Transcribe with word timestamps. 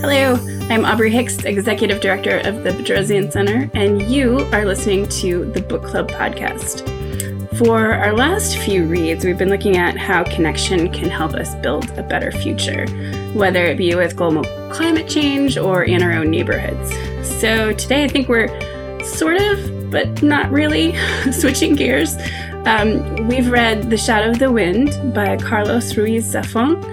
Hello, 0.00 0.34
I'm 0.68 0.84
Aubrey 0.84 1.10
Hicks, 1.10 1.42
Executive 1.44 2.02
Director 2.02 2.38
of 2.40 2.62
the 2.62 2.70
Bedrosian 2.70 3.32
Center, 3.32 3.70
and 3.72 4.02
you 4.02 4.40
are 4.52 4.66
listening 4.66 5.08
to 5.08 5.46
the 5.52 5.62
Book 5.62 5.82
Club 5.84 6.10
podcast. 6.10 6.86
For 7.56 7.94
our 7.94 8.12
last 8.12 8.58
few 8.58 8.84
reads, 8.84 9.24
we've 9.24 9.38
been 9.38 9.48
looking 9.48 9.78
at 9.78 9.96
how 9.96 10.22
connection 10.24 10.92
can 10.92 11.08
help 11.08 11.32
us 11.32 11.54
build 11.56 11.90
a 11.98 12.02
better 12.02 12.30
future, 12.30 12.86
whether 13.32 13.64
it 13.64 13.78
be 13.78 13.94
with 13.94 14.14
global 14.16 14.44
climate 14.70 15.08
change 15.08 15.56
or 15.56 15.84
in 15.84 16.02
our 16.02 16.12
own 16.12 16.30
neighborhoods. 16.30 16.90
So 17.40 17.72
today, 17.72 18.04
I 18.04 18.08
think 18.08 18.28
we're 18.28 18.48
sort 19.02 19.40
of, 19.40 19.90
but 19.90 20.22
not 20.22 20.50
really, 20.50 20.94
switching 21.32 21.74
gears. 21.74 22.16
Um, 22.66 23.28
we've 23.28 23.50
read 23.50 23.88
The 23.88 23.96
Shadow 23.96 24.30
of 24.30 24.38
the 24.40 24.52
Wind 24.52 25.14
by 25.14 25.38
Carlos 25.38 25.96
Ruiz 25.96 26.34
Zafón, 26.34 26.84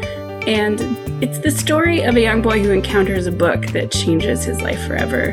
and 0.48 1.03
it's 1.22 1.40
the 1.40 1.52
story 1.52 2.02
of 2.02 2.16
a 2.16 2.22
young 2.22 2.42
boy 2.42 2.62
who 2.62 2.72
encounters 2.72 3.28
a 3.28 3.32
book 3.32 3.68
that 3.68 3.92
changes 3.92 4.44
his 4.44 4.62
life 4.62 4.86
forever. 4.88 5.32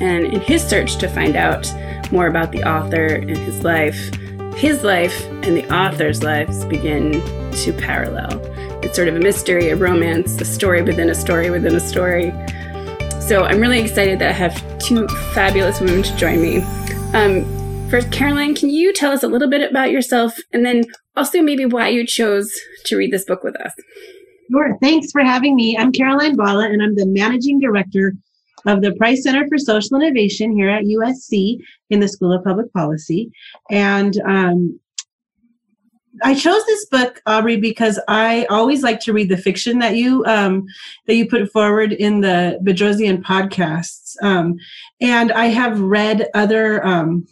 And 0.00 0.26
in 0.26 0.40
his 0.40 0.62
search 0.62 0.96
to 0.96 1.08
find 1.08 1.36
out 1.36 1.72
more 2.12 2.26
about 2.26 2.52
the 2.52 2.62
author 2.68 3.06
and 3.06 3.36
his 3.36 3.64
life, 3.64 4.12
his 4.54 4.82
life 4.82 5.24
and 5.42 5.56
the 5.56 5.68
author's 5.74 6.22
lives 6.22 6.64
begin 6.66 7.12
to 7.52 7.72
parallel. 7.72 8.40
It's 8.84 8.96
sort 8.96 9.08
of 9.08 9.16
a 9.16 9.20
mystery, 9.20 9.70
a 9.70 9.76
romance, 9.76 10.40
a 10.40 10.44
story 10.44 10.82
within 10.82 11.08
a 11.08 11.14
story 11.14 11.50
within 11.50 11.74
a 11.74 11.80
story. 11.80 12.32
So 13.20 13.44
I'm 13.44 13.60
really 13.60 13.80
excited 13.80 14.18
that 14.18 14.28
I 14.28 14.32
have 14.32 14.78
two 14.78 15.06
fabulous 15.32 15.80
women 15.80 16.02
to 16.02 16.16
join 16.16 16.42
me. 16.42 16.58
Um, 17.14 17.88
first, 17.88 18.10
Caroline, 18.12 18.54
can 18.54 18.68
you 18.68 18.92
tell 18.92 19.12
us 19.12 19.22
a 19.22 19.28
little 19.28 19.48
bit 19.48 19.68
about 19.68 19.90
yourself 19.90 20.36
and 20.52 20.66
then 20.66 20.84
also 21.16 21.40
maybe 21.40 21.64
why 21.64 21.88
you 21.88 22.06
chose 22.06 22.52
to 22.86 22.96
read 22.96 23.12
this 23.12 23.24
book 23.24 23.42
with 23.42 23.56
us? 23.60 23.72
Sure. 24.52 24.76
Thanks 24.82 25.10
for 25.10 25.22
having 25.22 25.56
me. 25.56 25.78
I'm 25.78 25.92
Caroline 25.92 26.36
Bala, 26.36 26.68
and 26.68 26.82
I'm 26.82 26.94
the 26.94 27.06
managing 27.06 27.58
director 27.58 28.14
of 28.66 28.82
the 28.82 28.92
Price 28.96 29.22
Center 29.22 29.48
for 29.48 29.56
Social 29.56 29.96
Innovation 29.98 30.52
here 30.54 30.68
at 30.68 30.84
USC 30.84 31.56
in 31.88 32.00
the 32.00 32.08
School 32.08 32.34
of 32.34 32.44
Public 32.44 32.70
Policy. 32.74 33.32
And 33.70 34.20
um, 34.26 34.78
I 36.22 36.34
chose 36.34 36.66
this 36.66 36.84
book, 36.84 37.22
Aubrey, 37.24 37.56
because 37.56 37.98
I 38.08 38.44
always 38.50 38.82
like 38.82 39.00
to 39.00 39.14
read 39.14 39.30
the 39.30 39.38
fiction 39.38 39.78
that 39.78 39.96
you 39.96 40.22
um, 40.26 40.66
that 41.06 41.14
you 41.14 41.26
put 41.26 41.50
forward 41.50 41.94
in 41.94 42.20
the 42.20 42.58
Bedrosian 42.62 43.22
podcasts. 43.22 44.22
Um, 44.22 44.58
and 45.00 45.32
I 45.32 45.46
have 45.46 45.80
read 45.80 46.28
other 46.34 46.86
um, 46.86 47.26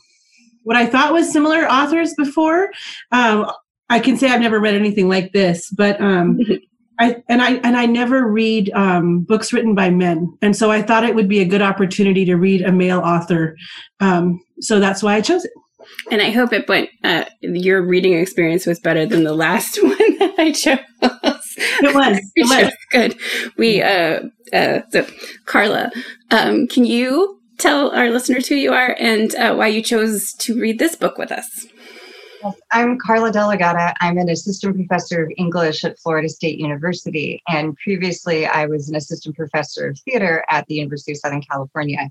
what 0.63 0.77
I 0.77 0.87
thought 0.87 1.13
was 1.13 1.31
similar 1.31 1.71
authors 1.71 2.15
before. 2.15 2.71
Um, 3.13 3.51
I 3.91 3.99
can 3.99 4.17
say 4.17 4.31
I've 4.31 4.41
never 4.41 4.59
read 4.59 4.75
anything 4.75 5.09
like 5.09 5.33
this, 5.33 5.69
but 5.69 6.01
um, 6.01 6.39
I, 7.01 7.23
and 7.29 7.41
I 7.41 7.55
and 7.55 7.77
I 7.77 7.87
never 7.87 8.29
read 8.29 8.71
um, 8.75 9.21
books 9.21 9.53
written 9.53 9.75
by 9.75 9.91
men, 9.91 10.37
and 10.43 10.55
so 10.55 10.71
I 10.71 10.83
thought 10.83 11.05
it 11.05 11.15
would 11.15 11.29
be 11.29 11.41
a 11.41 11.45
good 11.47 11.63
opportunity 11.63 12.25
to 12.27 12.37
read 12.37 12.63
a 12.63 12.71
male 12.71 13.01
author. 13.01 13.57
Um, 14.01 14.43
so 14.61 14.79
that's 14.79 15.03
why 15.03 15.15
I 15.15 15.21
chose 15.23 15.45
it. 15.45 15.53
And 16.11 16.21
I 16.21 16.31
hope 16.31 16.53
it 16.53 16.69
went. 16.69 16.91
Uh, 17.03 17.25
your 17.41 17.83
reading 17.83 18.15
experience 18.15 18.67
was 18.67 18.79
better 18.79 19.07
than 19.07 19.25
the 19.25 19.35
last 19.35 19.79
one 19.83 20.19
that 20.19 20.35
I 20.39 20.53
chose. 20.53 20.79
It 21.03 21.95
was. 21.95 22.21
It 22.37 22.49
was 22.49 22.73
good. 22.91 23.17
We 23.57 23.83
uh, 23.83 24.21
uh, 24.53 24.81
so 24.91 25.07
Carla, 25.47 25.91
um, 26.31 26.67
can 26.69 26.85
you 26.85 27.41
tell 27.59 27.91
our 27.91 28.11
listeners 28.11 28.47
who 28.47 28.55
you 28.55 28.73
are 28.73 28.97
and 28.99 29.35
uh, 29.37 29.55
why 29.55 29.69
you 29.69 29.83
chose 29.83 30.33
to 30.35 30.59
read 30.61 30.79
this 30.79 30.97
book 30.97 31.19
with 31.19 31.33
us? 31.33 31.67
I'm 32.73 32.99
Carla 32.99 33.31
Della 33.31 33.57
Gatta. 33.57 33.95
I'm 34.01 34.19
an 34.19 34.31
assistant 34.31 34.75
professor 34.77 35.25
of 35.25 35.33
English 35.37 35.85
at 35.85 35.99
Florida 35.99 36.29
State 36.29 36.59
University. 36.59 37.43
And 37.49 37.77
previously, 37.77 38.47
I 38.47 38.67
was 38.67 38.89
an 38.89 38.97
assistant 38.97 39.37
professor 39.37 39.89
of 39.89 39.99
theater 40.01 40.45
at 40.49 40.67
the 40.67 40.75
University 40.77 41.13
of 41.13 41.19
Southern 41.19 41.43
California. 41.43 42.11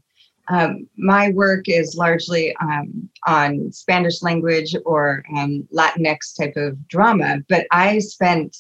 Um, 0.50 0.88
my 0.98 1.30
work 1.30 1.68
is 1.68 1.96
largely 1.96 2.56
um, 2.58 3.10
on 3.28 3.72
Spanish 3.72 4.22
language 4.22 4.76
or 4.86 5.24
um, 5.36 5.68
Latinx 5.74 6.36
type 6.38 6.56
of 6.56 6.88
drama, 6.88 7.38
but 7.48 7.68
I 7.72 8.00
spent 8.00 8.58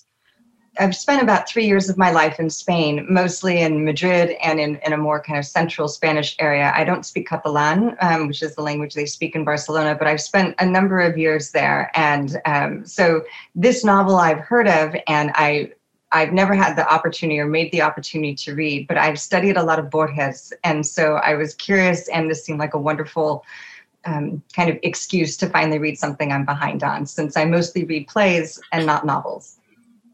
I've 0.79 0.95
spent 0.95 1.21
about 1.21 1.49
three 1.49 1.65
years 1.65 1.89
of 1.89 1.97
my 1.97 2.11
life 2.11 2.39
in 2.39 2.49
Spain, 2.49 3.05
mostly 3.09 3.59
in 3.59 3.83
Madrid 3.83 4.37
and 4.41 4.59
in, 4.59 4.77
in 4.85 4.93
a 4.93 4.97
more 4.97 5.21
kind 5.21 5.37
of 5.37 5.45
central 5.45 5.89
Spanish 5.89 6.35
area. 6.39 6.71
I 6.73 6.85
don't 6.85 7.05
speak 7.05 7.27
Catalan, 7.27 7.97
um, 7.99 8.27
which 8.27 8.41
is 8.41 8.55
the 8.55 8.61
language 8.61 8.93
they 8.93 9.05
speak 9.05 9.35
in 9.35 9.43
Barcelona, 9.43 9.95
but 9.95 10.07
I've 10.07 10.21
spent 10.21 10.55
a 10.59 10.65
number 10.65 11.01
of 11.01 11.17
years 11.17 11.51
there. 11.51 11.91
And 11.95 12.39
um, 12.45 12.85
so 12.85 13.23
this 13.55 13.83
novel 13.83 14.15
I've 14.15 14.39
heard 14.39 14.67
of, 14.67 14.95
and 15.07 15.31
I 15.35 15.73
I've 16.11 16.33
never 16.33 16.55
had 16.55 16.75
the 16.75 16.91
opportunity 16.91 17.39
or 17.39 17.45
made 17.45 17.71
the 17.71 17.83
opportunity 17.83 18.33
to 18.33 18.55
read, 18.55 18.87
but 18.87 18.97
I've 18.97 19.19
studied 19.19 19.57
a 19.57 19.63
lot 19.63 19.77
of 19.77 19.91
Borges, 19.91 20.51
and 20.63 20.83
so 20.83 21.15
I 21.15 21.35
was 21.35 21.53
curious, 21.53 22.07
and 22.09 22.31
this 22.31 22.43
seemed 22.43 22.57
like 22.57 22.73
a 22.73 22.79
wonderful 22.79 23.45
um, 24.05 24.41
kind 24.55 24.71
of 24.71 24.79
excuse 24.81 25.37
to 25.37 25.49
finally 25.49 25.77
read 25.77 25.99
something 25.99 26.31
I'm 26.31 26.45
behind 26.45 26.83
on, 26.83 27.05
since 27.05 27.37
I 27.37 27.45
mostly 27.45 27.83
read 27.83 28.07
plays 28.07 28.59
and 28.71 28.87
not 28.87 29.05
novels. 29.05 29.58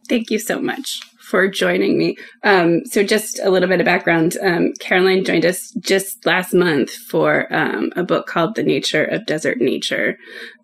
Thank 0.07 0.29
you 0.29 0.39
so 0.39 0.59
much 0.61 0.99
for 1.25 1.47
joining 1.47 1.97
me. 1.97 2.15
Um, 2.43 2.85
so, 2.85 3.03
just 3.03 3.39
a 3.39 3.49
little 3.49 3.67
bit 3.67 3.79
of 3.79 3.85
background 3.85 4.37
um, 4.41 4.73
Caroline 4.79 5.25
joined 5.25 5.45
us 5.45 5.71
just 5.79 6.25
last 6.25 6.53
month 6.53 6.91
for 6.91 7.51
um, 7.53 7.91
a 7.95 8.03
book 8.03 8.27
called 8.27 8.55
The 8.55 8.63
Nature 8.63 9.03
of 9.03 9.25
Desert 9.25 9.59
Nature, 9.59 10.17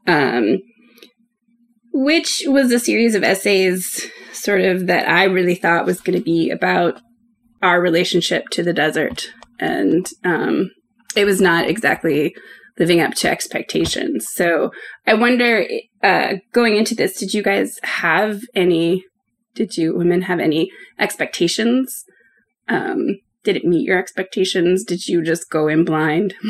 um, 0.07 0.59
which 1.93 2.43
was 2.45 2.71
a 2.71 2.79
series 2.79 3.15
of 3.15 3.23
essays, 3.23 4.07
sort 4.33 4.61
of, 4.61 4.87
that 4.87 5.09
I 5.09 5.23
really 5.23 5.55
thought 5.55 5.85
was 5.85 5.99
going 5.99 6.17
to 6.17 6.23
be 6.23 6.51
about 6.51 7.01
our 7.63 7.81
relationship 7.81 8.49
to 8.51 8.63
the 8.63 8.73
desert. 8.73 9.27
And 9.59 10.07
um, 10.23 10.71
it 11.15 11.25
was 11.25 11.41
not 11.41 11.67
exactly 11.67 12.35
living 12.79 13.01
up 13.01 13.13
to 13.15 13.29
expectations. 13.29 14.27
So, 14.31 14.71
I 15.07 15.15
wonder, 15.15 15.65
uh, 16.03 16.35
going 16.53 16.77
into 16.77 16.93
this, 16.93 17.17
did 17.17 17.33
you 17.33 17.41
guys 17.41 17.79
have 17.83 18.41
any 18.53 19.03
did 19.55 19.77
you 19.77 19.95
women 19.95 20.23
have 20.23 20.39
any 20.39 20.71
expectations? 20.99 22.05
Um, 22.67 23.19
did 23.43 23.55
it 23.55 23.65
meet 23.65 23.85
your 23.85 23.97
expectations? 23.97 24.83
Did 24.83 25.07
you 25.07 25.23
just 25.23 25.49
go 25.49 25.67
in 25.67 25.83
blind? 25.83 26.35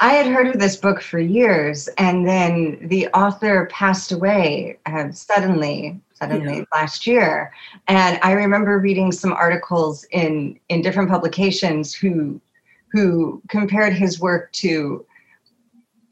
I 0.00 0.14
had 0.14 0.26
heard 0.26 0.48
of 0.48 0.58
this 0.58 0.76
book 0.76 1.00
for 1.00 1.20
years, 1.20 1.88
and 1.98 2.26
then 2.26 2.88
the 2.88 3.06
author 3.08 3.68
passed 3.70 4.10
away 4.10 4.76
uh, 4.86 5.12
suddenly, 5.12 6.00
suddenly 6.14 6.58
yeah. 6.58 6.64
last 6.72 7.06
year. 7.06 7.52
And 7.86 8.18
I 8.22 8.32
remember 8.32 8.78
reading 8.78 9.12
some 9.12 9.32
articles 9.32 10.04
in 10.10 10.58
in 10.68 10.82
different 10.82 11.10
publications 11.10 11.94
who 11.94 12.40
who 12.90 13.40
compared 13.48 13.92
his 13.92 14.20
work 14.20 14.50
to 14.52 15.06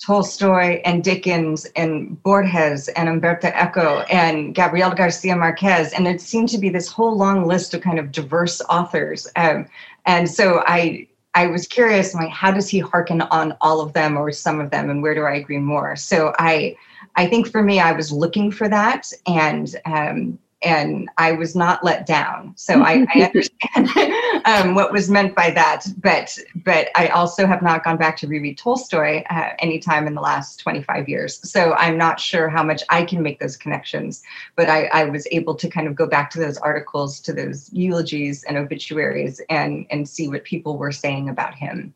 Tolstoy 0.04 0.80
and 0.84 1.04
Dickens 1.04 1.64
and 1.76 2.20
Borges 2.22 2.88
and 2.88 3.08
Umberto 3.08 3.48
Eco 3.48 4.00
and 4.10 4.54
Gabriel 4.54 4.90
Garcia 4.90 5.36
Marquez. 5.36 5.92
And 5.92 6.08
it 6.08 6.20
seemed 6.20 6.48
to 6.48 6.58
be 6.58 6.70
this 6.70 6.88
whole 6.88 7.16
long 7.16 7.46
list 7.46 7.72
of 7.72 7.82
kind 7.82 7.98
of 7.98 8.10
diverse 8.10 8.60
authors. 8.68 9.28
Um, 9.36 9.66
and 10.04 10.28
so 10.28 10.64
I, 10.66 11.06
I 11.34 11.46
was 11.46 11.66
curious, 11.66 12.14
like, 12.14 12.30
how 12.30 12.50
does 12.50 12.68
he 12.68 12.80
hearken 12.80 13.22
on 13.22 13.56
all 13.60 13.80
of 13.80 13.92
them 13.92 14.16
or 14.16 14.32
some 14.32 14.60
of 14.60 14.70
them, 14.70 14.90
and 14.90 15.02
where 15.02 15.14
do 15.14 15.22
I 15.22 15.34
agree 15.34 15.58
more? 15.58 15.96
So 15.96 16.34
I, 16.38 16.76
I 17.16 17.26
think 17.26 17.50
for 17.50 17.62
me, 17.62 17.80
I 17.80 17.92
was 17.92 18.12
looking 18.12 18.50
for 18.50 18.68
that, 18.68 19.10
and 19.26 19.74
um, 19.86 20.38
and 20.64 21.08
I 21.18 21.32
was 21.32 21.54
not 21.54 21.84
let 21.84 22.06
down. 22.06 22.54
So 22.56 22.82
I, 22.82 23.06
I 23.14 23.22
understand 23.34 24.42
um, 24.46 24.74
what 24.74 24.92
was 24.92 25.10
meant 25.10 25.34
by 25.34 25.50
that. 25.50 25.86
But 25.98 26.38
but 26.64 26.88
I 26.94 27.08
also 27.08 27.46
have 27.46 27.62
not 27.62 27.84
gone 27.84 27.96
back 27.96 28.16
to 28.18 28.26
reread 28.26 28.58
Tolstoy 28.58 29.22
uh, 29.30 29.50
anytime 29.58 30.06
in 30.06 30.14
the 30.14 30.20
last 30.20 30.60
25 30.60 31.08
years. 31.08 31.50
So 31.50 31.74
I'm 31.74 31.98
not 31.98 32.20
sure 32.20 32.48
how 32.48 32.62
much 32.62 32.82
I 32.88 33.04
can 33.04 33.22
make 33.22 33.40
those 33.40 33.56
connections. 33.56 34.22
But 34.56 34.68
I, 34.68 34.86
I 34.86 35.04
was 35.04 35.26
able 35.30 35.54
to 35.56 35.68
kind 35.68 35.86
of 35.86 35.94
go 35.94 36.06
back 36.06 36.30
to 36.30 36.38
those 36.38 36.58
articles, 36.58 37.20
to 37.20 37.32
those 37.32 37.70
eulogies 37.72 38.44
and 38.44 38.56
obituaries, 38.56 39.40
and 39.48 39.86
and 39.90 40.08
see 40.08 40.28
what 40.28 40.44
people 40.44 40.76
were 40.78 40.92
saying 40.92 41.28
about 41.28 41.54
him. 41.54 41.94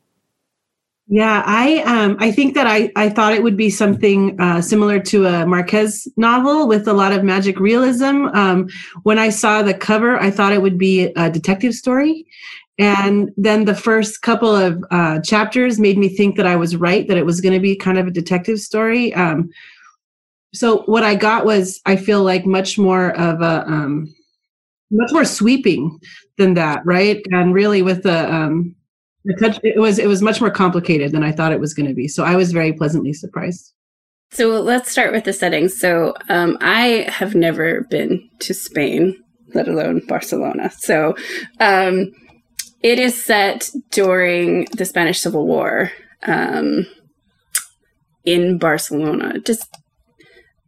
Yeah, 1.09 1.41
I 1.45 1.83
um 1.83 2.17
I 2.19 2.31
think 2.31 2.53
that 2.55 2.67
I 2.67 2.91
I 2.97 3.07
thought 3.09 3.33
it 3.33 3.41
would 3.41 3.55
be 3.55 3.69
something 3.69 4.39
uh, 4.41 4.61
similar 4.61 4.99
to 4.99 5.25
a 5.25 5.45
Marquez 5.45 6.05
novel 6.17 6.67
with 6.67 6.85
a 6.87 6.93
lot 6.93 7.13
of 7.13 7.23
magic 7.23 7.59
realism. 7.61 8.25
Um, 8.33 8.67
when 9.03 9.17
I 9.17 9.29
saw 9.29 9.61
the 9.61 9.73
cover, 9.73 10.19
I 10.19 10.29
thought 10.31 10.51
it 10.51 10.61
would 10.61 10.77
be 10.77 11.05
a 11.15 11.29
detective 11.29 11.73
story, 11.75 12.25
and 12.77 13.31
then 13.37 13.63
the 13.63 13.75
first 13.75 14.21
couple 14.21 14.53
of 14.53 14.83
uh, 14.91 15.21
chapters 15.21 15.79
made 15.79 15.97
me 15.97 16.09
think 16.09 16.35
that 16.35 16.45
I 16.45 16.57
was 16.57 16.75
right 16.75 17.07
that 17.07 17.17
it 17.17 17.25
was 17.25 17.39
going 17.39 17.53
to 17.53 17.61
be 17.61 17.75
kind 17.77 17.97
of 17.97 18.07
a 18.07 18.11
detective 18.11 18.59
story. 18.59 19.13
Um, 19.13 19.49
so 20.53 20.81
what 20.87 21.03
I 21.03 21.15
got 21.15 21.45
was 21.45 21.79
I 21.85 21.95
feel 21.95 22.21
like 22.23 22.45
much 22.45 22.77
more 22.77 23.11
of 23.17 23.41
a 23.41 23.63
um, 23.65 24.13
much 24.91 25.11
more 25.13 25.25
sweeping 25.25 25.99
than 26.37 26.55
that, 26.55 26.81
right? 26.85 27.21
And 27.31 27.53
really 27.53 27.81
with 27.81 28.03
the 28.03 28.33
um, 28.33 28.75
it 29.63 29.79
was 29.79 29.99
it 29.99 30.07
was 30.07 30.21
much 30.21 30.39
more 30.39 30.51
complicated 30.51 31.11
than 31.11 31.23
I 31.23 31.31
thought 31.31 31.51
it 31.51 31.59
was 31.59 31.73
going 31.73 31.87
to 31.87 31.95
be. 31.95 32.07
So 32.07 32.23
I 32.23 32.35
was 32.35 32.51
very 32.51 32.73
pleasantly 32.73 33.13
surprised. 33.13 33.73
So 34.31 34.59
let's 34.61 34.91
start 34.91 35.13
with 35.13 35.23
the 35.23 35.33
settings. 35.33 35.79
So 35.79 36.13
um, 36.29 36.57
I 36.61 37.07
have 37.09 37.33
never 37.35 37.83
been 37.89 38.29
to 38.39 38.53
Spain, 38.53 39.15
let 39.53 39.67
alone 39.67 40.01
Barcelona. 40.07 40.69
So 40.69 41.15
um, 41.59 42.11
it 42.83 42.99
is 42.99 43.23
set 43.23 43.69
during 43.91 44.65
the 44.75 44.85
Spanish 44.85 45.21
Civil 45.21 45.47
War 45.47 45.91
um, 46.23 46.85
in 48.25 48.57
Barcelona. 48.57 49.39
Just, 49.39 49.65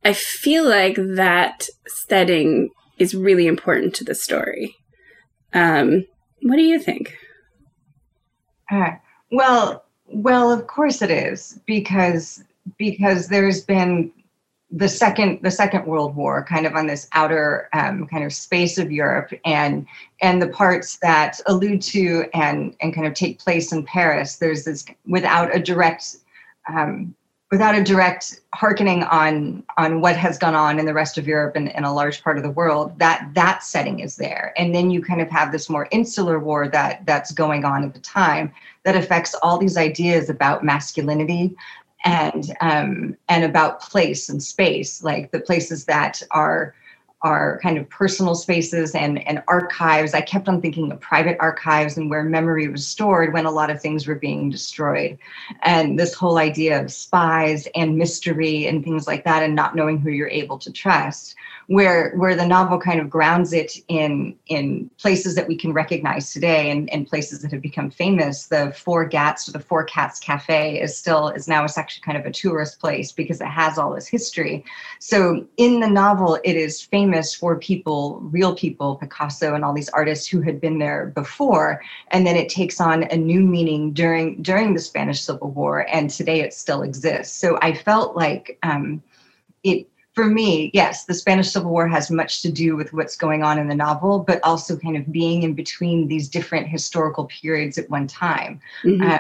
I 0.06 0.14
feel 0.14 0.68
like 0.68 0.96
that 0.96 1.68
setting 1.88 2.70
is 2.98 3.14
really 3.14 3.46
important 3.46 3.94
to 3.96 4.04
the 4.06 4.16
story. 4.16 4.76
Um, 5.54 6.06
what 6.42 6.56
do 6.56 6.62
you 6.62 6.80
think? 6.80 7.18
Uh, 8.70 8.92
well, 9.32 9.84
well, 10.08 10.52
of 10.52 10.68
course 10.68 11.02
it 11.02 11.12
is 11.12 11.60
because 11.66 12.44
because 12.78 13.28
there's 13.28 13.62
been 13.62 14.12
the 14.72 14.88
second 14.88 15.40
the 15.42 15.52
second 15.52 15.86
world 15.86 16.16
war 16.16 16.44
kind 16.44 16.68
of 16.68 16.76
on 16.76 16.86
this 16.88 17.08
outer 17.14 17.70
um, 17.74 18.06
kind 18.06 18.24
of 18.24 18.32
space 18.32 18.78
of 18.78 18.92
europe 18.92 19.32
and 19.44 19.88
and 20.22 20.42
the 20.42 20.48
parts 20.48 20.98
that 20.98 21.40
allude 21.48 21.82
to 21.82 22.26
and 22.36 22.76
and 22.80 22.94
kind 22.94 23.08
of 23.08 23.14
take 23.16 23.40
place 23.40 23.72
in 23.72 23.84
paris 23.84 24.36
there's 24.36 24.66
this 24.66 24.86
without 25.08 25.56
a 25.56 25.60
direct 25.60 26.18
um, 26.72 27.16
without 27.52 27.76
a 27.76 27.84
direct 27.84 28.42
hearkening 28.54 29.04
on 29.04 29.64
on 29.78 30.02
what 30.02 30.16
has 30.16 30.38
gone 30.38 30.56
on 30.56 30.80
in 30.80 30.86
the 30.86 30.94
rest 30.94 31.18
of 31.18 31.28
Europe 31.28 31.56
and, 31.56 31.74
and 31.76 31.86
a 31.86 31.92
large 31.92 32.24
part 32.24 32.38
of 32.38 32.44
the 32.44 32.52
world, 32.52 32.98
that 33.00 33.30
that 33.34 33.64
setting 33.64 34.00
is 34.00 34.16
there. 34.18 34.54
And 34.58 34.74
then 34.74 34.92
you 34.92 35.02
kind 35.02 35.22
of 35.22 35.30
have 35.30 35.52
this 35.52 35.70
more 35.70 35.88
insular 35.92 36.40
war 36.40 36.68
that 36.68 37.06
that's 37.06 37.32
going 37.32 37.66
on 37.66 37.84
at 37.84 37.94
the 37.94 38.00
time 38.00 38.52
that 38.84 38.96
affects 38.96 39.34
all 39.42 39.58
these 39.58 39.78
ideas 39.78 40.30
about 40.30 40.64
masculinity 40.64 41.56
and 42.06 42.56
um, 42.62 43.18
and 43.28 43.44
about 43.44 43.82
place 43.82 44.30
and 44.30 44.42
space, 44.42 45.04
like 45.04 45.32
the 45.32 45.40
places 45.40 45.86
that 45.86 46.22
are 46.32 46.76
are 47.22 47.60
kind 47.62 47.78
of 47.78 47.90
personal 47.90 48.34
spaces 48.34 48.96
and, 48.96 49.26
and 49.28 49.44
archives. 49.48 50.14
I 50.14 50.22
kept 50.22 50.48
on 50.48 50.62
thinking 50.62 50.92
of 50.92 51.00
private 51.02 51.38
archives 51.40 51.98
and 51.98 52.10
where 52.10 52.24
memory 52.24 52.70
was 52.70 52.88
stored 52.88 53.34
when 53.34 53.46
a 53.46 53.52
lot 53.52 53.70
of 53.70 53.82
things 53.82 54.08
were 54.08 54.16
being 54.16 54.50
destroyed. 54.50 55.18
And 55.64 56.00
this 56.00 56.14
whole 56.14 56.38
idea 56.38 56.82
of 56.82 56.92
spies 56.92 57.68
and 57.76 57.98
mystery 57.98 58.68
and 58.68 58.84
things 58.84 59.06
like 59.06 59.26
that, 59.26 59.44
and 59.44 59.56
not 59.56 59.76
knowing 59.76 60.00
who 60.00 60.12
you're 60.12 60.30
able 60.30 60.58
to 60.60 60.72
trust 60.72 61.36
where 61.70 62.14
where 62.16 62.36
the 62.36 62.48
novel 62.48 62.80
kind 62.80 63.00
of 63.00 63.12
grounds 63.12 63.54
it 63.54 63.74
in 63.90 64.36
in 64.48 64.90
places 64.98 65.36
that 65.36 65.48
we 65.48 65.56
can 65.56 65.72
recognize 65.72 66.34
today 66.34 66.72
and, 66.72 66.92
and 66.92 67.06
places 67.06 67.44
that 67.44 67.52
have 67.52 67.62
become 67.62 67.92
famous. 67.92 68.48
The 68.48 68.72
four 68.72 69.06
gats 69.06 69.48
or 69.48 69.52
the 69.52 69.60
four 69.60 69.84
cats 69.84 70.20
cafe 70.20 70.82
is 70.82 70.98
still 70.98 71.28
is 71.30 71.48
now 71.48 71.64
it's 71.64 71.78
actually 71.78 72.02
kind 72.02 72.18
of 72.18 72.26
a 72.26 72.32
tourist 72.32 72.80
place 72.80 73.12
because 73.12 73.40
it 73.40 73.46
has 73.46 73.78
all 73.78 73.94
this 73.94 74.08
history. 74.08 74.66
So 74.98 75.46
in 75.58 75.80
the 75.80 75.88
novel 75.88 76.40
it 76.44 76.56
is 76.56 76.82
famous 76.82 77.36
for 77.36 77.60
people 77.60 78.20
real 78.22 78.56
people 78.56 78.96
picasso 78.96 79.54
and 79.54 79.64
all 79.64 79.74
these 79.74 79.90
artists 79.90 80.28
who 80.28 80.42
had 80.42 80.60
been 80.60 80.80
there 80.80 81.12
before. 81.14 81.84
And 82.08 82.26
then 82.26 82.36
it 82.36 82.50
takes 82.50 82.82
on 82.82 83.04
a 83.04 83.16
new 83.16 83.42
meaning 83.42 83.94
during 83.94 84.42
during 84.42 84.74
the 84.74 84.80
spanish 84.80 85.22
civil 85.22 85.52
war 85.52 85.86
and 85.88 86.10
today 86.10 86.42
it 86.42 86.56
still 86.56 86.82
exists. 86.82 87.40
So 87.40 87.60
i 87.62 87.76
felt 87.76 88.16
like 88.16 88.58
um, 88.64 89.04
it 89.62 89.88
for 90.20 90.26
me, 90.26 90.70
yes, 90.74 91.06
the 91.06 91.14
Spanish 91.14 91.50
Civil 91.50 91.72
War 91.72 91.88
has 91.88 92.12
much 92.12 92.42
to 92.42 92.52
do 92.52 92.76
with 92.76 92.92
what's 92.92 93.16
going 93.16 93.42
on 93.42 93.58
in 93.58 93.70
the 93.70 93.76
novel, 93.76 94.20
but 94.20 94.44
also 94.44 94.76
kind 94.76 94.98
of 94.98 95.10
being 95.14 95.44
in 95.44 95.54
between 95.54 96.10
these 96.10 96.28
different 96.28 96.68
historical 96.68 97.24
periods 97.28 97.78
at 97.78 97.90
one 97.90 98.06
time. 98.06 98.60
Mm-hmm. 98.84 99.12
Uh, 99.12 99.20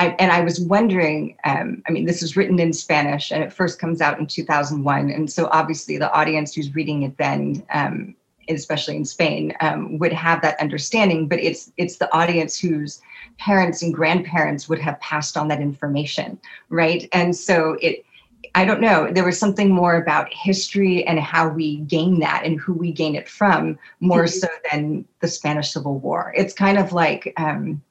I, 0.00 0.16
and 0.18 0.32
I 0.32 0.40
was 0.40 0.58
wondering, 0.58 1.36
um, 1.44 1.80
I 1.86 1.92
mean, 1.92 2.06
this 2.06 2.24
is 2.24 2.36
written 2.36 2.58
in 2.58 2.72
Spanish 2.72 3.30
and 3.30 3.40
it 3.40 3.52
first 3.52 3.78
comes 3.78 4.00
out 4.00 4.18
in 4.18 4.26
2001. 4.26 5.10
And 5.10 5.30
so 5.30 5.48
obviously 5.52 5.96
the 5.96 6.12
audience 6.12 6.56
who's 6.56 6.74
reading 6.74 7.04
it 7.04 7.16
then, 7.18 7.64
um, 7.72 8.16
especially 8.48 8.96
in 8.96 9.04
Spain, 9.04 9.54
um, 9.60 9.96
would 10.00 10.12
have 10.12 10.42
that 10.42 10.58
understanding, 10.58 11.28
but 11.28 11.38
it's, 11.38 11.70
it's 11.76 11.98
the 11.98 12.12
audience 12.12 12.58
whose 12.58 13.00
parents 13.38 13.80
and 13.84 13.94
grandparents 13.94 14.68
would 14.68 14.80
have 14.80 14.98
passed 14.98 15.36
on 15.36 15.46
that 15.46 15.60
information, 15.60 16.36
right? 16.68 17.08
And 17.12 17.36
so 17.36 17.76
it, 17.80 18.04
I 18.54 18.64
don't 18.64 18.80
know. 18.80 19.10
There 19.12 19.24
was 19.24 19.38
something 19.38 19.70
more 19.70 19.96
about 19.96 20.32
history 20.32 21.06
and 21.06 21.20
how 21.20 21.48
we 21.48 21.78
gain 21.78 22.20
that 22.20 22.42
and 22.44 22.58
who 22.58 22.72
we 22.72 22.90
gain 22.90 23.14
it 23.14 23.28
from, 23.28 23.78
more 24.00 24.24
mm-hmm. 24.24 24.38
so 24.38 24.48
than 24.70 25.04
the 25.20 25.28
Spanish 25.28 25.72
Civil 25.72 25.98
War. 25.98 26.32
It's 26.34 26.54
kind 26.54 26.78
of 26.78 26.92
like, 26.92 27.34
um, 27.36 27.82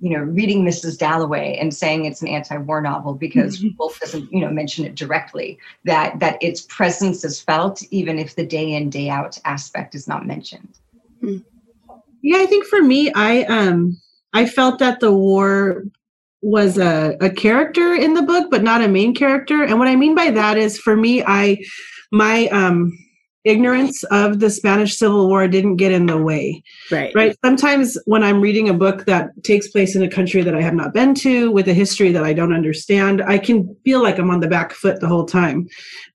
you 0.00 0.10
know, 0.10 0.22
reading 0.22 0.64
Mrs. 0.64 0.98
Dalloway 0.98 1.56
and 1.60 1.74
saying 1.74 2.04
it's 2.04 2.22
an 2.22 2.28
anti-war 2.28 2.80
novel 2.80 3.14
because 3.14 3.58
mm-hmm. 3.58 3.76
Woolf 3.76 3.98
doesn't, 3.98 4.30
you 4.32 4.40
know, 4.40 4.50
mention 4.50 4.84
it 4.84 4.94
directly. 4.94 5.58
That 5.84 6.20
that 6.20 6.40
its 6.40 6.62
presence 6.62 7.24
is 7.24 7.40
felt, 7.40 7.82
even 7.90 8.18
if 8.18 8.36
the 8.36 8.46
day 8.46 8.72
in 8.72 8.90
day 8.90 9.08
out 9.08 9.38
aspect 9.44 9.94
is 9.94 10.06
not 10.06 10.26
mentioned. 10.26 10.78
Hmm. 11.20 11.38
Yeah, 12.22 12.38
I 12.38 12.46
think 12.46 12.66
for 12.66 12.82
me, 12.82 13.12
I 13.14 13.44
um 13.44 14.00
I 14.32 14.46
felt 14.46 14.78
that 14.78 15.00
the 15.00 15.12
war 15.12 15.84
was 16.44 16.76
a, 16.76 17.16
a 17.20 17.30
character 17.30 17.94
in 17.94 18.12
the 18.12 18.22
book, 18.22 18.50
but 18.50 18.62
not 18.62 18.82
a 18.82 18.88
main 18.88 19.14
character. 19.14 19.64
And 19.64 19.78
what 19.78 19.88
I 19.88 19.96
mean 19.96 20.14
by 20.14 20.30
that 20.30 20.58
is 20.58 20.78
for 20.78 20.94
me, 20.94 21.24
I 21.26 21.64
my 22.12 22.48
um 22.48 22.96
ignorance 23.44 24.02
of 24.04 24.40
the 24.40 24.50
Spanish 24.50 24.96
Civil 24.96 25.28
War 25.28 25.46
didn't 25.46 25.76
get 25.76 25.92
in 25.92 26.06
the 26.06 26.16
way. 26.16 26.62
Right. 26.90 27.12
Right. 27.14 27.36
Sometimes 27.44 27.98
when 28.06 28.22
I'm 28.22 28.40
reading 28.40 28.68
a 28.68 28.74
book 28.74 29.04
that 29.04 29.30
takes 29.44 29.68
place 29.68 29.94
in 29.94 30.02
a 30.02 30.08
country 30.08 30.42
that 30.42 30.54
I 30.54 30.62
have 30.62 30.74
not 30.74 30.94
been 30.94 31.14
to 31.16 31.50
with 31.50 31.68
a 31.68 31.74
history 31.74 32.10
that 32.12 32.24
I 32.24 32.32
don't 32.32 32.54
understand, 32.54 33.22
I 33.22 33.38
can 33.38 33.76
feel 33.84 34.02
like 34.02 34.18
I'm 34.18 34.30
on 34.30 34.40
the 34.40 34.48
back 34.48 34.72
foot 34.72 35.00
the 35.00 35.08
whole 35.08 35.26
time. 35.26 35.68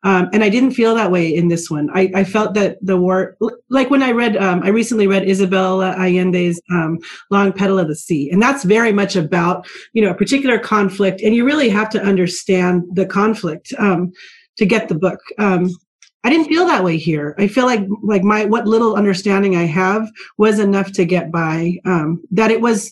Um, 0.03 0.29
and 0.33 0.43
I 0.43 0.49
didn't 0.49 0.71
feel 0.71 0.95
that 0.95 1.11
way 1.11 1.33
in 1.33 1.49
this 1.49 1.69
one. 1.69 1.89
I, 1.93 2.11
I 2.15 2.23
felt 2.23 2.55
that 2.55 2.77
the 2.81 2.97
war, 2.97 3.37
like 3.69 3.89
when 3.89 4.01
I 4.01 4.11
read, 4.11 4.35
um, 4.37 4.63
I 4.63 4.69
recently 4.69 5.07
read 5.07 5.23
Isabel 5.23 5.79
Allende's 5.79 6.59
um, 6.71 6.97
Long 7.29 7.53
Petal 7.53 7.79
of 7.79 7.87
the 7.87 7.95
Sea. 7.95 8.29
And 8.31 8.41
that's 8.41 8.63
very 8.63 8.91
much 8.91 9.15
about, 9.15 9.67
you 9.93 10.01
know, 10.01 10.11
a 10.11 10.15
particular 10.15 10.57
conflict. 10.57 11.21
And 11.21 11.35
you 11.35 11.45
really 11.45 11.69
have 11.69 11.89
to 11.91 12.01
understand 12.01 12.83
the 12.93 13.05
conflict 13.05 13.73
um, 13.77 14.11
to 14.57 14.65
get 14.65 14.89
the 14.89 14.95
book. 14.95 15.19
Um, 15.37 15.69
I 16.23 16.29
didn't 16.29 16.47
feel 16.47 16.65
that 16.65 16.83
way 16.83 16.97
here. 16.97 17.33
I 17.37 17.47
feel 17.47 17.65
like 17.65 17.81
like 18.03 18.23
my 18.23 18.45
what 18.45 18.67
little 18.67 18.95
understanding 18.95 19.55
I 19.55 19.63
have 19.63 20.09
was 20.37 20.59
enough 20.59 20.91
to 20.93 21.05
get 21.05 21.31
by. 21.31 21.77
Um, 21.85 22.21
that 22.31 22.51
it 22.51 22.59
was, 22.59 22.91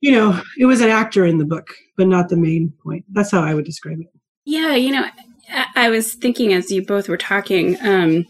you 0.00 0.12
know, 0.12 0.40
it 0.58 0.66
was 0.66 0.80
an 0.80 0.88
actor 0.88 1.26
in 1.26 1.38
the 1.38 1.44
book, 1.44 1.68
but 1.96 2.06
not 2.06 2.28
the 2.28 2.36
main 2.36 2.72
point. 2.82 3.04
That's 3.10 3.30
how 3.30 3.42
I 3.42 3.52
would 3.52 3.66
describe 3.66 4.00
it. 4.00 4.06
Yeah, 4.46 4.74
you 4.74 4.90
know, 4.90 5.04
I, 5.50 5.66
I 5.76 5.88
was 5.90 6.14
thinking 6.14 6.54
as 6.54 6.70
you 6.70 6.84
both 6.84 7.08
were 7.08 7.18
talking. 7.18 7.76
Um, 7.82 8.24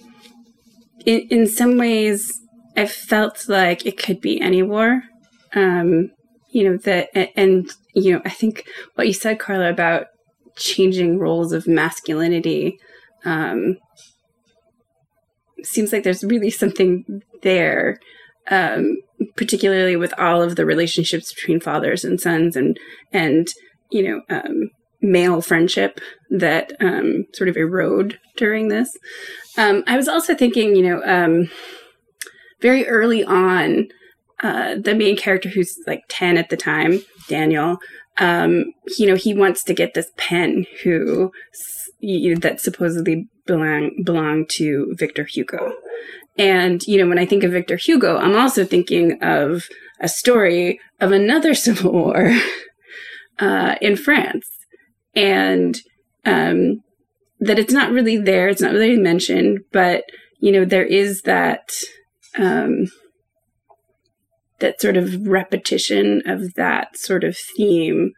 in 1.05 1.21
in 1.31 1.47
some 1.47 1.77
ways, 1.79 2.33
I 2.77 2.87
felt 2.87 3.49
like 3.49 3.87
it 3.87 3.97
could 3.97 4.21
be 4.21 4.41
any 4.41 4.63
war. 4.65 5.05
Um, 5.55 6.11
you 6.51 6.69
know 6.69 6.79
that, 6.79 7.11
and, 7.15 7.29
and 7.37 7.71
you 7.95 8.13
know, 8.13 8.23
I 8.25 8.31
think 8.31 8.67
what 8.97 9.07
you 9.07 9.13
said, 9.13 9.39
Carla, 9.39 9.71
about 9.71 10.09
changing 10.57 11.19
roles 11.19 11.53
of 11.53 11.69
masculinity 11.69 12.81
um, 13.27 13.77
seems 15.63 15.93
like 15.93 16.05
there's 16.05 16.25
really 16.25 16.51
something 16.51 17.23
there, 17.43 17.99
um, 18.51 18.97
particularly 19.37 19.97
with 19.97 20.15
all 20.19 20.43
of 20.43 20.57
the 20.57 20.65
relationships 20.65 21.35
between 21.35 21.61
fathers 21.61 22.05
and 22.05 22.21
sons, 22.21 22.57
and 22.57 22.79
and 23.13 23.49
you 23.91 24.03
know 24.03 24.21
um, 24.31 24.71
male 25.03 25.43
friendship 25.43 26.01
that 26.31 26.73
um, 26.81 27.25
sort 27.35 27.49
of 27.49 27.57
erode 27.57 28.19
during 28.37 28.69
this. 28.69 28.97
Um, 29.59 29.85
I 29.87 29.97
was 29.97 30.09
also 30.09 30.35
thinking, 30.35 30.77
you 30.77 30.83
know, 30.83 31.03
um, 31.05 31.51
very 32.61 32.87
early 32.87 33.25
on, 33.25 33.89
uh, 34.43 34.77
the 34.77 34.95
main 34.95 35.17
character 35.17 35.49
who's 35.49 35.77
like 35.87 36.03
ten 36.09 36.37
at 36.37 36.51
the 36.51 36.57
time, 36.57 37.01
Daniel. 37.29 37.79
Um, 38.19 38.73
you 38.99 39.07
know, 39.07 39.15
he 39.15 39.35
wants 39.35 39.63
to 39.65 39.75
get 39.75 39.95
this 39.95 40.11
pen 40.17 40.67
who 40.83 41.33
you, 42.01 42.37
that 42.37 42.61
supposedly 42.61 43.29
belong 43.47 44.03
belong 44.05 44.47
to 44.47 44.95
Victor 44.99 45.25
Hugo. 45.25 45.73
And 46.39 46.87
you 46.87 46.99
know, 46.99 47.09
when 47.09 47.19
I 47.19 47.27
think 47.27 47.45
of 47.45 47.53
Victor 47.53 47.77
Hugo, 47.77 48.19
I'm 48.19 48.37
also 48.37 48.65
thinking 48.65 49.23
of 49.23 49.69
a 50.01 50.09
story 50.09 50.81
of 51.01 51.13
another 51.13 51.55
civil 51.67 51.93
war 51.93 52.37
uh, 53.39 53.77
in 53.81 53.97
France, 53.97 54.49
and 55.15 55.79
um, 56.25 56.83
that 57.41 57.59
it's 57.59 57.73
not 57.73 57.93
really 57.93 58.17
there. 58.17 58.49
It's 58.49 58.63
not 58.63 58.73
really 58.73 58.99
mentioned, 58.99 59.61
but 59.73 60.05
you 60.39 60.53
know, 60.53 60.65
there 60.65 60.85
is 60.85 61.23
that 61.23 61.71
um, 62.39 62.87
that 64.59 64.81
sort 64.81 64.97
of 64.97 65.27
repetition 65.27 66.23
of 66.27 66.55
that 66.55 66.97
sort 66.97 67.25
of 67.25 67.37
theme 67.37 68.13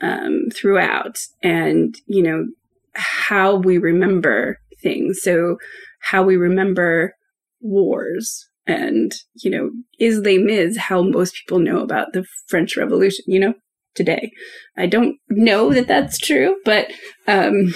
um, 0.00 0.48
throughout, 0.54 1.18
and 1.42 1.96
you 2.06 2.22
know, 2.22 2.46
how 2.94 3.56
we 3.56 3.78
remember 3.78 4.58
things. 4.82 5.20
So, 5.22 5.56
how 6.00 6.22
we 6.22 6.36
remember 6.36 7.14
wars 7.60 8.48
and, 8.66 9.12
you 9.42 9.50
know, 9.50 9.70
is 9.98 10.18
Les 10.18 10.38
Mis 10.38 10.76
how 10.76 11.02
most 11.02 11.34
people 11.34 11.58
know 11.58 11.80
about 11.80 12.12
the 12.12 12.24
French 12.48 12.76
Revolution, 12.76 13.24
you 13.26 13.40
know, 13.40 13.54
today. 13.94 14.32
I 14.76 14.86
don't 14.86 15.16
know 15.28 15.72
that 15.72 15.88
that's 15.88 16.18
true, 16.18 16.56
but 16.64 16.90
um, 17.26 17.74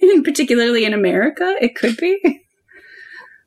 particularly 0.24 0.84
in 0.84 0.94
America, 0.94 1.54
it 1.60 1.74
could 1.74 1.96
be. 1.96 2.40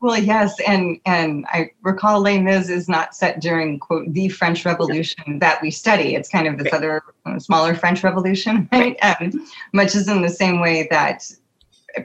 Well, 0.04 0.18
yes, 0.18 0.60
and 0.68 1.00
and 1.06 1.46
I 1.54 1.72
recall 1.82 2.20
Les 2.20 2.38
Mis 2.38 2.68
is 2.68 2.90
not 2.90 3.16
set 3.16 3.40
during 3.40 3.80
quote 3.80 4.12
the 4.12 4.28
French 4.28 4.66
Revolution 4.66 5.40
that 5.40 5.62
we 5.62 5.72
study. 5.72 6.16
It's 6.16 6.28
kind 6.28 6.46
of 6.46 6.58
this 6.58 6.66
right. 6.66 6.74
other 6.74 7.04
uh, 7.26 7.40
smaller 7.40 7.74
French 7.74 8.04
Revolution, 8.04 8.68
right? 8.74 8.98
Um, 9.02 9.48
much 9.72 9.96
as 9.96 10.10
in 10.10 10.22
the 10.22 10.28
same 10.28 10.60
way 10.60 10.90
that 10.92 11.32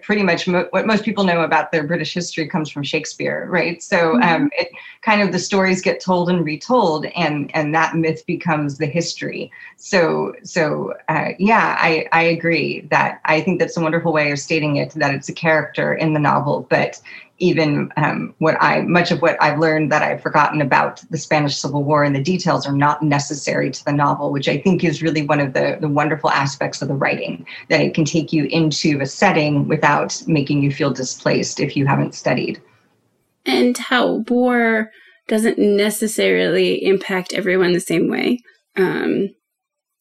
pretty 0.02 0.22
much 0.22 0.46
mo- 0.46 0.68
what 0.70 0.86
most 0.86 1.02
people 1.02 1.24
know 1.24 1.40
about 1.40 1.72
their 1.72 1.82
British 1.82 2.14
history 2.14 2.46
comes 2.46 2.68
from 2.70 2.84
Shakespeare, 2.84 3.48
right? 3.50 3.82
So 3.82 3.96
mm-hmm. 3.96 4.22
um, 4.22 4.50
it 4.56 4.68
kind 5.02 5.20
of 5.20 5.32
the 5.32 5.38
stories 5.40 5.82
get 5.82 5.98
told 5.98 6.30
and 6.30 6.44
retold, 6.44 7.06
and 7.16 7.50
and 7.52 7.74
that 7.74 7.96
myth 7.96 8.24
becomes 8.26 8.78
the 8.78 8.86
history. 8.86 9.50
So 9.74 10.34
so 10.44 10.94
uh, 11.08 11.30
yeah, 11.40 11.76
I 11.80 12.06
I 12.12 12.22
agree 12.22 12.82
that 12.92 13.20
I 13.24 13.40
think 13.40 13.58
that's 13.58 13.76
a 13.76 13.80
wonderful 13.80 14.12
way 14.12 14.30
of 14.30 14.38
stating 14.38 14.76
it 14.76 14.92
that 14.92 15.12
it's 15.12 15.28
a 15.28 15.34
character 15.34 15.92
in 15.94 16.12
the 16.12 16.20
novel, 16.20 16.64
but 16.70 17.00
even 17.38 17.90
um, 17.96 18.34
what 18.38 18.56
I 18.60 18.82
much 18.82 19.10
of 19.10 19.22
what 19.22 19.40
I've 19.40 19.58
learned 19.58 19.92
that 19.92 20.02
I've 20.02 20.22
forgotten 20.22 20.60
about 20.60 21.02
the 21.10 21.18
Spanish 21.18 21.56
Civil 21.56 21.84
War 21.84 22.04
and 22.04 22.14
the 22.14 22.22
details 22.22 22.66
are 22.66 22.72
not 22.72 23.02
necessary 23.02 23.70
to 23.70 23.84
the 23.84 23.92
novel, 23.92 24.32
which 24.32 24.48
I 24.48 24.58
think 24.58 24.84
is 24.84 25.02
really 25.02 25.22
one 25.22 25.40
of 25.40 25.52
the 25.52 25.78
the 25.80 25.88
wonderful 25.88 26.30
aspects 26.30 26.82
of 26.82 26.88
the 26.88 26.94
writing 26.94 27.46
that 27.68 27.80
it 27.80 27.94
can 27.94 28.04
take 28.04 28.32
you 28.32 28.44
into 28.46 29.00
a 29.00 29.06
setting 29.06 29.68
without 29.68 30.20
making 30.26 30.62
you 30.62 30.72
feel 30.72 30.90
displaced 30.90 31.60
if 31.60 31.76
you 31.76 31.86
haven't 31.86 32.14
studied. 32.14 32.60
And 33.46 33.78
how 33.78 34.24
war 34.28 34.90
doesn't 35.28 35.58
necessarily 35.58 36.84
impact 36.84 37.32
everyone 37.34 37.72
the 37.72 37.80
same 37.80 38.08
way. 38.08 38.38
Um, 38.76 39.28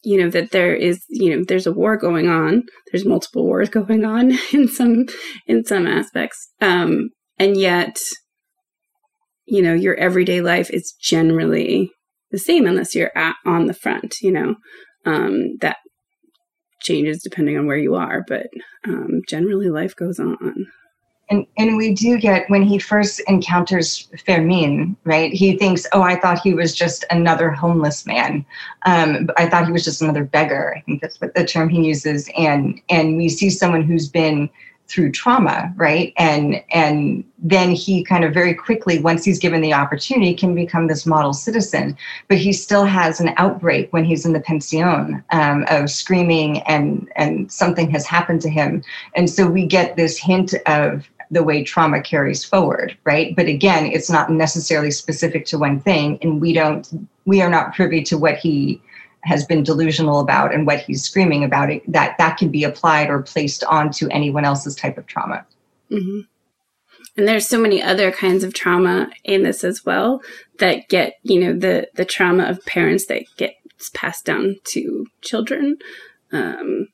you 0.04 0.18
know 0.18 0.30
that 0.30 0.52
there 0.52 0.74
is 0.74 1.04
you 1.10 1.36
know 1.36 1.44
there's 1.48 1.68
a 1.68 1.72
war 1.72 1.98
going 1.98 2.30
on 2.30 2.64
there's 2.92 3.06
multiple 3.06 3.44
wars 3.44 3.70
going 3.78 4.06
on 4.06 4.38
in 4.54 4.68
some 4.68 5.06
in 5.48 5.66
some 5.66 5.86
aspects 5.86 6.50
um 6.62 7.10
and 7.40 7.58
yet 7.58 8.00
you 9.46 9.62
know 9.62 9.74
your 9.74 9.96
everyday 9.96 10.42
life 10.42 10.70
is 10.72 10.94
generally 11.00 11.92
the 12.32 12.38
same 12.38 12.66
unless 12.66 12.94
you're 12.94 13.16
at, 13.18 13.36
on 13.46 13.66
the 13.66 13.74
front 13.74 14.16
you 14.22 14.32
know 14.32 14.56
um, 15.06 15.58
that 15.62 15.78
changes 16.82 17.22
depending 17.24 17.58
on 17.58 17.66
where 17.66 17.78
you 17.78 17.96
are 17.96 18.24
but 18.28 18.48
um, 18.86 19.22
generally 19.28 19.70
life 19.70 19.96
goes 19.96 20.20
on 20.20 20.68
and, 21.30 21.46
and 21.58 21.76
we 21.76 21.94
do 21.94 22.18
get 22.18 22.50
when 22.50 22.64
he 22.64 22.80
first 22.80 23.20
encounters 23.28 24.08
Fermin, 24.26 24.96
right? 25.04 25.34
He 25.34 25.58
thinks, 25.58 25.86
"Oh, 25.92 26.02
I 26.02 26.18
thought 26.18 26.40
he 26.40 26.54
was 26.54 26.74
just 26.74 27.04
another 27.10 27.50
homeless 27.50 28.06
man. 28.06 28.46
Um, 28.86 29.30
I 29.36 29.50
thought 29.50 29.66
he 29.66 29.74
was 29.74 29.84
just 29.84 30.02
another 30.02 30.24
beggar." 30.24 30.76
I 30.78 30.82
think 30.82 31.02
that's 31.02 31.20
what 31.20 31.36
the 31.36 31.46
term 31.46 31.68
he 31.68 31.86
uses. 31.86 32.30
And 32.38 32.80
and 32.90 33.18
we 33.18 33.28
see 33.28 33.50
someone 33.50 33.84
who's 33.84 34.08
been 34.08 34.50
through 34.88 35.12
trauma 35.12 35.74
right? 35.76 36.14
And 36.18 36.64
and 36.72 37.24
then 37.38 37.72
he 37.72 38.04
kind 38.04 38.24
of 38.24 38.34
very 38.34 38.54
quickly 38.54 39.00
once 39.00 39.24
he's 39.24 39.40
given 39.40 39.62
the 39.62 39.74
opportunity 39.74 40.34
can 40.34 40.56
become 40.56 40.88
this 40.88 41.06
model 41.06 41.34
citizen. 41.34 41.98
But 42.28 42.38
he 42.38 42.54
still 42.54 42.86
has 42.86 43.20
an 43.20 43.34
outbreak 43.38 43.92
when 43.92 44.06
he's 44.06 44.26
in 44.26 44.34
the 44.34 44.40
pension 44.40 45.24
um, 45.32 45.66
of 45.70 45.90
screaming 45.90 46.62
and 46.64 47.10
and 47.16 47.52
something 47.52 47.90
has 47.92 48.06
happened 48.06 48.42
to 48.42 48.50
him. 48.50 48.84
And 49.16 49.30
so 49.30 49.48
we 49.48 49.66
get 49.66 49.96
this 49.96 50.18
hint 50.18 50.54
of 50.66 51.08
the 51.30 51.44
way 51.44 51.62
trauma 51.62 52.02
carries 52.02 52.46
forward 52.46 52.98
right? 53.04 53.36
But 53.36 53.48
again 53.48 53.86
it's 53.88 54.10
not 54.10 54.32
necessarily 54.32 54.92
specific 54.92 55.46
to 55.48 55.58
one 55.58 55.82
thing 55.82 56.18
and 56.22 56.40
we 56.40 56.54
don't 56.54 56.88
we 57.26 57.42
are 57.42 57.50
not 57.50 57.76
privy 57.76 58.02
to 58.04 58.18
what 58.18 58.38
he 58.38 58.82
has 59.24 59.46
been 59.46 59.64
delusional 59.64 60.20
about 60.20 60.54
and 60.54 60.66
what 60.66 60.80
he's 60.82 61.04
screaming 61.04 61.44
about 61.44 61.72
it 61.72 61.82
that 61.92 62.18
that 62.18 62.38
can 62.38 62.50
be 62.50 62.64
applied 62.64 63.10
or 63.10 63.22
placed 63.22 63.64
onto 63.66 64.08
anyone 64.10 64.46
else's 64.46 64.76
type 64.76 64.98
of 64.98 65.06
trauma 65.08 65.46
mm-hmm. 65.92 66.22
and 67.18 67.28
there's 67.28 67.48
so 67.48 67.60
many 67.60 67.82
other 67.82 68.12
kinds 68.12 68.44
of 68.44 68.54
trauma 68.54 69.10
in 69.24 69.44
this 69.44 69.64
as 69.64 69.86
well 69.86 70.22
that 70.60 70.88
get 70.90 71.16
you 71.24 71.40
know 71.40 71.54
the 71.54 71.90
the 71.96 72.06
trauma 72.06 72.46
of 72.46 72.66
parents 72.66 73.06
that 73.08 73.24
gets 73.38 73.90
passed 73.94 74.26
down 74.26 74.56
to 74.64 75.06
children 75.22 75.78
um, 76.32 76.88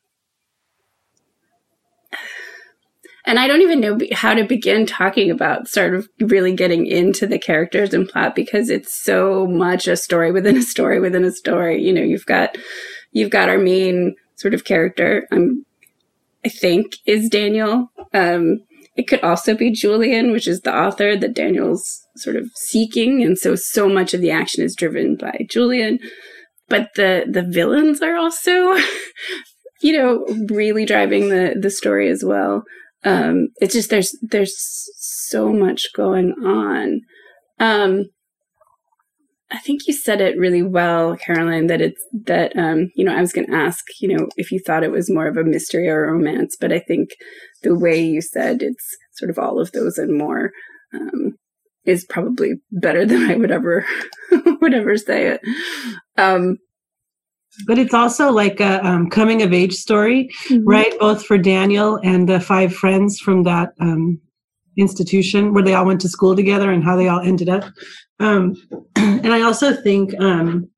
and 3.25 3.39
I 3.39 3.47
don't 3.47 3.61
even 3.61 3.79
know 3.79 3.97
how 4.11 4.33
to 4.33 4.43
begin 4.43 4.85
talking 4.85 5.31
about 5.31 5.67
sort 5.67 5.93
of 5.93 6.09
really 6.19 6.53
getting 6.53 6.85
into 6.85 7.25
the 7.25 7.39
characters 7.39 7.93
and 7.93 8.07
plot 8.07 8.35
because 8.35 8.69
it's 8.69 9.01
so 9.03 9.47
much 9.47 9.87
a 9.87 9.95
story 9.95 10.31
within 10.31 10.57
a 10.57 10.61
story 10.61 10.99
within 10.99 11.23
a 11.23 11.31
story. 11.31 11.81
You 11.81 11.93
know, 11.93 12.01
you've 12.01 12.25
got 12.25 12.57
you've 13.11 13.29
got 13.29 13.47
our 13.47 13.57
main 13.57 14.15
sort 14.35 14.53
of 14.53 14.65
character. 14.65 15.25
Um, 15.31 15.65
I 16.45 16.49
think 16.49 16.97
is 17.05 17.29
Daniel. 17.29 17.89
Um, 18.13 18.59
it 18.97 19.07
could 19.07 19.23
also 19.23 19.55
be 19.55 19.71
Julian, 19.71 20.31
which 20.31 20.47
is 20.47 20.61
the 20.61 20.75
author 20.75 21.15
that 21.15 21.33
Daniel's 21.33 22.05
sort 22.17 22.35
of 22.35 22.49
seeking, 22.55 23.23
and 23.23 23.37
so 23.37 23.55
so 23.55 23.87
much 23.87 24.13
of 24.13 24.19
the 24.19 24.31
action 24.31 24.63
is 24.63 24.75
driven 24.75 25.15
by 25.15 25.45
Julian. 25.49 25.99
But 26.67 26.89
the 26.95 27.25
the 27.25 27.43
villains 27.43 28.01
are 28.01 28.17
also, 28.17 28.51
you 29.81 29.93
know, 29.93 30.25
really 30.49 30.85
driving 30.85 31.29
the 31.29 31.55
the 31.57 31.69
story 31.69 32.09
as 32.09 32.21
well 32.21 32.65
um, 33.03 33.49
it's 33.57 33.73
just 33.73 33.89
there's 33.89 34.17
there's 34.21 34.55
so 34.97 35.51
much 35.51 35.87
going 35.93 36.33
on. 36.43 37.01
Um, 37.59 38.05
I 39.51 39.59
think 39.59 39.81
you 39.87 39.93
said 39.93 40.19
it 40.19 40.37
really 40.37 40.63
well, 40.63 41.15
Caroline. 41.17 41.67
That 41.67 41.81
it's 41.81 42.01
that 42.25 42.55
um, 42.57 42.89
you 42.95 43.03
know 43.05 43.15
I 43.15 43.21
was 43.21 43.33
going 43.33 43.47
to 43.47 43.55
ask 43.55 43.83
you 43.99 44.15
know 44.15 44.27
if 44.37 44.51
you 44.51 44.59
thought 44.59 44.83
it 44.83 44.91
was 44.91 45.09
more 45.09 45.27
of 45.27 45.37
a 45.37 45.43
mystery 45.43 45.89
or 45.89 46.05
a 46.05 46.11
romance, 46.11 46.55
but 46.59 46.71
I 46.71 46.79
think 46.79 47.09
the 47.61 47.77
way 47.77 48.01
you 48.01 48.21
said 48.21 48.61
it's 48.61 48.97
sort 49.13 49.29
of 49.29 49.37
all 49.37 49.59
of 49.59 49.71
those 49.73 49.97
and 49.97 50.17
more 50.17 50.51
um, 50.93 51.33
is 51.85 52.05
probably 52.05 52.53
better 52.71 53.05
than 53.05 53.29
I 53.29 53.35
would 53.35 53.51
ever 53.51 53.85
would 54.61 54.73
ever 54.73 54.97
say 54.97 55.27
it. 55.27 55.41
Um, 56.17 56.57
but 57.67 57.77
it's 57.77 57.93
also 57.93 58.31
like 58.31 58.59
a 58.59 58.85
um, 58.85 59.09
coming 59.09 59.41
of 59.41 59.53
age 59.53 59.73
story, 59.73 60.29
mm-hmm. 60.47 60.67
right? 60.67 60.97
Both 60.99 61.25
for 61.25 61.37
Daniel 61.37 61.99
and 62.03 62.27
the 62.27 62.39
five 62.39 62.73
friends 62.73 63.19
from 63.19 63.43
that 63.43 63.73
um, 63.79 64.19
institution 64.77 65.53
where 65.53 65.63
they 65.63 65.73
all 65.73 65.85
went 65.85 66.01
to 66.01 66.09
school 66.09 66.35
together 66.35 66.71
and 66.71 66.83
how 66.83 66.95
they 66.95 67.07
all 67.07 67.19
ended 67.19 67.49
up. 67.49 67.65
Um, 68.19 68.55
and 68.95 69.33
I 69.33 69.41
also 69.41 69.73
think, 69.73 70.19
um, 70.19 70.69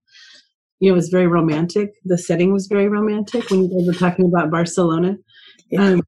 you 0.79 0.89
know, 0.89 0.93
it 0.93 0.97
was 0.97 1.09
very 1.09 1.27
romantic. 1.27 1.91
The 2.03 2.17
setting 2.17 2.51
was 2.51 2.67
very 2.67 2.89
romantic 2.89 3.49
when 3.49 3.63
you 3.63 3.69
guys 3.69 3.87
were 3.87 3.93
talking 3.93 4.25
about 4.25 4.51
Barcelona. 4.51 5.17
Yeah. 5.71 5.83
Um, 5.83 6.01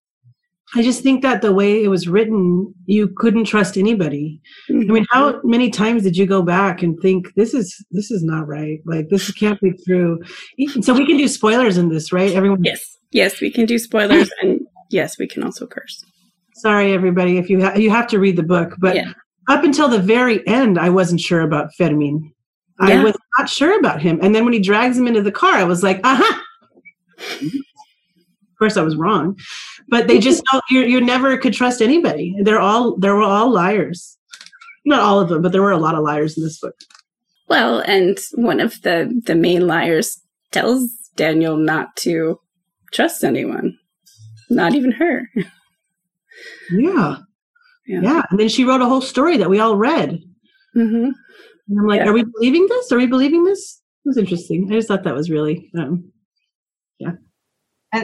I 0.75 0.81
just 0.83 1.01
think 1.01 1.21
that 1.21 1.41
the 1.41 1.53
way 1.53 1.81
it 1.81 1.87
was 1.87 2.09
written, 2.09 2.73
you 2.85 3.07
couldn't 3.15 3.45
trust 3.45 3.77
anybody. 3.77 4.41
Mm-hmm. 4.69 4.91
I 4.91 4.93
mean, 4.93 5.05
how 5.11 5.31
mm-hmm. 5.31 5.49
many 5.49 5.69
times 5.69 6.03
did 6.03 6.17
you 6.17 6.25
go 6.25 6.41
back 6.41 6.83
and 6.83 6.99
think 6.99 7.33
this 7.35 7.53
is 7.53 7.85
this 7.91 8.11
is 8.11 8.21
not 8.21 8.47
right? 8.47 8.79
Like 8.85 9.07
this 9.09 9.31
can't 9.31 9.59
be 9.61 9.71
true. 9.85 10.19
So 10.81 10.93
we 10.93 11.05
can 11.05 11.17
do 11.17 11.27
spoilers 11.29 11.77
in 11.77 11.89
this, 11.89 12.11
right? 12.11 12.33
Everyone. 12.33 12.63
Yes, 12.63 12.97
yes, 13.11 13.39
we 13.39 13.49
can 13.49 13.65
do 13.65 13.79
spoilers, 13.79 14.29
and 14.41 14.59
yes, 14.89 15.17
we 15.17 15.27
can 15.27 15.43
also 15.43 15.67
curse. 15.67 16.03
Sorry, 16.55 16.91
everybody, 16.91 17.37
if 17.37 17.49
you 17.49 17.63
ha- 17.63 17.75
you 17.75 17.89
have 17.89 18.07
to 18.07 18.19
read 18.19 18.35
the 18.35 18.43
book, 18.43 18.75
but 18.79 18.95
yeah. 18.95 19.13
up 19.47 19.63
until 19.63 19.87
the 19.87 19.99
very 19.99 20.45
end, 20.47 20.77
I 20.77 20.89
wasn't 20.89 21.21
sure 21.21 21.41
about 21.41 21.73
Fermin. 21.75 22.33
Yeah. 22.81 22.99
I 22.99 23.03
was 23.03 23.15
not 23.39 23.49
sure 23.49 23.79
about 23.79 24.01
him, 24.01 24.19
and 24.21 24.35
then 24.35 24.43
when 24.43 24.53
he 24.53 24.59
drags 24.59 24.97
him 24.97 25.07
into 25.07 25.21
the 25.21 25.31
car, 25.31 25.53
I 25.53 25.63
was 25.63 25.81
like, 25.81 26.01
"Aha!" 26.03 26.43
Uh-huh. 27.19 27.45
Of 27.45 28.59
course, 28.59 28.75
I 28.75 28.81
was 28.81 28.95
wrong 28.95 29.37
but 29.89 30.07
they 30.07 30.19
just 30.19 30.43
don't 30.51 30.63
you 30.69 30.81
you 30.81 31.01
never 31.01 31.37
could 31.37 31.53
trust 31.53 31.81
anybody. 31.81 32.35
They're 32.41 32.59
all 32.59 32.97
they 32.97 33.09
were 33.09 33.21
all 33.21 33.51
liars. 33.51 34.17
Not 34.85 35.01
all 35.01 35.19
of 35.19 35.29
them 35.29 35.41
but 35.41 35.51
there 35.51 35.61
were 35.61 35.71
a 35.71 35.77
lot 35.77 35.95
of 35.95 36.03
liars 36.03 36.37
in 36.37 36.43
this 36.43 36.59
book. 36.59 36.75
Well 37.47 37.79
and 37.79 38.17
one 38.35 38.59
of 38.59 38.81
the 38.81 39.21
the 39.25 39.35
main 39.35 39.67
liars 39.67 40.21
tells 40.51 40.89
daniel 41.15 41.57
not 41.57 41.95
to 41.97 42.39
trust 42.93 43.23
anyone 43.23 43.77
not 44.49 44.75
even 44.75 44.91
her. 44.91 45.29
Yeah. 46.69 47.17
Yeah, 47.87 48.01
yeah. 48.01 48.21
and 48.29 48.39
then 48.39 48.49
she 48.49 48.63
wrote 48.63 48.81
a 48.81 48.85
whole 48.85 49.01
story 49.01 49.37
that 49.37 49.49
we 49.49 49.59
all 49.59 49.75
read. 49.75 50.21
Mm-hmm. 50.75 51.05
and 51.05 51.79
i'm 51.79 51.87
like 51.87 52.01
yeah. 52.01 52.09
are 52.09 52.13
we 52.13 52.23
believing 52.23 52.67
this? 52.67 52.91
Are 52.91 52.97
we 52.97 53.07
believing 53.07 53.43
this? 53.45 53.81
It 54.05 54.09
was 54.09 54.17
interesting. 54.17 54.67
I 54.69 54.75
just 54.75 54.87
thought 54.87 55.03
that 55.03 55.15
was 55.15 55.31
really 55.31 55.71
um, 55.79 56.11
yeah 56.99 57.13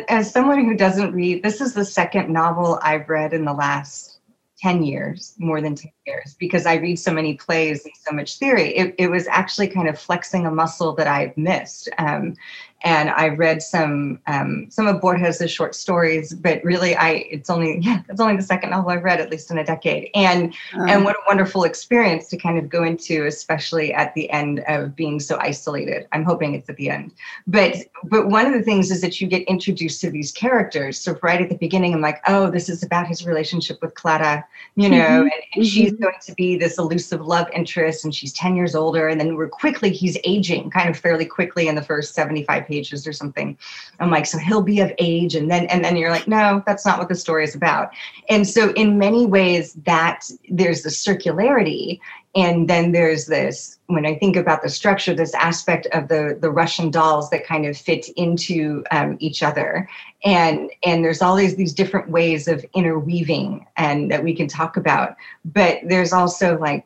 as 0.09 0.31
someone 0.31 0.65
who 0.65 0.75
doesn't 0.75 1.13
read, 1.13 1.43
this 1.43 1.61
is 1.61 1.73
the 1.73 1.85
second 1.85 2.31
novel 2.31 2.79
I've 2.81 3.09
read 3.09 3.33
in 3.33 3.45
the 3.45 3.53
last 3.53 4.19
10 4.59 4.83
years, 4.83 5.35
more 5.39 5.61
than 5.61 5.75
10 5.75 5.91
years, 6.07 6.35
because 6.39 6.65
I 6.65 6.75
read 6.75 6.97
so 6.97 7.13
many 7.13 7.35
plays 7.35 7.83
and 7.83 7.93
so 7.97 8.15
much 8.15 8.37
theory. 8.39 8.75
It, 8.75 8.95
it 8.97 9.11
was 9.11 9.27
actually 9.27 9.67
kind 9.67 9.89
of 9.89 9.99
flexing 9.99 10.45
a 10.45 10.51
muscle 10.51 10.93
that 10.95 11.07
I've 11.07 11.35
missed. 11.35 11.89
Um, 11.97 12.35
and 12.83 13.09
I 13.09 13.29
read 13.29 13.61
some 13.61 14.19
um, 14.27 14.67
some 14.69 14.87
of 14.87 14.99
Borges' 14.99 15.49
short 15.49 15.73
stories, 15.73 16.33
but 16.33 16.63
really, 16.63 16.95
I 16.95 17.25
it's 17.31 17.49
only 17.49 17.79
yeah, 17.81 18.01
it's 18.09 18.19
only 18.19 18.35
the 18.35 18.43
second 18.43 18.71
novel 18.71 18.91
I've 18.91 19.03
read 19.03 19.21
at 19.21 19.29
least 19.31 19.51
in 19.51 19.57
a 19.57 19.63
decade, 19.63 20.09
and 20.13 20.53
um, 20.73 20.89
and 20.89 21.03
what 21.05 21.15
a 21.15 21.19
wonderful 21.27 21.63
experience 21.63 22.27
to 22.29 22.37
kind 22.37 22.57
of 22.57 22.69
go 22.69 22.83
into, 22.83 23.25
especially 23.25 23.93
at 23.93 24.13
the 24.15 24.29
end 24.29 24.63
of 24.67 24.95
being 24.95 25.19
so 25.19 25.37
isolated. 25.39 26.07
I'm 26.11 26.23
hoping 26.23 26.53
it's 26.53 26.69
at 26.69 26.75
the 26.75 26.89
end, 26.89 27.13
but 27.47 27.77
but 28.03 28.27
one 28.27 28.45
of 28.45 28.53
the 28.53 28.63
things 28.63 28.91
is 28.91 29.01
that 29.01 29.21
you 29.21 29.27
get 29.27 29.43
introduced 29.43 30.01
to 30.01 30.11
these 30.11 30.31
characters. 30.31 30.99
So 30.99 31.17
right 31.23 31.41
at 31.41 31.49
the 31.49 31.55
beginning, 31.55 31.93
I'm 31.93 32.01
like, 32.01 32.21
oh, 32.27 32.49
this 32.49 32.67
is 32.67 32.83
about 32.83 33.07
his 33.07 33.25
relationship 33.25 33.81
with 33.81 33.95
Clara, 33.95 34.45
you 34.75 34.89
know, 34.89 34.97
mm-hmm. 34.97 35.21
and, 35.21 35.31
and 35.55 35.63
mm-hmm. 35.63 35.63
she's 35.63 35.93
going 35.93 36.15
to 36.21 36.33
be 36.33 36.57
this 36.57 36.77
elusive 36.77 37.25
love 37.25 37.47
interest 37.53 38.03
and 38.03 38.13
she's 38.13 38.33
10 38.33 38.55
years 38.55 38.75
older 38.75 39.07
and 39.07 39.19
then 39.19 39.35
we're 39.35 39.47
quickly 39.47 39.91
he's 39.91 40.17
aging 40.25 40.69
kind 40.69 40.89
of 40.89 40.97
fairly 40.97 41.25
quickly 41.25 41.67
in 41.67 41.75
the 41.75 41.81
first 41.81 42.13
75 42.13 42.65
pages 42.65 42.72
or 42.81 43.13
something. 43.13 43.57
I'm 43.99 44.11
like 44.11 44.25
so 44.25 44.37
he'll 44.37 44.61
be 44.61 44.79
of 44.79 44.91
age 44.97 45.35
and 45.35 45.49
then 45.49 45.65
and 45.65 45.83
then 45.83 45.95
you're 45.95 46.11
like 46.11 46.27
no 46.27 46.63
that's 46.65 46.85
not 46.85 46.99
what 46.99 47.09
the 47.09 47.15
story 47.15 47.43
is 47.43 47.55
about. 47.55 47.91
And 48.29 48.47
so 48.47 48.71
in 48.73 48.97
many 48.97 49.25
ways 49.25 49.73
that 49.85 50.25
there's 50.49 50.83
the 50.83 50.89
circularity 50.89 51.99
and 52.35 52.67
then 52.67 52.93
there's 52.93 53.27
this 53.27 53.77
when 53.87 54.07
i 54.07 54.15
think 54.15 54.35
about 54.35 54.63
the 54.63 54.69
structure 54.69 55.13
this 55.13 55.35
aspect 55.35 55.85
of 55.93 56.07
the 56.07 56.35
the 56.41 56.49
russian 56.49 56.89
dolls 56.89 57.29
that 57.29 57.45
kind 57.45 57.65
of 57.67 57.77
fit 57.77 58.07
into 58.15 58.83
um, 58.91 59.17
each 59.19 59.43
other. 59.43 59.89
And 60.23 60.71
and 60.83 61.03
there's 61.03 61.21
always 61.21 61.55
these 61.55 61.73
different 61.73 62.09
ways 62.09 62.47
of 62.47 62.65
interweaving 62.73 63.65
and 63.77 64.09
that 64.11 64.23
we 64.23 64.33
can 64.35 64.47
talk 64.47 64.77
about. 64.77 65.15
But 65.43 65.79
there's 65.85 66.13
also 66.13 66.57
like 66.57 66.85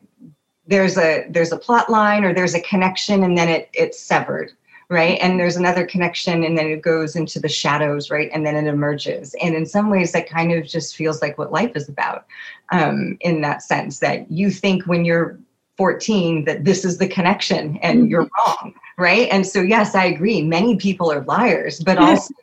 there's 0.66 0.98
a 0.98 1.26
there's 1.30 1.52
a 1.52 1.58
plot 1.58 1.88
line 1.88 2.24
or 2.24 2.34
there's 2.34 2.54
a 2.54 2.60
connection 2.60 3.22
and 3.22 3.36
then 3.36 3.48
it 3.48 3.70
it's 3.72 4.00
severed 4.00 4.52
right? 4.90 5.18
And 5.20 5.38
there's 5.38 5.56
another 5.56 5.86
connection 5.86 6.44
and 6.44 6.56
then 6.56 6.66
it 6.66 6.82
goes 6.82 7.14
into 7.14 7.38
the 7.38 7.48
shadows 7.48 8.10
right? 8.10 8.30
And 8.32 8.46
then 8.46 8.56
it 8.56 8.66
emerges. 8.66 9.34
And 9.42 9.54
in 9.54 9.66
some 9.66 9.90
ways 9.90 10.12
that 10.12 10.28
kind 10.28 10.52
of 10.52 10.66
just 10.66 10.96
feels 10.96 11.20
like 11.20 11.36
what 11.36 11.52
life 11.52 11.72
is 11.74 11.88
about 11.88 12.26
um, 12.70 13.18
in 13.20 13.42
that 13.42 13.62
sense 13.62 13.98
that 13.98 14.30
you 14.30 14.50
think 14.50 14.86
when 14.86 15.04
you're 15.04 15.38
14 15.76 16.44
that 16.44 16.64
this 16.64 16.84
is 16.84 16.98
the 16.98 17.06
connection 17.06 17.76
and 17.78 18.00
mm-hmm. 18.00 18.08
you're 18.08 18.28
wrong 18.38 18.74
right? 18.98 19.28
And 19.30 19.46
so 19.46 19.60
yes 19.62 19.94
i 19.94 20.04
agree 20.04 20.42
many 20.42 20.76
people 20.76 21.10
are 21.12 21.22
liars 21.24 21.80
but 21.80 21.98
also 21.98 22.34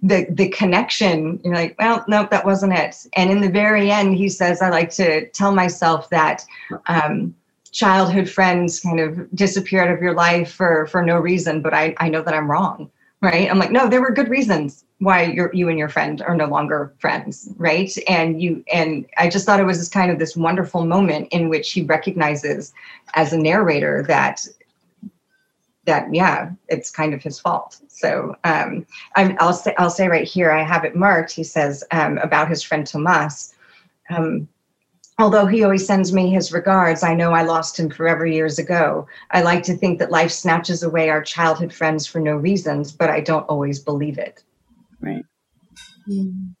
the 0.00 0.26
the 0.30 0.48
connection 0.50 1.40
you're 1.42 1.54
like 1.54 1.74
well 1.78 2.04
nope 2.06 2.30
that 2.30 2.44
wasn't 2.44 2.72
it. 2.72 3.06
And 3.14 3.30
in 3.30 3.40
the 3.40 3.48
very 3.48 3.90
end 3.90 4.14
he 4.14 4.28
says 4.28 4.62
i 4.62 4.70
like 4.70 4.90
to 4.90 5.28
tell 5.30 5.52
myself 5.52 6.08
that 6.10 6.44
um, 6.86 7.34
childhood 7.74 8.30
friends 8.30 8.80
kind 8.80 9.00
of 9.00 9.28
disappear 9.34 9.82
out 9.82 9.90
of 9.90 10.00
your 10.00 10.14
life 10.14 10.50
for 10.50 10.86
for 10.86 11.02
no 11.02 11.18
reason 11.18 11.60
but 11.60 11.74
i 11.74 11.94
i 11.98 12.08
know 12.08 12.22
that 12.22 12.32
i'm 12.32 12.50
wrong 12.50 12.90
right? 13.24 13.50
I'm 13.50 13.58
like 13.58 13.72
no 13.72 13.88
there 13.88 14.00
were 14.00 14.12
good 14.12 14.28
reasons 14.28 14.84
why 14.98 15.24
you're, 15.24 15.52
you 15.54 15.68
and 15.68 15.78
your 15.78 15.88
friend 15.88 16.22
are 16.22 16.36
no 16.36 16.46
longer 16.46 16.94
friends 16.98 17.48
right? 17.56 17.92
And 18.06 18.40
you 18.40 18.64
and 18.72 19.06
i 19.16 19.28
just 19.28 19.46
thought 19.46 19.60
it 19.60 19.64
was 19.64 19.78
this 19.78 19.88
kind 19.88 20.10
of 20.10 20.18
this 20.18 20.36
wonderful 20.36 20.84
moment 20.84 21.28
in 21.32 21.48
which 21.48 21.72
he 21.72 21.82
recognizes 21.82 22.72
as 23.14 23.32
a 23.32 23.38
narrator 23.38 24.04
that 24.08 24.46
that 25.86 26.14
yeah 26.14 26.50
it's 26.68 26.90
kind 26.90 27.12
of 27.12 27.22
his 27.22 27.40
fault. 27.40 27.80
So 27.88 28.36
um 28.44 28.86
i 29.16 29.36
will 29.40 29.52
say 29.52 29.74
i'll 29.78 29.90
say 29.90 30.08
right 30.08 30.28
here 30.28 30.50
i 30.52 30.62
have 30.62 30.84
it 30.84 30.94
marked 30.94 31.32
he 31.32 31.44
says 31.44 31.82
um, 31.90 32.18
about 32.18 32.48
his 32.48 32.62
friend 32.62 32.86
tomas 32.86 33.54
um, 34.10 34.48
Although 35.18 35.46
he 35.46 35.62
always 35.62 35.86
sends 35.86 36.12
me 36.12 36.30
his 36.30 36.52
regards, 36.52 37.04
I 37.04 37.14
know 37.14 37.32
I 37.32 37.42
lost 37.42 37.78
him 37.78 37.88
forever 37.88 38.26
years 38.26 38.58
ago. 38.58 39.06
I 39.30 39.42
like 39.42 39.62
to 39.64 39.76
think 39.76 40.00
that 40.00 40.10
life 40.10 40.32
snatches 40.32 40.82
away 40.82 41.08
our 41.08 41.22
childhood 41.22 41.72
friends 41.72 42.04
for 42.04 42.18
no 42.20 42.34
reasons, 42.34 42.90
but 42.90 43.10
I 43.10 43.20
don't 43.20 43.44
always 43.44 43.78
believe 43.78 44.18
it. 44.18 44.42
Right. 45.00 45.24
And 46.08 46.56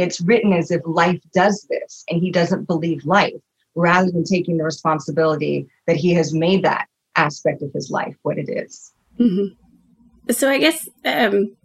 it's 0.00 0.20
written 0.20 0.52
as 0.52 0.70
if 0.70 0.82
life 0.86 1.20
does 1.34 1.66
this 1.68 2.04
and 2.08 2.20
he 2.20 2.30
doesn't 2.30 2.68
believe 2.68 3.04
life, 3.04 3.34
rather 3.74 4.10
than 4.10 4.22
taking 4.22 4.56
the 4.56 4.64
responsibility 4.64 5.68
that 5.86 5.96
he 5.96 6.14
has 6.14 6.32
made 6.32 6.64
that 6.64 6.86
aspect 7.16 7.60
of 7.60 7.72
his 7.72 7.90
life 7.90 8.16
what 8.22 8.38
it 8.38 8.48
is. 8.48 8.92
Mm-hmm. 9.18 10.32
So 10.32 10.48
I 10.48 10.58
guess 10.58 10.88
um, 11.04 11.56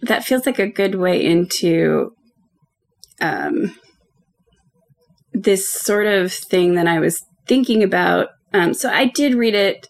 that 0.00 0.24
feels 0.24 0.46
like 0.46 0.58
a 0.58 0.68
good 0.68 0.94
way 0.94 1.22
into 1.22 2.14
um, 3.20 3.74
this 5.42 5.68
sort 5.72 6.06
of 6.06 6.32
thing 6.32 6.74
that 6.74 6.86
I 6.86 6.98
was 6.98 7.22
thinking 7.46 7.82
about. 7.82 8.28
Um, 8.52 8.74
so 8.74 8.90
I 8.90 9.06
did 9.06 9.34
read 9.34 9.54
it 9.54 9.88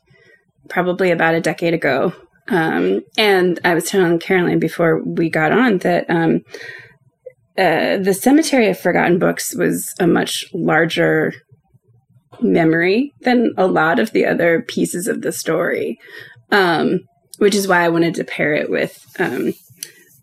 probably 0.69 1.11
about 1.11 1.35
a 1.35 1.41
decade 1.41 1.75
ago. 1.75 2.12
Um, 2.49 3.00
and 3.19 3.59
I 3.65 3.75
was 3.75 3.85
telling 3.85 4.19
Caroline 4.19 4.59
before 4.59 5.02
we 5.02 5.28
got 5.28 5.52
on 5.52 5.78
that 5.78 6.09
um, 6.09 6.43
uh, 7.59 7.97
the 7.99 8.15
Cemetery 8.15 8.69
of 8.69 8.78
Forgotten 8.78 9.19
Books 9.19 9.54
was 9.54 9.95
a 9.99 10.06
much 10.06 10.45
larger 10.52 11.32
memory 12.41 13.13
than 13.23 13.52
a 13.56 13.67
lot 13.67 13.99
of 13.99 14.13
the 14.13 14.26
other 14.26 14.63
pieces 14.63 15.09
of 15.09 15.23
the 15.23 15.32
story, 15.32 15.99
um, 16.52 17.00
which 17.39 17.54
is 17.54 17.67
why 17.67 17.82
I 17.85 17.89
wanted 17.89 18.15
to 18.17 18.25
pair 18.25 18.54
it 18.54 18.71
with 18.71 19.04
um, 19.19 19.54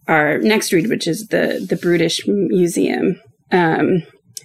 our 0.07 0.37
next 0.37 0.71
read, 0.71 0.89
which 0.89 1.07
is 1.07 1.27
the 1.27 1.65
the 1.67 1.75
Brutish 1.75 2.27
Museum. 2.27 3.19
Um, 3.51 4.03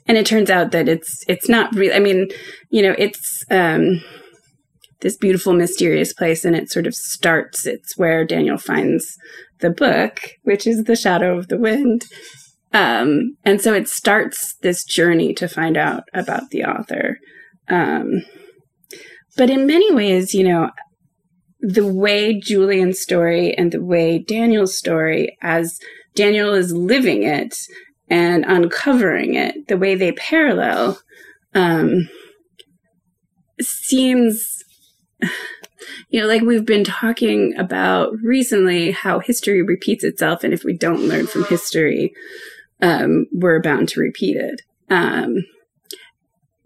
and 0.08 0.16
it 0.16 0.26
turns 0.26 0.50
out 0.50 0.72
that 0.72 0.88
it's 0.88 1.22
it's 1.28 1.48
not 1.48 1.74
real. 1.74 1.94
I 1.94 2.00
mean, 2.00 2.28
you 2.70 2.82
know, 2.82 2.94
it's 2.98 3.44
um, 3.50 4.02
this 5.00 5.16
beautiful, 5.16 5.52
mysterious 5.52 6.12
place, 6.12 6.44
and 6.44 6.56
it 6.56 6.70
sort 6.70 6.86
of 6.86 6.94
starts. 6.94 7.66
It's 7.66 7.96
where 7.96 8.24
Daniel 8.24 8.58
finds 8.58 9.06
the 9.60 9.70
book, 9.70 10.20
which 10.42 10.66
is 10.66 10.84
the 10.84 10.96
Shadow 10.96 11.38
of 11.38 11.48
the 11.48 11.58
Wind. 11.58 12.06
Um, 12.72 13.36
and 13.44 13.60
so 13.60 13.72
it 13.72 13.88
starts 13.88 14.56
this 14.62 14.84
journey 14.84 15.32
to 15.34 15.48
find 15.48 15.76
out 15.76 16.04
about 16.12 16.50
the 16.50 16.64
author. 16.64 17.18
Um, 17.68 18.24
but 19.36 19.50
in 19.50 19.66
many 19.66 19.92
ways, 19.94 20.34
you 20.34 20.44
know, 20.44 20.70
the 21.60 21.86
way 21.86 22.38
Julian's 22.38 23.00
story 23.00 23.56
and 23.56 23.72
the 23.72 23.82
way 23.82 24.18
Daniel's 24.18 24.76
story, 24.76 25.36
as 25.42 25.78
Daniel 26.14 26.54
is 26.54 26.72
living 26.72 27.22
it, 27.22 27.54
and 28.10 28.44
uncovering 28.46 29.34
it, 29.34 29.68
the 29.68 29.76
way 29.76 29.94
they 29.94 30.12
parallel, 30.12 31.00
um, 31.54 32.08
seems, 33.60 34.64
you 36.08 36.20
know, 36.20 36.26
like 36.26 36.42
we've 36.42 36.66
been 36.66 36.84
talking 36.84 37.54
about 37.58 38.12
recently 38.22 38.90
how 38.92 39.18
history 39.18 39.62
repeats 39.62 40.04
itself. 40.04 40.44
And 40.44 40.52
if 40.52 40.64
we 40.64 40.76
don't 40.76 41.08
learn 41.08 41.26
from 41.26 41.44
history, 41.44 42.12
um, 42.80 43.26
we're 43.32 43.60
bound 43.60 43.88
to 43.90 44.00
repeat 44.00 44.36
it. 44.36 44.62
Um, 44.90 45.44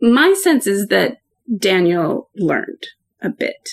my 0.00 0.34
sense 0.34 0.66
is 0.66 0.88
that 0.88 1.18
Daniel 1.58 2.30
learned 2.36 2.88
a 3.20 3.28
bit 3.28 3.70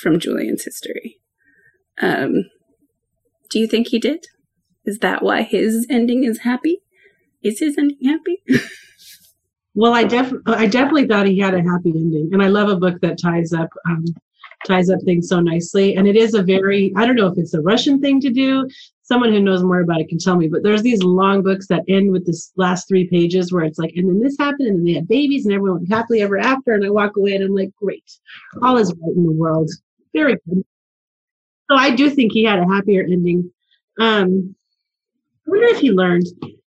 from 0.00 0.18
Julian's 0.18 0.64
history. 0.64 1.18
Um, 2.00 2.46
do 3.50 3.58
you 3.58 3.66
think 3.66 3.88
he 3.88 3.98
did? 3.98 4.26
Is 4.84 4.98
that 4.98 5.22
why 5.22 5.42
his 5.42 5.86
ending 5.90 6.24
is 6.24 6.38
happy? 6.38 6.81
Is 7.42 7.58
his 7.58 7.76
ending 7.76 7.98
happy? 8.04 8.42
well, 9.74 9.94
I 9.94 10.04
def 10.04 10.32
I 10.46 10.66
definitely 10.66 11.06
thought 11.06 11.26
he 11.26 11.38
had 11.38 11.54
a 11.54 11.62
happy 11.62 11.90
ending, 11.90 12.30
and 12.32 12.42
I 12.42 12.48
love 12.48 12.68
a 12.68 12.76
book 12.76 13.00
that 13.00 13.20
ties 13.20 13.52
up 13.52 13.68
um, 13.88 14.04
ties 14.66 14.90
up 14.90 15.00
things 15.04 15.28
so 15.28 15.40
nicely. 15.40 15.96
And 15.96 16.06
it 16.06 16.16
is 16.16 16.34
a 16.34 16.42
very 16.42 16.92
I 16.96 17.06
don't 17.06 17.16
know 17.16 17.26
if 17.26 17.38
it's 17.38 17.54
a 17.54 17.60
Russian 17.60 18.00
thing 18.00 18.20
to 18.20 18.30
do. 18.30 18.68
Someone 19.02 19.32
who 19.32 19.40
knows 19.40 19.62
more 19.62 19.80
about 19.80 20.00
it 20.00 20.08
can 20.08 20.18
tell 20.18 20.36
me. 20.36 20.48
But 20.48 20.62
there's 20.62 20.82
these 20.82 21.02
long 21.02 21.42
books 21.42 21.66
that 21.66 21.82
end 21.88 22.12
with 22.12 22.24
this 22.24 22.52
last 22.56 22.86
three 22.88 23.08
pages 23.08 23.52
where 23.52 23.64
it's 23.64 23.78
like, 23.78 23.92
and 23.96 24.08
then 24.08 24.20
this 24.20 24.36
happened, 24.38 24.68
and 24.68 24.78
then 24.78 24.84
they 24.84 24.94
had 24.94 25.08
babies, 25.08 25.44
and 25.44 25.54
everyone 25.54 25.84
happily 25.86 26.22
ever 26.22 26.38
after. 26.38 26.72
And 26.72 26.84
I 26.84 26.90
walk 26.90 27.16
away 27.16 27.34
and 27.34 27.44
I'm 27.44 27.54
like, 27.54 27.74
great, 27.76 28.04
all 28.62 28.76
is 28.76 28.88
right 28.88 29.16
in 29.16 29.24
the 29.24 29.32
world. 29.32 29.70
Very 30.14 30.36
good. 30.48 30.62
So 31.70 31.76
I 31.76 31.90
do 31.90 32.10
think 32.10 32.32
he 32.32 32.44
had 32.44 32.58
a 32.58 32.66
happier 32.66 33.02
ending. 33.02 33.50
Um, 33.98 34.54
I 35.46 35.50
wonder 35.50 35.66
if 35.66 35.80
he 35.80 35.90
learned. 35.90 36.26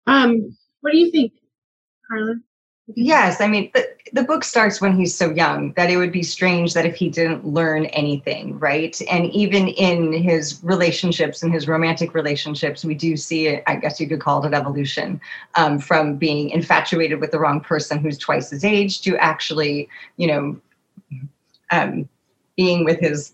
Um, 0.07 0.55
what 0.81 0.91
do 0.91 0.97
you 0.97 1.11
think, 1.11 1.33
Carla? 2.07 2.35
Yes, 2.93 3.41
I 3.41 3.47
mean, 3.47 3.71
the, 3.73 3.87
the 4.13 4.21
book 4.21 4.43
starts 4.43 4.79
when 4.79 4.95
he's 4.95 5.15
so 5.15 5.31
young 5.31 5.73
that 5.73 5.89
it 5.89 5.97
would 5.97 6.11
be 6.11 6.21
strange 6.21 6.75
that 6.75 6.85
if 6.85 6.95
he 6.95 7.09
didn't 7.09 7.43
learn 7.43 7.87
anything, 7.87 8.59
right? 8.59 8.95
And 9.09 9.25
even 9.31 9.69
in 9.69 10.13
his 10.13 10.59
relationships 10.63 11.41
and 11.41 11.51
his 11.51 11.67
romantic 11.67 12.13
relationships, 12.13 12.85
we 12.85 12.93
do 12.93 13.17
see 13.17 13.47
it, 13.47 13.63
I 13.65 13.77
guess 13.77 13.99
you 13.99 14.07
could 14.07 14.21
call 14.21 14.45
it 14.45 14.53
evolution 14.53 15.19
um, 15.55 15.79
from 15.79 16.17
being 16.17 16.51
infatuated 16.51 17.19
with 17.19 17.31
the 17.31 17.39
wrong 17.39 17.59
person 17.59 17.97
who's 17.97 18.19
twice 18.19 18.51
his 18.51 18.63
age 18.63 19.01
to 19.01 19.17
actually, 19.17 19.89
you 20.17 20.27
know, 20.27 20.61
um, 21.71 22.07
being 22.55 22.85
with 22.85 22.99
his 22.99 23.33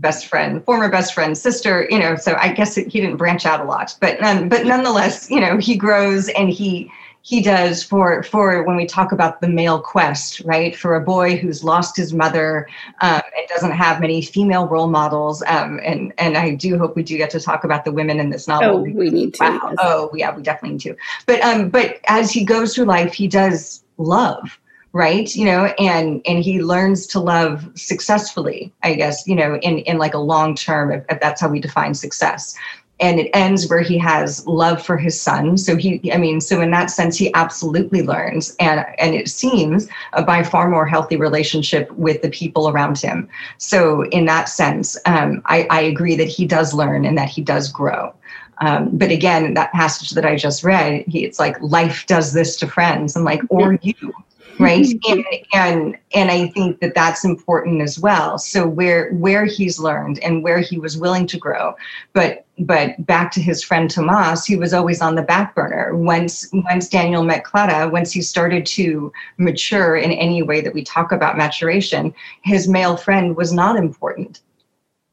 best 0.00 0.26
friend, 0.26 0.64
former 0.64 0.88
best 0.88 1.14
friend, 1.14 1.36
sister, 1.36 1.86
you 1.90 1.98
know, 1.98 2.16
so 2.16 2.34
I 2.38 2.52
guess 2.52 2.74
he 2.74 2.84
didn't 2.84 3.16
branch 3.16 3.46
out 3.46 3.60
a 3.60 3.64
lot, 3.64 3.96
but 4.00 4.22
um, 4.22 4.48
but 4.48 4.66
nonetheless, 4.66 5.30
you 5.30 5.40
know, 5.40 5.58
he 5.58 5.76
grows 5.76 6.28
and 6.30 6.50
he 6.50 6.90
he 7.22 7.42
does 7.42 7.82
for 7.82 8.22
for 8.22 8.62
when 8.62 8.76
we 8.76 8.86
talk 8.86 9.12
about 9.12 9.40
the 9.40 9.48
male 9.48 9.80
quest, 9.80 10.40
right? 10.40 10.74
For 10.74 10.94
a 10.94 11.00
boy 11.00 11.36
who's 11.36 11.62
lost 11.62 11.96
his 11.96 12.14
mother 12.14 12.66
um, 13.02 13.20
and 13.36 13.48
doesn't 13.48 13.72
have 13.72 14.00
many 14.00 14.22
female 14.22 14.66
role 14.66 14.88
models, 14.88 15.42
um, 15.46 15.80
and 15.84 16.14
and 16.16 16.36
I 16.36 16.54
do 16.54 16.78
hope 16.78 16.96
we 16.96 17.02
do 17.02 17.16
get 17.18 17.30
to 17.30 17.40
talk 17.40 17.64
about 17.64 17.84
the 17.84 17.92
women 17.92 18.18
in 18.20 18.30
this 18.30 18.48
novel. 18.48 18.70
Oh, 18.70 18.82
we 18.82 19.10
need 19.10 19.34
to. 19.34 19.44
Wow. 19.44 19.74
Oh, 19.78 20.10
yeah, 20.14 20.34
we 20.34 20.42
definitely 20.42 20.76
need 20.76 20.80
to. 20.82 20.96
But 21.26 21.42
um, 21.42 21.68
but 21.68 22.00
as 22.08 22.30
he 22.30 22.44
goes 22.44 22.74
through 22.74 22.86
life, 22.86 23.12
he 23.12 23.28
does 23.28 23.84
love 23.98 24.58
right? 24.92 25.34
You 25.34 25.44
know 25.44 25.66
and 25.78 26.20
and 26.26 26.42
he 26.42 26.62
learns 26.62 27.06
to 27.08 27.20
love 27.20 27.68
successfully 27.74 28.72
i 28.82 28.94
guess 28.94 29.26
you 29.26 29.36
know 29.36 29.56
in 29.56 29.78
in 29.80 29.98
like 29.98 30.14
a 30.14 30.18
long 30.18 30.54
term 30.54 30.90
if, 30.92 31.04
if 31.08 31.20
that's 31.20 31.40
how 31.40 31.48
we 31.48 31.60
define 31.60 31.94
success. 31.94 32.54
And 33.02 33.18
it 33.18 33.30
ends 33.32 33.66
where 33.66 33.80
he 33.80 33.96
has 33.96 34.46
love 34.46 34.84
for 34.84 34.98
his 34.98 35.18
son. 35.18 35.56
So 35.56 35.74
he 35.76 36.12
i 36.12 36.18
mean 36.18 36.40
so 36.40 36.60
in 36.60 36.70
that 36.72 36.90
sense 36.90 37.16
he 37.16 37.32
absolutely 37.34 38.02
learns. 38.02 38.54
And 38.58 38.84
and 38.98 39.14
it 39.14 39.28
seems 39.28 39.88
a 40.12 40.22
by 40.22 40.42
far 40.42 40.68
more 40.68 40.86
healthy 40.86 41.16
relationship 41.16 41.90
with 41.92 42.20
the 42.22 42.30
people 42.30 42.68
around 42.68 42.98
him. 42.98 43.28
So 43.58 44.04
in 44.06 44.26
that 44.26 44.48
sense 44.48 44.98
um, 45.06 45.42
I, 45.46 45.66
I 45.70 45.80
agree 45.80 46.16
that 46.16 46.28
he 46.28 46.46
does 46.46 46.74
learn 46.74 47.04
and 47.04 47.16
that 47.16 47.28
he 47.28 47.42
does 47.42 47.70
grow. 47.70 48.12
Um, 48.58 48.90
but 48.92 49.10
again 49.10 49.54
that 49.54 49.72
passage 49.72 50.10
that 50.10 50.26
i 50.26 50.36
just 50.36 50.62
read 50.62 51.04
he, 51.06 51.24
it's 51.24 51.38
like 51.38 51.56
life 51.60 52.04
does 52.06 52.32
this 52.34 52.56
to 52.56 52.66
friends. 52.66 53.16
And 53.16 53.24
like 53.24 53.40
or 53.48 53.78
you 53.82 54.12
right? 54.60 54.86
And, 55.08 55.24
and 55.52 55.98
and 56.14 56.30
i 56.30 56.48
think 56.48 56.80
that 56.80 56.94
that's 56.94 57.24
important 57.24 57.82
as 57.82 57.98
well. 57.98 58.38
So 58.38 58.66
where 58.68 59.12
where 59.14 59.44
he's 59.44 59.78
learned 59.78 60.18
and 60.20 60.42
where 60.42 60.60
he 60.60 60.78
was 60.78 60.96
willing 60.96 61.26
to 61.28 61.38
grow. 61.38 61.74
But 62.12 62.44
but 62.58 63.04
back 63.06 63.32
to 63.32 63.40
his 63.40 63.64
friend 63.64 63.90
tomas 63.90 64.44
he 64.44 64.56
was 64.56 64.72
always 64.74 65.00
on 65.00 65.14
the 65.14 65.22
back 65.22 65.54
burner. 65.54 65.96
Once 65.96 66.48
once 66.52 66.88
daniel 66.88 67.22
met 67.24 67.44
clara 67.44 67.88
once 67.88 68.12
he 68.12 68.22
started 68.22 68.66
to 68.66 69.12
mature 69.38 69.96
in 69.96 70.12
any 70.12 70.42
way 70.42 70.60
that 70.60 70.74
we 70.74 70.84
talk 70.84 71.10
about 71.10 71.38
maturation 71.38 72.14
his 72.42 72.68
male 72.68 72.96
friend 72.96 73.36
was 73.36 73.52
not 73.52 73.76
important. 73.76 74.40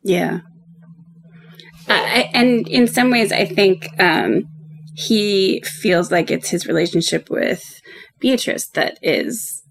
Yeah. 0.03 0.41
And 1.89 2.67
in 2.67 2.87
some 2.87 3.09
ways 3.09 3.31
i 3.31 3.45
think 3.45 3.87
um, 3.99 4.47
he 4.97 5.61
feels 5.61 6.11
like 6.11 6.31
it's 6.31 6.49
his 6.49 6.65
relationship 6.65 7.29
with 7.29 7.76
Beatrice 8.19 8.67
that 8.69 8.97
is 9.01 9.63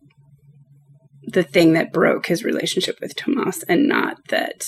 the 1.27 1.43
thing 1.43 1.73
that 1.73 1.93
broke 1.93 2.27
his 2.27 2.45
relationship 2.45 2.99
with 3.01 3.17
Tomas 3.17 3.63
and 3.65 3.89
not 3.89 4.17
that 4.29 4.67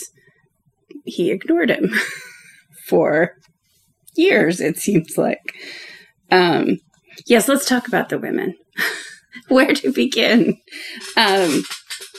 he 1.05 1.31
ignored 1.31 1.71
him 1.71 1.91
for 2.87 3.37
years, 4.15 4.61
it 4.61 4.77
seems 4.77 5.17
like. 5.17 5.55
Um, 6.31 6.79
yes, 7.27 7.49
let's 7.49 7.67
talk 7.67 7.87
about 7.87 8.09
the 8.09 8.19
women. 8.19 8.55
where 9.49 9.73
to 9.75 9.93
begin? 9.93 10.59
Um, 11.17 11.63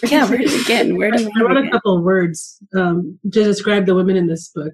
yeah, 0.03 0.27
where 0.29 0.37
to 0.37 0.57
begin? 0.57 0.97
Where 0.97 1.11
do 1.11 1.29
I 1.37 1.41
wrote 1.41 1.65
a 1.65 1.69
couple 1.69 1.97
of 1.97 2.03
words 2.03 2.57
um, 2.75 3.19
to 3.23 3.43
describe 3.43 3.85
the 3.85 3.95
women 3.95 4.15
in 4.15 4.27
this 4.27 4.49
book: 4.49 4.73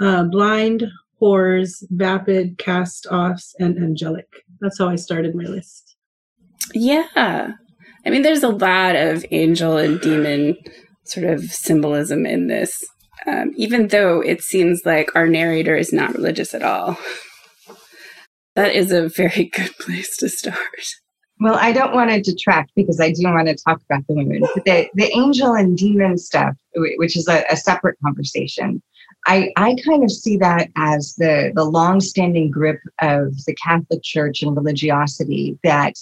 uh, 0.00 0.24
blind, 0.24 0.84
whores, 1.20 1.82
vapid, 1.90 2.58
cast 2.58 3.06
offs, 3.06 3.54
and 3.58 3.76
angelic. 3.78 4.28
That's 4.64 4.78
how 4.78 4.88
I 4.88 4.96
started 4.96 5.34
my 5.34 5.44
list. 5.44 5.94
Yeah. 6.72 7.04
I 7.14 8.10
mean, 8.10 8.22
there's 8.22 8.42
a 8.42 8.48
lot 8.48 8.96
of 8.96 9.26
angel 9.30 9.76
and 9.76 10.00
demon 10.00 10.56
sort 11.04 11.26
of 11.26 11.42
symbolism 11.44 12.24
in 12.24 12.46
this, 12.46 12.82
um, 13.26 13.52
even 13.56 13.88
though 13.88 14.22
it 14.22 14.40
seems 14.40 14.80
like 14.86 15.14
our 15.14 15.26
narrator 15.26 15.76
is 15.76 15.92
not 15.92 16.14
religious 16.14 16.54
at 16.54 16.62
all. 16.62 16.96
That 18.54 18.74
is 18.74 18.90
a 18.90 19.10
very 19.10 19.44
good 19.54 19.76
place 19.78 20.16
to 20.16 20.30
start. 20.30 20.56
Well, 21.40 21.56
I 21.56 21.72
don't 21.72 21.92
want 21.92 22.10
to 22.10 22.22
detract 22.22 22.72
because 22.74 23.00
I 23.00 23.10
do 23.10 23.24
want 23.24 23.48
to 23.48 23.56
talk 23.56 23.82
about 23.90 24.06
the 24.08 24.14
women. 24.14 24.40
But 24.54 24.64
the, 24.64 24.88
the 24.94 25.14
angel 25.14 25.52
and 25.52 25.76
demon 25.76 26.16
stuff, 26.16 26.54
which 26.74 27.18
is 27.18 27.28
a, 27.28 27.44
a 27.50 27.56
separate 27.58 27.98
conversation, 28.02 28.82
I, 29.26 29.52
I 29.56 29.76
kind 29.86 30.04
of 30.04 30.10
see 30.10 30.36
that 30.38 30.68
as 30.76 31.14
the, 31.16 31.52
the 31.54 31.64
long-standing 31.64 32.50
grip 32.50 32.80
of 33.00 33.44
the 33.44 33.54
Catholic 33.54 34.02
Church 34.02 34.42
and 34.42 34.54
religiosity 34.56 35.58
that 35.64 35.94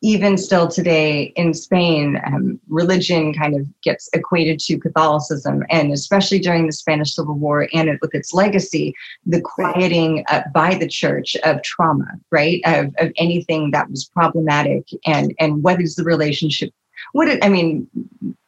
even 0.00 0.38
still 0.38 0.68
today 0.68 1.32
in 1.34 1.52
Spain, 1.52 2.20
um, 2.24 2.60
religion 2.68 3.34
kind 3.34 3.56
of 3.56 3.66
gets 3.82 4.08
equated 4.12 4.60
to 4.60 4.78
Catholicism, 4.78 5.64
and 5.70 5.92
especially 5.92 6.38
during 6.38 6.66
the 6.66 6.72
Spanish 6.72 7.14
Civil 7.14 7.34
War 7.34 7.68
and 7.74 7.88
it, 7.88 7.98
with 8.00 8.14
its 8.14 8.32
legacy, 8.32 8.94
the 9.26 9.40
quieting 9.40 10.24
uh, 10.28 10.42
by 10.54 10.76
the 10.76 10.86
church 10.86 11.36
of 11.44 11.62
trauma, 11.62 12.06
right, 12.30 12.60
of, 12.64 12.94
of 12.98 13.12
anything 13.16 13.72
that 13.72 13.90
was 13.90 14.04
problematic, 14.04 14.86
and 15.04 15.34
and 15.40 15.64
what 15.64 15.80
is 15.80 15.96
the 15.96 16.04
relationship 16.04 16.72
what 17.12 17.28
it, 17.28 17.44
I 17.44 17.48
mean, 17.48 17.88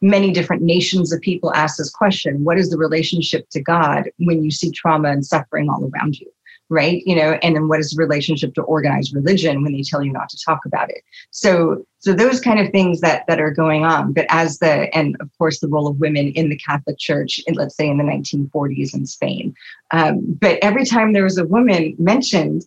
many 0.00 0.32
different 0.32 0.62
nations 0.62 1.12
of 1.12 1.20
people 1.20 1.52
ask 1.54 1.76
this 1.76 1.90
question: 1.90 2.44
What 2.44 2.58
is 2.58 2.70
the 2.70 2.78
relationship 2.78 3.48
to 3.50 3.60
God 3.60 4.10
when 4.18 4.42
you 4.42 4.50
see 4.50 4.70
trauma 4.70 5.10
and 5.10 5.24
suffering 5.24 5.68
all 5.68 5.90
around 5.94 6.18
you? 6.18 6.30
Right, 6.72 7.02
you 7.04 7.16
know, 7.16 7.32
and 7.42 7.56
then 7.56 7.66
what 7.66 7.80
is 7.80 7.90
the 7.90 8.00
relationship 8.00 8.54
to 8.54 8.62
organized 8.62 9.12
religion 9.12 9.64
when 9.64 9.72
they 9.72 9.82
tell 9.82 10.04
you 10.04 10.12
not 10.12 10.28
to 10.28 10.38
talk 10.44 10.60
about 10.64 10.88
it? 10.88 11.02
So, 11.32 11.84
so 11.98 12.12
those 12.12 12.38
kind 12.38 12.60
of 12.60 12.70
things 12.70 13.00
that 13.00 13.26
that 13.26 13.40
are 13.40 13.50
going 13.50 13.84
on. 13.84 14.12
But 14.12 14.26
as 14.28 14.60
the 14.60 14.94
and 14.96 15.16
of 15.20 15.30
course 15.36 15.58
the 15.58 15.66
role 15.66 15.88
of 15.88 15.98
women 15.98 16.30
in 16.32 16.48
the 16.48 16.56
Catholic 16.56 16.96
Church, 16.98 17.40
in, 17.48 17.54
let's 17.54 17.76
say 17.76 17.88
in 17.88 17.98
the 17.98 18.04
1940s 18.04 18.94
in 18.94 19.04
Spain. 19.04 19.52
Um, 19.90 20.20
but 20.40 20.58
every 20.62 20.84
time 20.84 21.12
there 21.12 21.24
was 21.24 21.38
a 21.38 21.44
woman 21.44 21.96
mentioned, 21.98 22.66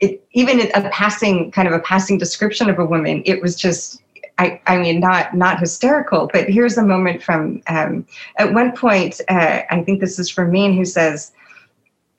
it, 0.00 0.22
even 0.32 0.60
a 0.74 0.90
passing 0.90 1.50
kind 1.50 1.68
of 1.68 1.72
a 1.72 1.80
passing 1.80 2.18
description 2.18 2.68
of 2.68 2.78
a 2.78 2.84
woman, 2.84 3.22
it 3.24 3.40
was 3.40 3.56
just 3.56 4.02
I, 4.42 4.60
I 4.66 4.78
mean, 4.78 4.98
not 4.98 5.34
not 5.34 5.60
hysterical, 5.60 6.28
but 6.32 6.48
here's 6.48 6.76
a 6.76 6.82
moment 6.82 7.22
from 7.22 7.62
um, 7.68 8.04
at 8.38 8.52
one 8.52 8.76
point. 8.76 9.20
Uh, 9.28 9.60
I 9.70 9.82
think 9.82 10.00
this 10.00 10.18
is 10.18 10.28
Fermin, 10.28 10.72
who 10.72 10.84
says 10.84 11.30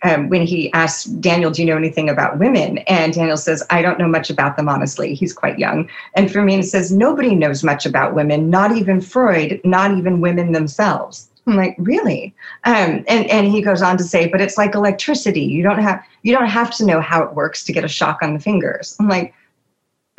um, 0.04 0.30
when 0.30 0.44
he 0.44 0.72
asks 0.72 1.04
Daniel, 1.04 1.52
"Do 1.52 1.62
you 1.62 1.68
know 1.68 1.76
anything 1.76 2.10
about 2.10 2.40
women?" 2.40 2.78
and 2.80 3.14
Daniel 3.14 3.36
says, 3.36 3.62
"I 3.70 3.82
don't 3.82 4.00
know 4.00 4.08
much 4.08 4.30
about 4.30 4.56
them, 4.56 4.70
honestly." 4.70 5.16
He's 5.16 5.34
quite 5.34 5.60
young, 5.60 5.90
and 6.16 6.32
Fermin 6.32 6.64
says, 6.64 6.94
"Nobody 6.94 7.36
knows 7.36 7.62
much 7.62 7.86
about 7.86 8.16
women, 8.16 8.50
not 8.50 8.72
even 8.78 9.02
Freud, 9.02 9.60
not 9.66 9.98
even 9.98 10.22
women 10.22 10.54
themselves." 10.54 11.30
I'm 11.46 11.58
like, 11.58 11.76
really? 11.78 12.34
Um, 12.64 13.04
and 13.10 13.30
and 13.30 13.48
he 13.48 13.62
goes 13.62 13.82
on 13.82 13.98
to 13.98 14.04
say, 14.06 14.30
but 14.30 14.40
it's 14.40 14.58
like 14.58 14.76
electricity. 14.76 15.42
You 15.42 15.62
don't 15.62 15.80
have 15.80 16.02
you 16.22 16.34
don't 16.34 16.48
have 16.48 16.74
to 16.78 16.86
know 16.86 17.02
how 17.02 17.22
it 17.22 17.36
works 17.36 17.66
to 17.66 17.74
get 17.74 17.84
a 17.84 17.90
shock 17.90 18.20
on 18.22 18.34
the 18.34 18.40
fingers. 18.40 18.96
I'm 18.98 19.10
like, 19.10 19.34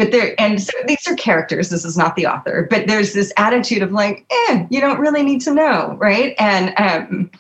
but 0.05 0.13
there 0.13 0.35
and 0.39 0.61
so 0.61 0.73
these 0.87 1.07
are 1.09 1.15
characters 1.17 1.71
this 1.71 1.85
is 1.85 1.97
not 1.97 2.15
the 2.17 2.27
author 2.27 2.67
but 2.71 2.87
there's 2.87 3.13
this 3.13 3.33
attitude 3.37 3.83
of 3.83 3.93
like 3.93 4.27
eh 4.49 4.67
you 4.71 4.81
don't 4.81 5.01
really 5.01 5.23
need 5.23 5.41
to 5.41 5.53
know 5.53 5.97
right? 5.99 6.35
And 6.39 6.75
um 6.77 7.31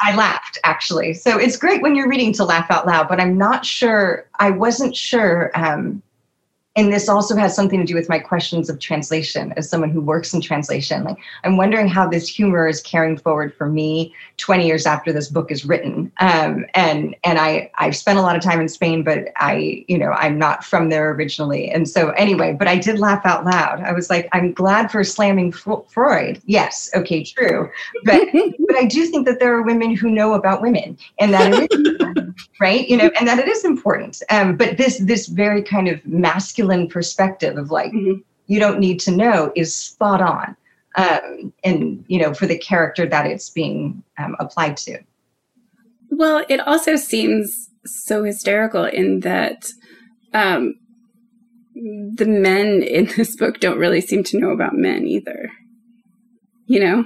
i 0.00 0.14
laughed 0.14 0.58
actually. 0.64 1.12
So 1.14 1.38
it's 1.38 1.56
great 1.56 1.82
when 1.82 1.96
you're 1.96 2.08
reading 2.08 2.32
to 2.34 2.44
laugh 2.44 2.70
out 2.70 2.86
loud 2.86 3.08
but 3.08 3.20
i'm 3.20 3.36
not 3.36 3.64
sure 3.64 4.28
i 4.38 4.50
wasn't 4.50 4.94
sure 4.96 5.50
um 5.54 6.02
and 6.78 6.92
this 6.92 7.08
also 7.08 7.34
has 7.34 7.56
something 7.56 7.80
to 7.80 7.84
do 7.84 7.96
with 7.96 8.08
my 8.08 8.20
questions 8.20 8.70
of 8.70 8.78
translation 8.78 9.52
as 9.56 9.68
someone 9.68 9.90
who 9.90 10.00
works 10.00 10.32
in 10.32 10.40
translation. 10.40 11.02
Like 11.02 11.18
i'm 11.42 11.56
wondering 11.56 11.88
how 11.88 12.06
this 12.08 12.28
humor 12.28 12.68
is 12.68 12.80
carrying 12.80 13.18
forward 13.18 13.52
for 13.52 13.68
me 13.68 14.14
20 14.36 14.64
years 14.64 14.86
after 14.86 15.12
this 15.12 15.28
book 15.28 15.50
is 15.50 15.64
written. 15.64 16.12
Um, 16.20 16.64
and 16.74 17.16
and 17.24 17.38
i 17.40 17.70
i've 17.78 17.96
spent 17.96 18.18
a 18.18 18.22
lot 18.22 18.36
of 18.36 18.42
time 18.42 18.60
in 18.60 18.68
spain 18.68 19.02
but 19.02 19.28
i 19.36 19.84
you 19.88 19.98
know 19.98 20.12
i'm 20.12 20.38
not 20.38 20.64
from 20.64 20.88
there 20.88 21.10
originally. 21.10 21.68
And 21.68 21.88
so 21.88 22.10
anyway 22.10 22.54
but 22.56 22.68
i 22.68 22.78
did 22.78 23.00
laugh 23.00 23.26
out 23.26 23.44
loud. 23.44 23.80
I 23.80 23.92
was 23.92 24.08
like 24.08 24.28
i'm 24.32 24.52
glad 24.52 24.92
for 24.92 25.02
slamming 25.02 25.50
freud. 25.50 26.40
Yes 26.46 26.90
okay 26.94 27.24
true. 27.24 27.68
But 28.04 28.28
but 28.66 28.76
i 28.76 28.84
do 28.84 29.04
think 29.06 29.26
that 29.26 29.40
there 29.40 29.52
are 29.52 29.62
women 29.62 29.96
who 29.96 30.10
know 30.10 30.34
about 30.34 30.62
women 30.62 30.96
and 31.18 31.34
that 31.34 31.52
it 31.52 31.72
is 31.72 32.18
right? 32.60 32.88
You 32.88 32.96
know 32.96 33.10
and 33.18 33.28
that 33.28 33.38
it 33.38 33.48
is 33.48 33.64
important. 33.64 34.22
Um, 34.30 34.56
but 34.56 34.76
this 34.76 34.98
this 34.98 35.26
very 35.26 35.62
kind 35.62 35.88
of 35.88 36.04
masculine 36.06 36.67
perspective 36.88 37.56
of 37.56 37.70
like 37.70 37.92
mm-hmm. 37.92 38.20
you 38.46 38.60
don't 38.60 38.78
need 38.78 39.00
to 39.00 39.10
know 39.10 39.52
is 39.56 39.74
spot 39.74 40.20
on 40.20 40.56
um, 40.96 41.52
and 41.64 42.04
you 42.08 42.20
know 42.20 42.34
for 42.34 42.46
the 42.46 42.58
character 42.58 43.06
that 43.06 43.26
it's 43.26 43.50
being 43.50 44.02
um, 44.18 44.36
applied 44.38 44.76
to 44.76 44.98
well 46.10 46.44
it 46.48 46.60
also 46.60 46.96
seems 46.96 47.70
so 47.84 48.24
hysterical 48.24 48.84
in 48.84 49.20
that 49.20 49.66
um, 50.34 50.74
the 51.74 52.26
men 52.26 52.82
in 52.82 53.06
this 53.16 53.36
book 53.36 53.60
don't 53.60 53.78
really 53.78 54.00
seem 54.00 54.22
to 54.24 54.38
know 54.38 54.50
about 54.50 54.74
men 54.74 55.06
either 55.06 55.50
you 56.66 56.80
know 56.80 57.04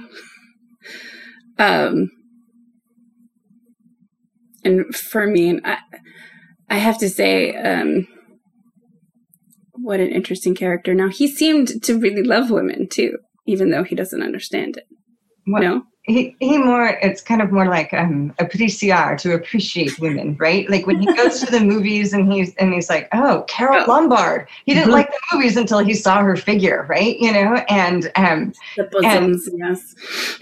um 1.59 2.09
and 4.63 4.95
for 4.95 5.27
me, 5.27 5.59
I, 5.63 5.77
I 6.69 6.77
have 6.77 6.97
to 6.99 7.09
say, 7.09 7.55
um, 7.55 8.07
what 9.83 9.99
an 9.99 10.09
interesting 10.09 10.55
character. 10.55 10.93
Now 10.93 11.09
he 11.09 11.27
seemed 11.27 11.83
to 11.83 11.99
really 11.99 12.23
love 12.23 12.49
women 12.49 12.87
too, 12.87 13.17
even 13.45 13.69
though 13.69 13.83
he 13.83 13.95
doesn't 13.95 14.23
understand 14.23 14.77
it. 14.77 14.87
Well, 15.45 15.61
no, 15.61 15.83
he 16.03 16.35
he 16.39 16.57
more. 16.57 16.97
It's 17.01 17.21
kind 17.21 17.41
of 17.41 17.51
more 17.51 17.67
like 17.67 17.93
um, 17.93 18.33
apreciar 18.39 19.17
to 19.19 19.33
appreciate 19.33 19.99
women, 19.99 20.35
right? 20.37 20.69
Like 20.69 20.87
when 20.87 20.99
he 20.99 21.05
goes 21.13 21.41
to 21.41 21.51
the 21.51 21.59
movies 21.59 22.13
and 22.13 22.31
he's 22.31 22.55
and 22.55 22.73
he's 22.73 22.89
like, 22.89 23.09
oh, 23.13 23.45
Carole 23.47 23.83
oh. 23.85 23.91
Lombard. 23.91 24.47
He 24.65 24.73
didn't 24.73 24.85
mm-hmm. 24.85 24.93
like 24.93 25.09
the 25.09 25.37
movies 25.37 25.57
until 25.57 25.79
he 25.79 25.93
saw 25.93 26.21
her 26.21 26.35
figure, 26.35 26.85
right? 26.89 27.17
You 27.19 27.33
know, 27.33 27.55
and 27.69 28.11
um, 28.15 28.53
the 28.77 28.83
bosoms, 28.85 29.47
and, 29.47 29.59
yes, 29.59 29.95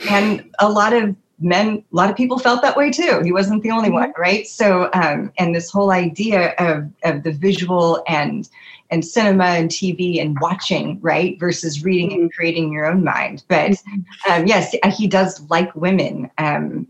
and 0.10 0.50
a 0.60 0.70
lot 0.70 0.94
of 0.94 1.16
men 1.44 1.84
a 1.92 1.96
lot 1.96 2.10
of 2.10 2.16
people 2.16 2.38
felt 2.38 2.62
that 2.62 2.78
way 2.78 2.92
too 2.92 3.20
he 3.24 3.32
wasn't 3.32 3.62
the 3.64 3.72
only 3.72 3.88
mm-hmm. 3.88 3.96
one 3.96 4.14
right 4.16 4.46
so 4.46 4.92
um, 4.94 5.32
and 5.40 5.56
this 5.56 5.72
whole 5.72 5.92
idea 5.92 6.54
of 6.60 6.88
of 7.04 7.24
the 7.24 7.32
visual 7.32 8.04
and 8.08 8.48
and 8.92 9.06
cinema 9.06 9.46
and 9.46 9.70
tv 9.70 10.22
and 10.22 10.38
watching 10.42 11.00
right 11.02 11.40
versus 11.40 11.84
reading 11.84 12.10
mm-hmm. 12.10 12.22
and 12.22 12.34
creating 12.34 12.72
your 12.72 12.86
own 12.86 13.04
mind 13.04 13.44
but 13.48 13.72
mm-hmm. 13.72 14.32
um, 14.32 14.46
yes 14.46 14.76
he 14.96 15.08
does 15.08 15.42
like 15.50 15.74
women 15.76 16.30
um, 16.38 16.86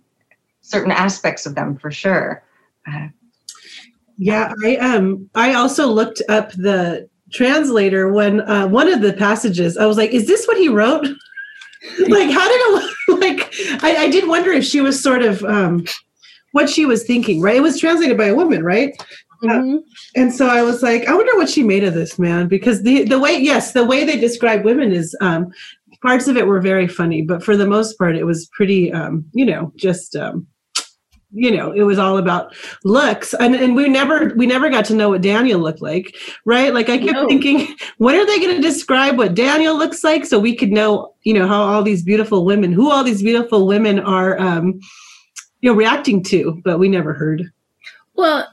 certain 0.71 0.91
aspects 0.91 1.45
of 1.45 1.55
them 1.55 1.77
for 1.77 1.91
sure. 1.91 2.43
Uh, 2.87 3.07
yeah, 4.17 4.53
I 4.63 4.77
um 4.77 5.29
I 5.35 5.53
also 5.53 5.87
looked 5.87 6.21
up 6.29 6.51
the 6.53 7.09
translator 7.31 8.11
when 8.11 8.41
uh, 8.41 8.67
one 8.67 8.91
of 8.91 9.01
the 9.01 9.13
passages 9.13 9.77
I 9.77 9.85
was 9.85 9.97
like, 9.97 10.11
is 10.11 10.27
this 10.27 10.45
what 10.45 10.57
he 10.57 10.69
wrote? 10.69 11.05
like 12.07 12.29
how 12.29 12.47
did 12.47 12.61
it 12.61 12.93
like 13.19 13.83
I, 13.83 14.03
I 14.03 14.09
did 14.09 14.27
wonder 14.27 14.51
if 14.51 14.63
she 14.63 14.81
was 14.81 15.01
sort 15.01 15.23
of 15.23 15.43
um 15.43 15.85
what 16.51 16.69
she 16.69 16.85
was 16.85 17.03
thinking, 17.03 17.41
right? 17.41 17.55
It 17.55 17.61
was 17.61 17.79
translated 17.79 18.17
by 18.17 18.25
a 18.25 18.35
woman, 18.35 18.63
right? 18.63 18.93
Mm-hmm. 19.43 19.77
And 20.15 20.33
so 20.33 20.47
I 20.47 20.61
was 20.61 20.83
like, 20.83 21.07
I 21.07 21.15
wonder 21.15 21.35
what 21.35 21.49
she 21.49 21.63
made 21.63 21.83
of 21.83 21.93
this 21.93 22.19
man 22.19 22.47
because 22.47 22.83
the 22.83 23.03
the 23.05 23.19
way 23.19 23.37
yes, 23.37 23.73
the 23.73 23.85
way 23.85 24.03
they 24.03 24.19
describe 24.19 24.63
women 24.63 24.91
is 24.91 25.15
um 25.21 25.51
parts 26.01 26.27
of 26.27 26.37
it 26.37 26.47
were 26.47 26.61
very 26.61 26.87
funny, 26.87 27.21
but 27.21 27.43
for 27.43 27.55
the 27.55 27.67
most 27.67 27.97
part 27.97 28.15
it 28.15 28.25
was 28.25 28.47
pretty 28.47 28.91
um, 28.91 29.25
you 29.33 29.45
know, 29.45 29.71
just 29.75 30.15
um 30.15 30.47
you 31.33 31.55
know 31.55 31.71
it 31.71 31.83
was 31.83 31.97
all 31.97 32.17
about 32.17 32.53
looks 32.83 33.33
and, 33.35 33.55
and 33.55 33.75
we 33.75 33.87
never 33.87 34.33
we 34.35 34.45
never 34.45 34.69
got 34.69 34.83
to 34.83 34.93
know 34.93 35.09
what 35.09 35.21
daniel 35.21 35.59
looked 35.59 35.81
like 35.81 36.15
right 36.45 36.73
like 36.73 36.89
i 36.89 36.97
kept 36.97 37.13
no. 37.13 37.27
thinking 37.27 37.73
when 37.97 38.15
are 38.15 38.25
they 38.25 38.39
going 38.39 38.55
to 38.55 38.61
describe 38.61 39.17
what 39.17 39.33
daniel 39.33 39.77
looks 39.77 40.03
like 40.03 40.25
so 40.25 40.37
we 40.37 40.55
could 40.55 40.71
know 40.71 41.13
you 41.23 41.33
know 41.33 41.47
how 41.47 41.61
all 41.61 41.83
these 41.83 42.03
beautiful 42.03 42.43
women 42.43 42.71
who 42.71 42.91
all 42.91 43.03
these 43.03 43.23
beautiful 43.23 43.65
women 43.65 43.99
are 43.99 44.37
um 44.39 44.79
you 45.61 45.69
know 45.69 45.75
reacting 45.75 46.21
to 46.21 46.61
but 46.65 46.79
we 46.79 46.89
never 46.89 47.13
heard 47.13 47.49
well 48.15 48.45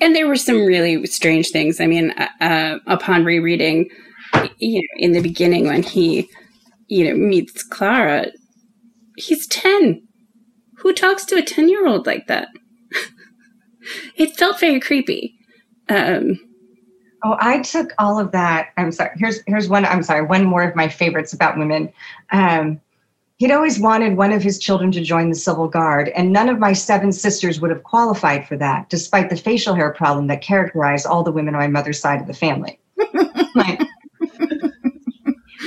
and 0.00 0.14
there 0.14 0.26
were 0.26 0.36
some 0.36 0.64
really 0.64 1.04
strange 1.06 1.50
things 1.50 1.80
i 1.80 1.86
mean 1.86 2.10
uh, 2.12 2.28
uh 2.40 2.78
upon 2.86 3.24
rereading 3.24 3.88
you 4.58 4.80
know 4.80 4.98
in 4.98 5.12
the 5.12 5.20
beginning 5.20 5.66
when 5.66 5.82
he 5.82 6.28
you 6.88 7.04
know 7.04 7.14
meets 7.14 7.62
clara 7.62 8.26
he's 9.16 9.46
10 9.48 10.02
who 10.80 10.92
talks 10.92 11.24
to 11.26 11.36
a 11.36 11.42
10 11.42 11.68
year 11.68 11.86
old 11.86 12.06
like 12.06 12.26
that? 12.26 12.48
it 14.16 14.36
felt 14.36 14.58
very 14.58 14.80
creepy. 14.80 15.34
Um, 15.88 16.38
oh, 17.24 17.36
I 17.38 17.60
took 17.60 17.92
all 17.98 18.18
of 18.18 18.32
that. 18.32 18.68
I'm 18.76 18.92
sorry. 18.92 19.10
Here's 19.16 19.40
here's 19.46 19.68
one. 19.68 19.84
I'm 19.84 20.02
sorry. 20.02 20.24
One 20.24 20.44
more 20.44 20.62
of 20.62 20.76
my 20.76 20.88
favorites 20.88 21.32
about 21.32 21.58
women. 21.58 21.92
Um, 22.30 22.80
he'd 23.40 23.50
always 23.50 23.80
wanted 23.80 24.18
one 24.18 24.32
of 24.32 24.42
his 24.42 24.58
children 24.58 24.92
to 24.92 25.00
join 25.00 25.30
the 25.30 25.34
civil 25.34 25.66
guard, 25.66 26.10
and 26.10 26.30
none 26.30 26.50
of 26.50 26.58
my 26.58 26.74
seven 26.74 27.10
sisters 27.10 27.58
would 27.58 27.70
have 27.70 27.82
qualified 27.82 28.46
for 28.46 28.56
that, 28.58 28.88
despite 28.90 29.30
the 29.30 29.36
facial 29.36 29.74
hair 29.74 29.92
problem 29.92 30.26
that 30.26 30.42
characterized 30.42 31.06
all 31.06 31.24
the 31.24 31.32
women 31.32 31.54
on 31.54 31.60
my 31.60 31.66
mother's 31.66 31.98
side 31.98 32.20
of 32.20 32.26
the 32.26 32.34
family. 32.34 32.78
like, 33.54 33.80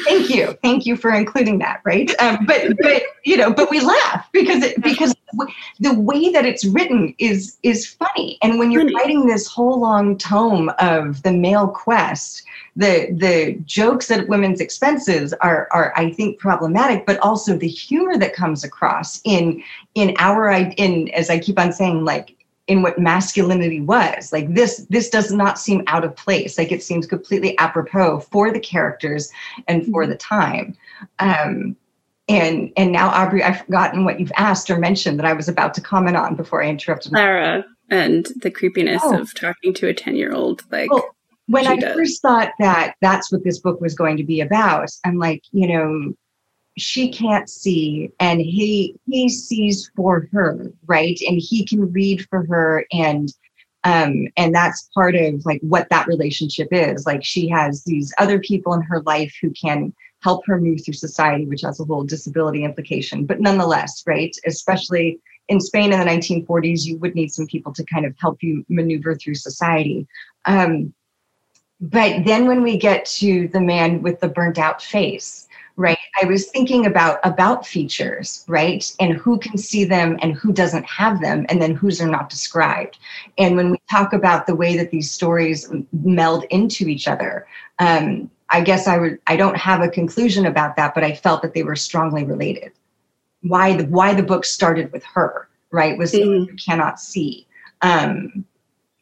thank 0.04 0.30
you. 0.30 0.58
Thank 0.62 0.86
you 0.86 0.96
for 0.96 1.12
including 1.12 1.60
that 1.60 1.82
right? 1.84 2.12
Um, 2.20 2.46
but 2.46 2.76
but 2.82 3.04
you 3.24 3.38
know 3.38 3.54
but 3.54 3.70
we 3.70 3.80
laugh 3.80 4.28
because 4.32 4.64
it, 4.64 4.82
because 4.82 5.14
the 5.80 6.00
way 6.00 6.32
that 6.32 6.46
it's 6.46 6.66
written 6.66 7.16
is 7.18 7.58
is 7.64 7.88
funny. 7.88 8.38
And 8.42 8.60
when 8.60 8.72
you're 8.72 8.86
writing 8.94 9.26
this 9.26 9.48
whole 9.48 9.80
long 9.80 10.18
tome 10.18 10.72
of 10.80 11.24
the 11.24 11.32
male 11.32 11.68
quest 11.68 12.44
the 12.76 13.08
the 13.12 13.54
jokes 13.66 14.10
at 14.10 14.28
women's 14.28 14.60
expenses 14.60 15.34
are 15.42 15.68
are 15.72 15.94
i 15.96 16.12
think 16.12 16.40
problematic 16.40 17.06
but 17.06 17.20
also 17.20 17.56
the 17.56 17.68
humor 17.68 18.18
that 18.18 18.34
comes 18.34 18.64
across 18.64 19.22
in 19.26 19.62
in 19.94 20.16
our 20.18 20.50
in 20.50 21.08
as 21.10 21.30
i 21.30 21.38
keep 21.38 21.60
on 21.60 21.72
saying 21.72 22.04
like 22.04 22.36
in 22.68 22.82
what 22.82 22.98
masculinity 22.98 23.82
was 23.82 24.32
like 24.32 24.54
this 24.54 24.86
this 24.90 25.10
does 25.10 25.32
not 25.32 25.60
seem 25.60 25.84
out 25.88 26.06
of 26.06 26.16
place 26.16 26.58
like 26.58 26.72
it 26.72 26.82
seems 26.82 27.06
completely 27.06 27.58
apropos 27.58 28.22
for 28.22 28.52
the 28.52 28.60
characters 28.60 29.30
and 29.68 29.86
for 29.86 30.04
mm-hmm. 30.04 30.12
the 30.12 30.18
time 30.18 30.76
um 31.20 31.76
and 32.30 32.72
and 32.78 32.92
now 32.92 33.10
aubrey 33.10 33.44
i've 33.44 33.66
forgotten 33.66 34.06
what 34.06 34.20
you've 34.20 34.32
asked 34.38 34.70
or 34.70 34.78
mentioned 34.78 35.20
that 35.20 35.26
i 35.26 35.34
was 35.34 35.50
about 35.50 35.74
to 35.74 35.82
comment 35.82 36.16
on 36.16 36.36
before 36.36 36.64
i 36.64 36.68
interrupted 36.70 37.12
clara 37.12 37.66
and 37.90 38.28
the 38.42 38.52
creepiness 38.52 39.02
oh. 39.04 39.20
of 39.20 39.34
talking 39.36 39.74
to 39.74 39.88
a 39.88 39.94
10 39.94 40.16
year 40.16 40.34
old 40.34 40.64
like 40.72 40.90
well, 40.90 41.16
when 41.48 41.68
i 41.68 41.76
does. 41.76 41.94
first 41.94 42.22
thought 42.22 42.52
that 42.60 42.96
that's 43.02 43.30
what 43.30 43.44
this 43.44 43.60
book 43.60 43.82
was 43.82 43.94
going 43.94 44.16
to 44.16 44.24
be 44.24 44.40
about 44.40 44.90
i'm 45.04 45.18
like 45.18 45.44
you 45.52 45.68
know 45.68 46.14
she 46.78 47.10
can't 47.10 47.50
see 47.50 48.12
and 48.20 48.42
he 48.42 48.96
he 49.08 49.30
sees 49.30 49.92
for 49.96 50.28
her 50.32 50.72
right? 50.88 51.20
And 51.28 51.40
he 51.40 51.66
can 51.66 51.92
read 51.92 52.28
for 52.30 52.46
her 52.46 52.86
and 52.92 53.34
um 53.84 54.28
and 54.38 54.56
that's 54.56 54.90
part 54.94 55.16
of 55.16 55.46
like 55.46 55.62
what 55.62 55.90
that 55.90 56.08
relationship 56.08 56.70
is. 56.72 57.06
Like 57.06 57.24
she 57.24 57.48
has 57.50 57.84
these 57.84 58.14
other 58.18 58.40
people 58.40 58.74
in 58.74 58.82
her 58.82 59.02
life 59.02 59.34
who 59.42 59.52
can 59.52 59.94
help 60.22 60.46
her 60.46 60.60
move 60.60 60.84
through 60.84 60.94
society 60.96 61.46
which 61.46 61.62
has 61.62 61.80
a 61.80 61.86
whole 61.86 62.04
disability 62.04 62.64
implication. 62.64 63.26
But 63.26 63.40
nonetheless 63.40 64.04
right 64.08 64.36
especially 64.46 65.20
in 65.50 65.60
spain 65.60 65.94
in 65.94 66.00
the 66.00 66.06
1940s 66.06 66.86
you 66.86 66.98
would 66.98 67.14
need 67.16 67.32
some 67.32 67.46
people 67.46 67.74
to 67.74 67.84
kind 67.86 68.06
of 68.06 68.16
help 68.20 68.42
you 68.42 68.66
maneuver 68.68 69.16
through 69.16 69.36
society. 69.36 70.08
Um 70.46 70.94
but 71.82 72.24
then 72.24 72.48
when 72.48 72.64
we 72.64 72.78
get 72.78 73.06
to 73.06 73.50
the 73.50 73.60
man 73.60 74.02
with 74.02 74.22
the 74.22 74.30
burnt 74.30 74.58
out 74.58 74.82
face 74.82 75.48
right? 75.76 75.98
I 76.22 76.26
was 76.26 76.48
thinking 76.48 76.86
about 76.86 77.20
about 77.24 77.66
features 77.66 78.46
right? 78.48 78.92
And 79.00 79.14
who 79.14 79.40
can 79.40 79.58
see 79.58 79.84
them 79.84 80.18
and 80.22 80.34
who 80.34 80.54
doesn't 80.54 80.86
have 80.86 81.22
them 81.22 81.46
and 81.50 81.62
then 81.62 81.74
whose 81.74 82.00
are 82.02 82.08
not 82.08 82.30
described. 82.30 82.98
And 83.38 83.56
when 83.56 83.72
we 83.72 83.82
talk 83.90 84.14
about 84.14 84.46
the 84.46 84.56
way 84.56 84.78
that 84.78 84.92
these 84.92 85.12
stories 85.12 85.72
meld 85.92 86.46
into 86.50 86.88
each 86.88 87.08
other 87.08 87.48
um, 87.80 88.30
i 88.50 88.62
guess 88.62 88.88
i 88.88 88.98
would 88.98 89.20
i 89.28 89.36
don't 89.36 89.58
have 89.58 89.82
a 89.82 89.90
conclusion 89.90 90.46
about 90.46 90.76
that 90.76 90.94
but 90.94 91.04
i 91.04 91.14
felt 91.14 91.42
that 91.42 91.54
they 91.54 91.64
were 91.64 91.76
strongly 91.76 92.24
related. 92.24 92.72
Why 93.42 93.76
the 93.76 93.86
why 93.86 94.14
the 94.14 94.24
book 94.24 94.46
started 94.46 94.92
with 94.92 95.04
her 95.06 95.50
right 95.72 95.98
was 95.98 96.14
mm-hmm. 96.14 96.44
you 96.44 96.56
cannot 96.56 97.00
see 97.00 97.48
um, 97.82 98.46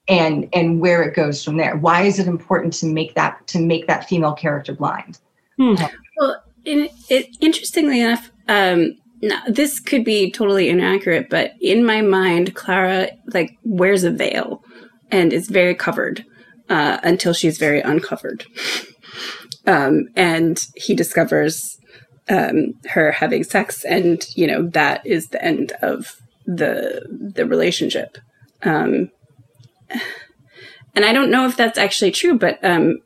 and 0.07 0.49
and 0.53 0.81
where 0.81 1.03
it 1.03 1.15
goes 1.15 1.43
from 1.43 1.57
there. 1.57 1.77
Why 1.77 2.01
is 2.01 2.19
it 2.19 2.27
important 2.27 2.73
to 2.73 2.85
make 2.87 3.15
that 3.15 3.45
to 3.47 3.59
make 3.59 3.87
that 3.87 4.09
female 4.09 4.33
character 4.33 4.73
blind? 4.73 5.19
Hmm. 5.57 5.75
well 6.17 6.43
it, 6.65 6.91
it, 7.09 7.27
interestingly 7.39 8.01
enough, 8.01 8.31
um, 8.47 8.95
this 9.47 9.79
could 9.79 10.03
be 10.03 10.31
totally 10.31 10.69
inaccurate, 10.69 11.29
but 11.29 11.53
in 11.61 11.85
my 11.85 12.01
mind, 12.01 12.55
Clara 12.55 13.09
like 13.33 13.57
wears 13.63 14.03
a 14.03 14.11
veil 14.11 14.63
and 15.11 15.31
is 15.31 15.47
very 15.47 15.75
covered 15.75 16.25
uh, 16.69 16.97
until 17.03 17.33
she's 17.33 17.57
very 17.57 17.81
uncovered. 17.81 18.45
Um, 19.67 20.07
and 20.15 20.65
he 20.75 20.95
discovers 20.95 21.77
um, 22.29 22.73
her 22.89 23.11
having 23.11 23.43
sex, 23.43 23.83
and 23.83 24.25
you 24.35 24.47
know 24.47 24.67
that 24.69 25.05
is 25.05 25.27
the 25.27 25.43
end 25.43 25.73
of 25.83 26.19
the 26.47 27.05
the 27.33 27.45
relationship. 27.45 28.17
Um, 28.63 29.11
and 30.95 31.05
I 31.05 31.13
don't 31.13 31.29
know 31.29 31.45
if 31.45 31.55
that's 31.55 31.77
actually 31.77 32.09
true, 32.09 32.39
but 32.39 32.57
um, 32.63 32.99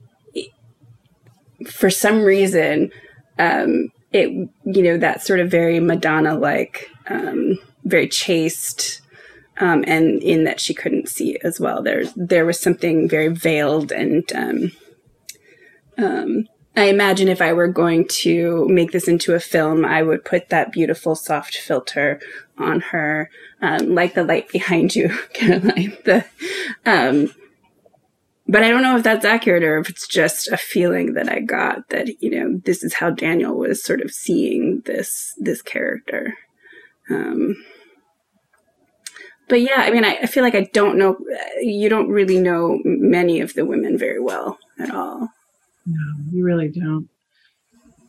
for 1.68 1.90
some 1.90 2.24
reason, 2.24 2.92
um, 3.40 3.92
it 4.12 4.30
you 4.66 4.82
know 4.84 4.98
that 4.98 5.24
sort 5.24 5.40
of 5.40 5.52
very 5.52 5.80
Madonna 5.80 6.38
like, 6.38 6.90
um, 7.08 7.58
very 7.84 8.08
chaste, 8.08 9.02
um, 9.58 9.84
and 9.88 10.22
in 10.24 10.44
that 10.46 10.60
she 10.60 10.74
couldn't 10.74 11.10
see 11.10 11.38
as 11.44 11.60
well. 11.60 11.82
There 11.82 12.06
there 12.16 12.46
was 12.46 12.60
something 12.60 13.10
very 13.10 13.30
veiled 13.30 13.92
and. 13.92 14.32
Um, 14.34 14.72
um, 15.98 16.48
I 16.78 16.86
imagine 16.86 17.30
if 17.30 17.42
I 17.42 17.54
were 17.54 17.70
going 17.70 18.06
to 18.08 18.68
make 18.68 18.92
this 18.92 19.08
into 19.08 19.34
a 19.34 19.40
film, 19.40 19.86
I 19.86 20.04
would 20.04 20.26
put 20.26 20.50
that 20.50 20.74
beautiful 20.74 21.16
soft 21.16 21.56
filter 21.56 22.20
on 22.58 22.82
her, 22.82 23.30
um, 23.62 23.96
like 23.96 24.14
the 24.14 24.26
light 24.26 24.50
behind 24.50 24.94
you, 24.94 25.18
Caroline. 25.34 25.98
The, 26.04 26.26
um, 26.86 27.34
but 28.48 28.64
I 28.64 28.70
don't 28.70 28.84
know 28.84 28.98
if 28.98 29.04
that's 29.04 29.26
accurate 29.26 29.64
or 29.64 29.78
if 29.80 29.90
it's 29.90 30.08
just 30.08 30.48
a 30.50 30.58
feeling 30.58 31.14
that 31.14 31.30
I 31.30 31.40
got 31.40 31.90
that 31.90 32.22
you 32.22 32.30
know 32.30 32.60
this 32.66 32.84
is 32.84 32.94
how 32.94 33.10
Daniel 33.10 33.56
was 33.56 33.84
sort 33.84 34.02
of 34.02 34.12
seeing 34.12 34.82
this 34.86 35.34
this 35.38 35.62
character. 35.62 36.34
Um, 37.10 37.56
but 39.48 39.62
yeah, 39.62 39.78
I 39.78 39.92
mean, 39.92 40.04
I, 40.04 40.18
I 40.24 40.26
feel 40.26 40.44
like 40.44 40.56
I 40.56 40.70
don't 40.74 40.98
know. 40.98 41.18
You 41.62 41.88
don't 41.90 42.10
really 42.10 42.40
know 42.40 42.80
many 42.84 43.42
of 43.42 43.54
the 43.54 43.66
women 43.66 43.98
very 43.98 44.20
well 44.20 44.58
at 44.80 44.94
all. 44.94 45.30
No, 45.86 46.24
you 46.32 46.44
really 46.44 46.70
don't. 46.70 47.08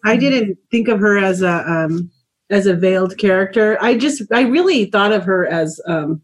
I 0.04 0.16
didn't 0.16 0.58
think 0.70 0.88
of 0.88 1.00
her 1.00 1.18
as 1.18 1.42
a 1.42 1.68
um, 1.70 2.10
as 2.48 2.66
a 2.66 2.74
veiled 2.74 3.18
character. 3.18 3.76
I 3.82 3.96
just 3.98 4.22
I 4.32 4.42
really 4.42 4.86
thought 4.86 5.12
of 5.12 5.24
her 5.24 5.46
as 5.46 5.80
um, 5.86 6.22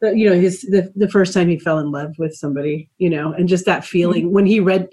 the, 0.00 0.16
you 0.16 0.28
know 0.28 0.38
his 0.38 0.62
the, 0.62 0.92
the 0.94 1.08
first 1.08 1.34
time 1.34 1.48
he 1.48 1.58
fell 1.58 1.78
in 1.78 1.90
love 1.90 2.14
with 2.18 2.34
somebody 2.34 2.88
you 2.98 3.10
know 3.10 3.32
and 3.32 3.48
just 3.48 3.64
that 3.64 3.84
feeling 3.84 4.26
mm-hmm. 4.26 4.34
when 4.34 4.46
he 4.46 4.60
read 4.60 4.88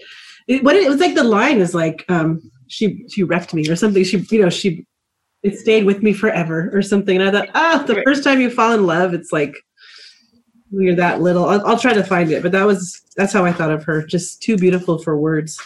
it, 0.47 0.63
what 0.63 0.75
it, 0.75 0.83
it 0.83 0.89
was 0.89 0.99
like 0.99 1.15
the 1.15 1.23
line 1.23 1.57
is 1.59 1.73
like 1.73 2.05
um 2.09 2.41
she 2.67 3.05
she 3.09 3.23
wrecked 3.23 3.53
me 3.53 3.67
or 3.69 3.75
something. 3.75 4.03
She 4.03 4.17
you 4.17 4.41
know 4.41 4.49
she 4.49 4.85
it 5.43 5.57
stayed 5.57 5.85
with 5.85 6.01
me 6.01 6.13
forever 6.13 6.71
or 6.73 6.81
something. 6.81 7.19
And 7.19 7.27
i 7.27 7.31
thought 7.31 7.49
ah 7.53 7.83
the 7.85 8.01
first 8.03 8.23
time 8.23 8.41
you 8.41 8.49
fall 8.49 8.73
in 8.73 8.85
love 8.85 9.13
it's 9.13 9.31
like 9.31 9.55
you're 10.71 10.95
that 10.95 11.21
little. 11.21 11.45
I'll, 11.45 11.65
I'll 11.65 11.79
try 11.79 11.93
to 11.93 12.03
find 12.03 12.31
it. 12.31 12.41
But 12.41 12.51
that 12.51 12.65
was 12.65 13.01
that's 13.15 13.33
how 13.33 13.45
i 13.45 13.51
thought 13.51 13.71
of 13.71 13.83
her. 13.83 14.05
Just 14.05 14.41
too 14.41 14.57
beautiful 14.57 14.97
for 14.97 15.17
words. 15.17 15.59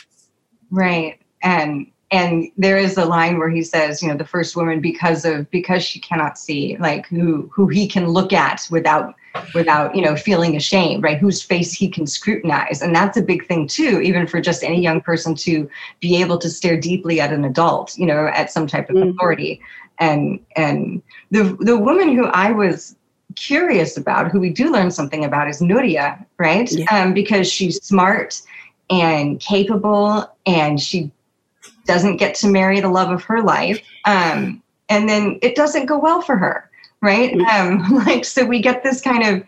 Right. 0.69 1.19
And 1.41 1.87
and 2.11 2.47
there 2.57 2.77
is 2.77 2.97
a 2.97 3.05
line 3.05 3.37
where 3.37 3.49
he 3.49 3.63
says, 3.63 4.01
you 4.01 4.09
know, 4.09 4.17
the 4.17 4.25
first 4.25 4.55
woman 4.55 4.81
because 4.81 5.25
of 5.25 5.49
because 5.51 5.83
she 5.83 5.99
cannot 5.99 6.37
see, 6.37 6.77
like 6.79 7.07
who 7.07 7.49
who 7.53 7.67
he 7.67 7.87
can 7.87 8.07
look 8.07 8.33
at 8.33 8.67
without 8.69 9.15
without 9.53 9.95
you 9.95 10.01
know 10.01 10.15
feeling 10.15 10.55
ashamed 10.55 11.03
right? 11.03 11.17
Whose 11.17 11.41
face 11.41 11.71
he 11.71 11.89
can 11.89 12.07
scrutinize. 12.07 12.81
And 12.81 12.95
that's 12.95 13.17
a 13.17 13.21
big 13.21 13.45
thing 13.47 13.67
too 13.67 14.01
even 14.01 14.27
for 14.27 14.41
just 14.41 14.63
any 14.63 14.81
young 14.81 15.01
person 15.01 15.35
to 15.35 15.69
be 15.99 16.21
able 16.21 16.37
to 16.39 16.49
stare 16.49 16.79
deeply 16.79 17.19
at 17.19 17.33
an 17.33 17.45
adult 17.45 17.97
you 17.97 18.05
know 18.05 18.27
at 18.27 18.51
some 18.51 18.67
type 18.67 18.89
of 18.89 18.95
mm-hmm. 18.95 19.09
authority. 19.09 19.61
And 19.99 20.39
and 20.55 21.01
the 21.31 21.57
the 21.59 21.77
woman 21.77 22.15
who 22.15 22.25
i 22.27 22.51
was 22.51 22.95
curious 23.35 23.97
about 23.97 24.31
who 24.31 24.39
we 24.39 24.49
do 24.49 24.71
learn 24.71 24.89
something 24.89 25.23
about 25.23 25.49
is 25.49 25.61
nuria 25.61 26.25
right? 26.37 26.71
Yeah. 26.71 26.85
um, 26.91 27.13
because 27.13 27.51
she's 27.51 27.83
smart 27.83 28.41
and 28.89 29.39
capable 29.39 30.25
and 30.45 30.79
she 30.79 31.11
doesn't 31.85 32.17
get 32.17 32.35
to 32.35 32.47
marry 32.47 32.79
the 32.79 32.89
love 32.89 33.11
of 33.11 33.23
her 33.23 33.41
life. 33.41 33.81
Um, 34.05 34.63
and 34.89 35.07
then 35.07 35.39
it 35.41 35.55
doesn't 35.55 35.85
go 35.85 35.99
well 35.99 36.21
for 36.21 36.37
her 36.37 36.68
right? 37.01 37.33
Mm-hmm. 37.33 37.91
Um, 37.91 37.95
like, 38.05 38.25
so 38.25 38.45
we 38.45 38.61
get 38.61 38.83
this 38.83 39.01
kind 39.01 39.23
of 39.23 39.43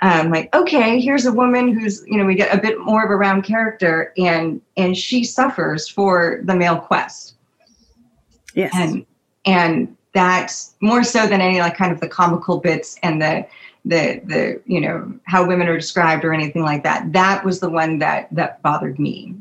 um, 0.00 0.30
like, 0.30 0.54
okay, 0.54 1.00
here's 1.00 1.26
a 1.26 1.32
woman 1.32 1.76
who's, 1.76 2.04
you 2.06 2.18
know, 2.18 2.24
we 2.24 2.36
get 2.36 2.56
a 2.56 2.60
bit 2.60 2.78
more 2.80 3.04
of 3.04 3.10
a 3.10 3.16
round 3.16 3.44
character, 3.44 4.12
and 4.16 4.60
and 4.76 4.96
she 4.96 5.24
suffers 5.24 5.88
for 5.88 6.40
the 6.44 6.54
male 6.54 6.78
quest. 6.78 7.34
Yes, 8.54 8.70
and 8.74 9.04
and 9.44 9.96
that's 10.12 10.74
more 10.80 11.02
so 11.02 11.26
than 11.26 11.40
any 11.40 11.60
like 11.60 11.76
kind 11.76 11.90
of 11.90 12.00
the 12.00 12.08
comical 12.08 12.58
bits 12.58 12.96
and 13.02 13.20
the 13.20 13.46
the 13.84 14.20
the 14.24 14.62
you 14.66 14.80
know 14.80 15.12
how 15.24 15.44
women 15.44 15.66
are 15.66 15.76
described 15.76 16.24
or 16.24 16.32
anything 16.32 16.62
like 16.62 16.84
that. 16.84 17.12
That 17.12 17.44
was 17.44 17.58
the 17.58 17.70
one 17.70 17.98
that 17.98 18.28
that 18.30 18.62
bothered 18.62 19.00
me. 19.00 19.34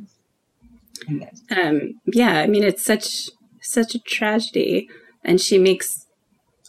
Um, 1.51 2.01
yeah, 2.07 2.39
I 2.39 2.47
mean, 2.47 2.63
it's 2.63 2.83
such 2.83 3.29
such 3.61 3.93
a 3.93 3.99
tragedy, 3.99 4.89
and 5.23 5.39
she 5.39 5.59
makes 5.59 6.06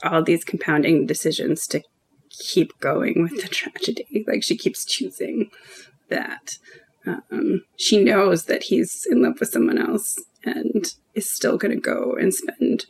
all 0.02 0.22
these 0.22 0.44
compounding 0.44 1.06
decisions 1.06 1.66
to 1.68 1.82
keep 2.30 2.78
going 2.80 3.22
with 3.22 3.40
the 3.40 3.48
tragedy. 3.48 4.24
Like 4.26 4.42
she 4.42 4.56
keeps 4.56 4.84
choosing 4.84 5.50
that. 6.08 6.58
Um, 7.06 7.62
she 7.76 8.02
knows 8.02 8.44
that 8.44 8.64
he's 8.64 9.06
in 9.10 9.22
love 9.22 9.40
with 9.40 9.48
someone 9.50 9.78
else 9.78 10.18
and 10.44 10.94
is 11.14 11.28
still 11.28 11.56
going 11.56 11.74
to 11.74 11.80
go 11.80 12.14
and 12.14 12.34
spend, 12.34 12.86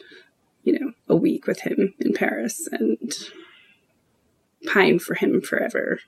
you 0.65 0.79
know, 0.79 0.93
a 1.09 1.17
week 1.17 1.47
with 1.47 1.61
him 1.61 1.95
in 2.01 2.13
Paris 2.13 2.69
and 2.73 3.13
pine 4.67 4.99
for 4.99 5.15
him 5.15 5.41
forever. 5.41 6.01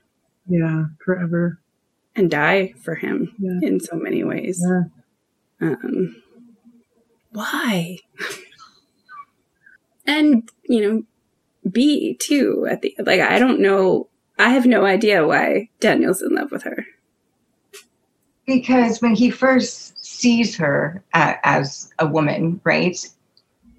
Yeah, 0.47 0.85
forever. 1.03 1.59
And 2.15 2.29
die 2.29 2.73
for 2.83 2.95
him 2.95 3.33
yeah. 3.39 3.59
in 3.61 3.79
so 3.79 3.95
many 3.95 4.23
ways. 4.23 4.61
Yeah. 4.67 5.69
Um, 5.69 6.21
why? 7.31 7.99
and 10.11 10.49
you 10.63 10.81
know 10.81 11.03
b 11.71 12.15
too 12.15 12.67
at 12.69 12.81
the 12.81 12.93
like 12.99 13.21
i 13.21 13.39
don't 13.39 13.59
know 13.59 14.07
i 14.37 14.49
have 14.49 14.65
no 14.65 14.85
idea 14.85 15.25
why 15.25 15.69
daniel's 15.79 16.21
in 16.21 16.35
love 16.35 16.51
with 16.51 16.63
her. 16.63 16.85
Because 18.47 19.01
when 19.01 19.15
he 19.15 19.29
first 19.29 20.03
sees 20.03 20.57
her 20.57 21.03
uh, 21.13 21.35
as 21.43 21.93
a 21.99 22.07
woman 22.07 22.59
right 22.63 22.97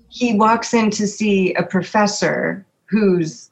he 0.08 0.34
walks 0.34 0.72
in 0.74 0.90
to 0.90 1.06
see 1.06 1.52
a 1.54 1.62
professor 1.62 2.64
who's 2.86 3.50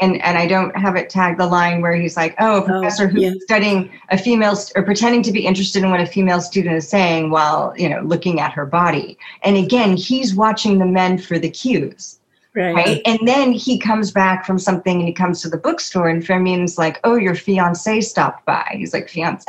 and 0.00 0.20
and 0.22 0.38
I 0.38 0.46
don't 0.46 0.74
have 0.76 0.96
it 0.96 1.10
tagged 1.10 1.38
the 1.38 1.46
line 1.46 1.80
where 1.80 1.94
he's 1.94 2.16
like, 2.16 2.34
oh, 2.38 2.58
a 2.58 2.62
oh, 2.62 2.66
professor 2.66 3.04
oh, 3.04 3.08
who's 3.08 3.22
yeah. 3.22 3.32
studying 3.40 3.90
a 4.10 4.18
female 4.18 4.56
st- 4.56 4.76
or 4.76 4.84
pretending 4.84 5.22
to 5.22 5.32
be 5.32 5.46
interested 5.46 5.82
in 5.82 5.90
what 5.90 6.00
a 6.00 6.06
female 6.06 6.40
student 6.40 6.76
is 6.76 6.88
saying 6.88 7.30
while 7.30 7.74
you 7.76 7.88
know 7.88 8.00
looking 8.00 8.40
at 8.40 8.52
her 8.52 8.66
body. 8.66 9.18
And 9.42 9.56
again, 9.56 9.96
he's 9.96 10.34
watching 10.34 10.78
the 10.78 10.86
men 10.86 11.18
for 11.18 11.38
the 11.38 11.50
cues. 11.50 12.20
Right. 12.52 12.74
right. 12.74 13.02
And 13.06 13.20
then 13.28 13.52
he 13.52 13.78
comes 13.78 14.10
back 14.10 14.44
from 14.44 14.58
something 14.58 14.98
and 14.98 15.06
he 15.06 15.12
comes 15.12 15.40
to 15.42 15.48
the 15.48 15.56
bookstore 15.56 16.08
and 16.08 16.26
Fermin's 16.26 16.78
like, 16.78 16.98
Oh, 17.04 17.14
your 17.14 17.36
fiance 17.36 18.00
stopped 18.00 18.44
by. 18.44 18.66
He's 18.72 18.92
like, 18.92 19.08
Fiance? 19.08 19.46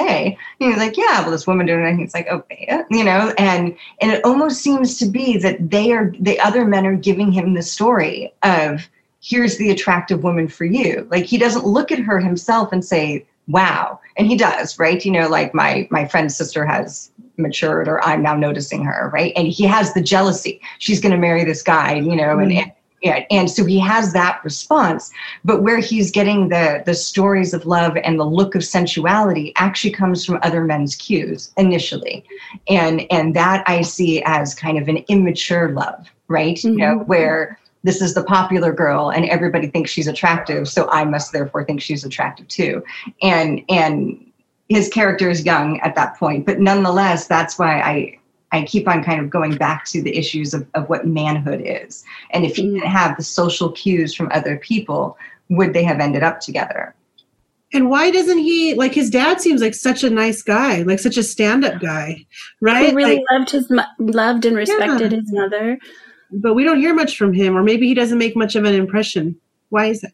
And 0.59 0.69
he's 0.69 0.77
like, 0.77 0.95
Yeah, 0.97 1.21
well, 1.21 1.31
this 1.31 1.47
woman 1.47 1.65
doing 1.65 1.83
it. 1.83 1.97
He's 1.97 2.13
like, 2.13 2.27
oh, 2.29 2.35
Okay, 2.41 2.83
you 2.91 3.03
know, 3.03 3.33
and 3.39 3.75
and 4.01 4.11
it 4.11 4.23
almost 4.23 4.61
seems 4.61 4.99
to 4.99 5.07
be 5.07 5.37
that 5.37 5.71
they 5.71 5.91
are 5.91 6.13
the 6.19 6.39
other 6.39 6.63
men 6.63 6.85
are 6.85 6.95
giving 6.95 7.31
him 7.31 7.55
the 7.55 7.63
story 7.63 8.31
of 8.43 8.87
here's 9.21 9.57
the 9.57 9.69
attractive 9.69 10.23
woman 10.23 10.47
for 10.47 10.65
you. 10.65 11.07
Like 11.11 11.25
he 11.25 11.37
doesn't 11.37 11.65
look 11.65 11.91
at 11.91 11.99
her 11.99 12.19
himself 12.19 12.71
and 12.71 12.83
say, 12.83 13.25
wow. 13.47 13.99
And 14.17 14.27
he 14.27 14.35
does, 14.35 14.77
right? 14.79 15.03
You 15.03 15.11
know, 15.11 15.27
like 15.27 15.53
my 15.53 15.87
my 15.91 16.07
friend's 16.07 16.35
sister 16.35 16.65
has 16.65 17.11
matured 17.37 17.87
or 17.87 18.03
I'm 18.03 18.21
now 18.21 18.35
noticing 18.35 18.83
her, 18.83 19.09
right? 19.13 19.33
And 19.35 19.47
he 19.47 19.63
has 19.65 19.93
the 19.93 20.01
jealousy. 20.01 20.61
She's 20.79 20.99
going 20.99 21.13
to 21.13 21.17
marry 21.17 21.43
this 21.43 21.61
guy, 21.63 21.95
you 21.95 22.15
know, 22.15 22.35
mm-hmm. 22.35 22.41
and, 22.41 22.51
and 22.53 22.71
yeah, 23.01 23.25
and 23.31 23.49
so 23.49 23.65
he 23.65 23.79
has 23.79 24.13
that 24.13 24.43
response. 24.43 25.11
But 25.43 25.63
where 25.63 25.79
he's 25.79 26.11
getting 26.11 26.49
the 26.49 26.83
the 26.85 26.93
stories 26.93 27.53
of 27.53 27.65
love 27.65 27.97
and 28.03 28.19
the 28.19 28.25
look 28.25 28.53
of 28.53 28.63
sensuality 28.63 29.53
actually 29.55 29.91
comes 29.91 30.23
from 30.23 30.39
other 30.43 30.63
men's 30.63 30.95
cues 30.95 31.51
initially, 31.57 32.23
and 32.69 33.01
and 33.11 33.35
that 33.35 33.63
I 33.67 33.81
see 33.81 34.21
as 34.23 34.53
kind 34.53 34.77
of 34.77 34.87
an 34.87 34.97
immature 35.07 35.69
love, 35.69 36.11
right? 36.27 36.57
Mm-hmm. 36.57 36.69
You 36.69 36.77
know, 36.77 36.95
mm-hmm. 36.97 37.09
where 37.09 37.59
this 37.83 38.01
is 38.01 38.13
the 38.13 38.23
popular 38.23 38.71
girl 38.71 39.09
and 39.09 39.25
everybody 39.25 39.67
thinks 39.67 39.91
she's 39.91 40.07
attractive 40.07 40.67
so 40.67 40.89
i 40.89 41.03
must 41.03 41.31
therefore 41.31 41.63
think 41.63 41.81
she's 41.81 42.05
attractive 42.05 42.47
too. 42.47 42.83
And 43.21 43.61
and 43.69 44.25
his 44.69 44.87
character 44.87 45.29
is 45.29 45.45
young 45.45 45.79
at 45.81 45.95
that 45.95 46.17
point 46.17 46.45
but 46.45 46.59
nonetheless 46.59 47.27
that's 47.27 47.59
why 47.59 47.81
i 47.81 48.17
i 48.51 48.63
keep 48.63 48.87
on 48.87 49.03
kind 49.03 49.19
of 49.19 49.29
going 49.29 49.55
back 49.55 49.85
to 49.85 50.01
the 50.01 50.17
issues 50.17 50.53
of, 50.53 50.67
of 50.73 50.89
what 50.89 51.07
manhood 51.07 51.61
is. 51.65 52.03
And 52.31 52.45
if 52.45 52.55
he 52.55 52.63
didn't 52.63 52.79
mm-hmm. 52.79 52.87
have 52.87 53.17
the 53.17 53.23
social 53.23 53.71
cues 53.71 54.13
from 54.13 54.29
other 54.31 54.57
people 54.57 55.17
would 55.49 55.73
they 55.73 55.83
have 55.83 55.99
ended 55.99 56.23
up 56.23 56.39
together? 56.39 56.95
And 57.73 57.89
why 57.89 58.11
doesn't 58.11 58.39
he 58.39 58.73
like 58.73 58.93
his 58.93 59.09
dad 59.09 59.39
seems 59.39 59.61
like 59.61 59.73
such 59.73 60.03
a 60.03 60.09
nice 60.09 60.41
guy 60.41 60.81
like 60.83 60.99
such 60.99 61.17
a 61.17 61.23
stand-up 61.23 61.81
guy 61.81 62.25
right? 62.59 62.89
He 62.89 62.95
really 62.95 63.17
like, 63.17 63.25
loved 63.31 63.51
his 63.51 63.71
loved 63.97 64.45
and 64.45 64.57
respected 64.57 65.11
yeah. 65.11 65.19
his 65.19 65.31
mother 65.31 65.79
but 66.31 66.53
we 66.53 66.63
don't 66.63 66.79
hear 66.79 66.93
much 66.93 67.17
from 67.17 67.33
him, 67.33 67.57
or 67.57 67.63
maybe 67.63 67.87
he 67.87 67.93
doesn't 67.93 68.17
make 68.17 68.35
much 68.35 68.55
of 68.55 68.63
an 68.63 68.73
impression. 68.73 69.39
Why 69.69 69.87
is 69.87 70.01
that? 70.01 70.13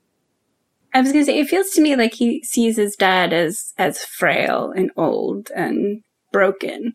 I 0.93 1.01
was 1.01 1.11
gonna 1.11 1.25
say 1.25 1.39
it 1.39 1.49
feels 1.49 1.71
to 1.71 1.81
me 1.81 1.95
like 1.95 2.13
he 2.13 2.43
sees 2.43 2.77
his 2.77 2.95
dad 2.95 3.33
as 3.33 3.73
as 3.77 4.03
frail 4.03 4.71
and 4.75 4.91
old 4.97 5.49
and 5.55 6.01
broken, 6.31 6.93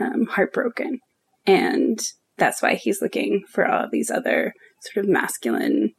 um, 0.00 0.26
heartbroken, 0.26 1.00
and 1.46 2.00
that's 2.38 2.62
why 2.62 2.74
he's 2.74 3.02
looking 3.02 3.44
for 3.48 3.66
all 3.66 3.88
these 3.90 4.10
other 4.10 4.54
sort 4.80 5.04
of 5.04 5.10
masculine 5.10 5.92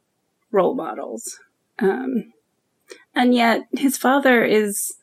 role 0.50 0.74
models. 0.74 1.38
Um, 1.78 2.32
and 3.14 3.34
yet 3.34 3.62
his 3.76 3.96
father 3.96 4.44
is, 4.44 4.94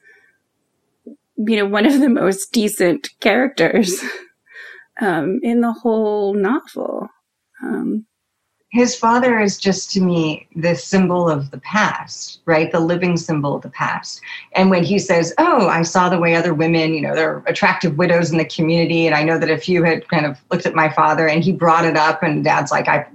you 1.05 1.57
know, 1.57 1.65
one 1.65 1.85
of 1.85 1.99
the 1.99 2.09
most 2.09 2.51
decent 2.51 3.09
characters 3.19 4.03
um, 5.01 5.39
in 5.43 5.61
the 5.61 5.73
whole 5.73 6.33
novel. 6.33 7.09
Um, 7.61 8.05
his 8.75 8.93
father 8.93 9.39
is 9.39 9.57
just 9.57 9.91
to 9.91 10.01
me 10.01 10.47
the 10.55 10.75
symbol 10.75 11.29
of 11.29 11.49
the 11.49 11.59
past, 11.59 12.41
right? 12.45 12.69
The 12.69 12.79
living 12.79 13.15
symbol 13.15 13.55
of 13.55 13.61
the 13.61 13.69
past. 13.69 14.19
And 14.53 14.69
when 14.69 14.83
he 14.83 14.99
says, 14.99 15.33
Oh, 15.37 15.69
I 15.69 15.81
saw 15.83 16.09
the 16.09 16.19
way 16.19 16.35
other 16.35 16.53
women, 16.53 16.93
you 16.93 16.99
know, 16.99 17.15
they're 17.15 17.41
attractive 17.47 17.97
widows 17.97 18.31
in 18.31 18.37
the 18.37 18.45
community. 18.45 19.05
And 19.05 19.15
I 19.15 19.23
know 19.23 19.39
that 19.39 19.49
if 19.49 19.69
you 19.69 19.83
had 19.83 20.07
kind 20.09 20.25
of 20.25 20.41
looked 20.51 20.65
at 20.65 20.75
my 20.75 20.89
father 20.89 21.29
and 21.29 21.41
he 21.41 21.53
brought 21.53 21.85
it 21.85 21.95
up, 21.95 22.21
and 22.21 22.43
dad's 22.43 22.71
like, 22.71 22.89
I 22.89 23.07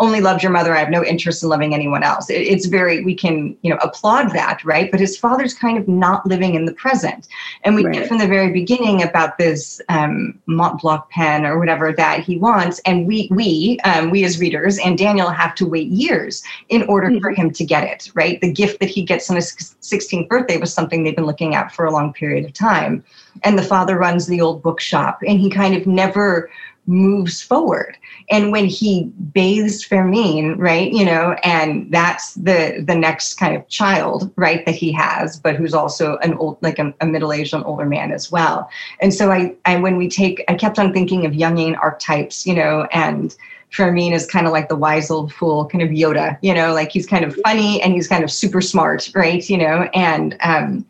only 0.00 0.20
loved 0.20 0.42
your 0.42 0.50
mother. 0.50 0.74
I 0.74 0.80
have 0.80 0.90
no 0.90 1.04
interest 1.04 1.42
in 1.42 1.50
loving 1.50 1.74
anyone 1.74 2.02
else. 2.02 2.30
It, 2.30 2.40
it's 2.40 2.66
very, 2.66 3.04
we 3.04 3.14
can, 3.14 3.56
you 3.62 3.70
know, 3.70 3.78
applaud 3.82 4.32
that, 4.32 4.64
right? 4.64 4.90
But 4.90 4.98
his 4.98 5.16
father's 5.16 5.54
kind 5.54 5.76
of 5.78 5.86
not 5.86 6.26
living 6.26 6.54
in 6.54 6.64
the 6.64 6.72
present. 6.72 7.28
And 7.64 7.74
we 7.74 7.84
right. 7.84 7.94
get 7.94 8.08
from 8.08 8.18
the 8.18 8.26
very 8.26 8.50
beginning 8.50 9.02
about 9.02 9.36
this 9.36 9.80
um, 9.90 10.40
Montblanc 10.48 11.08
pen 11.10 11.44
or 11.44 11.58
whatever 11.58 11.92
that 11.92 12.20
he 12.20 12.38
wants. 12.38 12.80
And 12.86 13.06
we, 13.06 13.28
we, 13.30 13.78
um, 13.84 14.10
we 14.10 14.24
as 14.24 14.40
readers 14.40 14.78
and 14.78 14.96
Daniel 14.96 15.30
have 15.30 15.54
to 15.56 15.66
wait 15.66 15.88
years 15.88 16.42
in 16.70 16.82
order 16.84 17.08
mm-hmm. 17.08 17.20
for 17.20 17.32
him 17.32 17.50
to 17.50 17.64
get 17.64 17.84
it, 17.84 18.10
right? 18.14 18.40
The 18.40 18.52
gift 18.52 18.80
that 18.80 18.88
he 18.88 19.02
gets 19.02 19.28
on 19.28 19.36
his 19.36 19.76
16th 19.82 20.28
birthday 20.28 20.56
was 20.56 20.72
something 20.72 21.04
they've 21.04 21.14
been 21.14 21.26
looking 21.26 21.54
at 21.54 21.74
for 21.74 21.84
a 21.84 21.92
long 21.92 22.12
period 22.14 22.46
of 22.46 22.54
time. 22.54 23.04
And 23.44 23.58
the 23.58 23.62
father 23.62 23.98
runs 23.98 24.26
the 24.26 24.40
old 24.40 24.62
bookshop 24.62 25.20
and 25.26 25.38
he 25.38 25.50
kind 25.50 25.74
of 25.74 25.86
never 25.86 26.50
moves 26.90 27.40
forward 27.40 27.96
and 28.30 28.52
when 28.52 28.66
he 28.66 29.04
bathes 29.32 29.82
Fermin, 29.82 30.56
right, 30.56 30.92
you 30.92 31.04
know, 31.04 31.32
and 31.42 31.90
that's 31.90 32.34
the 32.34 32.84
the 32.86 32.94
next 32.94 33.34
kind 33.34 33.56
of 33.56 33.66
child, 33.68 34.32
right, 34.36 34.64
that 34.66 34.76
he 34.76 34.92
has, 34.92 35.38
but 35.38 35.56
who's 35.56 35.74
also 35.74 36.16
an 36.18 36.34
old, 36.34 36.58
like 36.62 36.78
a, 36.78 36.94
a 37.00 37.06
middle-aged 37.06 37.52
and 37.54 37.64
older 37.64 37.86
man 37.86 38.12
as 38.12 38.30
well. 38.30 38.70
And 39.00 39.12
so 39.12 39.32
I, 39.32 39.54
I 39.64 39.76
when 39.76 39.96
we 39.96 40.08
take, 40.08 40.44
I 40.48 40.54
kept 40.54 40.78
on 40.78 40.92
thinking 40.92 41.26
of 41.26 41.32
Jungian 41.32 41.76
archetypes, 41.76 42.46
you 42.46 42.54
know, 42.54 42.86
and 42.92 43.34
Fermin 43.70 44.12
is 44.12 44.26
kind 44.26 44.46
of 44.46 44.52
like 44.52 44.68
the 44.68 44.76
wise 44.76 45.10
old 45.10 45.32
fool, 45.32 45.66
kind 45.66 45.82
of 45.82 45.90
Yoda, 45.90 46.38
you 46.40 46.54
know, 46.54 46.72
like 46.72 46.92
he's 46.92 47.06
kind 47.06 47.24
of 47.24 47.34
funny 47.44 47.82
and 47.82 47.92
he's 47.92 48.06
kind 48.06 48.22
of 48.22 48.30
super 48.30 48.60
smart, 48.60 49.10
right, 49.14 49.48
you 49.50 49.58
know, 49.58 49.88
and 49.92 50.36
um, 50.42 50.86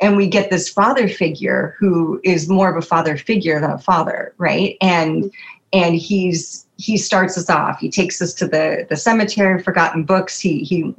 and 0.00 0.16
we 0.16 0.28
get 0.28 0.50
this 0.50 0.68
father 0.68 1.08
figure 1.08 1.74
who 1.78 2.20
is 2.24 2.48
more 2.48 2.70
of 2.70 2.76
a 2.76 2.86
father 2.86 3.16
figure 3.16 3.60
than 3.60 3.70
a 3.70 3.78
father 3.78 4.34
right 4.38 4.76
and 4.80 5.32
and 5.74 5.96
he's 5.96 6.64
he 6.76 6.96
starts 6.96 7.36
us 7.36 7.50
off. 7.50 7.78
He 7.78 7.90
takes 7.90 8.22
us 8.22 8.32
to 8.34 8.46
the 8.46 8.86
the 8.88 8.96
cemetery, 8.96 9.62
forgotten 9.62 10.04
books. 10.04 10.40
He 10.40 10.60
he 10.60 10.94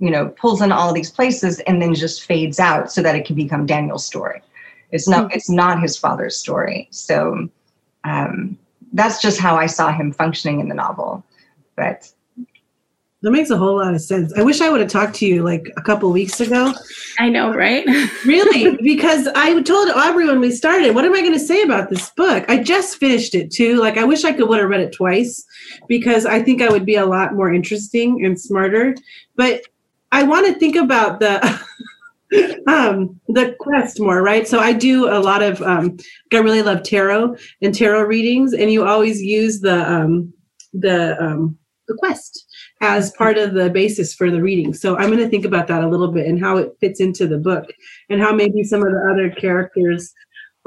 you 0.00 0.10
know 0.10 0.28
pulls 0.28 0.62
in 0.62 0.72
all 0.72 0.92
these 0.92 1.10
places 1.10 1.60
and 1.60 1.82
then 1.82 1.94
just 1.94 2.24
fades 2.24 2.58
out 2.58 2.90
so 2.90 3.02
that 3.02 3.16
it 3.16 3.26
can 3.26 3.36
become 3.36 3.66
Daniel's 3.66 4.06
story. 4.06 4.40
It's 4.90 5.08
not 5.08 5.26
mm-hmm. 5.26 5.36
it's 5.36 5.50
not 5.50 5.82
his 5.82 5.96
father's 5.96 6.36
story. 6.36 6.88
So 6.90 7.48
um, 8.04 8.58
that's 8.92 9.20
just 9.20 9.38
how 9.40 9.56
I 9.56 9.66
saw 9.66 9.92
him 9.92 10.12
functioning 10.12 10.60
in 10.60 10.68
the 10.68 10.74
novel. 10.74 11.24
But 11.76 12.10
that 13.22 13.30
makes 13.30 13.50
a 13.50 13.56
whole 13.56 13.76
lot 13.76 13.94
of 13.94 14.00
sense. 14.00 14.32
I 14.36 14.42
wish 14.42 14.60
I 14.60 14.68
would 14.68 14.80
have 14.80 14.90
talked 14.90 15.14
to 15.16 15.26
you 15.26 15.42
like 15.42 15.72
a 15.76 15.82
couple 15.82 16.10
weeks 16.10 16.40
ago. 16.40 16.74
I 17.20 17.28
know, 17.28 17.54
right? 17.54 17.86
really? 18.26 18.76
Because 18.82 19.28
I 19.28 19.60
told 19.62 19.90
Aubrey 19.90 20.26
when 20.26 20.40
we 20.40 20.50
started, 20.50 20.94
what 20.94 21.04
am 21.04 21.14
I 21.14 21.20
going 21.20 21.32
to 21.32 21.38
say 21.38 21.62
about 21.62 21.88
this 21.88 22.10
book? 22.10 22.44
I 22.48 22.62
just 22.62 22.98
finished 22.98 23.36
it 23.36 23.52
too. 23.52 23.76
Like, 23.76 23.96
I 23.96 24.04
wish 24.04 24.24
I 24.24 24.32
could 24.32 24.48
would 24.48 24.58
have 24.58 24.68
read 24.68 24.80
it 24.80 24.92
twice 24.92 25.44
because 25.86 26.26
I 26.26 26.42
think 26.42 26.62
I 26.62 26.68
would 26.68 26.84
be 26.84 26.96
a 26.96 27.06
lot 27.06 27.34
more 27.34 27.52
interesting 27.52 28.24
and 28.24 28.40
smarter. 28.40 28.96
But 29.36 29.62
I 30.10 30.24
want 30.24 30.46
to 30.46 30.54
think 30.54 30.76
about 30.76 31.20
the. 31.20 31.60
um 32.66 33.20
the 33.28 33.54
quest 33.60 34.00
more 34.00 34.22
right 34.22 34.48
so 34.48 34.58
i 34.58 34.72
do 34.72 35.06
a 35.06 35.20
lot 35.20 35.42
of 35.42 35.60
um 35.60 35.98
i 36.32 36.38
really 36.38 36.62
love 36.62 36.82
tarot 36.82 37.36
and 37.60 37.74
tarot 37.74 38.04
readings 38.04 38.54
and 38.54 38.72
you 38.72 38.86
always 38.86 39.20
use 39.20 39.60
the 39.60 39.86
um 39.92 40.32
the 40.72 41.22
um 41.22 41.58
the 41.88 41.94
quest 41.98 42.46
as 42.82 43.12
part 43.12 43.38
of 43.38 43.54
the 43.54 43.70
basis 43.70 44.12
for 44.12 44.30
the 44.30 44.42
reading. 44.42 44.74
So 44.74 44.96
I'm 44.98 45.06
going 45.06 45.18
to 45.18 45.28
think 45.28 45.44
about 45.44 45.68
that 45.68 45.84
a 45.84 45.88
little 45.88 46.10
bit 46.10 46.26
and 46.26 46.38
how 46.38 46.56
it 46.56 46.76
fits 46.80 47.00
into 47.00 47.28
the 47.28 47.38
book 47.38 47.72
and 48.10 48.20
how 48.20 48.34
maybe 48.34 48.64
some 48.64 48.82
of 48.82 48.92
the 48.92 49.08
other 49.10 49.30
characters 49.30 50.12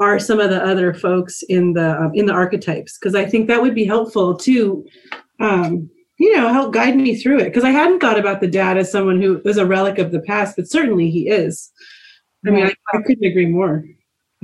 are 0.00 0.18
some 0.18 0.40
of 0.40 0.50
the 0.50 0.64
other 0.64 0.94
folks 0.94 1.42
in 1.48 1.74
the 1.74 1.98
um, 2.00 2.12
in 2.14 2.26
the 2.26 2.32
archetypes 2.32 2.98
because 2.98 3.14
I 3.14 3.24
think 3.24 3.48
that 3.48 3.62
would 3.62 3.74
be 3.74 3.84
helpful 3.84 4.36
to 4.36 4.84
um, 5.40 5.88
you 6.18 6.34
know 6.36 6.52
help 6.52 6.72
guide 6.74 6.96
me 6.96 7.16
through 7.16 7.38
it 7.38 7.44
because 7.44 7.64
I 7.64 7.70
hadn't 7.70 8.00
thought 8.00 8.18
about 8.18 8.40
the 8.40 8.46
dad 8.46 8.76
as 8.76 8.90
someone 8.90 9.20
who 9.20 9.40
was 9.44 9.56
a 9.56 9.66
relic 9.66 9.98
of 9.98 10.12
the 10.12 10.20
past, 10.20 10.56
but 10.56 10.68
certainly 10.68 11.10
he 11.10 11.28
is. 11.28 11.70
I 12.46 12.50
mean, 12.50 12.66
I, 12.66 12.74
I 12.94 13.02
couldn't 13.02 13.24
agree 13.24 13.46
more. 13.46 13.84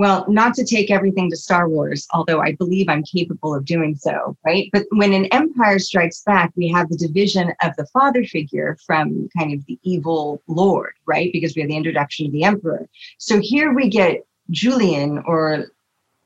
Well, 0.02 0.24
not 0.28 0.54
to 0.54 0.64
take 0.64 0.90
everything 0.90 1.30
to 1.30 1.36
Star 1.36 1.68
Wars, 1.68 2.08
although 2.12 2.40
I 2.40 2.56
believe 2.56 2.88
I'm 2.88 3.04
capable 3.04 3.54
of 3.54 3.64
doing 3.64 3.94
so, 3.94 4.36
right? 4.44 4.68
But 4.72 4.86
when 4.90 5.12
an 5.12 5.26
empire 5.26 5.78
strikes 5.78 6.22
back, 6.22 6.50
we 6.56 6.66
have 6.70 6.88
the 6.88 6.96
division 6.96 7.52
of 7.62 7.76
the 7.76 7.86
father 7.86 8.24
figure 8.24 8.76
from 8.84 9.28
kind 9.38 9.54
of 9.54 9.64
the 9.66 9.78
evil 9.84 10.42
lord, 10.48 10.94
right? 11.06 11.30
Because 11.32 11.54
we 11.54 11.62
have 11.62 11.68
the 11.68 11.76
introduction 11.76 12.26
of 12.26 12.32
the 12.32 12.42
emperor. 12.42 12.88
So 13.18 13.38
here 13.40 13.72
we 13.72 13.88
get 13.88 14.26
Julian, 14.50 15.22
or 15.24 15.66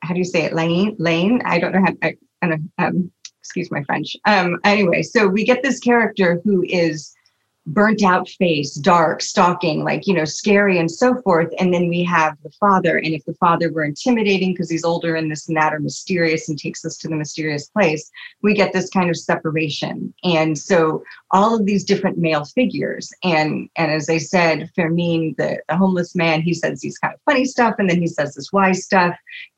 how 0.01 0.15
do 0.15 0.17
you 0.17 0.25
say 0.25 0.45
it, 0.45 0.53
Lane? 0.53 0.95
Lane? 0.97 1.43
I 1.45 1.59
don't 1.59 1.71
know 1.71 1.85
how. 1.85 1.93
I, 2.01 2.17
I 2.41 2.47
don't, 2.47 2.71
um, 2.79 3.11
excuse 3.41 3.69
my 3.69 3.83
French. 3.83 4.17
Um, 4.25 4.59
anyway, 4.63 5.03
so 5.03 5.27
we 5.27 5.45
get 5.45 5.61
this 5.61 5.79
character 5.79 6.41
who 6.43 6.63
is 6.63 7.13
burnt 7.67 8.01
out 8.01 8.29
face, 8.29 8.75
dark, 8.75 9.21
stalking, 9.21 9.83
like, 9.83 10.07
you 10.07 10.13
know, 10.13 10.23
scary 10.23 10.79
and 10.79 10.89
so 10.89 11.21
forth. 11.21 11.53
And 11.59 11.73
then 11.73 11.89
we 11.89 12.01
have 12.05 12.37
the 12.41 12.49
father. 12.51 12.97
And 12.97 13.13
if 13.13 13.25
the 13.25 13.33
father 13.33 13.71
were 13.71 13.83
intimidating 13.83 14.53
because 14.53 14.69
he's 14.69 14.85
older 14.85 15.15
and 15.15 15.29
this 15.29 15.47
and 15.49 15.57
that 15.57 15.73
or 15.73 15.79
mysterious 15.79 16.47
and 16.47 16.57
takes 16.57 16.85
us 16.85 16.97
to 16.99 17.09
the 17.09 17.15
mysterious 17.15 17.67
place, 17.67 18.09
we 18.41 18.53
get 18.53 18.71
this 18.71 18.89
kind 18.89 19.09
of 19.09 19.17
separation. 19.17 20.13
And 20.23 20.57
so 20.57 21.03
all 21.31 21.55
of 21.55 21.65
these 21.65 21.83
different 21.83 22.17
male 22.17 22.45
figures. 22.45 23.11
And 23.23 23.69
and 23.75 23.91
as 23.91 24.09
I 24.09 24.17
said, 24.17 24.71
Fermin, 24.73 25.35
the, 25.37 25.61
the 25.67 25.75
homeless 25.75 26.15
man, 26.15 26.41
he 26.41 26.53
says 26.53 26.79
these 26.79 26.97
kind 26.97 27.13
of 27.13 27.19
funny 27.25 27.43
stuff 27.43 27.75
and 27.79 27.89
then 27.89 27.99
he 27.99 28.07
says 28.07 28.33
this 28.33 28.53
wise 28.53 28.83
stuff. 28.83 29.15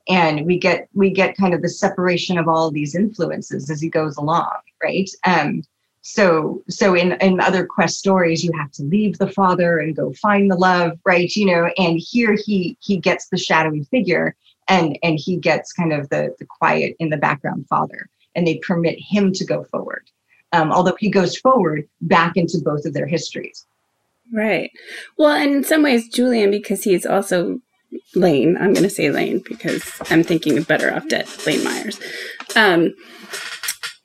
And 0.08 0.46
we 0.46 0.58
get 0.58 0.88
we 0.94 1.10
get 1.10 1.36
kind 1.36 1.54
of 1.54 1.62
the 1.62 1.68
separation 1.68 2.38
of 2.38 2.48
all 2.48 2.66
of 2.66 2.74
these 2.74 2.96
influences 2.96 3.70
as 3.70 3.80
he 3.80 3.88
goes 3.88 4.16
along, 4.16 4.56
right? 4.82 5.08
Um, 5.24 5.62
so 6.02 6.62
so 6.68 6.94
in 6.94 7.12
in 7.20 7.40
other 7.40 7.66
quest 7.66 7.98
stories 7.98 8.42
you 8.42 8.52
have 8.58 8.70
to 8.72 8.82
leave 8.84 9.18
the 9.18 9.30
father 9.30 9.78
and 9.78 9.96
go 9.96 10.12
find 10.14 10.50
the 10.50 10.56
love 10.56 10.98
right? 11.04 11.34
You 11.34 11.46
know 11.46 11.70
and 11.76 12.00
here 12.00 12.36
he 12.44 12.76
he 12.80 12.96
gets 12.96 13.28
the 13.28 13.38
shadowy 13.38 13.84
figure 13.84 14.34
and 14.68 14.98
and 15.02 15.18
he 15.18 15.36
gets 15.36 15.72
kind 15.72 15.92
of 15.92 16.08
the 16.08 16.34
the 16.38 16.46
quiet 16.46 16.96
in 16.98 17.10
the 17.10 17.16
background 17.16 17.66
father 17.68 18.08
and 18.34 18.46
they 18.46 18.58
permit 18.58 18.98
him 18.98 19.32
to 19.32 19.44
go 19.44 19.64
forward. 19.64 20.08
Um, 20.52 20.72
although 20.72 20.96
he 20.98 21.10
goes 21.10 21.36
forward 21.36 21.88
back 22.00 22.36
into 22.36 22.58
both 22.58 22.84
of 22.84 22.92
their 22.92 23.06
histories. 23.06 23.66
Right. 24.32 24.70
Well 25.18 25.30
and 25.30 25.54
in 25.54 25.64
some 25.64 25.82
ways 25.82 26.08
julian 26.08 26.50
because 26.50 26.82
he's 26.82 27.04
also 27.04 27.60
lane 28.14 28.56
i'm 28.56 28.72
going 28.72 28.84
to 28.84 28.90
say 28.90 29.10
lane 29.10 29.42
because 29.48 30.00
i'm 30.10 30.22
thinking 30.22 30.62
better 30.62 30.94
off 30.94 31.08
dead 31.08 31.26
lane 31.44 31.64
myers. 31.64 32.00
Um, 32.56 32.94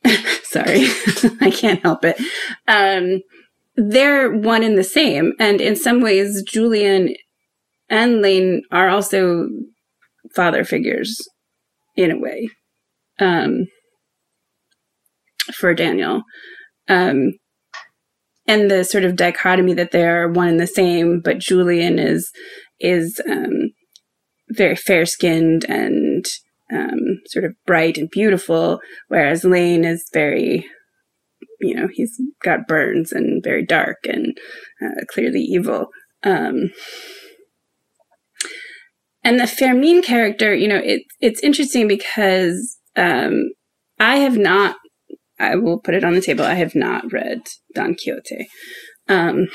sorry, 0.44 0.88
I 1.42 1.52
can't 1.52 1.82
help 1.82 2.06
it. 2.06 2.18
Um, 2.68 3.22
they're 3.76 4.32
one 4.32 4.64
and 4.64 4.78
the 4.78 4.84
same. 4.84 5.34
And 5.40 5.60
in 5.60 5.76
some 5.76 6.02
ways, 6.02 6.44
Julian 6.44 7.16
and 7.90 8.22
Lane 8.22 8.64
are 8.72 8.90
also 8.90 9.48
father 10.36 10.64
figures 10.64 11.18
in 11.96 12.12
a 12.12 12.20
way 12.20 12.50
um, 13.20 13.68
for 15.54 15.74
Daniel. 15.74 16.24
Um, 16.88 17.34
and 18.48 18.70
the 18.70 18.84
sort 18.84 19.04
of 19.04 19.16
dichotomy 19.16 19.74
that 19.74 19.92
they're 19.92 20.30
one 20.30 20.48
and 20.48 20.60
the 20.60 20.68
same, 20.68 21.20
but 21.20 21.40
Julian 21.40 22.00
is 22.00 22.32
is 22.80 23.20
um, 23.30 23.72
very 24.50 24.76
fair 24.76 25.06
skinned 25.06 25.66
and 25.68 26.05
um, 26.72 27.22
sort 27.28 27.46
of 27.46 27.54
bright 27.66 27.98
and 27.98 28.10
beautiful, 28.10 28.80
whereas 29.08 29.44
Lane 29.44 29.86
is 29.86 30.10
very, 30.14 30.66
you 31.60 31.76
know, 31.76 31.88
he's 31.92 32.20
got 32.44 32.68
burns 32.68 33.12
and 33.12 33.44
very 33.44 33.66
dark 33.66 33.98
and 34.06 34.38
uh, 34.84 35.06
clearly 35.10 35.42
evil. 35.42 35.88
Um, 36.24 36.72
and 39.24 39.40
the 39.40 39.48
Fermin 39.48 40.02
character, 40.02 40.54
you 40.54 40.68
know, 40.68 40.82
it, 40.84 41.04
it's 41.20 41.42
interesting 41.42 41.88
because 41.88 42.78
um, 42.96 43.50
I 44.00 44.18
have 44.18 44.38
not, 44.38 44.76
I 45.40 45.56
will 45.56 45.80
put 45.80 45.96
it 45.96 46.04
on 46.04 46.14
the 46.14 46.22
table, 46.22 46.46
I 46.46 46.54
have 46.56 46.76
not 46.76 47.12
read 47.12 47.42
Don 47.74 47.96
Quixote. 47.96 48.48
Um, 49.08 49.48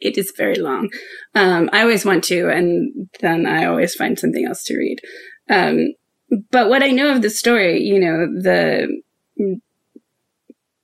it 0.00 0.16
is 0.16 0.32
very 0.36 0.56
long. 0.56 0.90
Um, 1.34 1.68
I 1.72 1.82
always 1.82 2.04
want 2.04 2.24
to, 2.24 2.48
and 2.48 3.08
then 3.20 3.46
I 3.46 3.64
always 3.64 3.94
find 3.94 4.18
something 4.18 4.44
else 4.44 4.62
to 4.64 4.76
read. 4.76 4.98
Um, 5.50 5.94
but 6.50 6.68
what 6.68 6.82
I 6.82 6.88
know 6.88 7.12
of 7.14 7.22
the 7.22 7.30
story, 7.30 7.82
you 7.82 7.98
know, 7.98 8.26
the 8.40 9.00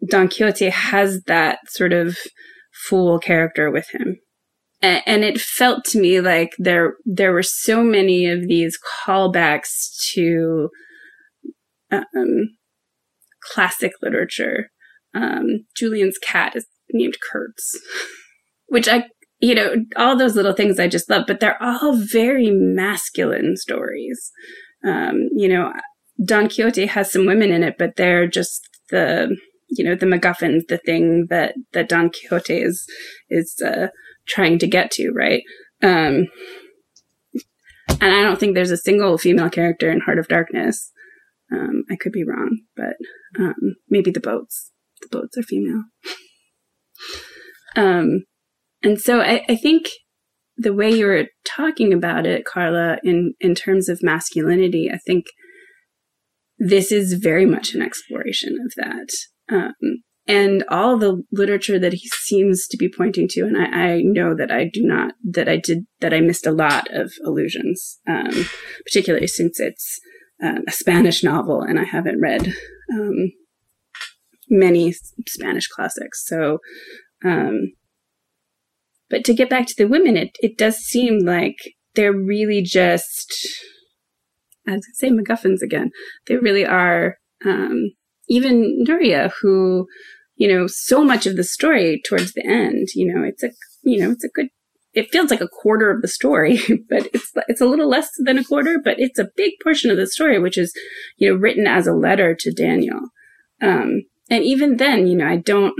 Don 0.08 0.28
Quixote 0.28 0.70
has 0.70 1.22
that 1.26 1.58
sort 1.68 1.92
of 1.92 2.16
fool 2.88 3.18
character 3.18 3.70
with 3.70 3.88
him. 3.90 4.18
And, 4.82 5.24
it 5.24 5.40
felt 5.40 5.86
to 5.86 5.98
me 5.98 6.20
like 6.20 6.52
there 6.58 6.96
there 7.06 7.32
were 7.32 7.42
so 7.42 7.82
many 7.82 8.26
of 8.26 8.46
these 8.48 8.78
callbacks 9.06 9.96
to 10.12 10.68
um, 11.90 12.50
classic 13.42 13.92
literature. 14.02 14.68
Um, 15.14 15.64
Julian's 15.74 16.18
cat 16.18 16.54
is 16.54 16.66
named 16.92 17.16
Kurtz, 17.30 17.72
which 18.66 18.86
I, 18.86 19.04
you 19.38 19.54
know, 19.54 19.76
all 19.96 20.18
those 20.18 20.36
little 20.36 20.52
things 20.52 20.78
I 20.78 20.86
just 20.88 21.08
love, 21.08 21.24
but 21.26 21.40
they're 21.40 21.62
all 21.62 21.96
very 21.96 22.50
masculine 22.50 23.56
stories. 23.56 24.32
Um, 24.84 25.28
you 25.34 25.48
know, 25.48 25.72
Don 26.24 26.48
Quixote 26.48 26.86
has 26.86 27.12
some 27.12 27.26
women 27.26 27.50
in 27.50 27.62
it, 27.62 27.76
but 27.78 27.96
they're 27.96 28.26
just 28.26 28.68
the 28.90 29.36
you 29.70 29.84
know 29.84 29.94
the 29.94 30.06
MacGuffins, 30.06 30.66
the 30.68 30.78
thing 30.78 31.26
that 31.30 31.54
that 31.72 31.88
Don 31.88 32.10
Quixote 32.10 32.56
is 32.56 32.86
is 33.30 33.60
uh, 33.64 33.88
trying 34.26 34.58
to 34.58 34.66
get 34.66 34.90
to, 34.92 35.10
right? 35.10 35.42
Um, 35.82 36.28
and 38.00 38.14
I 38.14 38.22
don't 38.22 38.38
think 38.38 38.54
there's 38.54 38.70
a 38.70 38.76
single 38.76 39.18
female 39.18 39.50
character 39.50 39.90
in 39.90 40.00
Heart 40.00 40.18
of 40.18 40.28
Darkness. 40.28 40.92
Um, 41.52 41.84
I 41.90 41.96
could 41.96 42.12
be 42.12 42.24
wrong, 42.24 42.60
but 42.76 42.96
um, 43.38 43.76
maybe 43.88 44.10
the 44.10 44.20
boats. 44.20 44.70
The 45.02 45.08
boats 45.08 45.36
are 45.36 45.42
female. 45.42 45.84
um, 47.76 48.24
and 48.82 49.00
so 49.00 49.20
I, 49.20 49.44
I 49.48 49.56
think 49.56 49.88
the 50.56 50.74
way 50.74 50.90
you 50.90 51.06
were 51.06 51.26
talking 51.44 51.92
about 51.92 52.26
it, 52.26 52.44
Carla, 52.44 52.98
in, 53.02 53.34
in 53.40 53.54
terms 53.54 53.88
of 53.88 54.02
masculinity, 54.02 54.90
I 54.92 54.98
think 54.98 55.26
this 56.58 56.92
is 56.92 57.14
very 57.14 57.46
much 57.46 57.74
an 57.74 57.82
exploration 57.82 58.56
of 58.64 58.72
that. 58.76 59.08
Um, 59.52 60.02
and 60.26 60.64
all 60.70 60.96
the 60.96 61.22
literature 61.32 61.78
that 61.78 61.92
he 61.92 62.08
seems 62.08 62.66
to 62.68 62.78
be 62.78 62.88
pointing 62.88 63.28
to, 63.28 63.42
and 63.42 63.58
I, 63.58 63.64
I, 63.64 64.02
know 64.02 64.34
that 64.34 64.50
I 64.50 64.70
do 64.72 64.82
not, 64.82 65.12
that 65.22 65.48
I 65.48 65.58
did, 65.58 65.86
that 66.00 66.14
I 66.14 66.20
missed 66.20 66.46
a 66.46 66.52
lot 66.52 66.88
of 66.90 67.12
allusions, 67.26 67.98
um, 68.08 68.46
particularly 68.86 69.26
since 69.26 69.60
it's 69.60 70.00
uh, 70.42 70.60
a 70.66 70.72
Spanish 70.72 71.22
novel 71.22 71.60
and 71.60 71.78
I 71.78 71.84
haven't 71.84 72.22
read 72.22 72.54
um, 72.94 73.32
many 74.48 74.94
Spanish 75.28 75.68
classics. 75.68 76.24
So, 76.26 76.58
um, 77.24 77.72
but 79.10 79.24
to 79.24 79.34
get 79.34 79.50
back 79.50 79.66
to 79.66 79.74
the 79.76 79.86
women, 79.86 80.16
it, 80.16 80.36
it 80.40 80.56
does 80.56 80.76
seem 80.76 81.20
like 81.20 81.56
they're 81.94 82.12
really 82.12 82.62
just, 82.62 83.32
as 84.66 84.72
I 84.72 84.76
was 84.76 84.86
going 84.86 85.16
to 85.16 85.26
say 85.26 85.34
MacGuffins 85.34 85.62
again. 85.62 85.90
They 86.26 86.36
really 86.36 86.64
are 86.64 87.16
um, 87.44 87.90
even 88.28 88.84
Nuria, 88.88 89.30
who, 89.40 89.86
you 90.36 90.48
know, 90.48 90.66
so 90.66 91.04
much 91.04 91.26
of 91.26 91.36
the 91.36 91.44
story 91.44 92.02
towards 92.08 92.32
the 92.32 92.46
end, 92.46 92.88
you 92.94 93.12
know, 93.12 93.22
it's 93.22 93.42
a, 93.42 93.50
you 93.82 94.00
know, 94.00 94.10
it's 94.10 94.24
a 94.24 94.28
good, 94.34 94.48
it 94.94 95.10
feels 95.10 95.30
like 95.30 95.40
a 95.40 95.48
quarter 95.48 95.90
of 95.90 96.02
the 96.02 96.08
story, 96.08 96.58
but 96.88 97.08
it's, 97.12 97.30
it's 97.48 97.60
a 97.60 97.66
little 97.66 97.88
less 97.88 98.08
than 98.18 98.38
a 98.38 98.44
quarter, 98.44 98.78
but 98.82 98.98
it's 98.98 99.18
a 99.18 99.28
big 99.36 99.52
portion 99.62 99.90
of 99.90 99.96
the 99.96 100.06
story, 100.06 100.38
which 100.38 100.56
is, 100.56 100.72
you 101.18 101.28
know, 101.28 101.36
written 101.36 101.66
as 101.66 101.86
a 101.86 101.92
letter 101.92 102.34
to 102.38 102.52
Daniel. 102.52 103.00
Um, 103.60 104.02
and 104.30 104.42
even 104.42 104.78
then, 104.78 105.06
you 105.06 105.16
know, 105.16 105.28
I 105.28 105.36
don't, 105.36 105.74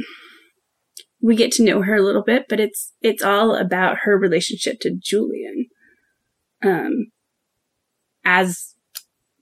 we 1.24 1.34
get 1.34 1.50
to 1.52 1.64
know 1.64 1.80
her 1.80 1.96
a 1.96 2.02
little 2.02 2.22
bit, 2.22 2.44
but 2.50 2.60
it's, 2.60 2.92
it's 3.00 3.22
all 3.22 3.56
about 3.56 3.98
her 4.02 4.18
relationship 4.18 4.78
to 4.80 4.94
Julian. 4.94 5.66
Um, 6.62 7.06
as 8.26 8.74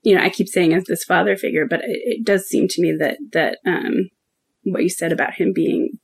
you 0.03 0.15
know, 0.15 0.21
I 0.21 0.29
keep 0.29 0.47
saying 0.47 0.73
as 0.73 0.85
this 0.85 1.03
father 1.03 1.35
figure, 1.35 1.65
but 1.65 1.81
it, 1.81 1.99
it 2.03 2.25
does 2.25 2.45
seem 2.45 2.67
to 2.69 2.81
me 2.81 2.95
that 2.99 3.17
that 3.31 3.57
um, 3.65 4.09
what 4.63 4.83
you 4.83 4.89
said 4.89 5.11
about 5.11 5.33
him 5.33 5.53
being 5.53 5.97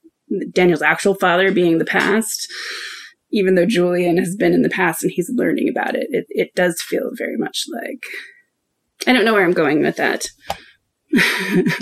Daniel's 0.51 0.81
actual 0.81 1.15
father 1.15 1.51
being 1.51 1.77
the 1.77 1.85
past, 1.85 2.47
even 3.31 3.55
though 3.55 3.65
Julian 3.65 4.17
has 4.17 4.35
been 4.35 4.53
in 4.53 4.61
the 4.61 4.69
past 4.69 5.03
and 5.03 5.11
he's 5.11 5.31
learning 5.33 5.69
about 5.69 5.95
it, 5.95 6.07
it, 6.11 6.25
it 6.29 6.55
does 6.55 6.81
feel 6.81 7.11
very 7.17 7.37
much 7.37 7.65
like 7.73 8.03
I 9.07 9.13
don't 9.13 9.25
know 9.25 9.33
where 9.33 9.45
I'm 9.45 9.53
going 9.53 9.81
with 9.81 9.97
that. 9.97 10.27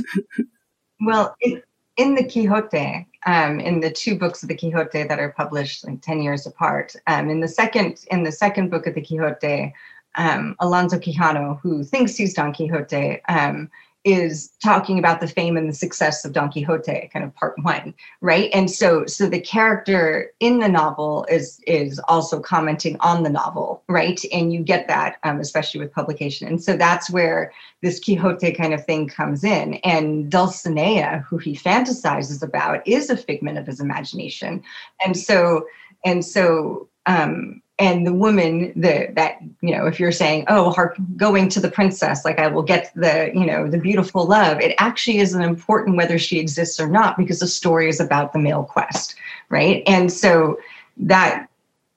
well, 1.01 1.35
in, 1.41 1.61
in 1.97 2.15
the 2.15 2.23
Quixote, 2.23 3.07
um, 3.27 3.59
in 3.59 3.81
the 3.81 3.91
two 3.91 4.17
books 4.17 4.41
of 4.41 4.49
the 4.49 4.55
Quixote 4.55 5.03
that 5.03 5.19
are 5.19 5.33
published 5.33 5.85
like 5.85 6.01
ten 6.01 6.21
years 6.21 6.47
apart, 6.47 6.95
um, 7.05 7.29
in 7.29 7.41
the 7.41 7.47
second 7.47 8.05
in 8.09 8.23
the 8.23 8.31
second 8.31 8.69
book 8.69 8.87
of 8.87 8.95
the 8.95 9.01
Quixote, 9.01 9.73
um, 10.15 10.55
Alonso 10.59 10.97
Quijano, 10.97 11.59
who 11.59 11.83
thinks 11.83 12.15
he's 12.15 12.33
Don 12.33 12.53
Quixote, 12.53 13.21
um, 13.27 13.69
is 14.07 14.49
talking 14.63 14.97
about 14.97 15.19
the 15.19 15.27
fame 15.27 15.57
and 15.57 15.67
the 15.67 15.73
success 15.73 16.23
of 16.23 16.31
Don 16.31 16.49
Quixote, 16.49 17.09
kind 17.11 17.25
of 17.25 17.35
part 17.35 17.55
one, 17.61 17.93
right? 18.21 18.49
And 18.53 18.71
so, 18.71 19.05
so 19.05 19.27
the 19.27 19.41
character 19.41 20.31
in 20.39 20.59
the 20.59 20.69
novel 20.69 21.25
is 21.29 21.59
is 21.67 21.99
also 22.07 22.39
commenting 22.39 22.95
on 23.01 23.23
the 23.23 23.29
novel, 23.29 23.83
right? 23.89 24.23
And 24.31 24.53
you 24.53 24.61
get 24.61 24.87
that, 24.87 25.17
um, 25.23 25.41
especially 25.41 25.81
with 25.81 25.91
publication. 25.91 26.47
And 26.47 26.63
so 26.63 26.77
that's 26.77 27.11
where 27.11 27.51
this 27.81 27.99
Quixote 27.99 28.53
kind 28.53 28.73
of 28.73 28.85
thing 28.85 29.09
comes 29.09 29.43
in. 29.43 29.73
And 29.83 30.31
Dulcinea, 30.31 31.25
who 31.25 31.37
he 31.37 31.53
fantasizes 31.53 32.41
about, 32.41 32.87
is 32.87 33.09
a 33.09 33.17
figment 33.17 33.57
of 33.57 33.67
his 33.67 33.81
imagination. 33.81 34.63
And 35.05 35.17
so, 35.17 35.65
and 36.05 36.23
so. 36.23 36.87
Um, 37.07 37.61
and 37.79 38.07
the 38.07 38.13
woman 38.13 38.73
the 38.75 39.07
that 39.13 39.37
you 39.61 39.75
know 39.75 39.85
if 39.85 39.99
you're 39.99 40.11
saying 40.11 40.43
oh 40.47 40.71
hark 40.71 40.97
going 41.15 41.47
to 41.47 41.59
the 41.59 41.69
princess 41.69 42.25
like 42.25 42.39
i 42.39 42.47
will 42.47 42.63
get 42.63 42.91
the 42.95 43.31
you 43.33 43.45
know 43.45 43.69
the 43.69 43.77
beautiful 43.77 44.25
love 44.25 44.59
it 44.59 44.75
actually 44.79 45.19
isn't 45.19 45.41
important 45.41 45.95
whether 45.95 46.17
she 46.17 46.39
exists 46.39 46.79
or 46.79 46.87
not 46.87 47.17
because 47.17 47.39
the 47.39 47.47
story 47.47 47.87
is 47.87 47.99
about 47.99 48.33
the 48.33 48.39
male 48.39 48.63
quest 48.63 49.15
right? 49.49 49.83
And 49.87 50.11
so 50.11 50.59
that 50.97 51.47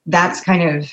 that's 0.07 0.41
kind 0.41 0.63
of 0.63 0.91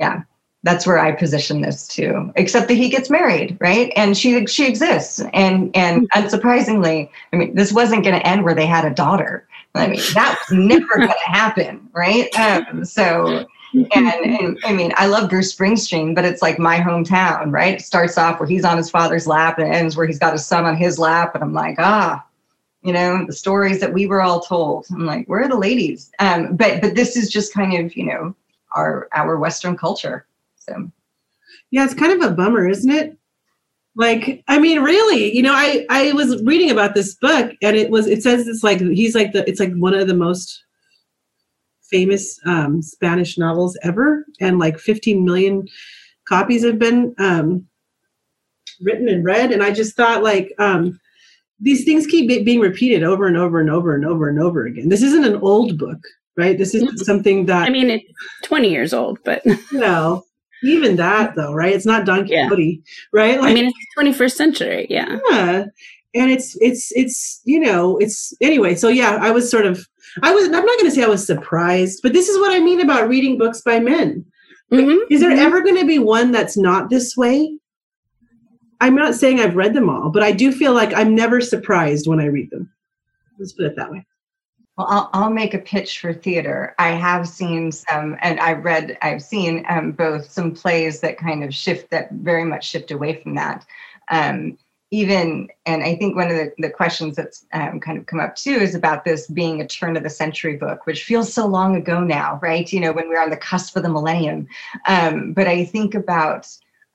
yeah 0.00 0.22
that's 0.62 0.86
where 0.86 0.98
i 0.98 1.12
position 1.12 1.60
this 1.60 1.86
too 1.86 2.32
except 2.36 2.68
that 2.68 2.74
he 2.74 2.88
gets 2.88 3.10
married 3.10 3.56
right? 3.60 3.92
And 3.96 4.16
she 4.16 4.46
she 4.46 4.66
exists. 4.66 5.22
And 5.32 5.74
and 5.76 6.08
hmm. 6.12 6.18
unsurprisingly 6.18 7.08
i 7.32 7.36
mean 7.36 7.54
this 7.54 7.72
wasn't 7.72 8.04
going 8.04 8.18
to 8.18 8.26
end 8.26 8.44
where 8.44 8.54
they 8.54 8.66
had 8.66 8.84
a 8.84 8.94
daughter. 8.94 9.46
I 9.74 9.88
mean 9.88 10.00
that's 10.14 10.50
never 10.50 10.86
going 10.96 11.08
to 11.08 11.30
happen 11.30 11.88
right? 11.92 12.34
Um, 12.38 12.84
so 12.84 13.46
and, 13.94 14.24
and, 14.24 14.58
I 14.64 14.72
mean, 14.72 14.92
I 14.96 15.06
love 15.06 15.28
Bruce 15.28 15.54
Springsteen, 15.54 16.14
but 16.14 16.24
it's 16.24 16.42
like 16.42 16.58
my 16.58 16.78
hometown, 16.78 17.52
right? 17.52 17.74
It 17.74 17.82
starts 17.82 18.16
off 18.16 18.40
where 18.40 18.48
he's 18.48 18.64
on 18.64 18.76
his 18.76 18.90
father's 18.90 19.26
lap 19.26 19.58
and 19.58 19.68
it 19.68 19.74
ends 19.74 19.96
where 19.96 20.06
he's 20.06 20.18
got 20.18 20.32
his 20.32 20.46
son 20.46 20.64
on 20.64 20.76
his 20.76 20.98
lap. 20.98 21.34
And 21.34 21.44
I'm 21.44 21.52
like, 21.52 21.76
ah, 21.78 22.24
you 22.82 22.92
know, 22.92 23.24
the 23.26 23.32
stories 23.32 23.80
that 23.80 23.92
we 23.92 24.06
were 24.06 24.22
all 24.22 24.40
told. 24.40 24.86
I'm 24.90 25.04
like, 25.04 25.26
where 25.26 25.42
are 25.42 25.48
the 25.48 25.58
ladies? 25.58 26.10
Um, 26.20 26.56
but 26.56 26.80
but 26.80 26.94
this 26.94 27.16
is 27.16 27.30
just 27.30 27.52
kind 27.52 27.74
of, 27.74 27.96
you 27.96 28.06
know, 28.06 28.34
our 28.76 29.08
our 29.12 29.36
Western 29.38 29.76
culture. 29.76 30.26
So 30.56 30.90
yeah, 31.70 31.84
it's 31.84 31.94
kind 31.94 32.12
of 32.12 32.30
a 32.30 32.34
bummer, 32.34 32.68
isn't 32.68 32.90
it? 32.90 33.18
Like, 33.96 34.44
I 34.46 34.58
mean, 34.58 34.82
really, 34.82 35.34
you 35.34 35.42
know, 35.42 35.54
I 35.54 35.86
I 35.90 36.12
was 36.12 36.42
reading 36.44 36.70
about 36.70 36.94
this 36.94 37.14
book 37.14 37.52
and 37.62 37.76
it 37.76 37.90
was 37.90 38.06
it 38.06 38.22
says 38.22 38.46
it's 38.46 38.62
like 38.62 38.80
he's 38.80 39.14
like 39.14 39.32
the 39.32 39.48
it's 39.48 39.60
like 39.60 39.74
one 39.74 39.94
of 39.94 40.06
the 40.06 40.14
most 40.14 40.62
famous 41.90 42.38
um, 42.46 42.82
Spanish 42.82 43.38
novels 43.38 43.78
ever, 43.82 44.24
and 44.40 44.58
like 44.58 44.78
15 44.78 45.24
million 45.24 45.66
copies 46.28 46.64
have 46.64 46.78
been 46.78 47.14
um, 47.18 47.66
written 48.80 49.08
and 49.08 49.24
read. 49.24 49.52
And 49.52 49.62
I 49.62 49.72
just 49.72 49.96
thought, 49.96 50.22
like, 50.22 50.52
um, 50.58 50.98
these 51.60 51.84
things 51.84 52.06
keep 52.06 52.28
being 52.44 52.60
repeated 52.60 53.02
over 53.02 53.26
and 53.26 53.36
over 53.36 53.60
and 53.60 53.70
over 53.70 53.94
and 53.94 54.04
over 54.04 54.28
and 54.28 54.40
over 54.40 54.66
again. 54.66 54.88
This 54.88 55.02
isn't 55.02 55.24
an 55.24 55.36
old 55.36 55.78
book, 55.78 55.98
right? 56.36 56.58
This 56.58 56.74
isn't 56.74 56.98
something 56.98 57.46
that 57.46 57.66
I 57.66 57.70
mean, 57.70 57.90
it's 57.90 58.04
20 58.42 58.70
years 58.70 58.92
old, 58.92 59.18
but 59.24 59.44
you 59.46 59.58
know, 59.72 60.24
even 60.62 60.96
that 60.96 61.34
though, 61.34 61.54
right? 61.54 61.74
It's 61.74 61.86
not 61.86 62.04
Don 62.04 62.26
Quixote, 62.26 62.82
yeah. 62.84 63.18
right? 63.18 63.40
Like, 63.40 63.50
I 63.50 63.54
mean, 63.54 63.66
it's 63.66 64.18
21st 64.18 64.32
century, 64.32 64.86
yeah. 64.90 65.18
Yeah, 65.30 65.64
and 66.16 66.30
it's 66.30 66.56
it's 66.60 66.92
it's 66.92 67.40
you 67.44 67.60
know 67.60 67.98
it's 67.98 68.34
anyway. 68.40 68.74
So 68.74 68.88
yeah, 68.88 69.18
I 69.20 69.30
was 69.30 69.50
sort 69.50 69.66
of 69.66 69.86
I 70.22 70.32
was, 70.32 70.46
I'm 70.46 70.52
not 70.52 70.78
going 70.78 70.86
to 70.86 70.90
say 70.90 71.04
I 71.04 71.08
was 71.08 71.26
surprised, 71.26 72.00
but 72.02 72.12
this 72.12 72.28
is 72.28 72.38
what 72.38 72.54
I 72.54 72.60
mean 72.60 72.80
about 72.80 73.08
reading 73.08 73.38
books 73.38 73.60
by 73.60 73.80
men. 73.80 74.24
Mm-hmm. 74.72 75.12
Is 75.12 75.20
there 75.20 75.30
mm-hmm. 75.30 75.40
ever 75.40 75.60
going 75.62 75.76
to 75.76 75.86
be 75.86 75.98
one 75.98 76.32
that's 76.32 76.56
not 76.56 76.90
this 76.90 77.16
way? 77.16 77.58
I'm 78.80 78.94
not 78.94 79.14
saying 79.14 79.40
I've 79.40 79.56
read 79.56 79.74
them 79.74 79.88
all, 79.88 80.10
but 80.10 80.22
I 80.22 80.32
do 80.32 80.52
feel 80.52 80.72
like 80.72 80.92
I'm 80.94 81.14
never 81.14 81.40
surprised 81.40 82.06
when 82.06 82.20
I 82.20 82.26
read 82.26 82.50
them. 82.50 82.70
Let's 83.38 83.52
put 83.52 83.66
it 83.66 83.76
that 83.76 83.90
way. 83.90 84.04
Well, 84.76 84.86
I'll, 84.90 85.10
I'll 85.14 85.30
make 85.30 85.54
a 85.54 85.58
pitch 85.58 86.00
for 86.00 86.12
theater. 86.12 86.74
I 86.78 86.90
have 86.90 87.26
seen 87.26 87.72
some, 87.72 88.16
and 88.20 88.38
I've 88.40 88.62
read, 88.64 88.98
I've 89.00 89.22
seen 89.22 89.64
um, 89.70 89.92
both 89.92 90.30
some 90.30 90.52
plays 90.52 91.00
that 91.00 91.16
kind 91.16 91.42
of 91.42 91.54
shift, 91.54 91.90
that 91.90 92.10
very 92.12 92.44
much 92.44 92.68
shift 92.68 92.90
away 92.90 93.22
from 93.22 93.34
that. 93.36 93.64
Um, 94.10 94.58
even 94.90 95.48
and 95.64 95.82
i 95.82 95.96
think 95.96 96.14
one 96.14 96.30
of 96.30 96.36
the, 96.36 96.52
the 96.58 96.70
questions 96.70 97.16
that's 97.16 97.44
um, 97.52 97.80
kind 97.80 97.98
of 97.98 98.06
come 98.06 98.20
up 98.20 98.36
too 98.36 98.52
is 98.52 98.74
about 98.74 99.04
this 99.04 99.26
being 99.28 99.60
a 99.60 99.66
turn 99.66 99.96
of 99.96 100.02
the 100.02 100.10
century 100.10 100.56
book 100.56 100.86
which 100.86 101.04
feels 101.04 101.32
so 101.32 101.46
long 101.46 101.74
ago 101.76 102.00
now 102.00 102.38
right? 102.42 102.72
You 102.72 102.80
know 102.80 102.92
when 102.92 103.08
we're 103.08 103.22
on 103.22 103.30
the 103.30 103.36
cusp 103.36 103.76
of 103.76 103.82
the 103.82 103.88
millennium. 103.88 104.46
Um, 104.86 105.32
but 105.32 105.46
i 105.46 105.64
think 105.64 105.94
about 105.94 106.48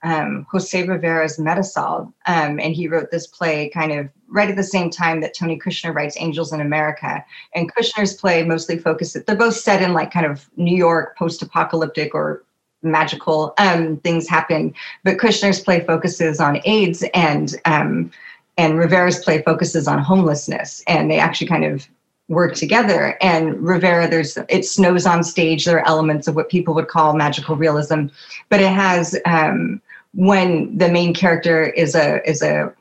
um, 0.04 0.48
jose 0.50 0.88
rivera's 0.88 1.38
Marisol 1.38 2.14
um, 2.26 2.60
and 2.60 2.74
he 2.74 2.88
wrote 2.88 3.12
this 3.12 3.28
play 3.28 3.70
kind 3.70 3.92
of 3.92 4.10
right 4.28 4.50
at 4.50 4.56
the 4.56 4.64
same 4.64 4.90
time 4.90 5.22
that 5.22 5.36
tony 5.36 5.60
kushner 5.60 5.94
writes 5.94 6.16
angels 6.18 6.54
in 6.54 6.62
america. 6.62 7.24
And 7.54 7.74
kushner's 7.74 8.14
play 8.14 8.44
mostly 8.44 8.78
focuses 8.78 9.24
they're 9.26 9.36
both 9.36 9.56
set 9.56 9.82
in 9.82 9.94
like 9.94 10.12
kind 10.12 10.26
of 10.26 10.50
new 10.56 10.76
york 10.76 11.18
post-apocalyptic 11.18 12.16
or 12.16 12.44
magical 12.84 13.54
um, 13.58 13.98
things 13.98 14.28
happen. 14.28 14.74
But 15.04 15.18
Kushner's 15.18 15.60
play 15.60 15.82
focuses 15.86 16.40
on 16.40 16.62
AIDS 16.66 17.04
and 17.14 17.56
um, 17.66 18.12
and 18.58 18.78
Rivera's 18.78 19.20
play 19.20 19.42
focuses 19.42 19.88
on 19.88 20.00
homelessness, 20.00 20.84
and 20.88 21.10
they 21.10 21.20
actually 21.20 21.48
kind 21.48 21.66
of 21.66 21.88
work 22.28 22.56
together. 22.56 23.18
And 23.22 23.62
Rivera, 23.62 24.10
there's 24.10 24.38
it 24.50 24.66
snows 24.66 25.06
on 25.06 25.24
stage. 25.24 25.66
There 25.66 25.78
are 25.80 25.88
elements 25.88 26.28
of 26.28 26.36
what 26.36 26.50
people 26.50 26.74
would 26.76 26.88
call 26.88 27.14
magical 27.14 27.56
realism, 27.56 28.08
but 28.50 28.62
it 28.62 28.72
has 28.72 29.18
um, 29.26 29.82
when 30.14 30.78
the 30.78 30.90
main 30.90 31.14
character 31.14 31.66
is 31.66 31.96
a 31.96 32.28
is 32.30 32.42
a 32.42 32.74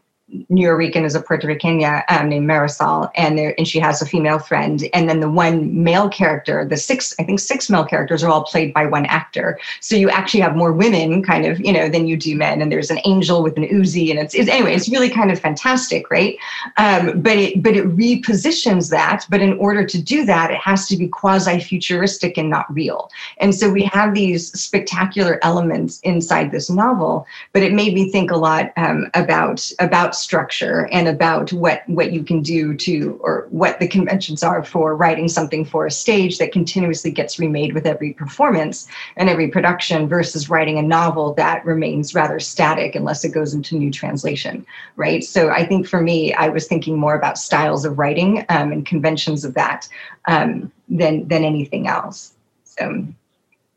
Nuyorican 0.49 1.05
is 1.05 1.15
a 1.15 1.21
Puerto 1.21 1.47
Rican 1.47 1.83
um, 2.09 2.29
named 2.29 2.49
Marisol, 2.49 3.11
and 3.17 3.37
there 3.37 3.55
and 3.59 3.67
she 3.67 3.79
has 3.81 4.01
a 4.01 4.07
female 4.07 4.39
friend. 4.39 4.89
And 4.93 5.09
then 5.09 5.21
the 5.21 5.31
one 5.31 5.83
male 5.83 6.09
character, 6.09 6.65
the 6.65 6.77
six, 6.77 7.15
I 7.19 7.25
think 7.25 7.41
six 7.41 7.69
male 7.69 7.85
characters 7.85 8.23
are 8.23 8.31
all 8.31 8.45
played 8.45 8.73
by 8.73 8.87
one 8.87 9.07
actor. 9.07 9.59
So 9.81 9.97
you 9.97 10.09
actually 10.09 10.41
have 10.41 10.55
more 10.55 10.73
women, 10.73 11.23
kind 11.23 11.47
of, 11.47 11.59
you 11.61 11.73
know, 11.73 11.89
than 11.89 12.07
you 12.07 12.17
do 12.17 12.37
men. 12.37 12.63
And 12.63 12.71
there's 12.71 12.91
an 12.91 13.01
angel 13.05 13.43
with 13.43 13.57
an 13.57 13.65
Uzi, 13.65 14.11
and 14.11 14.19
it's, 14.19 14.35
it's 14.35 14.49
anyway, 14.49 14.75
it's 14.75 14.89
really 14.89 15.11
kind 15.11 15.33
of 15.33 15.41
fantastic, 15.41 16.11
right? 16.11 16.37
Um, 16.77 17.21
but 17.21 17.37
it 17.37 17.63
but 17.63 17.77
it 17.77 17.85
repositions 17.97 18.91
that. 18.91 19.27
But 19.31 19.41
in 19.41 19.55
order 19.55 19.85
to 19.85 20.01
do 20.01 20.25
that, 20.27 20.51
it 20.51 20.59
has 20.59 20.87
to 20.89 20.97
be 20.97 21.09
quasi 21.09 21.59
futuristic 21.61 22.39
and 22.39 22.49
not 22.49 22.73
real. 22.73 23.11
And 23.39 23.55
so 23.55 23.69
we 23.71 23.83
have 23.85 24.15
these 24.15 24.53
spectacular 24.53 25.41
elements 25.43 25.99
inside 26.01 26.53
this 26.53 26.71
novel. 26.71 27.27
But 27.53 27.63
it 27.63 27.73
made 27.73 27.95
me 27.95 28.11
think 28.11 28.31
a 28.31 28.37
lot 28.37 28.73
um, 28.77 29.11
about 29.15 29.71
about 29.81 30.15
structure 30.21 30.89
and 30.93 31.09
about 31.09 31.53
what 31.53 31.83
what 31.87 32.13
you 32.13 32.23
can 32.23 32.43
do 32.43 32.75
to 32.75 33.19
or 33.23 33.47
what 33.51 33.79
the 33.81 33.89
conventions 33.89 34.43
are 34.43 34.63
for 34.63 34.95
writing 34.95 35.29
something 35.29 35.65
for 35.65 35.87
a 35.87 35.91
stage 35.91 36.39
that 36.39 36.53
continuously 36.53 37.11
gets 37.11 37.39
remade 37.39 37.73
with 37.73 37.87
every 37.87 38.13
performance 38.13 38.87
and 39.17 39.29
every 39.29 39.49
production 39.49 40.09
versus 40.09 40.51
writing 40.51 40.79
a 40.79 40.83
novel 40.83 41.35
that 41.35 41.65
remains 41.65 42.15
rather 42.15 42.39
static 42.39 42.95
unless 42.95 43.25
it 43.25 43.31
goes 43.31 43.55
into 43.55 43.77
new 43.77 43.91
translation 43.91 44.65
right? 44.97 45.25
So 45.25 45.51
i 45.51 45.65
think 45.65 45.89
for 45.89 46.01
me 46.01 46.35
i 46.35 46.49
was 46.49 46.67
thinking 46.67 46.99
more 46.99 47.15
about 47.15 47.39
styles 47.39 47.85
of 47.85 47.99
writing 47.99 48.45
um, 48.49 48.73
and 48.73 48.85
conventions 48.85 49.45
of 49.45 49.55
that 49.55 49.89
um, 50.29 50.71
than 50.89 51.27
than 51.29 51.45
anything 51.45 51.87
else. 51.87 52.35
So. 52.65 53.07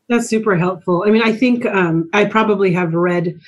That's 0.06 0.28
super 0.28 0.54
helpful. 0.54 1.04
I 1.06 1.10
mean 1.10 1.22
i 1.22 1.32
think 1.32 1.64
um, 1.64 2.10
i 2.12 2.26
probably 2.26 2.72
have 2.72 2.92
read 2.92 3.40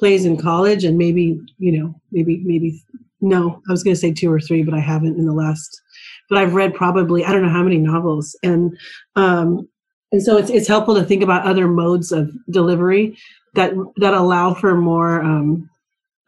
plays 0.00 0.24
in 0.24 0.36
college 0.36 0.82
and 0.82 0.98
maybe 0.98 1.38
you 1.58 1.78
know 1.78 1.94
maybe 2.10 2.42
maybe 2.44 2.82
no, 3.20 3.60
I 3.68 3.72
was 3.72 3.82
going 3.82 3.94
to 3.94 4.00
say 4.00 4.12
two 4.12 4.32
or 4.32 4.40
three, 4.40 4.62
but 4.62 4.74
I 4.74 4.80
haven't 4.80 5.18
in 5.18 5.26
the 5.26 5.32
last. 5.32 5.80
But 6.28 6.38
I've 6.38 6.54
read 6.54 6.74
probably 6.74 7.24
I 7.24 7.32
don't 7.32 7.42
know 7.42 7.50
how 7.50 7.62
many 7.62 7.78
novels, 7.78 8.36
and 8.42 8.76
um, 9.16 9.68
and 10.12 10.22
so 10.22 10.36
it's 10.36 10.50
it's 10.50 10.68
helpful 10.68 10.94
to 10.94 11.04
think 11.04 11.22
about 11.22 11.46
other 11.46 11.68
modes 11.68 12.12
of 12.12 12.30
delivery 12.50 13.16
that 13.54 13.72
that 13.96 14.14
allow 14.14 14.54
for 14.54 14.74
more 14.76 15.22
um, 15.22 15.68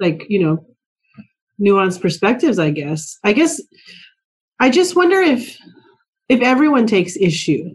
like 0.01 0.27
you 0.29 0.45
know 0.45 0.65
nuanced 1.61 2.03
perspectives. 2.03 2.59
I 2.59 2.71
guess. 2.71 3.19
I 3.25 3.33
guess. 3.33 3.61
I 4.61 4.71
just 4.71 4.97
wonder 4.97 5.21
if 5.21 5.57
if 6.29 6.41
everyone 6.41 6.87
takes 6.87 7.17
issue 7.17 7.71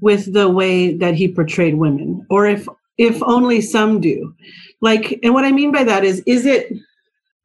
with 0.00 0.32
the 0.32 0.48
way 0.48 0.94
that 0.96 1.14
he 1.14 1.28
portrayed 1.28 1.74
women, 1.74 2.24
or 2.30 2.46
if 2.46 2.66
if 2.96 3.22
only 3.24 3.60
some 3.60 4.00
do. 4.00 4.34
Like, 4.80 5.18
and 5.22 5.32
what 5.34 5.44
I 5.44 5.52
mean 5.52 5.72
by 5.72 5.84
that 5.84 6.04
is, 6.04 6.22
is 6.26 6.46
it 6.46 6.72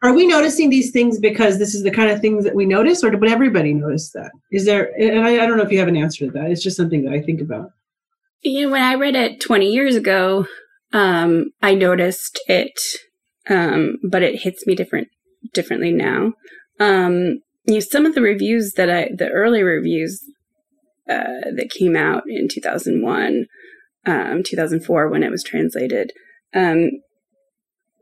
are 0.04 0.14
we 0.14 0.26
noticing 0.26 0.70
these 0.70 0.92
things 0.92 1.20
because 1.20 1.60
this 1.60 1.76
is 1.76 1.84
the 1.84 1.92
kind 1.92 2.10
of 2.10 2.20
things 2.20 2.44
that 2.44 2.56
we 2.56 2.66
notice 2.66 3.04
or 3.04 3.16
would 3.16 3.30
everybody 3.30 3.74
notice 3.74 4.12
that? 4.12 4.32
Is 4.52 4.66
there 4.66 4.92
and 5.00 5.24
I, 5.24 5.44
I, 5.44 5.46
don't 5.46 5.58
know 5.58 5.64
if 5.64 5.72
you 5.72 5.80
have 5.80 5.88
an 5.88 5.98
answer 5.98 6.26
to 6.26 6.32
that. 6.32 6.50
It's 6.50 6.64
just 6.64 6.78
something 6.78 7.04
that 7.06 7.14
i 7.14 7.22
think 7.22 7.40
about. 7.40 7.72
You 8.42 8.66
know 8.66 8.72
when 8.72 8.82
i 8.82 8.96
read 8.96 9.16
it 9.16 9.40
20 9.40 9.72
years 9.72 9.96
ago 9.96 10.48
um, 10.94 11.52
i 11.62 11.76
noticed 11.76 12.40
it 12.48 12.80
um, 13.50 13.98
but 14.04 14.24
it 14.24 14.42
hits 14.42 14.66
me 14.66 14.76
different 14.76 15.10
differently 15.54 15.92
now. 15.92 16.34
Um, 16.80 17.42
you 17.66 17.76
know 17.76 17.80
some 17.80 18.06
of 18.06 18.16
the 18.16 18.22
reviews 18.22 18.74
that 18.74 18.90
i 18.90 19.10
the 19.16 19.30
early 19.30 19.62
reviews 19.62 20.24
uh, 21.10 21.52
that 21.56 21.70
came 21.70 21.96
out 21.96 22.24
in 22.28 22.48
2001 22.48 23.46
um, 24.06 24.42
2004 24.44 25.10
when 25.10 25.24
it 25.24 25.30
was 25.30 25.44
translated 25.44 26.12
um, 26.56 26.90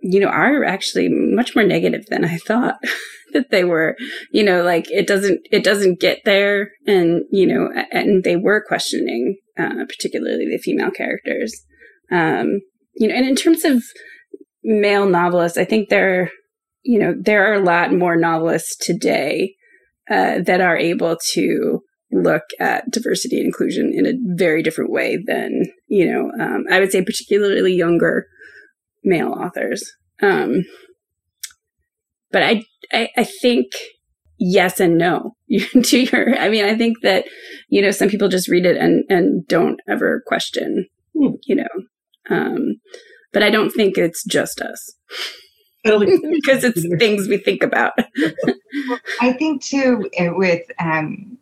you 0.02 0.20
know, 0.20 0.28
are 0.28 0.64
actually 0.64 1.10
much 1.10 1.56
more 1.56 1.66
negative 1.66 2.06
than 2.08 2.26
I 2.26 2.38
thought 2.38 2.76
that 3.34 3.52
they 3.52 3.64
were. 3.64 3.96
You 4.32 4.44
know, 4.44 4.64
like 4.64 4.90
it 4.90 5.08
doesn't 5.08 5.42
it 5.52 5.64
doesn't 5.64 6.00
get 6.00 6.20
there, 6.26 6.72
and 6.88 7.24
you 7.32 7.48
know, 7.48 7.70
and 7.92 8.24
they 8.24 8.36
were 8.36 8.64
questioning, 8.66 9.38
uh, 9.58 9.86
particularly 9.88 10.48
the 10.50 10.58
female 10.58 10.92
characters. 10.92 11.54
Um, 12.12 12.60
you 12.96 13.08
know, 13.08 13.16
and 13.16 13.28
in 13.28 13.36
terms 13.36 13.66
of 13.66 13.84
male 14.64 15.06
novelists, 15.06 15.58
I 15.58 15.66
think 15.66 15.90
there, 15.90 16.32
you 16.84 17.00
know, 17.00 17.14
there 17.20 17.50
are 17.50 17.54
a 17.54 17.64
lot 17.64 17.94
more 17.94 18.16
novelists 18.16 18.76
today 18.76 19.56
uh, 20.10 20.40
that 20.40 20.60
are 20.62 20.78
able 20.78 21.18
to 21.34 21.82
look 22.12 22.44
at 22.60 22.90
diversity 22.90 23.38
and 23.38 23.46
inclusion 23.46 23.92
in 23.94 24.06
a 24.06 24.14
very 24.36 24.64
different 24.64 24.92
way 24.92 25.18
than 25.28 25.64
you 25.88 26.12
know 26.12 26.32
um, 26.44 26.64
i 26.72 26.80
would 26.80 26.92
say 26.92 27.04
particularly 27.04 27.74
younger 27.74 28.26
male 29.04 29.32
authors. 29.32 29.84
Um, 30.22 30.66
but 32.32 32.44
I, 32.44 32.64
I, 32.92 33.10
I 33.18 33.24
think 33.24 33.68
yes 34.38 34.80
and 34.80 34.98
no 34.98 35.36
to 35.84 36.00
your, 36.00 36.38
I 36.38 36.50
mean, 36.50 36.66
I 36.66 36.78
think 36.78 37.02
that, 37.02 37.26
you 37.70 37.82
know, 37.82 37.92
some 37.92 38.10
people 38.10 38.28
just 38.28 38.50
read 38.50 38.66
it 38.66 38.78
and, 38.78 39.04
and 39.10 39.46
don't 39.48 39.80
ever 39.88 40.24
question, 40.28 40.88
hmm. 41.18 41.36
you 41.46 41.56
know, 41.56 41.68
um, 42.30 42.76
but 43.34 43.44
I 43.44 43.50
don't 43.50 43.72
think 43.72 43.98
it's 43.98 44.24
just 44.24 44.62
us. 44.62 44.96
because 45.84 46.64
it's 46.64 46.86
things 46.98 47.28
we 47.28 47.38
think 47.38 47.64
about. 47.64 47.94
I 49.22 49.34
think 49.34 49.64
too, 49.64 50.10
with 50.18 50.64
um, 50.80 51.39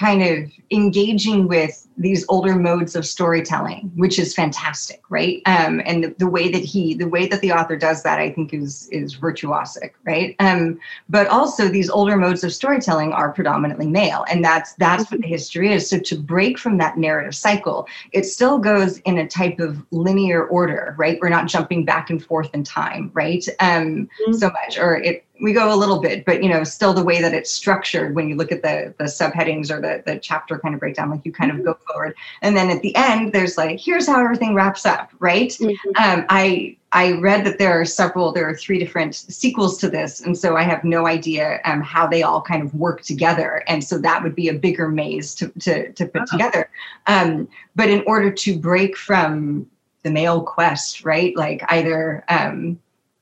kind 0.00 0.22
of 0.22 0.50
engaging 0.70 1.46
with 1.46 1.86
these 1.98 2.24
older 2.30 2.56
modes 2.56 2.96
of 2.96 3.04
storytelling, 3.04 3.92
which 3.96 4.18
is 4.18 4.34
fantastic, 4.34 5.02
right? 5.10 5.42
Um, 5.44 5.82
and 5.84 6.02
the, 6.02 6.14
the, 6.16 6.26
way 6.26 6.50
that 6.50 6.64
he, 6.64 6.94
the 6.94 7.06
way 7.06 7.28
that 7.28 7.42
the 7.42 7.52
author 7.52 7.76
does 7.76 8.02
that, 8.04 8.18
I 8.18 8.30
think 8.30 8.54
is 8.54 8.88
is 8.90 9.14
virtuosic, 9.14 9.90
right? 10.04 10.34
Um, 10.38 10.80
but 11.10 11.26
also 11.26 11.68
these 11.68 11.90
older 11.90 12.16
modes 12.16 12.42
of 12.42 12.54
storytelling 12.54 13.12
are 13.12 13.30
predominantly 13.30 13.88
male, 13.88 14.24
and 14.30 14.42
that's 14.42 14.72
that's 14.74 15.10
what 15.10 15.20
the 15.20 15.26
history 15.26 15.70
is. 15.70 15.90
So 15.90 15.98
to 15.98 16.16
break 16.16 16.58
from 16.58 16.78
that 16.78 16.96
narrative 16.96 17.34
cycle, 17.34 17.86
it 18.12 18.24
still 18.24 18.58
goes 18.58 18.98
in 19.00 19.18
a 19.18 19.28
type 19.28 19.60
of 19.60 19.84
linear 19.90 20.46
order, 20.46 20.94
right? 20.96 21.18
We're 21.20 21.28
not 21.28 21.46
jumping 21.46 21.84
back 21.84 22.08
and 22.08 22.24
forth 22.24 22.48
in 22.54 22.64
time, 22.64 23.10
right? 23.12 23.44
Um, 23.58 24.08
mm-hmm. 24.22 24.32
So 24.32 24.48
much, 24.48 24.78
or 24.78 24.96
it 24.96 25.26
we 25.40 25.52
go 25.52 25.72
a 25.72 25.76
little 25.76 26.00
bit, 26.00 26.24
but 26.24 26.42
you 26.42 26.48
know, 26.48 26.64
still 26.64 26.92
the 26.92 27.04
way 27.04 27.20
that 27.20 27.34
it's 27.34 27.50
structured 27.50 28.14
when 28.14 28.28
you 28.28 28.36
look 28.36 28.52
at 28.52 28.62
the 28.62 28.94
the 28.98 29.04
subheadings 29.04 29.70
or 29.70 29.80
the 29.80 30.02
the 30.04 30.18
chapter 30.18 30.58
kind 30.58 30.74
of 30.74 30.80
breakdown, 30.80 31.10
like 31.10 31.24
you 31.24 31.32
kind 31.32 31.50
of 31.50 31.58
mm-hmm. 31.58 31.66
go 31.66 31.78
forward, 31.86 32.14
and 32.42 32.56
then 32.56 32.70
at 32.70 32.82
the 32.82 32.94
end, 32.96 33.32
there's 33.32 33.56
like, 33.56 33.80
here's 33.80 34.06
how 34.06 34.20
everything 34.20 34.54
wraps 34.54 34.86
up, 34.86 35.10
right? 35.18 35.50
Mm-hmm. 35.50 35.90
Um, 36.02 36.26
I 36.28 36.76
I 36.92 37.12
read 37.12 37.44
that 37.46 37.58
there 37.58 37.80
are 37.80 37.84
several, 37.84 38.32
there 38.32 38.48
are 38.48 38.54
three 38.54 38.78
different 38.78 39.14
sequels 39.14 39.78
to 39.78 39.88
this, 39.88 40.20
and 40.20 40.36
so 40.36 40.56
I 40.56 40.62
have 40.62 40.82
no 40.82 41.06
idea 41.06 41.60
um, 41.64 41.80
how 41.82 42.06
they 42.06 42.22
all 42.22 42.42
kind 42.42 42.62
of 42.62 42.74
work 42.74 43.02
together, 43.02 43.62
and 43.68 43.82
so 43.82 43.98
that 43.98 44.22
would 44.22 44.34
be 44.34 44.48
a 44.48 44.54
bigger 44.54 44.88
maze 44.88 45.34
to 45.36 45.48
to 45.60 45.92
to 45.92 46.06
put 46.06 46.22
uh-huh. 46.22 46.36
together. 46.36 46.70
Um, 47.06 47.48
but 47.76 47.88
in 47.88 48.02
order 48.06 48.30
to 48.30 48.58
break 48.58 48.96
from 48.96 49.66
the 50.02 50.10
male 50.10 50.42
quest, 50.42 51.04
right? 51.04 51.36
Like 51.36 51.62
either 51.68 52.24
um, 52.28 52.78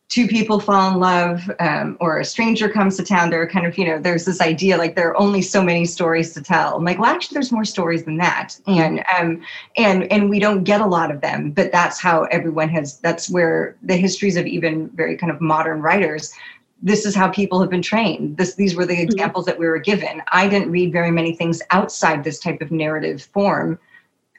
two 0.09 0.27
people 0.27 0.59
fall 0.59 0.93
in 0.93 0.99
love 0.99 1.51
um, 1.61 1.97
or 2.01 2.19
a 2.19 2.25
stranger 2.25 2.69
comes 2.69 2.97
to 2.97 3.05
town 3.05 3.29
there 3.29 3.43
are 3.43 3.49
kind 3.49 3.67
of 3.67 3.77
you 3.77 3.85
know 3.85 3.99
there's 3.99 4.25
this 4.25 4.41
idea 4.41 4.77
like 4.77 4.97
there 4.97 5.09
are 5.09 5.21
only 5.21 5.43
so 5.43 5.63
many 5.63 5.85
stories 5.85 6.33
to 6.35 6.43
tell. 6.43 6.77
I'm 6.77 6.85
like 6.85 6.99
well 6.99 7.11
actually 7.11 7.35
there's 7.35 7.53
more 7.53 7.65
stories 7.65 8.05
than 8.05 8.17
that. 8.19 8.59
And 8.67 9.05
um 9.19 9.43
and 9.77 10.11
and 10.11 10.31
we 10.31 10.39
don't 10.39 10.65
get 10.65 10.81
a 10.81 10.87
lot 10.87 11.11
of 11.11 11.21
them 11.21 11.51
but 11.51 11.73
that's 11.73 12.01
how 12.01 12.25
everyone 12.25 12.69
has 12.71 12.99
that's 13.01 13.29
where 13.31 13.77
the 13.83 13.97
histories 13.97 14.37
of 14.37 14.47
even 14.47 14.89
very 14.91 15.17
kind 15.17 15.31
of 15.31 15.41
modern 15.41 15.83
writers 15.83 16.33
this 16.81 17.05
is 17.05 17.15
how 17.15 17.29
people 17.29 17.61
have 17.61 17.71
been 17.71 17.83
trained. 17.83 18.37
This 18.37 18.55
these 18.55 18.75
were 18.75 18.87
the 18.87 18.95
mm-hmm. 18.95 19.03
examples 19.03 19.47
that 19.47 19.59
we 19.59 19.67
were 19.67 19.79
given. 19.79 20.23
I 20.31 20.49
didn't 20.49 20.71
read 20.71 20.93
very 20.93 21.11
many 21.11 21.35
things 21.35 21.61
outside 21.71 22.23
this 22.23 22.39
type 22.39 22.61
of 22.61 22.71
narrative 22.71 23.23
form 23.23 23.79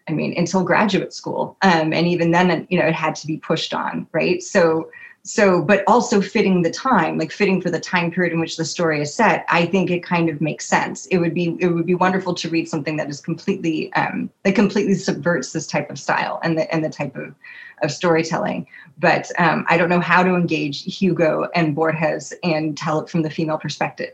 i 0.07 0.11
mean 0.11 0.33
until 0.37 0.63
graduate 0.63 1.13
school. 1.13 1.57
Um, 1.61 1.93
and 1.93 2.07
even 2.07 2.31
then 2.31 2.65
you 2.69 2.79
know 2.79 2.87
it 2.87 2.95
had 2.95 3.15
to 3.15 3.27
be 3.27 3.37
pushed 3.37 3.73
on 3.73 4.07
right? 4.13 4.41
So 4.41 4.89
so 5.23 5.61
but 5.61 5.83
also 5.85 6.21
fitting 6.21 6.61
the 6.61 6.71
time 6.71 7.17
like 7.17 7.31
fitting 7.31 7.61
for 7.61 7.69
the 7.69 7.79
time 7.79 8.09
period 8.09 8.33
in 8.33 8.39
which 8.39 8.57
the 8.57 8.65
story 8.65 9.01
is 9.01 9.13
set 9.13 9.45
i 9.49 9.65
think 9.65 9.91
it 9.91 10.03
kind 10.03 10.29
of 10.29 10.41
makes 10.41 10.67
sense. 10.67 11.05
It 11.07 11.17
would 11.17 11.33
be 11.33 11.57
it 11.59 11.67
would 11.67 11.85
be 11.85 11.95
wonderful 11.95 12.33
to 12.35 12.49
read 12.49 12.67
something 12.67 12.97
that 12.97 13.09
is 13.09 13.21
completely 13.21 13.91
um, 13.93 14.29
that 14.43 14.55
completely 14.55 14.93
subverts 14.93 15.51
this 15.51 15.67
type 15.67 15.89
of 15.89 15.99
style 15.99 16.39
and 16.43 16.57
the 16.57 16.71
and 16.73 16.83
the 16.83 16.89
type 16.89 17.15
of 17.15 17.33
of 17.81 17.91
storytelling. 17.91 18.67
But 18.97 19.29
um, 19.39 19.65
i 19.69 19.77
don't 19.77 19.89
know 19.89 19.99
how 19.99 20.23
to 20.23 20.35
engage 20.35 20.83
hugo 20.83 21.49
and 21.55 21.75
borges 21.75 22.33
and 22.43 22.77
tell 22.77 22.99
it 22.99 23.09
from 23.09 23.21
the 23.21 23.29
female 23.29 23.57
perspective. 23.57 24.13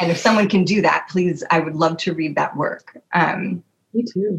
And 0.00 0.10
if 0.10 0.18
someone 0.18 0.48
can 0.48 0.64
do 0.64 0.82
that 0.82 1.06
please 1.10 1.44
i 1.50 1.60
would 1.60 1.76
love 1.76 1.96
to 1.98 2.14
read 2.14 2.36
that 2.36 2.56
work. 2.56 2.96
Um, 3.12 3.62
me 3.92 4.04
too. 4.12 4.38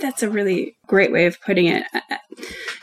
That's 0.00 0.22
a 0.22 0.30
really 0.30 0.76
great 0.86 1.12
way 1.12 1.26
of 1.26 1.40
putting 1.40 1.66
it. 1.66 1.84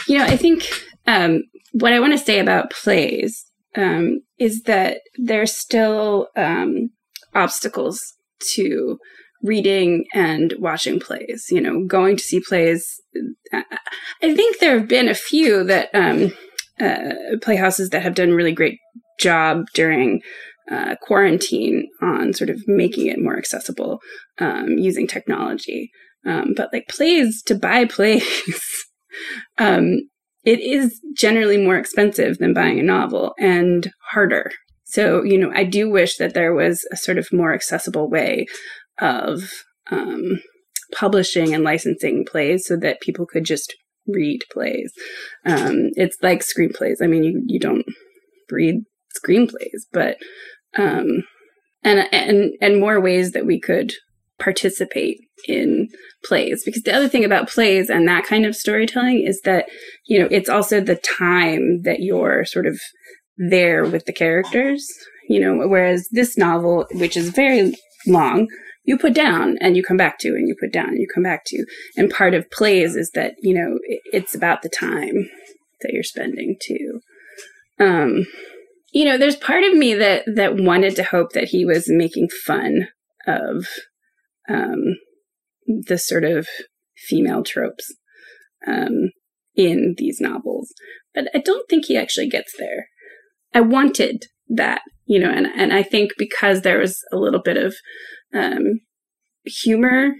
You 0.07 0.17
know 0.17 0.25
i 0.25 0.37
think 0.37 0.63
um, 1.07 1.43
what 1.71 1.93
I 1.93 1.99
want 1.99 2.13
to 2.13 2.19
say 2.19 2.39
about 2.39 2.71
plays 2.71 3.45
um, 3.75 4.21
is 4.37 4.63
that 4.63 5.01
there's 5.17 5.53
still 5.53 6.27
um, 6.35 6.89
obstacles 7.33 7.99
to 8.55 8.97
reading 9.43 10.05
and 10.13 10.53
watching 10.59 10.99
plays. 10.99 11.45
You 11.49 11.61
know, 11.61 11.85
going 11.85 12.17
to 12.17 12.23
see 12.23 12.39
plays. 12.39 12.99
I 13.53 13.63
think 14.35 14.59
there 14.59 14.77
have 14.77 14.87
been 14.87 15.09
a 15.09 15.13
few 15.13 15.63
that 15.65 15.89
um, 15.93 16.31
uh, 16.79 17.37
playhouses 17.41 17.89
that 17.89 18.03
have 18.03 18.15
done 18.15 18.31
really 18.31 18.51
great 18.51 18.79
job 19.19 19.65
during 19.73 20.21
uh, 20.71 20.95
quarantine 21.01 21.87
on 22.01 22.33
sort 22.33 22.49
of 22.49 22.61
making 22.67 23.07
it 23.07 23.21
more 23.21 23.37
accessible 23.37 23.99
um, 24.39 24.77
using 24.77 25.07
technology. 25.07 25.91
Um, 26.25 26.53
but 26.55 26.71
like 26.73 26.87
plays 26.87 27.41
to 27.43 27.55
buy 27.55 27.85
plays 27.85 28.85
um, 29.57 30.01
it 30.49 30.59
is 30.61 30.99
generally 31.15 31.57
more 31.57 31.77
expensive 31.77 32.39
than 32.39 32.55
buying 32.55 32.79
a 32.79 32.83
novel 32.83 33.35
and 33.37 33.91
harder. 34.11 34.51
So, 34.83 35.21
you 35.21 35.37
know, 35.37 35.51
I 35.53 35.63
do 35.63 35.87
wish 35.87 36.17
that 36.17 36.33
there 36.33 36.55
was 36.55 36.87
a 36.91 36.97
sort 36.97 37.19
of 37.19 37.31
more 37.31 37.53
accessible 37.53 38.09
way 38.09 38.47
of 38.99 39.51
um, 39.91 40.41
publishing 40.91 41.53
and 41.53 41.63
licensing 41.63 42.25
plays 42.25 42.65
so 42.65 42.75
that 42.77 42.99
people 42.99 43.27
could 43.27 43.45
just 43.45 43.75
read 44.07 44.39
plays. 44.51 44.91
Um, 45.45 45.91
it's 45.95 46.17
like 46.23 46.39
screenplays. 46.39 46.95
I 46.99 47.05
mean, 47.05 47.23
you, 47.23 47.43
you 47.45 47.59
don't 47.59 47.85
read 48.49 48.77
screenplays, 49.23 49.81
but 49.93 50.17
um, 50.79 51.25
and 51.83 52.11
and 52.11 52.53
and 52.59 52.79
more 52.79 52.99
ways 52.99 53.33
that 53.33 53.45
we 53.45 53.59
could 53.59 53.93
participate 54.39 55.17
in 55.47 55.87
plays. 56.23 56.63
Because 56.63 56.83
the 56.83 56.95
other 56.95 57.07
thing 57.07 57.25
about 57.25 57.49
plays 57.49 57.89
and 57.89 58.07
that 58.07 58.25
kind 58.25 58.45
of 58.45 58.55
storytelling 58.55 59.23
is 59.25 59.41
that 59.41 59.67
you 60.05 60.19
know 60.19 60.27
it's 60.31 60.49
also 60.49 60.81
the 60.81 60.95
time 60.95 61.81
that 61.83 61.99
you're 61.99 62.45
sort 62.45 62.65
of 62.65 62.79
there 63.37 63.85
with 63.85 64.05
the 64.05 64.11
characters 64.11 64.85
you 65.29 65.39
know 65.39 65.65
whereas 65.65 66.09
this 66.11 66.37
novel 66.37 66.85
which 66.91 67.15
is 67.15 67.29
very 67.29 67.73
long 68.05 68.47
you 68.83 68.97
put 68.97 69.13
down 69.13 69.57
and 69.61 69.77
you 69.77 69.83
come 69.83 69.95
back 69.95 70.19
to 70.19 70.27
and 70.29 70.49
you 70.49 70.55
put 70.59 70.73
down 70.73 70.89
and 70.89 70.99
you 70.99 71.07
come 71.13 71.23
back 71.23 71.43
to. 71.45 71.65
And 71.95 72.09
part 72.09 72.33
of 72.33 72.49
plays 72.51 72.95
is 72.95 73.11
that 73.11 73.35
you 73.39 73.53
know 73.53 73.77
it's 74.11 74.35
about 74.35 74.61
the 74.61 74.69
time 74.69 75.29
that 75.81 75.93
you're 75.93 76.03
spending 76.03 76.57
too 76.61 76.99
um 77.79 78.25
you 78.91 79.05
know, 79.05 79.17
there's 79.17 79.35
part 79.35 79.63
of 79.63 79.73
me 79.73 79.93
that 79.95 80.23
that 80.35 80.55
wanted 80.55 80.95
to 80.95 81.03
hope 81.03 81.33
that 81.33 81.45
he 81.45 81.65
was 81.65 81.85
making 81.87 82.29
fun 82.45 82.87
of 83.27 83.67
um, 84.49 84.97
the 85.67 85.97
sort 85.97 86.23
of 86.23 86.47
female 87.07 87.43
tropes 87.43 87.93
um, 88.67 89.11
in 89.55 89.95
these 89.97 90.19
novels, 90.19 90.73
but 91.13 91.25
I 91.33 91.39
don't 91.39 91.67
think 91.69 91.85
he 91.85 91.97
actually 91.97 92.29
gets 92.29 92.53
there. 92.57 92.87
I 93.53 93.61
wanted 93.61 94.25
that, 94.49 94.81
you 95.05 95.19
know, 95.19 95.29
and 95.29 95.47
and 95.47 95.73
I 95.73 95.83
think 95.83 96.11
because 96.17 96.61
there 96.61 96.79
was 96.79 96.99
a 97.11 97.17
little 97.17 97.41
bit 97.41 97.57
of 97.57 97.75
um, 98.33 98.81
humor 99.45 100.11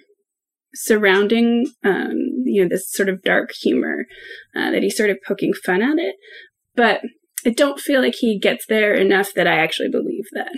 surrounding, 0.76 1.66
um, 1.84 2.14
you 2.46 2.62
know, 2.62 2.70
this 2.70 2.92
sort 2.92 3.10
of 3.10 3.24
dark 3.24 3.52
humor 3.52 4.06
uh, 4.56 4.72
that 4.72 4.84
he's 4.84 4.98
sort 4.98 5.10
of 5.10 5.18
poking 5.28 5.54
fun 5.54 5.82
at 5.82 5.98
it, 5.98 6.16
but 6.76 7.02
I 7.46 7.52
don't 7.52 7.80
feel 7.80 8.02
like 8.02 8.16
he 8.16 8.38
gets 8.38 8.66
there 8.68 8.94
enough 8.94 9.34
that 9.36 9.48
I 9.48 9.58
actually 9.60 9.90
believe 9.90 10.26
that. 10.34 10.52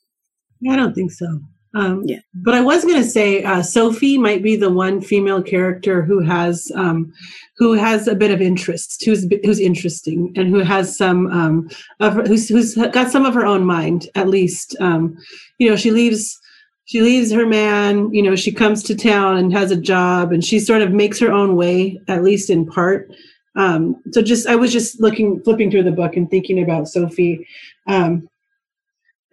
I 0.70 0.76
don't 0.76 0.94
think 0.94 1.12
so. 1.12 1.40
Um, 1.74 2.02
Yeah. 2.04 2.18
But 2.34 2.54
I 2.54 2.60
was 2.60 2.84
going 2.84 3.02
to 3.02 3.08
say 3.08 3.42
uh, 3.42 3.62
Sophie 3.62 4.18
might 4.18 4.42
be 4.42 4.56
the 4.56 4.70
one 4.70 5.00
female 5.00 5.42
character 5.42 6.02
who 6.02 6.20
has 6.20 6.70
um, 6.74 7.12
who 7.58 7.72
has 7.72 8.08
a 8.08 8.14
bit 8.14 8.30
of 8.30 8.40
interest, 8.40 9.02
who's 9.04 9.26
who's 9.44 9.60
interesting, 9.60 10.32
and 10.36 10.48
who 10.48 10.60
has 10.60 10.96
some 10.96 11.26
um, 11.32 11.68
of 12.00 12.14
her- 12.14 12.24
who's 12.26 12.48
who's 12.48 12.74
got 12.92 13.10
some 13.10 13.26
of 13.26 13.34
her 13.34 13.44
own 13.46 13.64
mind 13.64 14.08
at 14.14 14.28
least. 14.28 14.76
Um, 14.80 15.16
you 15.58 15.68
know, 15.68 15.76
she 15.76 15.90
leaves 15.90 16.38
she 16.84 17.00
leaves 17.02 17.32
her 17.32 17.46
man. 17.46 18.12
You 18.14 18.22
know, 18.22 18.36
she 18.36 18.52
comes 18.52 18.82
to 18.84 18.94
town 18.94 19.36
and 19.36 19.52
has 19.52 19.70
a 19.70 19.76
job, 19.80 20.32
and 20.32 20.44
she 20.44 20.60
sort 20.60 20.82
of 20.82 20.92
makes 20.92 21.18
her 21.18 21.32
own 21.32 21.56
way, 21.56 21.98
at 22.08 22.22
least 22.22 22.48
in 22.48 22.64
part. 22.66 23.10
Um, 23.56 23.96
so 24.12 24.22
just 24.22 24.46
I 24.46 24.54
was 24.56 24.72
just 24.72 25.00
looking 25.00 25.42
flipping 25.42 25.70
through 25.70 25.84
the 25.84 25.90
book 25.92 26.16
and 26.16 26.30
thinking 26.30 26.62
about 26.62 26.88
Sophie. 26.88 27.46
Um, 27.86 28.28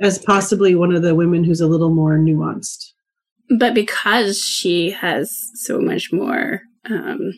as 0.03 0.19
possibly 0.19 0.75
one 0.75 0.93
of 0.93 1.01
the 1.01 1.15
women 1.15 1.43
who's 1.43 1.61
a 1.61 1.67
little 1.67 1.89
more 1.89 2.17
nuanced. 2.17 2.91
But 3.57 3.73
because 3.73 4.37
she 4.43 4.91
has 4.91 5.33
so 5.55 5.79
much 5.79 6.11
more 6.11 6.61
um, 6.89 7.31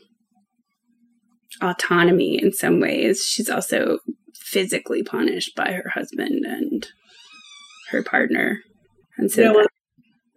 autonomy 1.61 2.41
in 2.41 2.51
some 2.51 2.79
ways, 2.79 3.23
she's 3.23 3.49
also 3.49 3.99
physically 4.35 5.03
punished 5.03 5.55
by 5.55 5.71
her 5.71 5.89
husband 5.89 6.45
and 6.45 6.87
her 7.91 8.03
partner. 8.03 8.59
And 9.17 9.31
so, 9.31 9.41
Yeah, 9.43 9.51
well, 9.51 9.61
that- 9.61 9.69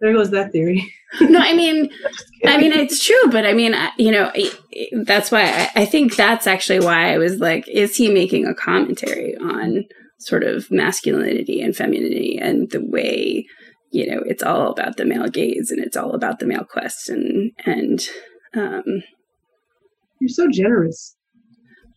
there 0.01 0.13
goes 0.13 0.31
that 0.31 0.51
theory. 0.51 0.93
no, 1.21 1.39
I 1.39 1.53
mean, 1.53 1.89
I 2.45 2.57
mean, 2.57 2.71
it's 2.71 3.03
true, 3.03 3.29
but 3.31 3.45
I 3.45 3.53
mean, 3.53 3.73
I- 3.73 3.91
you 3.97 4.11
know, 4.11 4.31
I- 4.33 4.51
I- 4.73 4.89
that's 5.03 5.31
why 5.31 5.69
I 5.75 5.85
think 5.85 6.15
that's 6.15 6.47
actually 6.47 6.79
why 6.79 7.13
I 7.13 7.17
was 7.17 7.39
like, 7.39 7.67
is 7.67 7.95
he 7.97 8.09
making 8.09 8.45
a 8.45 8.53
commentary 8.53 9.35
on 9.37 9.85
sort 10.19 10.43
of 10.43 10.69
masculinity 10.69 11.61
and 11.61 11.75
femininity 11.75 12.37
and 12.41 12.69
the 12.71 12.81
way, 12.81 13.45
you 13.91 14.05
know, 14.09 14.21
it's 14.25 14.43
all 14.43 14.71
about 14.71 14.97
the 14.97 15.05
male 15.05 15.27
gaze 15.27 15.71
and 15.71 15.83
it's 15.83 15.97
all 15.97 16.13
about 16.13 16.39
the 16.39 16.45
male 16.45 16.65
quest 16.65 17.09
and, 17.09 17.51
and, 17.65 18.07
um, 18.53 18.83
You're 20.19 20.29
so 20.29 20.47
generous. 20.51 21.15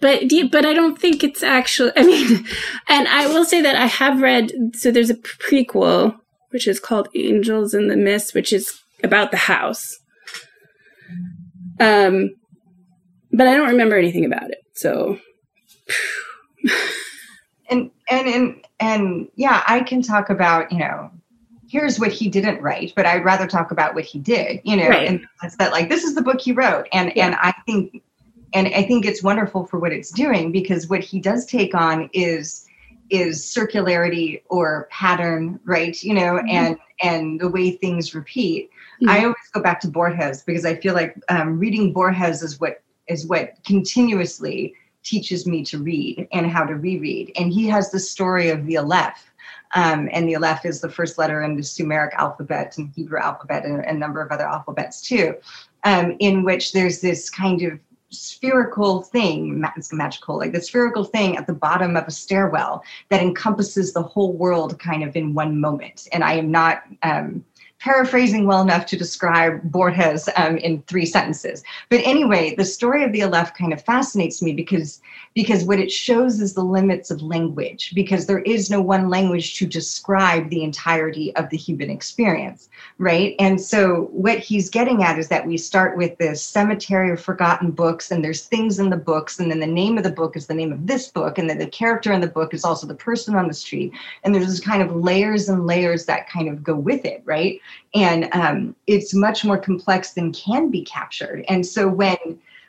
but 0.00 0.24
but 0.50 0.64
I 0.66 0.72
don't 0.74 0.98
think 0.98 1.24
it's 1.24 1.42
actually. 1.42 1.92
I 1.96 2.02
mean, 2.04 2.46
and 2.88 3.08
I 3.08 3.26
will 3.26 3.44
say 3.44 3.60
that 3.62 3.76
I 3.76 3.86
have 3.86 4.20
read. 4.20 4.52
So 4.74 4.90
there's 4.90 5.10
a 5.10 5.14
prequel 5.14 6.16
which 6.50 6.68
is 6.68 6.78
called 6.78 7.08
Angels 7.14 7.72
in 7.74 7.88
the 7.88 7.96
Mist, 7.96 8.34
which 8.34 8.52
is 8.52 8.78
about 9.02 9.30
the 9.30 9.36
house. 9.38 9.96
Um, 11.80 12.30
but 13.32 13.46
I 13.48 13.56
don't 13.56 13.70
remember 13.70 13.96
anything 13.96 14.24
about 14.26 14.50
it. 14.50 14.58
So 14.74 15.18
and 17.72 17.90
and 18.10 18.28
and 18.28 18.66
and 18.80 19.28
yeah 19.36 19.62
i 19.66 19.80
can 19.80 20.02
talk 20.02 20.30
about 20.30 20.70
you 20.72 20.78
know 20.78 21.10
here's 21.68 21.98
what 21.98 22.12
he 22.12 22.28
didn't 22.28 22.60
write 22.62 22.92
but 22.96 23.06
i'd 23.06 23.24
rather 23.24 23.46
talk 23.46 23.70
about 23.70 23.94
what 23.94 24.04
he 24.04 24.18
did 24.18 24.60
you 24.64 24.76
know 24.76 24.88
Right. 24.88 25.08
and 25.08 25.26
that's 25.40 25.56
that 25.56 25.72
like 25.72 25.88
this 25.88 26.04
is 26.04 26.14
the 26.14 26.22
book 26.22 26.40
he 26.40 26.52
wrote 26.52 26.86
and 26.92 27.12
Yeah. 27.16 27.26
and 27.26 27.34
i 27.36 27.52
think 27.66 28.02
and 28.54 28.68
i 28.68 28.82
think 28.82 29.06
it's 29.06 29.22
wonderful 29.22 29.64
for 29.66 29.78
what 29.78 29.92
it's 29.92 30.10
doing 30.10 30.52
because 30.52 30.88
what 30.88 31.00
he 31.00 31.18
does 31.20 31.46
take 31.46 31.74
on 31.74 32.08
is 32.12 32.66
is 33.10 33.42
circularity 33.44 34.42
or 34.48 34.88
pattern 34.90 35.58
right 35.64 36.02
you 36.02 36.14
know 36.14 36.32
Mhm. 36.42 36.50
and 36.50 36.78
and 37.02 37.40
the 37.40 37.48
way 37.48 37.70
things 37.72 38.14
repeat 38.14 38.70
Mhm. 39.02 39.08
i 39.08 39.18
always 39.20 39.48
go 39.52 39.60
back 39.62 39.80
to 39.80 39.88
borges 39.88 40.42
because 40.42 40.64
i 40.64 40.74
feel 40.76 40.94
like 40.94 41.14
um, 41.28 41.58
reading 41.58 41.92
borges 41.92 42.42
is 42.42 42.60
what 42.60 42.82
is 43.08 43.26
what 43.26 43.54
continuously 43.66 44.74
teaches 45.02 45.46
me 45.46 45.64
to 45.64 45.78
read 45.78 46.28
and 46.32 46.46
how 46.46 46.64
to 46.64 46.74
reread. 46.74 47.32
And 47.36 47.52
he 47.52 47.66
has 47.68 47.90
the 47.90 48.00
story 48.00 48.50
of 48.50 48.66
the 48.66 48.78
Aleph. 48.78 49.32
Um, 49.74 50.08
and 50.12 50.28
the 50.28 50.36
Aleph 50.36 50.66
is 50.66 50.80
the 50.80 50.90
first 50.90 51.18
letter 51.18 51.42
in 51.42 51.56
the 51.56 51.62
Semitic 51.62 52.14
alphabet 52.14 52.76
and 52.76 52.92
Hebrew 52.94 53.18
alphabet 53.18 53.64
and 53.64 53.84
a 53.84 53.94
number 53.94 54.20
of 54.20 54.30
other 54.30 54.46
alphabets 54.46 55.00
too, 55.00 55.34
um, 55.84 56.16
in 56.20 56.44
which 56.44 56.72
there's 56.72 57.00
this 57.00 57.30
kind 57.30 57.62
of 57.62 57.80
spherical 58.12 59.02
thing, 59.02 59.64
magical, 59.92 60.38
like 60.38 60.52
the 60.52 60.60
spherical 60.60 61.04
thing 61.04 61.36
at 61.36 61.46
the 61.46 61.52
bottom 61.52 61.96
of 61.96 62.06
a 62.06 62.10
stairwell 62.10 62.84
that 63.08 63.22
encompasses 63.22 63.92
the 63.92 64.02
whole 64.02 64.34
world 64.34 64.78
kind 64.78 65.02
of 65.02 65.16
in 65.16 65.34
one 65.34 65.58
moment. 65.58 66.08
And 66.12 66.22
I 66.22 66.34
am 66.34 66.50
not 66.50 66.82
um, 67.02 67.44
paraphrasing 67.82 68.46
well 68.46 68.62
enough 68.62 68.86
to 68.86 68.96
describe 68.96 69.60
Borges 69.64 70.28
um, 70.36 70.56
in 70.58 70.82
three 70.82 71.04
sentences. 71.04 71.64
But 71.88 72.00
anyway, 72.04 72.54
the 72.54 72.64
story 72.64 73.02
of 73.02 73.10
the 73.10 73.24
Aleph 73.24 73.54
kind 73.54 73.72
of 73.72 73.84
fascinates 73.84 74.40
me 74.40 74.52
because 74.52 75.00
because 75.34 75.64
what 75.64 75.80
it 75.80 75.90
shows 75.90 76.40
is 76.40 76.54
the 76.54 76.62
limits 76.62 77.10
of 77.10 77.22
language 77.22 77.92
because 77.94 78.26
there 78.26 78.40
is 78.40 78.70
no 78.70 78.80
one 78.80 79.08
language 79.08 79.58
to 79.58 79.66
describe 79.66 80.48
the 80.50 80.62
entirety 80.62 81.34
of 81.36 81.48
the 81.50 81.56
human 81.56 81.90
experience 81.90 82.68
right? 82.98 83.34
And 83.38 83.60
so 83.60 84.08
what 84.12 84.38
he's 84.38 84.70
getting 84.70 85.02
at 85.02 85.18
is 85.18 85.28
that 85.28 85.46
we 85.46 85.56
start 85.56 85.96
with 85.96 86.16
this 86.18 86.42
cemetery 86.42 87.10
of 87.10 87.20
forgotten 87.20 87.70
books 87.70 88.10
and 88.10 88.24
there's 88.24 88.44
things 88.44 88.78
in 88.78 88.90
the 88.90 88.96
books 88.96 89.38
and 89.38 89.50
then 89.50 89.60
the 89.60 89.66
name 89.66 89.98
of 89.98 90.04
the 90.04 90.10
book 90.10 90.36
is 90.36 90.46
the 90.46 90.54
name 90.54 90.72
of 90.72 90.86
this 90.86 91.08
book 91.08 91.38
and 91.38 91.48
then 91.48 91.58
the 91.58 91.66
character 91.66 92.12
in 92.12 92.20
the 92.20 92.26
book 92.26 92.54
is 92.54 92.64
also 92.64 92.86
the 92.86 92.94
person 92.94 93.34
on 93.34 93.48
the 93.48 93.54
street. 93.54 93.92
And 94.22 94.34
there's 94.34 94.46
this 94.46 94.60
kind 94.60 94.82
of 94.82 94.94
layers 94.94 95.48
and 95.48 95.66
layers 95.66 96.06
that 96.06 96.28
kind 96.28 96.48
of 96.48 96.62
go 96.62 96.76
with 96.76 97.04
it 97.04 97.22
right 97.24 97.60
and 97.94 98.28
um, 98.32 98.74
it's 98.86 99.14
much 99.14 99.44
more 99.44 99.58
complex 99.58 100.12
than 100.12 100.32
can 100.32 100.70
be 100.70 100.82
captured 100.82 101.44
and 101.48 101.64
so 101.66 101.88
when 101.88 102.16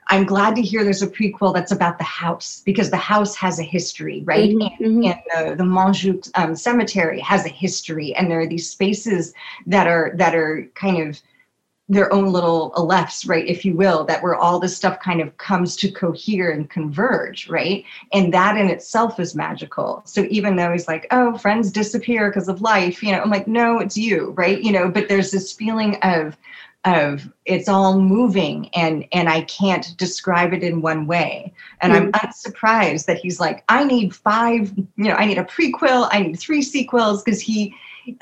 I'm 0.08 0.26
glad 0.26 0.56
to 0.56 0.62
hear 0.62 0.84
there's 0.84 1.01
a 1.01 1.08
prequel 1.08 1.54
that's 1.54 1.72
about 1.72 1.97
the 1.97 2.04
house 2.04 2.62
because 2.66 2.89
the 2.89 2.97
house 2.97 3.36
has 3.36 3.60
a 3.60 3.64
history, 3.64 4.22
right? 4.26 4.49
Mhm, 4.51 4.72
And, 4.80 5.04
mhm. 5.04 5.06
and 5.34 5.49
the 5.49 5.56
the 5.56 5.64
Montjuic 5.64 6.30
um, 6.36 6.56
cemetery 6.56 7.20
has 7.22 7.45
a 7.45 7.49
history, 7.49 8.14
and 8.16 8.30
there 8.30 8.41
are 8.41 8.47
these 8.47 8.70
spaces 8.70 9.34
that 9.66 9.88
are 9.88 10.12
that 10.16 10.36
are 10.36 10.68
kind 10.76 11.08
of 11.08 11.22
their 11.89 12.11
own 12.13 12.31
little 12.31 12.71
alephs, 12.77 13.27
right, 13.27 13.45
if 13.45 13.65
you 13.65 13.75
will, 13.75 14.05
that 14.05 14.23
where 14.23 14.36
all 14.36 14.57
this 14.57 14.75
stuff 14.75 14.99
kind 15.01 15.19
of 15.19 15.38
comes 15.38 15.75
to 15.75 15.91
cohere 15.91 16.49
and 16.49 16.69
converge, 16.69 17.49
right? 17.49 17.84
And 18.13 18.34
that 18.34 18.57
in 18.57 18.69
itself 18.69 19.19
is 19.19 19.36
magical. 19.36 20.01
So 20.05 20.25
even 20.29 20.55
though 20.55 20.71
he's 20.71 20.88
like, 20.88 21.07
oh, 21.11 21.38
friends 21.38 21.71
disappear 21.71 22.29
because 22.29 22.47
of 22.47 22.61
life, 22.61 23.03
you 23.03 23.11
know, 23.11 23.21
I'm 23.21 23.29
like, 23.29 23.47
no, 23.47 23.79
it's 23.79 23.97
you, 23.97 24.31
right? 24.31 24.61
You 24.61 24.71
know, 24.71 24.89
but 24.89 25.09
there's 25.09 25.31
this 25.31 25.51
feeling 25.51 25.97
of 26.03 26.38
of 26.86 27.31
it's 27.45 27.69
all 27.69 27.97
moving 27.97 28.69
and 28.75 29.05
and 29.13 29.29
I 29.29 29.43
can't 29.43 29.95
describe 29.97 30.53
it 30.53 30.63
in 30.63 30.81
one 30.81 31.07
way. 31.07 31.53
And 31.81 31.93
I'm 31.93 32.11
mm-hmm. 32.11 32.27
unsurprised 32.27 33.05
that 33.05 33.17
he's 33.17 33.39
like, 33.39 33.63
I 33.69 33.86
need 33.86 34.13
five, 34.13 34.73
you 34.77 35.05
know, 35.05 35.15
I 35.15 35.25
need 35.25 35.38
a 35.38 35.45
prequel, 35.45 36.09
I 36.11 36.19
need 36.19 36.39
three 36.39 36.61
sequels, 36.61 37.23
because 37.23 37.39
he 37.39 37.73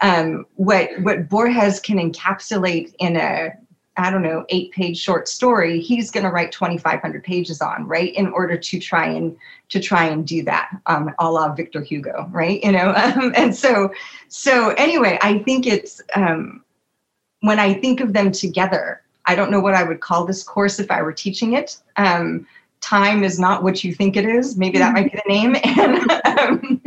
um 0.01 0.45
what 0.55 0.89
what 1.01 1.29
Borges 1.29 1.79
can 1.79 1.97
encapsulate 1.97 2.93
in 2.99 3.15
a 3.15 3.53
I 3.97 4.09
don't 4.09 4.21
know, 4.21 4.45
eight 4.49 4.71
page 4.71 4.97
short 4.97 5.27
story, 5.27 5.81
he's 5.81 6.11
going 6.11 6.23
to 6.23 6.31
write 6.31 6.51
2,500 6.51 7.23
pages 7.23 7.61
on, 7.61 7.85
right? 7.85 8.13
In 8.15 8.27
order 8.27 8.57
to 8.57 8.79
try 8.79 9.05
and 9.05 9.35
to 9.69 9.79
try 9.79 10.05
and 10.05 10.25
do 10.25 10.43
that, 10.43 10.71
um, 10.85 11.13
a 11.19 11.29
la 11.29 11.53
Victor 11.53 11.81
Hugo, 11.81 12.27
right? 12.31 12.63
You 12.63 12.71
know, 12.71 12.93
um, 12.95 13.33
and 13.35 13.55
so, 13.55 13.93
so 14.29 14.69
anyway, 14.71 15.19
I 15.21 15.39
think 15.39 15.67
it's, 15.67 16.01
um, 16.15 16.63
when 17.41 17.59
I 17.59 17.73
think 17.73 17.99
of 17.99 18.13
them 18.13 18.31
together, 18.31 19.01
I 19.25 19.35
don't 19.35 19.51
know 19.51 19.59
what 19.59 19.75
I 19.75 19.83
would 19.83 19.99
call 19.99 20.25
this 20.25 20.43
course 20.43 20.79
if 20.79 20.89
I 20.89 21.01
were 21.01 21.13
teaching 21.13 21.53
it. 21.53 21.77
Um, 21.97 22.47
time 22.81 23.23
is 23.23 23.39
not 23.39 23.63
what 23.63 23.83
you 23.83 23.93
think 23.93 24.17
it 24.17 24.25
is. 24.25 24.57
Maybe 24.57 24.77
that 24.79 24.93
might 24.93 25.11
be 25.11 25.17
the 25.17 25.29
name. 25.29 25.55
And, 25.81 26.11
um, 26.39 26.81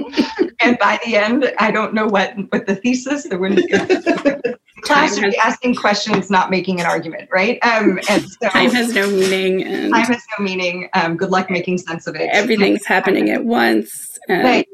and 0.60 0.78
by 0.78 0.98
the 1.04 1.16
end, 1.16 1.52
I 1.58 1.70
don't 1.70 1.94
know 1.94 2.06
what, 2.06 2.34
what 2.50 2.66
the 2.66 2.76
thesis, 2.76 3.24
there 3.24 3.38
wouldn't 3.38 3.68
class 4.82 5.18
would 5.18 5.30
be 5.30 5.36
asking 5.38 5.74
questions, 5.74 6.30
not 6.30 6.50
making 6.50 6.80
an 6.80 6.86
argument, 6.86 7.28
right? 7.32 7.58
Um, 7.62 7.98
and 8.08 8.22
so 8.22 8.48
time 8.48 8.70
has 8.70 8.94
no 8.94 9.10
meaning 9.10 9.90
time 9.90 10.04
has 10.04 10.22
no 10.38 10.44
meaning. 10.44 10.88
Um, 10.94 11.16
good 11.16 11.30
luck 11.30 11.50
making 11.50 11.78
sense 11.78 12.06
of 12.06 12.14
it. 12.14 12.28
everything's 12.32 12.86
happening 12.86 13.30
at 13.30 13.44
once. 13.44 14.18
Right. 14.28 14.66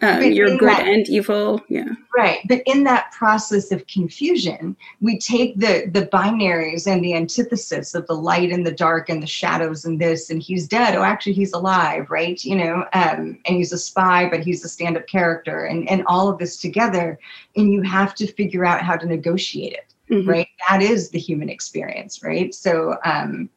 Um, 0.00 0.22
you're 0.22 0.56
good 0.56 0.68
that, 0.68 0.86
and 0.86 1.08
evil 1.08 1.60
yeah. 1.68 1.88
Right 2.16 2.38
but 2.48 2.62
in 2.66 2.84
that 2.84 3.10
process 3.10 3.72
of 3.72 3.86
confusion 3.88 4.76
we 5.00 5.18
take 5.18 5.58
the 5.58 5.90
the 5.92 6.06
binaries 6.06 6.86
and 6.86 7.04
the 7.04 7.14
antithesis 7.14 7.94
of 7.94 8.06
the 8.06 8.14
light 8.14 8.52
and 8.52 8.64
the 8.64 8.72
dark 8.72 9.08
and 9.08 9.20
the 9.20 9.26
shadows 9.26 9.84
and 9.84 10.00
this 10.00 10.30
and 10.30 10.40
he's 10.40 10.68
dead. 10.68 10.94
Oh 10.94 11.02
actually 11.02 11.32
he's 11.32 11.52
alive 11.52 12.10
right? 12.10 12.42
You 12.44 12.56
know 12.56 12.84
um, 12.92 13.38
and 13.44 13.56
he's 13.56 13.72
a 13.72 13.78
spy 13.78 14.28
but 14.28 14.40
he's 14.40 14.64
a 14.64 14.68
stand-up 14.68 15.08
character 15.08 15.64
and 15.64 15.88
and 15.90 16.04
all 16.06 16.28
of 16.28 16.38
this 16.38 16.58
together 16.58 17.18
and 17.56 17.72
you 17.72 17.82
have 17.82 18.14
to 18.16 18.26
figure 18.26 18.64
out 18.64 18.82
how 18.82 18.96
to 18.96 19.06
negotiate 19.06 19.72
it 19.72 19.94
mm-hmm. 20.10 20.28
right? 20.28 20.48
That 20.68 20.80
is 20.80 21.10
the 21.10 21.18
human 21.18 21.48
experience 21.48 22.22
right? 22.22 22.54
So 22.54 22.98
um 23.04 23.50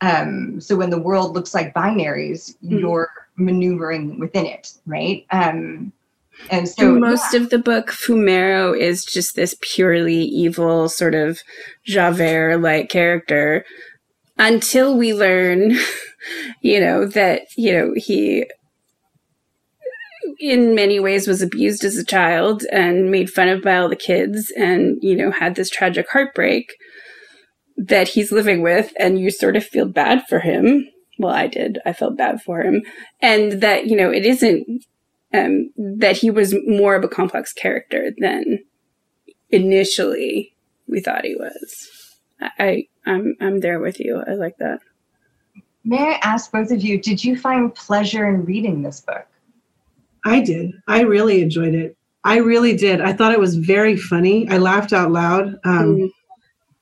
um 0.00 0.60
so 0.60 0.74
when 0.74 0.90
the 0.90 0.98
world 0.98 1.34
looks 1.34 1.54
like 1.54 1.72
binaries 1.72 2.56
mm-hmm. 2.56 2.78
you're 2.78 3.23
maneuvering 3.36 4.18
within 4.18 4.46
it, 4.46 4.72
right? 4.86 5.26
Um, 5.30 5.92
and 6.50 6.68
so 6.68 6.98
most 6.98 7.32
yeah. 7.32 7.40
of 7.40 7.50
the 7.50 7.58
book, 7.58 7.90
Fumero 7.90 8.76
is 8.76 9.04
just 9.04 9.36
this 9.36 9.56
purely 9.60 10.22
evil 10.22 10.88
sort 10.88 11.14
of 11.14 11.40
Javert 11.84 12.58
like 12.58 12.88
character 12.88 13.64
until 14.38 14.96
we 14.96 15.14
learn, 15.14 15.76
you 16.60 16.80
know, 16.80 17.06
that, 17.06 17.42
you 17.56 17.72
know, 17.72 17.92
he 17.96 18.46
in 20.40 20.74
many 20.74 20.98
ways 20.98 21.28
was 21.28 21.42
abused 21.42 21.84
as 21.84 21.96
a 21.96 22.04
child 22.04 22.64
and 22.72 23.10
made 23.10 23.30
fun 23.30 23.48
of 23.48 23.62
by 23.62 23.76
all 23.76 23.88
the 23.88 23.96
kids 23.96 24.52
and, 24.56 24.98
you 25.02 25.14
know, 25.14 25.30
had 25.30 25.54
this 25.54 25.70
tragic 25.70 26.06
heartbreak 26.10 26.74
that 27.76 28.08
he's 28.08 28.32
living 28.32 28.62
with 28.62 28.92
and 28.98 29.18
you 29.18 29.30
sort 29.30 29.56
of 29.56 29.64
feel 29.64 29.86
bad 29.86 30.26
for 30.28 30.40
him 30.40 30.88
well, 31.18 31.34
I 31.34 31.46
did. 31.46 31.78
I 31.86 31.92
felt 31.92 32.16
bad 32.16 32.42
for 32.42 32.62
him. 32.62 32.82
And 33.20 33.60
that, 33.60 33.86
you 33.86 33.96
know, 33.96 34.10
it 34.10 34.26
isn't 34.26 34.84
um, 35.32 35.70
that 35.76 36.16
he 36.16 36.30
was 36.30 36.54
more 36.66 36.94
of 36.94 37.04
a 37.04 37.08
complex 37.08 37.52
character 37.52 38.12
than 38.18 38.64
initially 39.50 40.54
we 40.88 41.00
thought 41.00 41.24
he 41.24 41.36
was. 41.36 42.18
I, 42.40 42.88
I'm, 43.06 43.36
I'm 43.40 43.60
there 43.60 43.80
with 43.80 44.00
you. 44.00 44.22
I 44.26 44.34
like 44.34 44.58
that. 44.58 44.80
May 45.84 45.98
I 45.98 46.18
ask 46.22 46.50
both 46.50 46.70
of 46.70 46.82
you, 46.82 47.00
did 47.00 47.22
you 47.22 47.38
find 47.38 47.74
pleasure 47.74 48.26
in 48.28 48.44
reading 48.44 48.82
this 48.82 49.00
book? 49.00 49.26
I 50.24 50.40
did. 50.40 50.72
I 50.88 51.02
really 51.02 51.42
enjoyed 51.42 51.74
it. 51.74 51.96
I 52.24 52.38
really 52.38 52.74
did. 52.74 53.02
I 53.02 53.12
thought 53.12 53.32
it 53.32 53.38
was 53.38 53.56
very 53.56 53.96
funny. 53.96 54.48
I 54.48 54.56
laughed 54.56 54.94
out 54.94 55.12
loud. 55.12 55.58
Um, 55.64 55.96
mm. 55.96 56.10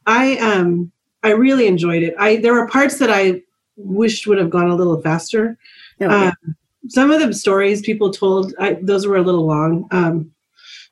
I 0.07 0.37
um 0.39 0.93
I 1.22 1.30
really 1.30 1.66
enjoyed 1.66 2.03
it. 2.03 2.14
I 2.18 2.37
there 2.37 2.53
were 2.53 2.68
parts 2.68 2.99
that 2.99 3.11
I 3.11 3.43
wished 3.76 4.26
would 4.26 4.38
have 4.38 4.50
gone 4.50 4.68
a 4.68 4.76
little 4.76 5.00
faster. 5.00 5.56
Okay. 6.00 6.14
Um, 6.14 6.56
some 6.88 7.10
of 7.10 7.20
the 7.20 7.32
stories 7.32 7.80
people 7.80 8.10
told, 8.10 8.54
I, 8.58 8.74
those 8.82 9.06
were 9.06 9.16
a 9.16 9.22
little 9.22 9.46
long, 9.46 9.86
um, 9.90 10.32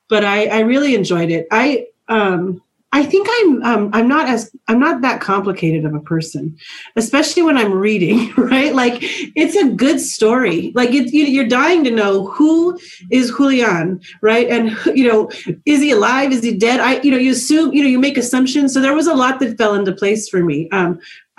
but 0.09 0.25
I, 0.25 0.47
I, 0.47 0.61
really 0.61 0.95
enjoyed 0.95 1.31
it. 1.31 1.47
I 1.51 1.87
um, 2.09 2.63
I 2.93 3.05
think 3.05 3.29
I'm 3.31 3.63
um, 3.63 3.91
I'm 3.93 4.09
not 4.09 4.29
as 4.29 4.51
I'm 4.67 4.81
not 4.81 5.01
that 5.03 5.21
complicated 5.21 5.85
of 5.85 5.95
a 5.95 6.01
person, 6.01 6.57
especially 6.97 7.43
when 7.43 7.57
I'm 7.57 7.73
reading. 7.73 8.33
Right, 8.51 8.75
like 8.75 8.99
it's 9.37 9.55
a 9.55 9.69
good 9.69 10.01
story. 10.01 10.73
Like 10.75 10.91
it, 10.93 11.13
you're 11.13 11.47
dying 11.47 11.85
to 11.85 11.91
know 11.91 12.27
who 12.27 12.81
is 13.11 13.31
Julian, 13.31 14.01
right? 14.23 14.49
And 14.49 14.77
you 14.97 15.07
know, 15.07 15.31
is 15.67 15.81
he 15.81 15.93
alive? 15.93 16.33
Is 16.33 16.43
he 16.43 16.57
dead? 16.57 16.81
I 16.81 17.01
you 17.03 17.13
know 17.13 17.17
you 17.17 17.31
assume 17.31 17.73
you 17.73 17.83
know 17.83 17.89
you 17.89 18.01
make 18.01 18.19
assumptions. 18.19 18.75
So 18.75 18.81
there 18.81 18.95
was 18.95 19.07
a 19.07 19.15
lot 19.15 19.39
that 19.39 19.57
fell 19.57 19.75
into 19.75 19.93
place 19.93 20.29
for 20.29 20.43
me. 20.43 20.69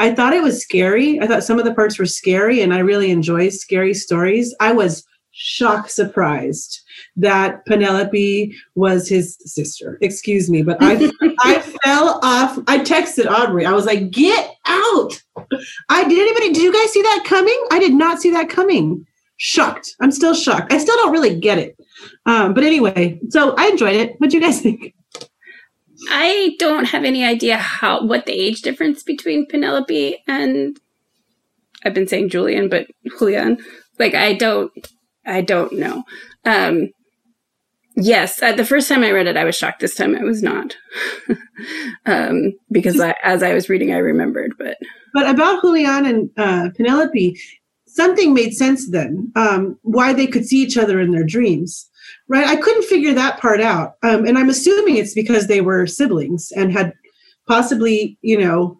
I 0.01 0.15
thought 0.15 0.33
it 0.33 0.41
was 0.41 0.59
scary. 0.59 1.21
I 1.21 1.27
thought 1.27 1.43
some 1.43 1.59
of 1.59 1.63
the 1.65 1.75
parts 1.75 1.99
were 1.99 2.07
scary, 2.07 2.61
and 2.61 2.73
I 2.73 2.79
really 2.79 3.11
enjoy 3.11 3.49
scary 3.49 3.93
stories. 3.93 4.55
I 4.59 4.73
was 4.73 5.05
shock 5.29 5.91
surprised 5.91 6.81
that 7.17 7.63
Penelope 7.67 8.55
was 8.73 9.07
his 9.07 9.37
sister. 9.45 9.99
Excuse 10.01 10.49
me, 10.49 10.63
but 10.63 10.77
I 10.81 11.11
I 11.41 11.59
fell 11.83 12.19
off. 12.23 12.57
I 12.67 12.79
texted 12.79 13.27
Aubrey. 13.27 13.63
I 13.63 13.73
was 13.73 13.85
like, 13.85 14.09
"Get 14.09 14.55
out!" 14.65 15.21
I 15.89 16.03
did 16.09 16.19
anybody? 16.19 16.51
Did 16.51 16.63
you 16.63 16.73
guys 16.73 16.91
see 16.91 17.03
that 17.03 17.23
coming? 17.27 17.63
I 17.69 17.77
did 17.77 17.93
not 17.93 18.19
see 18.19 18.31
that 18.31 18.49
coming. 18.49 19.05
Shocked. 19.37 19.95
I'm 20.01 20.11
still 20.11 20.33
shocked. 20.33 20.73
I 20.73 20.79
still 20.79 20.95
don't 20.95 21.11
really 21.11 21.39
get 21.39 21.59
it. 21.59 21.77
Um, 22.25 22.55
but 22.55 22.63
anyway, 22.63 23.19
so 23.29 23.53
I 23.55 23.67
enjoyed 23.67 23.95
it. 23.95 24.15
What 24.17 24.31
do 24.31 24.37
you 24.37 24.43
guys 24.43 24.61
think? 24.61 24.95
I 26.09 26.55
don't 26.59 26.85
have 26.85 27.03
any 27.03 27.23
idea 27.23 27.57
how 27.57 28.05
what 28.05 28.25
the 28.25 28.33
age 28.33 28.61
difference 28.61 29.03
between 29.03 29.47
Penelope 29.47 30.17
and 30.27 30.79
I've 31.83 31.93
been 31.93 32.07
saying 32.07 32.29
Julian, 32.29 32.69
but 32.69 32.87
Julian. 33.19 33.57
Like 33.99 34.15
I 34.15 34.33
don't 34.33 34.71
I 35.25 35.41
don't 35.41 35.73
know. 35.73 36.03
Um 36.45 36.89
yes, 37.95 38.41
uh, 38.41 38.53
the 38.53 38.65
first 38.65 38.89
time 38.89 39.03
I 39.03 39.11
read 39.11 39.27
it 39.27 39.37
I 39.37 39.43
was 39.43 39.55
shocked. 39.55 39.79
This 39.79 39.95
time 39.95 40.15
I 40.15 40.23
was 40.23 40.41
not. 40.41 40.75
um 42.05 42.53
because 42.71 42.99
I, 42.99 43.15
as 43.23 43.43
I 43.43 43.53
was 43.53 43.69
reading 43.69 43.93
I 43.93 43.97
remembered, 43.97 44.53
but 44.57 44.77
But 45.13 45.29
about 45.29 45.61
Julian 45.61 46.05
and 46.05 46.29
uh, 46.37 46.69
Penelope, 46.75 47.37
something 47.85 48.33
made 48.33 48.53
sense 48.53 48.89
then. 48.89 49.31
Um 49.35 49.77
why 49.83 50.13
they 50.13 50.27
could 50.27 50.45
see 50.45 50.61
each 50.63 50.77
other 50.77 50.99
in 50.99 51.11
their 51.11 51.25
dreams 51.25 51.89
right? 52.31 52.47
I 52.47 52.55
couldn't 52.55 52.85
figure 52.85 53.13
that 53.13 53.41
part 53.41 53.59
out. 53.59 53.95
Um, 54.03 54.25
and 54.25 54.37
I'm 54.37 54.47
assuming 54.47 54.95
it's 54.95 55.13
because 55.13 55.47
they 55.47 55.59
were 55.59 55.85
siblings 55.85 56.49
and 56.55 56.71
had 56.71 56.93
possibly, 57.45 58.17
you 58.21 58.39
know, 58.39 58.79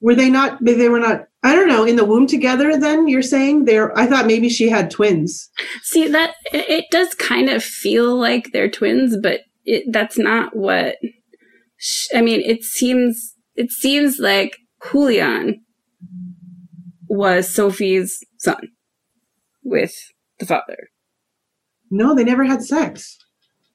were 0.00 0.16
they 0.16 0.28
not, 0.30 0.58
they 0.60 0.88
were 0.88 0.98
not, 0.98 1.28
I 1.44 1.54
don't 1.54 1.68
know, 1.68 1.84
in 1.84 1.94
the 1.94 2.04
womb 2.04 2.26
together 2.26 2.76
then 2.76 3.06
you're 3.06 3.22
saying 3.22 3.66
they're, 3.66 3.96
I 3.96 4.06
thought 4.06 4.26
maybe 4.26 4.48
she 4.48 4.68
had 4.68 4.90
twins. 4.90 5.48
See 5.84 6.08
that 6.08 6.34
it 6.52 6.86
does 6.90 7.14
kind 7.14 7.48
of 7.48 7.62
feel 7.62 8.16
like 8.18 8.50
they're 8.52 8.68
twins, 8.68 9.16
but 9.22 9.42
it, 9.64 9.84
that's 9.92 10.18
not 10.18 10.56
what, 10.56 10.96
I 12.12 12.20
mean, 12.20 12.40
it 12.40 12.64
seems, 12.64 13.34
it 13.54 13.70
seems 13.70 14.18
like 14.18 14.56
Julian 14.90 15.64
was 17.08 17.48
Sophie's 17.48 18.18
son 18.38 18.70
with 19.62 19.94
the 20.40 20.46
father. 20.46 20.88
No, 21.94 22.12
they 22.12 22.24
never 22.24 22.42
had 22.42 22.60
sex. 22.60 23.18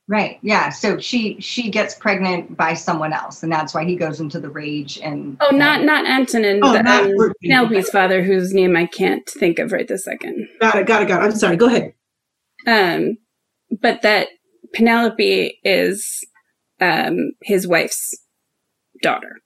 Right. 0.10 0.40
Yeah. 0.42 0.72
So 0.72 0.98
she 0.98 1.40
she 1.40 1.70
gets 1.70 1.96
pregnant 1.96 2.58
by 2.58 2.74
someone 2.74 3.14
else, 3.14 3.44
and 3.44 3.52
that's 3.52 3.74
why 3.74 3.86
he 3.86 3.96
goes 3.96 4.20
into 4.20 4.40
the 4.40 4.50
rage 4.50 5.00
and. 5.02 5.38
Oh, 5.40 5.56
not 5.56 5.84
not 5.84 6.06
Antonin, 6.06 6.60
oh, 6.62 6.74
the, 6.74 6.84
not 6.84 7.04
um, 7.06 7.34
Penelope's 7.42 7.90
father, 7.92 8.22
whose 8.22 8.54
name 8.54 8.76
I 8.76 8.88
can't 8.88 9.26
think 9.30 9.58
of 9.58 9.72
right 9.72 9.88
this 9.88 10.04
second. 10.04 10.50
Got 10.60 10.80
it. 10.80 10.88
Got 10.88 11.04
it. 11.04 11.08
Got 11.08 11.22
it. 11.22 11.26
I'm 11.26 11.32
sorry. 11.36 11.56
Go 11.56 11.68
ahead. 11.68 11.94
Um, 12.68 13.18
but 13.82 14.02
that 14.02 14.28
Penelope 14.74 15.60
is 15.64 16.26
um 16.82 17.32
his 17.44 17.68
wife's 17.68 18.14
daughter, 19.02 19.38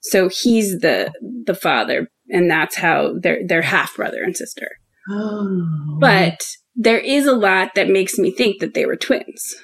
so 0.00 0.28
he's 0.28 0.78
the 0.78 1.10
the 1.44 1.54
father, 1.54 2.08
and 2.28 2.48
that's 2.48 2.76
how 2.76 3.14
they're 3.18 3.40
they're 3.46 3.62
half 3.62 3.96
brother 3.96 4.22
and 4.22 4.36
sister. 4.36 4.68
Oh. 5.10 5.96
But 5.98 6.40
there 6.74 6.98
is 6.98 7.26
a 7.26 7.34
lot 7.34 7.74
that 7.74 7.88
makes 7.88 8.18
me 8.18 8.30
think 8.30 8.60
that 8.60 8.74
they 8.74 8.86
were 8.86 8.96
twins. 8.96 9.54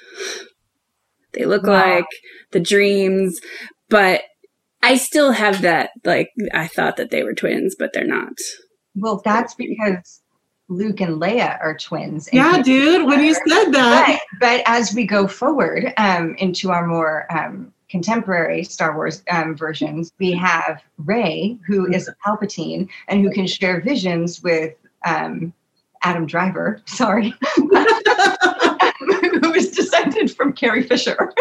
They 1.33 1.45
look 1.45 1.63
wow. 1.63 1.95
like 1.95 2.07
the 2.51 2.59
dreams, 2.59 3.39
but 3.89 4.21
I 4.81 4.97
still 4.97 5.31
have 5.31 5.61
that 5.61 5.91
like 6.03 6.29
I 6.53 6.67
thought 6.67 6.97
that 6.97 7.11
they 7.11 7.23
were 7.23 7.33
twins, 7.33 7.75
but 7.77 7.91
they're 7.93 8.05
not. 8.05 8.33
Well, 8.95 9.21
that's 9.23 9.53
because 9.53 10.21
Luke 10.69 11.01
and 11.01 11.21
Leia 11.21 11.59
are 11.61 11.77
twins. 11.77 12.29
Yeah, 12.31 12.61
dude, 12.61 13.05
when 13.05 13.23
you 13.23 13.33
said 13.33 13.71
that. 13.71 14.19
But, 14.39 14.39
but, 14.39 14.63
as 14.65 14.93
we 14.93 15.05
go 15.05 15.27
forward 15.27 15.93
um, 15.97 16.35
into 16.35 16.71
our 16.71 16.85
more 16.85 17.31
um, 17.35 17.73
contemporary 17.89 18.63
Star 18.63 18.95
Wars 18.95 19.23
um, 19.31 19.55
versions, 19.55 20.13
we 20.19 20.31
have 20.33 20.81
Rey, 20.97 21.57
who 21.65 21.91
is 21.91 22.07
a 22.07 22.15
Palpatine 22.25 22.87
and 23.07 23.21
who 23.21 23.31
can 23.31 23.47
share 23.47 23.81
visions 23.81 24.43
with 24.43 24.75
um, 25.05 25.53
Adam 26.03 26.25
Driver, 26.25 26.81
sorry, 26.85 27.33
who 27.55 29.53
is 29.53 29.71
descended 29.71 30.31
from 30.35 30.53
Carrie 30.53 30.83
Fisher 30.83 31.33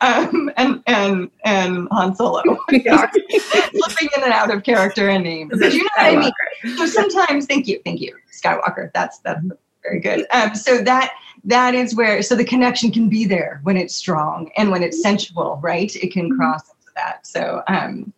um, 0.00 0.50
and 0.56 0.82
and 0.86 1.30
and 1.44 1.88
Han 1.90 2.14
Solo. 2.14 2.42
Slipping 2.70 4.08
in 4.16 4.22
and 4.22 4.32
out 4.32 4.52
of 4.52 4.62
character 4.62 5.08
and 5.08 5.24
names. 5.24 5.52
But 5.58 5.72
you 5.72 5.82
know 5.82 5.90
what 5.96 6.06
I 6.06 6.16
mean? 6.16 6.76
So 6.76 6.86
sometimes, 6.86 7.46
thank 7.46 7.66
you, 7.66 7.80
thank 7.84 8.00
you, 8.00 8.16
Skywalker. 8.32 8.90
That's 8.94 9.18
that's 9.18 9.44
very 9.82 10.00
good. 10.00 10.26
Um, 10.32 10.54
so 10.54 10.82
that 10.82 11.10
that 11.44 11.74
is 11.74 11.94
where 11.94 12.22
so 12.22 12.34
the 12.34 12.44
connection 12.44 12.90
can 12.90 13.08
be 13.08 13.24
there 13.24 13.60
when 13.64 13.76
it's 13.76 13.94
strong 13.94 14.50
and 14.56 14.70
when 14.70 14.82
it's 14.82 15.02
sensual, 15.02 15.60
right? 15.62 15.94
It 15.96 16.12
can 16.12 16.30
mm-hmm. 16.30 16.36
cross 16.36 16.62
into 16.62 16.92
that. 16.96 17.26
So 17.26 17.62
um, 17.68 18.12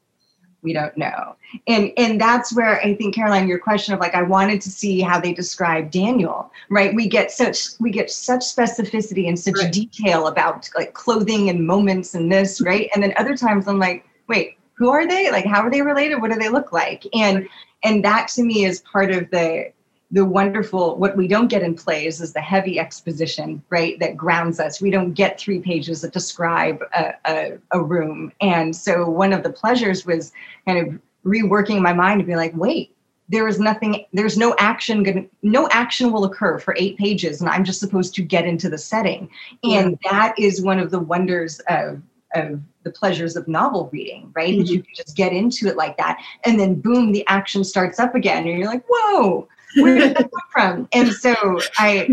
we 0.67 0.73
don't 0.73 0.97
know. 0.97 1.37
And 1.69 1.93
and 1.97 2.21
that's 2.21 2.55
where 2.55 2.81
i 2.81 2.95
think 2.97 3.15
caroline 3.15 3.47
your 3.47 3.61
question 3.61 3.95
of 3.95 4.01
like 4.01 4.17
i 4.17 4.23
wanted 4.23 4.61
to 4.63 4.71
see 4.71 5.01
how 5.01 5.21
they 5.21 5.33
describe 5.33 5.93
daniel 5.93 6.51
right? 6.69 6.93
We 6.95 7.09
get 7.09 7.31
such 7.31 7.79
we 7.79 7.91
get 7.91 8.11
such 8.11 8.41
specificity 8.41 9.29
and 9.29 9.39
such 9.39 9.55
right. 9.57 9.73
detail 9.73 10.27
about 10.27 10.69
like 10.77 10.93
clothing 10.93 11.49
and 11.49 11.65
moments 11.65 12.15
and 12.15 12.31
this 12.31 12.61
right? 12.61 12.91
And 12.93 13.03
then 13.03 13.15
other 13.17 13.37
times 13.37 13.69
i'm 13.69 13.79
like 13.79 14.05
wait 14.29 14.57
who 14.77 14.91
are 14.91 15.07
they? 15.07 15.31
Like 15.31 15.47
how 15.47 15.63
are 15.63 15.71
they 15.71 15.83
related? 15.83 16.21
What 16.21 16.31
do 16.31 16.39
they 16.39 16.49
look 16.49 16.73
like? 16.73 17.05
And 17.15 17.49
and 17.83 18.05
that 18.05 18.29
to 18.35 18.43
me 18.43 18.65
is 18.65 18.81
part 18.81 19.11
of 19.11 19.31
the 19.31 19.73
the 20.11 20.25
wonderful 20.25 20.97
what 20.97 21.17
we 21.17 21.27
don't 21.27 21.49
get 21.49 21.63
in 21.63 21.75
plays 21.75 22.21
is 22.21 22.33
the 22.33 22.41
heavy 22.41 22.79
exposition 22.79 23.63
right 23.71 23.99
that 23.99 24.17
grounds 24.17 24.61
us 24.61 24.81
we 24.81 24.91
don't 24.91 25.15
get 25.15 25.39
three 25.39 25.59
pages 25.59 26.01
that 26.01 26.13
describe 26.13 26.81
a, 26.95 27.13
a, 27.25 27.59
a 27.73 27.83
room 27.83 28.33
and 28.41 28.75
so 28.75 29.09
one 29.09 29.33
of 29.33 29.43
the 29.43 29.51
pleasures 29.51 30.07
was 30.07 30.33
kind 30.67 30.87
of 30.87 31.01
reworking 31.25 31.81
my 31.81 31.93
mind 31.93 32.21
to 32.21 32.27
be 32.27 32.37
like 32.37 32.55
wait 32.55 32.95
there 33.29 33.49
is 33.49 33.59
nothing 33.59 34.05
there's 34.13 34.39
no 34.39 34.55
action 34.59 35.03
going 35.03 35.29
no 35.43 35.69
action 35.71 36.13
will 36.13 36.25
occur 36.25 36.59
for 36.59 36.75
eight 36.79 36.97
pages 36.97 37.41
and 37.41 37.51
i'm 37.51 37.65
just 37.65 37.81
supposed 37.81 38.15
to 38.15 38.23
get 38.23 38.47
into 38.47 38.69
the 38.69 38.79
setting 38.79 39.29
and 39.65 39.99
yeah. 40.05 40.11
that 40.13 40.39
is 40.39 40.63
one 40.63 40.79
of 40.79 40.91
the 40.91 41.01
wonders 41.01 41.61
of 41.69 42.01
of 42.35 42.61
the 42.85 42.91
pleasures 42.91 43.35
of 43.35 43.49
novel 43.49 43.89
reading 43.93 44.31
right 44.37 44.51
mm-hmm. 44.51 44.61
that 44.61 44.71
you 44.71 44.83
can 44.83 44.95
just 44.95 45.17
get 45.17 45.33
into 45.33 45.67
it 45.67 45.77
like 45.77 45.97
that 45.97 46.21
and 46.45 46.61
then 46.61 46.81
boom 46.81 47.11
the 47.11 47.27
action 47.27 47.65
starts 47.65 47.99
up 47.99 48.15
again 48.15 48.47
and 48.47 48.59
you're 48.59 48.69
like 48.69 48.85
whoa 48.89 49.49
where 49.77 49.99
did 49.99 50.17
that 50.17 50.31
come 50.35 50.51
from 50.51 50.89
and 50.93 51.13
so 51.13 51.35
i 51.79 52.07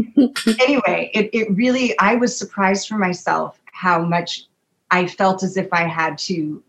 anyway 0.60 1.10
it, 1.14 1.30
it 1.34 1.50
really 1.52 1.98
i 2.00 2.16
was 2.16 2.36
surprised 2.36 2.88
for 2.88 2.98
myself 2.98 3.60
how 3.72 4.02
much 4.02 4.46
i 4.92 5.08
felt 5.08 5.44
as 5.44 5.58
if 5.58 5.68
i 5.72 5.88
had 5.88 6.18
to 6.18 6.62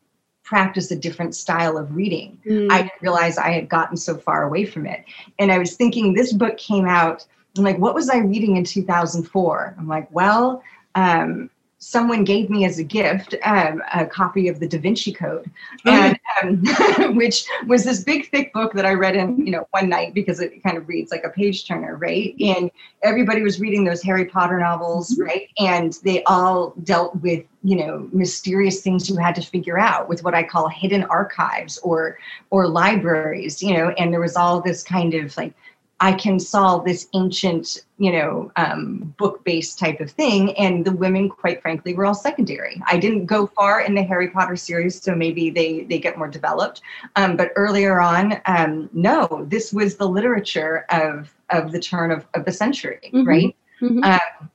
practice 0.45 0.90
a 0.90 0.97
different 0.97 1.34
style 1.34 1.76
of 1.76 1.97
reading. 1.97 2.38
Mm. 2.47 2.70
I 2.70 2.82
didn't 2.82 3.01
realize 3.01 3.38
I 3.38 3.51
had 3.51 3.68
gotten 3.68 3.97
so 3.97 4.16
far 4.16 4.45
away 4.45 4.66
from 4.66 4.86
it. 4.86 5.05
And 5.38 5.51
I 5.51 5.59
was 5.59 5.74
thinking 5.74 6.12
this 6.12 6.32
book 6.32 6.57
came 6.59 6.86
out, 6.86 7.26
I'm 7.57 7.64
like, 7.64 7.78
what 7.78 7.95
was 7.95 8.11
I 8.11 8.18
reading 8.18 8.57
in 8.57 8.64
2004? 8.64 9.74
I'm 9.78 9.88
like, 9.88 10.07
well, 10.12 10.62
um, 10.95 11.51
someone 11.78 12.24
gave 12.24 12.51
me 12.51 12.64
as 12.64 12.78
a 12.78 12.84
gift 12.84 13.34
um, 13.42 13.82
a 13.92 14.07
copy 14.07 14.49
of 14.49 14.61
the 14.61 14.68
Da 14.68 14.78
Vinci 14.78 15.12
Code, 15.12 15.51
oh, 15.86 15.90
and 15.90 16.18
um, 16.43 16.62
which 17.16 17.47
was 17.66 17.85
this 17.85 18.03
big 18.03 18.30
thick 18.30 18.53
book 18.53 18.72
that 18.74 18.87
I 18.87 18.95
read 18.95 19.16
in 19.16 19.45
you 19.45 19.53
know 19.53 19.66
one 19.70 19.89
night 19.89 20.14
because 20.14 20.41
it 20.41 20.62
kind 20.62 20.76
of 20.76 20.89
reads 20.89 21.11
like 21.11 21.24
a 21.24 21.30
page 21.30 21.66
turner, 21.66 21.97
right? 21.97 22.35
And 22.41 22.70
everybody 23.03 23.43
was 23.43 23.61
reading 23.61 23.85
those 23.85 24.03
Harry 24.03 24.24
Potter 24.24 24.59
novels, 24.59 25.12
mm-hmm. 25.12 25.22
right? 25.22 25.49
And 25.59 25.99
they 26.05 26.22
all 26.24 26.74
dealt 26.85 27.16
with 27.16 27.45
you 27.62 27.76
know 27.76 28.09
mysterious 28.12 28.80
things 28.80 29.09
you 29.09 29.16
had 29.16 29.35
to 29.37 29.43
figure 29.43 29.78
out 29.78 30.09
with 30.09 30.24
what 30.24 30.35
I 30.35 30.43
call 30.43 30.68
hidden 30.68 31.05
archives 31.05 31.78
or 31.78 32.18
or 32.51 32.68
libraries, 32.68 33.62
you 33.62 33.74
know. 33.74 33.91
And 33.91 34.12
there 34.12 34.20
was 34.20 34.37
all 34.37 34.61
this 34.61 34.82
kind 34.82 35.14
of 35.14 35.37
like 35.37 35.55
I 36.01 36.12
can 36.12 36.40
solve 36.40 36.84
this 36.84 37.09
ancient, 37.14 37.84
you 37.99 38.12
know, 38.12 38.51
um, 38.57 39.14
book-based 39.16 39.78
type 39.78 40.01
of 40.01 40.11
thing. 40.11 40.57
And 40.59 40.84
the 40.84 40.92
women, 40.92 41.28
quite 41.28 41.62
frankly, 41.62 41.95
were 41.95 42.05
all 42.05 42.14
secondary. 42.14 42.82
I 42.86 42.99
didn't 42.99 43.26
go 43.26 43.47
far 43.47 43.80
in 43.80 43.95
the 43.95 44.03
Harry 44.03 44.28
Potter 44.28 44.57
series, 44.57 45.01
so 45.01 45.14
maybe 45.14 45.51
they 45.51 45.84
they 45.84 45.99
get 45.99 46.18
more 46.18 46.28
developed. 46.28 46.82
Um, 47.16 47.36
but 47.36 47.53
earlier 47.57 48.01
on, 48.01 48.40
um, 48.47 48.90
no, 48.92 49.47
this 49.49 49.72
was 49.72 49.97
the 49.97 50.09
literature 50.09 50.84
of 50.90 51.32
of 51.51 51.72
the 51.72 51.80
turn 51.80 52.11
of, 52.11 52.26
of 52.34 52.45
the 52.45 52.53
century, 52.53 53.11
mm-hmm. 53.12 53.28
right? 53.28 53.57
Mm-hmm. 53.80 54.03
Um, 54.05 54.51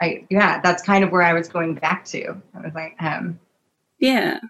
I 0.00 0.26
yeah, 0.28 0.60
that's 0.60 0.82
kind 0.82 1.04
of 1.04 1.10
where 1.12 1.22
I 1.22 1.32
was 1.32 1.48
going 1.48 1.74
back 1.74 2.04
to. 2.06 2.36
I 2.54 2.60
was 2.60 2.74
like, 2.74 2.96
um, 3.00 3.38
yeah, 3.98 4.40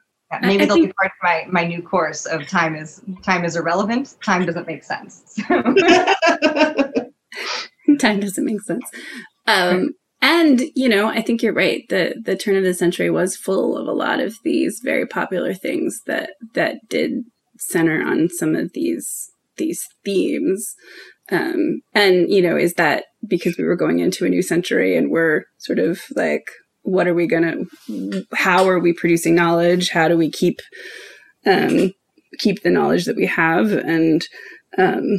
maybe 0.43 0.65
they'll 0.65 0.77
be 0.77 0.93
part 1.01 1.07
of 1.07 1.23
my, 1.23 1.47
my 1.51 1.67
new 1.67 1.83
course 1.83 2.27
of 2.27 2.47
time 2.49 2.77
is 2.77 3.03
time 3.23 3.45
is 3.45 3.57
irrelevant. 3.57 4.17
Time 4.23 4.45
doesn't 4.45 4.67
make 4.67 4.85
sense. 4.85 5.35
time 7.99 8.21
doesn't 8.21 8.45
make 8.45 8.61
sense. 8.63 8.85
Um, 9.47 9.91
and 10.21 10.63
you 10.75 10.89
know, 10.89 11.07
I 11.09 11.21
think 11.21 11.43
you're 11.43 11.53
right. 11.53 11.85
The 11.89 12.15
the 12.25 12.37
turn 12.37 12.57
of 12.57 12.65
the 12.65 12.75
century 12.75 13.11
was 13.11 13.37
full 13.37 13.77
of 13.77 13.87
a 13.87 13.93
lot 13.93 14.21
of 14.21 14.37
these 14.43 14.81
very 14.83 15.07
popular 15.07 15.55
things 15.55 16.01
that 16.07 16.31
that 16.55 16.77
did 16.89 17.25
center 17.59 18.03
on 18.03 18.29
some 18.31 18.55
of 18.55 18.73
these 18.73 19.31
these 19.57 19.87
themes. 20.05 20.75
Um, 21.31 21.83
and 21.95 22.31
you 22.31 22.43
know, 22.43 22.57
is 22.57 22.75
that 22.75 23.05
because 23.27 23.57
we 23.59 23.65
were 23.65 23.77
going 23.77 23.99
into 23.99 24.25
a 24.25 24.31
new 24.31 24.43
century 24.43 24.97
and 24.97 25.11
we're 25.11 25.45
sort 25.59 25.79
of 25.79 26.01
like 26.17 26.47
what 26.85 27.09
are 27.09 27.15
we 27.15 27.27
going 27.27 27.43
to 27.89 28.27
how 28.35 28.69
are 28.69 28.79
we 28.79 28.93
producing 28.93 29.35
knowledge? 29.35 29.91
How 29.91 30.07
do 30.07 30.17
we 30.17 30.31
keep 30.31 30.61
um, 31.47 31.93
keep 32.39 32.63
the 32.63 32.71
knowledge 32.71 33.07
that 33.07 33.17
we 33.17 33.27
have? 33.27 33.73
And 33.73 34.25
um, 34.79 35.19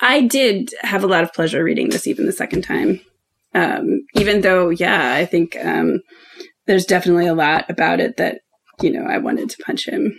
i 0.00 0.20
did 0.20 0.70
have 0.82 1.02
a 1.02 1.06
lot 1.06 1.24
of 1.24 1.32
pleasure 1.32 1.64
reading 1.64 1.90
this 1.90 2.06
even 2.06 2.26
the 2.26 2.32
second 2.32 2.62
time. 2.62 3.00
Um, 3.54 4.06
even 4.14 4.40
though 4.40 4.70
yeah 4.70 5.14
i 5.14 5.26
think 5.26 5.56
um, 5.62 6.00
there's 6.66 6.86
definitely 6.86 7.26
a 7.26 7.34
lot 7.34 7.68
about 7.68 8.00
it 8.00 8.16
that 8.16 8.40
you 8.80 8.90
know 8.90 9.04
i 9.04 9.18
wanted 9.18 9.50
to 9.50 9.62
punch 9.64 9.88
him. 9.88 10.18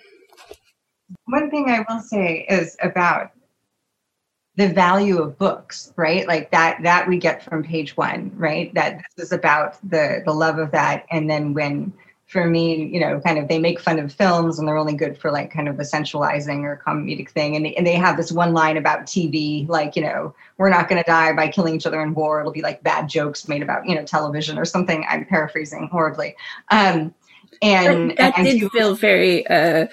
One 1.25 1.49
thing 1.49 1.65
i 1.69 1.85
will 1.87 2.01
say 2.01 2.45
is 2.49 2.75
about 2.81 3.31
the 4.55 4.69
value 4.69 5.19
of 5.19 5.37
books 5.37 5.91
right? 5.95 6.27
Like 6.27 6.51
that 6.51 6.83
that 6.83 7.07
we 7.07 7.17
get 7.17 7.43
from 7.43 7.63
page 7.63 7.97
one 7.97 8.31
right? 8.35 8.73
That 8.73 9.03
this 9.15 9.27
is 9.27 9.31
about 9.31 9.77
the 9.87 10.21
the 10.25 10.33
love 10.33 10.59
of 10.59 10.71
that. 10.71 11.05
And 11.09 11.29
then 11.29 11.53
when 11.53 11.93
for 12.27 12.45
me 12.45 12.85
you 12.85 12.99
know 12.99 13.19
kind 13.19 13.37
of 13.37 13.47
they 13.47 13.59
make 13.59 13.79
fun 13.79 13.99
of 13.99 14.11
films 14.11 14.57
and 14.57 14.67
they're 14.67 14.77
only 14.77 14.95
good 14.95 15.17
for 15.17 15.31
like 15.31 15.51
kind 15.51 15.67
of 15.67 15.79
a 15.79 15.83
sensualizing 15.83 16.63
or 16.63 16.81
comedic 16.85 17.29
thing. 17.29 17.55
And 17.55 17.65
they, 17.65 17.73
and 17.75 17.85
they 17.85 17.95
have 17.95 18.15
this 18.15 18.31
one 18.31 18.53
line 18.53 18.77
about 18.77 19.05
tv 19.05 19.67
like 19.67 19.95
you 19.95 20.03
know 20.03 20.35
we're 20.57 20.69
not 20.69 20.87
going 20.87 21.01
to 21.03 21.09
die 21.09 21.33
by 21.33 21.47
killing 21.47 21.75
each 21.75 21.87
other 21.87 22.01
in 22.01 22.13
war. 22.13 22.39
It'll 22.39 22.51
be 22.51 22.61
like 22.61 22.83
bad 22.83 23.09
jokes 23.09 23.47
made 23.47 23.63
about 23.63 23.87
you 23.87 23.95
know 23.95 24.03
television 24.03 24.59
or 24.59 24.65
something. 24.65 25.03
I'm 25.09 25.25
paraphrasing 25.25 25.89
horribly. 25.91 26.35
Um 26.69 27.13
and 27.61 28.11
that, 28.11 28.35
that 28.35 28.43
did 28.43 28.71
feel 28.71 28.95
very 28.95 29.47
uh 29.47 29.87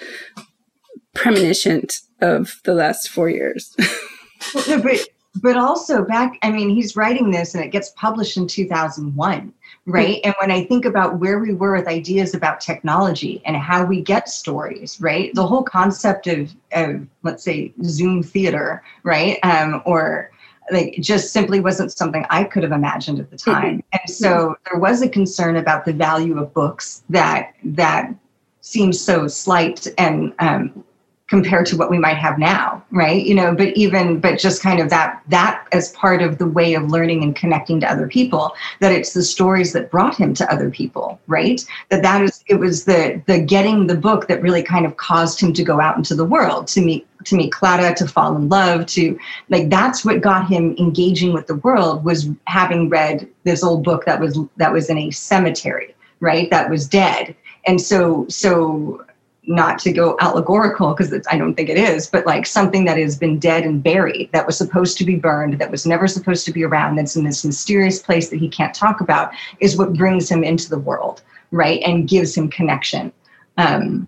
premonition 1.13 1.87
of 2.21 2.61
the 2.63 2.73
last 2.73 3.09
four 3.09 3.29
years 3.29 3.75
but 4.53 5.07
but 5.41 5.57
also 5.57 6.03
back 6.03 6.37
i 6.41 6.51
mean 6.51 6.69
he's 6.69 6.95
writing 6.95 7.31
this 7.31 7.55
and 7.55 7.63
it 7.63 7.69
gets 7.69 7.89
published 7.95 8.37
in 8.37 8.47
2001 8.47 9.53
right? 9.87 10.19
And 10.23 10.35
when 10.39 10.51
i 10.51 10.63
think 10.65 10.85
about 10.85 11.19
where 11.19 11.39
we 11.39 11.53
were 11.53 11.75
with 11.75 11.87
ideas 11.87 12.33
about 12.33 12.61
technology 12.61 13.41
and 13.45 13.55
how 13.57 13.83
we 13.85 14.01
get 14.01 14.29
stories 14.29 14.99
right? 15.01 15.33
The 15.33 15.45
whole 15.45 15.63
concept 15.63 16.27
of, 16.27 16.53
of 16.73 17.07
let's 17.23 17.43
say 17.43 17.73
zoom 17.83 18.23
theater 18.23 18.83
right? 19.03 19.39
Um, 19.43 19.81
or 19.85 20.31
like 20.71 20.95
just 20.99 21.33
simply 21.33 21.59
wasn't 21.59 21.91
something 21.91 22.25
i 22.29 22.43
could 22.43 22.63
have 22.63 22.71
imagined 22.71 23.19
at 23.19 23.29
the 23.31 23.37
time. 23.37 23.79
Mm-hmm. 23.79 23.99
and 23.99 24.09
so 24.09 24.55
there 24.69 24.79
was 24.79 25.01
a 25.01 25.09
concern 25.09 25.57
about 25.57 25.85
the 25.85 25.93
value 25.93 26.37
of 26.39 26.53
books 26.53 27.03
that 27.09 27.53
that 27.63 28.13
seems 28.61 29.01
so 29.01 29.27
slight 29.27 29.87
and 29.97 30.33
um, 30.39 30.83
compared 31.31 31.65
to 31.65 31.77
what 31.77 31.89
we 31.89 31.97
might 31.97 32.17
have 32.17 32.37
now 32.37 32.83
right? 32.91 33.25
You 33.25 33.35
know 33.35 33.55
but 33.55 33.69
even 33.69 34.19
but 34.19 34.37
just 34.37 34.61
kind 34.61 34.81
of 34.81 34.89
that 34.89 35.23
that 35.29 35.65
as 35.71 35.93
part 35.93 36.21
of 36.21 36.37
the 36.37 36.45
way 36.45 36.73
of 36.73 36.91
learning 36.91 37.23
and 37.23 37.33
connecting 37.33 37.79
to 37.79 37.89
other 37.89 38.05
people 38.05 38.53
that 38.81 38.91
it's 38.91 39.13
the 39.13 39.23
stories 39.23 39.71
that 39.71 39.89
brought 39.89 40.17
him 40.17 40.33
to 40.33 40.51
other 40.53 40.69
people 40.69 41.21
right? 41.27 41.63
That 41.89 42.03
that 42.03 42.21
is 42.21 42.43
it 42.47 42.55
was 42.55 42.83
the 42.83 43.21
the 43.27 43.39
getting 43.39 43.87
the 43.87 43.95
book 43.95 44.27
that 44.27 44.41
really 44.41 44.61
kind 44.61 44.85
of 44.85 44.97
caused 44.97 45.39
him 45.39 45.53
to 45.53 45.63
go 45.63 45.79
out 45.79 45.95
into 45.95 46.15
the 46.15 46.25
world 46.25 46.67
to 46.67 46.81
meet 46.81 47.07
to 47.23 47.37
meet 47.37 47.53
clara 47.53 47.95
to 47.95 48.07
fall 48.07 48.35
in 48.35 48.49
love 48.49 48.85
to 48.87 49.17
like 49.47 49.69
that's 49.69 50.03
what 50.03 50.19
got 50.19 50.49
him 50.49 50.75
engaging 50.77 51.31
with 51.31 51.47
the 51.47 51.55
world 51.55 52.03
was 52.03 52.27
having 52.47 52.89
read 52.89 53.25
this 53.45 53.63
old 53.63 53.85
book 53.85 54.03
that 54.05 54.19
was 54.19 54.37
that 54.57 54.73
was 54.73 54.89
in 54.89 54.97
a 54.97 55.11
cemetery 55.11 55.95
right? 56.21 56.49
That 56.49 56.69
was 56.69 56.87
dead. 56.87 57.35
And 57.67 57.81
so 57.81 58.25
so 58.29 59.05
not 59.47 59.79
to 59.79 59.91
go 59.91 60.15
allegorical 60.19 60.93
because 60.93 61.11
I 61.31 61.37
don't 61.37 61.55
think 61.55 61.69
it 61.69 61.77
is, 61.77 62.07
but 62.07 62.25
like 62.25 62.45
something 62.45 62.85
that 62.85 62.97
has 62.97 63.17
been 63.17 63.39
dead 63.39 63.63
and 63.63 63.81
buried, 63.81 64.29
that 64.33 64.45
was 64.45 64.57
supposed 64.57 64.97
to 64.99 65.05
be 65.05 65.15
burned, 65.15 65.59
that 65.59 65.71
was 65.71 65.85
never 65.85 66.07
supposed 66.07 66.45
to 66.45 66.53
be 66.53 66.63
around, 66.63 66.95
that's 66.95 67.15
in 67.15 67.23
this 67.23 67.43
mysterious 67.43 68.01
place 68.01 68.29
that 68.29 68.39
he 68.39 68.47
can't 68.47 68.75
talk 68.75 69.01
about, 69.01 69.31
is 69.59 69.77
what 69.77 69.93
brings 69.93 70.29
him 70.29 70.43
into 70.43 70.69
the 70.69 70.77
world, 70.77 71.23
right? 71.49 71.81
And 71.83 72.07
gives 72.07 72.37
him 72.37 72.49
connection. 72.49 73.11
Um, 73.57 74.07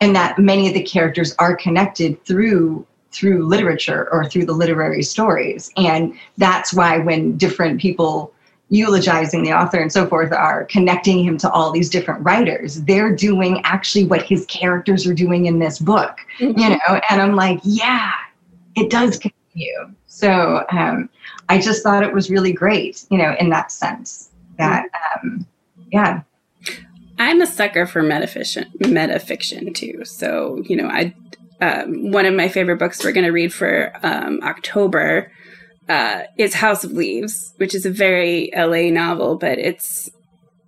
and 0.00 0.16
that 0.16 0.38
many 0.38 0.66
of 0.66 0.74
the 0.74 0.82
characters 0.82 1.34
are 1.38 1.56
connected 1.56 2.22
through 2.24 2.86
through 3.12 3.46
literature 3.46 4.08
or 4.10 4.24
through 4.24 4.46
the 4.46 4.52
literary 4.54 5.02
stories 5.02 5.70
and 5.76 6.14
that's 6.38 6.72
why 6.72 6.98
when 6.98 7.36
different 7.36 7.78
people 7.78 8.32
eulogizing 8.72 9.42
the 9.42 9.52
author 9.52 9.78
and 9.78 9.92
so 9.92 10.06
forth 10.06 10.32
are 10.32 10.64
connecting 10.64 11.22
him 11.22 11.36
to 11.36 11.50
all 11.50 11.70
these 11.70 11.90
different 11.90 12.24
writers. 12.24 12.82
They're 12.82 13.14
doing 13.14 13.60
actually 13.64 14.04
what 14.04 14.22
his 14.22 14.46
characters 14.46 15.06
are 15.06 15.14
doing 15.14 15.46
in 15.46 15.58
this 15.58 15.78
book 15.78 16.18
mm-hmm. 16.38 16.58
you 16.58 16.68
know? 16.70 17.00
And 17.10 17.20
i'm 17.20 17.36
like 17.36 17.60
yeah 17.62 18.12
it 18.74 18.90
does 18.90 19.18
continue. 19.18 19.94
So 20.06 20.64
um, 20.70 21.08
i 21.48 21.58
just 21.58 21.82
thought 21.82 22.02
it 22.02 22.12
was 22.12 22.30
really 22.30 22.52
great 22.52 23.04
you 23.10 23.18
know 23.18 23.34
in 23.38 23.50
that 23.50 23.70
sense 23.72 24.30
that 24.58 24.86
um, 25.16 25.46
yeah. 25.92 26.22
I'm 27.18 27.40
a 27.40 27.46
sucker 27.46 27.86
for 27.86 28.02
metafiction 28.02 28.72
metafiction 28.78 29.74
too. 29.74 30.04
So 30.04 30.62
you 30.66 30.76
know 30.76 30.88
i 30.88 31.14
um, 31.60 32.10
one 32.10 32.26
of 32.26 32.34
my 32.34 32.48
favorite 32.48 32.78
books 32.78 33.04
we're 33.04 33.12
going 33.12 33.24
to 33.24 33.30
read 33.30 33.54
for 33.54 33.92
um, 34.02 34.40
october 34.42 35.30
uh, 35.88 36.22
is 36.38 36.54
House 36.54 36.84
of 36.84 36.92
Leaves, 36.92 37.52
which 37.56 37.74
is 37.74 37.86
a 37.86 37.90
very 37.90 38.50
LA 38.54 38.90
novel, 38.90 39.36
but 39.36 39.58
it's 39.58 40.10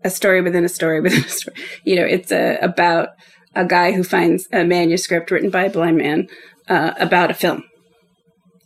a 0.05 0.11
story 0.11 0.43
within 0.43 0.65
a 0.65 0.69
story 0.69 1.01
within 1.01 1.25
a 1.25 1.29
story. 1.29 1.57
You 1.85 1.97
know, 1.97 2.05
it's 2.05 2.33
a, 2.33 2.59
about 2.61 3.11
a 3.55 3.65
guy 3.65 3.93
who 3.93 4.03
finds 4.05 4.49
a 4.53 4.65
manuscript 4.65 5.31
written 5.31 5.51
by 5.51 5.65
a 5.65 5.71
blind 5.71 5.97
man 5.99 6.29
uh, 6.69 6.93
about 6.99 7.31
a 7.31 7.35
film. 7.35 7.65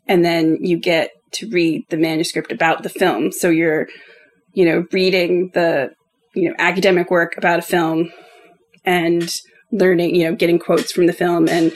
and 0.07 0.25
then 0.25 0.57
you 0.61 0.79
get 0.79 1.11
to 1.33 1.49
read 1.51 1.85
the 1.91 1.97
manuscript 1.97 2.51
about 2.51 2.83
the 2.83 2.89
film. 2.89 3.31
So 3.33 3.51
you're, 3.51 3.89
you 4.55 4.65
know, 4.65 4.87
reading 4.93 5.51
the, 5.53 5.91
you 6.35 6.49
know, 6.49 6.55
academic 6.59 7.11
work 7.11 7.37
about 7.37 7.59
a 7.59 7.63
film 7.63 8.11
and 8.85 9.31
learning, 9.71 10.15
you 10.15 10.25
know, 10.25 10.35
getting 10.35 10.59
quotes 10.59 10.91
from 10.91 11.07
the 11.07 11.13
film. 11.13 11.49
And 11.49 11.73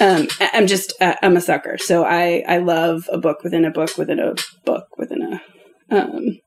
um, 0.00 0.28
I'm 0.40 0.66
just, 0.66 0.92
uh, 1.00 1.14
I'm 1.22 1.36
a 1.36 1.40
sucker. 1.40 1.78
So 1.78 2.04
I, 2.04 2.44
I 2.48 2.58
love 2.58 3.08
a 3.12 3.18
book 3.18 3.42
within 3.42 3.64
a 3.64 3.70
book 3.70 3.96
within 3.96 4.18
a 4.18 4.34
book 4.64 4.86
within 4.96 5.22
a, 5.22 5.40
um, 5.94 6.38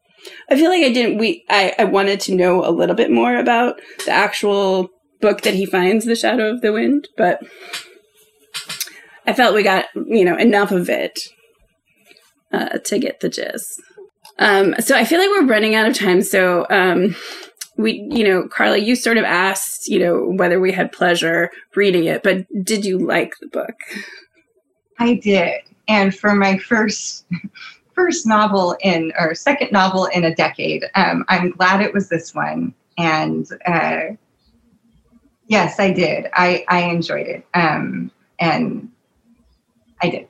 I 0.49 0.55
feel 0.55 0.69
like 0.69 0.83
I 0.83 0.91
didn't, 0.91 1.17
we, 1.17 1.43
I, 1.49 1.73
I 1.79 1.83
wanted 1.85 2.19
to 2.21 2.35
know 2.35 2.65
a 2.65 2.69
little 2.71 2.95
bit 2.95 3.11
more 3.11 3.37
about 3.37 3.79
the 4.05 4.11
actual 4.11 4.89
book 5.19 5.41
that 5.41 5.55
he 5.55 5.65
finds, 5.65 6.05
The 6.05 6.15
Shadow 6.15 6.51
of 6.51 6.61
the 6.61 6.71
Wind, 6.71 7.07
but 7.17 7.39
I 9.25 9.33
felt 9.33 9.55
we 9.55 9.63
got, 9.63 9.85
you 9.95 10.25
know, 10.25 10.37
enough 10.37 10.71
of 10.71 10.89
it 10.89 11.19
uh, 12.51 12.79
to 12.79 12.99
get 12.99 13.19
the 13.19 13.29
gist. 13.29 13.81
Um, 14.39 14.75
so 14.79 14.95
I 14.95 15.05
feel 15.05 15.19
like 15.19 15.29
we're 15.29 15.45
running 15.45 15.75
out 15.75 15.87
of 15.87 15.95
time. 15.95 16.21
So, 16.21 16.65
um, 16.69 17.15
we, 17.81 18.07
you 18.11 18.23
know, 18.23 18.47
Carla, 18.47 18.77
you 18.77 18.95
sort 18.95 19.17
of 19.17 19.23
asked, 19.23 19.87
you 19.87 19.99
know, 19.99 20.31
whether 20.35 20.59
we 20.59 20.71
had 20.71 20.91
pleasure 20.91 21.51
reading 21.75 22.05
it, 22.05 22.23
but 22.23 22.45
did 22.63 22.85
you 22.85 22.99
like 22.99 23.33
the 23.39 23.47
book? 23.47 23.75
I 24.99 25.15
did. 25.15 25.61
And 25.87 26.15
for 26.15 26.35
my 26.35 26.57
first 26.57 27.25
first 27.93 28.25
novel 28.25 28.77
in 28.81 29.11
or 29.19 29.35
second 29.35 29.71
novel 29.71 30.05
in 30.05 30.23
a 30.23 30.33
decade, 30.33 30.85
um, 30.95 31.25
I'm 31.27 31.51
glad 31.51 31.81
it 31.81 31.93
was 31.93 32.09
this 32.09 32.33
one. 32.33 32.73
And 32.97 33.47
uh, 33.65 34.15
yes, 35.47 35.79
I 35.79 35.91
did. 35.91 36.27
I 36.33 36.65
I 36.69 36.83
enjoyed 36.83 37.27
it. 37.27 37.45
Um, 37.53 38.11
and 38.39 38.89
I 40.01 40.09
did. 40.09 40.27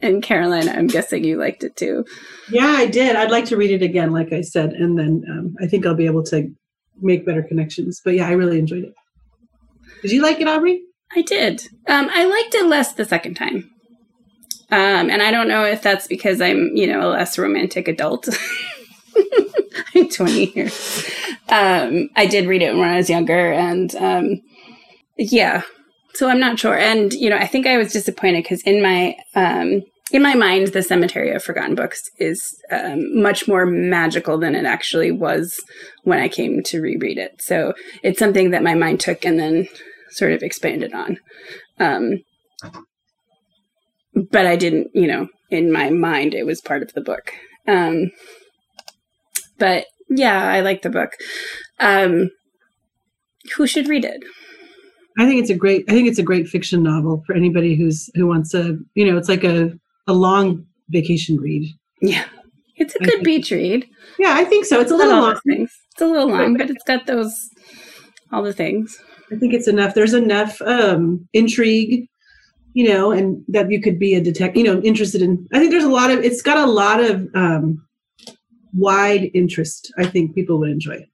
And 0.00 0.22
Caroline, 0.22 0.68
I'm 0.68 0.86
guessing 0.86 1.24
you 1.24 1.38
liked 1.38 1.64
it 1.64 1.76
too. 1.76 2.04
Yeah, 2.50 2.74
I 2.76 2.86
did. 2.86 3.16
I'd 3.16 3.30
like 3.30 3.46
to 3.46 3.56
read 3.56 3.70
it 3.70 3.82
again, 3.82 4.12
like 4.12 4.32
I 4.32 4.42
said, 4.42 4.72
and 4.74 4.98
then 4.98 5.24
um, 5.30 5.56
I 5.62 5.66
think 5.66 5.86
I'll 5.86 5.94
be 5.94 6.04
able 6.04 6.24
to 6.24 6.54
make 7.00 7.26
better 7.26 7.42
connections. 7.42 8.00
But 8.04 8.14
yeah, 8.14 8.28
I 8.28 8.32
really 8.32 8.58
enjoyed 8.58 8.84
it. 8.84 8.94
Did 10.02 10.12
you 10.12 10.22
like 10.22 10.40
it, 10.40 10.48
Aubrey? 10.48 10.82
I 11.14 11.22
did. 11.22 11.68
Um, 11.86 12.08
I 12.12 12.24
liked 12.24 12.54
it 12.54 12.66
less 12.66 12.92
the 12.92 13.04
second 13.04 13.34
time. 13.34 13.70
Um, 14.70 15.10
and 15.10 15.22
I 15.22 15.30
don't 15.30 15.48
know 15.48 15.64
if 15.64 15.82
that's 15.82 16.06
because 16.06 16.40
I'm, 16.40 16.74
you 16.74 16.86
know, 16.86 17.08
a 17.08 17.10
less 17.10 17.38
romantic 17.38 17.86
adult. 17.86 18.28
I'm 19.94 20.08
20 20.08 20.52
years. 20.52 21.10
Um, 21.48 22.08
I 22.16 22.26
did 22.26 22.46
read 22.46 22.62
it 22.62 22.74
when 22.74 22.88
I 22.88 22.96
was 22.96 23.10
younger, 23.10 23.52
and 23.52 23.94
um, 23.96 24.40
yeah, 25.16 25.62
so 26.14 26.28
I'm 26.28 26.40
not 26.40 26.58
sure. 26.58 26.76
And 26.76 27.12
you 27.12 27.30
know, 27.30 27.36
I 27.36 27.46
think 27.46 27.66
I 27.66 27.76
was 27.76 27.92
disappointed 27.92 28.42
because 28.42 28.62
in 28.62 28.82
my 28.82 29.16
um, 29.34 29.82
in 30.12 30.22
my 30.22 30.34
mind, 30.34 30.68
the 30.68 30.82
Cemetery 30.82 31.30
of 31.30 31.42
Forgotten 31.42 31.74
Books 31.74 32.10
is 32.18 32.60
um, 32.70 33.22
much 33.22 33.48
more 33.48 33.64
magical 33.64 34.38
than 34.38 34.54
it 34.54 34.66
actually 34.66 35.10
was 35.10 35.58
when 36.02 36.20
I 36.20 36.28
came 36.28 36.62
to 36.64 36.82
reread 36.82 37.18
it. 37.18 37.40
So 37.40 37.72
it's 38.02 38.18
something 38.18 38.50
that 38.50 38.62
my 38.62 38.74
mind 38.74 39.00
took 39.00 39.24
and 39.24 39.38
then 39.38 39.66
sort 40.10 40.32
of 40.32 40.42
expanded 40.42 40.92
on. 40.92 41.18
Um, 41.80 42.22
but 44.30 44.46
I 44.46 44.56
didn't, 44.56 44.88
you 44.94 45.06
know, 45.06 45.28
in 45.50 45.72
my 45.72 45.90
mind, 45.90 46.34
it 46.34 46.44
was 46.44 46.60
part 46.60 46.82
of 46.82 46.92
the 46.92 47.00
book. 47.00 47.32
Um, 47.66 48.10
but 49.58 49.86
yeah, 50.10 50.46
I 50.46 50.60
like 50.60 50.82
the 50.82 50.90
book. 50.90 51.12
Um, 51.80 52.30
who 53.56 53.66
should 53.66 53.88
read 53.88 54.04
it? 54.04 54.22
I 55.18 55.26
think 55.26 55.40
it's 55.40 55.50
a 55.50 55.54
great. 55.54 55.84
I 55.88 55.92
think 55.92 56.08
it's 56.08 56.18
a 56.18 56.24
great 56.24 56.48
fiction 56.48 56.82
novel 56.82 57.22
for 57.26 57.34
anybody 57.34 57.76
who's 57.76 58.10
who 58.14 58.26
wants 58.26 58.52
a. 58.52 58.76
You 58.94 59.10
know, 59.10 59.16
it's 59.16 59.28
like 59.28 59.44
a 59.44 59.72
a 60.06 60.12
long 60.12 60.66
vacation 60.88 61.36
read. 61.36 61.68
Yeah, 62.00 62.24
it's 62.76 62.94
a 62.94 62.98
good 62.98 63.22
beach 63.22 63.50
read. 63.50 63.88
Yeah, 64.18 64.34
I 64.34 64.44
think 64.44 64.66
so. 64.66 64.80
It's 64.80 64.90
a 64.90 64.96
little 64.96 65.20
long. 65.20 65.38
Things. 65.46 65.72
It's 65.92 66.02
a 66.02 66.06
little 66.06 66.28
long, 66.28 66.56
but 66.56 66.70
it's 66.70 66.84
got 66.84 67.06
those 67.06 67.50
all 68.32 68.42
the 68.42 68.52
things. 68.52 68.98
I 69.32 69.36
think 69.36 69.54
it's 69.54 69.68
enough. 69.68 69.94
There's 69.94 70.14
enough 70.14 70.60
um, 70.62 71.26
intrigue, 71.32 72.06
you 72.74 72.88
know, 72.88 73.10
and 73.10 73.42
that 73.48 73.70
you 73.70 73.80
could 73.80 73.98
be 73.98 74.14
a 74.14 74.20
detective. 74.20 74.56
You 74.56 74.74
know, 74.74 74.82
interested 74.82 75.22
in. 75.22 75.46
I 75.52 75.58
think 75.58 75.70
there's 75.70 75.84
a 75.84 75.88
lot 75.88 76.10
of. 76.10 76.20
It's 76.20 76.42
got 76.42 76.58
a 76.58 76.70
lot 76.70 77.00
of 77.02 77.28
um, 77.34 77.86
wide 78.72 79.30
interest. 79.34 79.92
I 79.98 80.06
think 80.06 80.34
people 80.34 80.58
would 80.58 80.70
enjoy. 80.70 81.06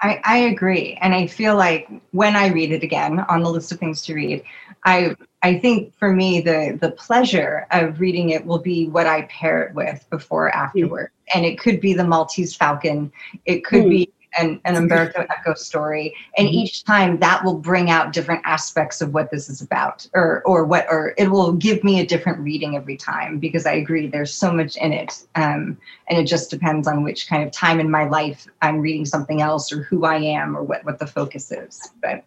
I, 0.00 0.20
I 0.24 0.38
agree. 0.38 0.96
And 1.00 1.14
I 1.14 1.26
feel 1.26 1.56
like 1.56 1.88
when 2.12 2.36
I 2.36 2.48
read 2.48 2.70
it 2.70 2.82
again 2.82 3.18
on 3.20 3.42
the 3.42 3.50
list 3.50 3.72
of 3.72 3.80
things 3.80 4.02
to 4.02 4.14
read, 4.14 4.44
I 4.84 5.16
I 5.42 5.58
think 5.58 5.94
for 5.98 6.12
me 6.12 6.40
the 6.40 6.78
the 6.80 6.92
pleasure 6.92 7.66
of 7.72 8.00
reading 8.00 8.30
it 8.30 8.46
will 8.46 8.60
be 8.60 8.88
what 8.88 9.06
I 9.06 9.22
pair 9.22 9.62
it 9.62 9.74
with 9.74 10.06
before 10.10 10.46
or 10.46 10.54
afterward. 10.54 11.10
Mm. 11.10 11.36
And 11.36 11.46
it 11.46 11.58
could 11.58 11.80
be 11.80 11.94
the 11.94 12.04
Maltese 12.04 12.54
Falcon. 12.54 13.12
It 13.44 13.64
could 13.64 13.84
mm. 13.84 13.90
be 13.90 14.12
an, 14.38 14.60
an 14.64 14.76
Umberto 14.76 15.22
Eco 15.22 15.54
story. 15.54 16.14
And 16.36 16.48
mm-hmm. 16.48 16.58
each 16.58 16.84
time 16.84 17.18
that 17.20 17.44
will 17.44 17.58
bring 17.58 17.90
out 17.90 18.12
different 18.12 18.42
aspects 18.44 19.00
of 19.00 19.14
what 19.14 19.30
this 19.30 19.48
is 19.48 19.60
about 19.60 20.06
or 20.14 20.42
or 20.44 20.64
what 20.64 20.86
or 20.90 21.14
it 21.16 21.30
will 21.30 21.52
give 21.52 21.82
me 21.84 22.00
a 22.00 22.06
different 22.06 22.38
reading 22.40 22.76
every 22.76 22.96
time 22.96 23.38
because 23.38 23.66
I 23.66 23.72
agree 23.72 24.06
there's 24.06 24.32
so 24.32 24.52
much 24.52 24.76
in 24.76 24.92
it. 24.92 25.26
Um, 25.34 25.78
and 26.08 26.18
it 26.18 26.24
just 26.24 26.50
depends 26.50 26.86
on 26.88 27.02
which 27.02 27.28
kind 27.28 27.42
of 27.42 27.52
time 27.52 27.80
in 27.80 27.90
my 27.90 28.08
life 28.08 28.46
I'm 28.62 28.78
reading 28.78 29.04
something 29.04 29.40
else 29.42 29.72
or 29.72 29.82
who 29.82 30.04
I 30.04 30.16
am 30.16 30.56
or 30.56 30.62
what, 30.62 30.84
what 30.84 30.98
the 30.98 31.06
focus 31.06 31.50
is. 31.52 31.90
But 32.02 32.24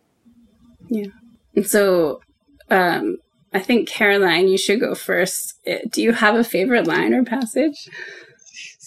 yeah. 0.88 1.08
And 1.56 1.68
so 1.68 2.22
um 2.70 3.18
I 3.54 3.60
think 3.60 3.90
Caroline, 3.90 4.48
you 4.48 4.58
should 4.58 4.80
go 4.80 4.96
first. 4.96 5.56
Uh, 5.68 5.80
do 5.90 6.02
you 6.02 6.14
have 6.14 6.36
a 6.36 6.44
favorite 6.44 6.88
line 6.88 7.14
or 7.14 7.26
passage? 7.26 7.90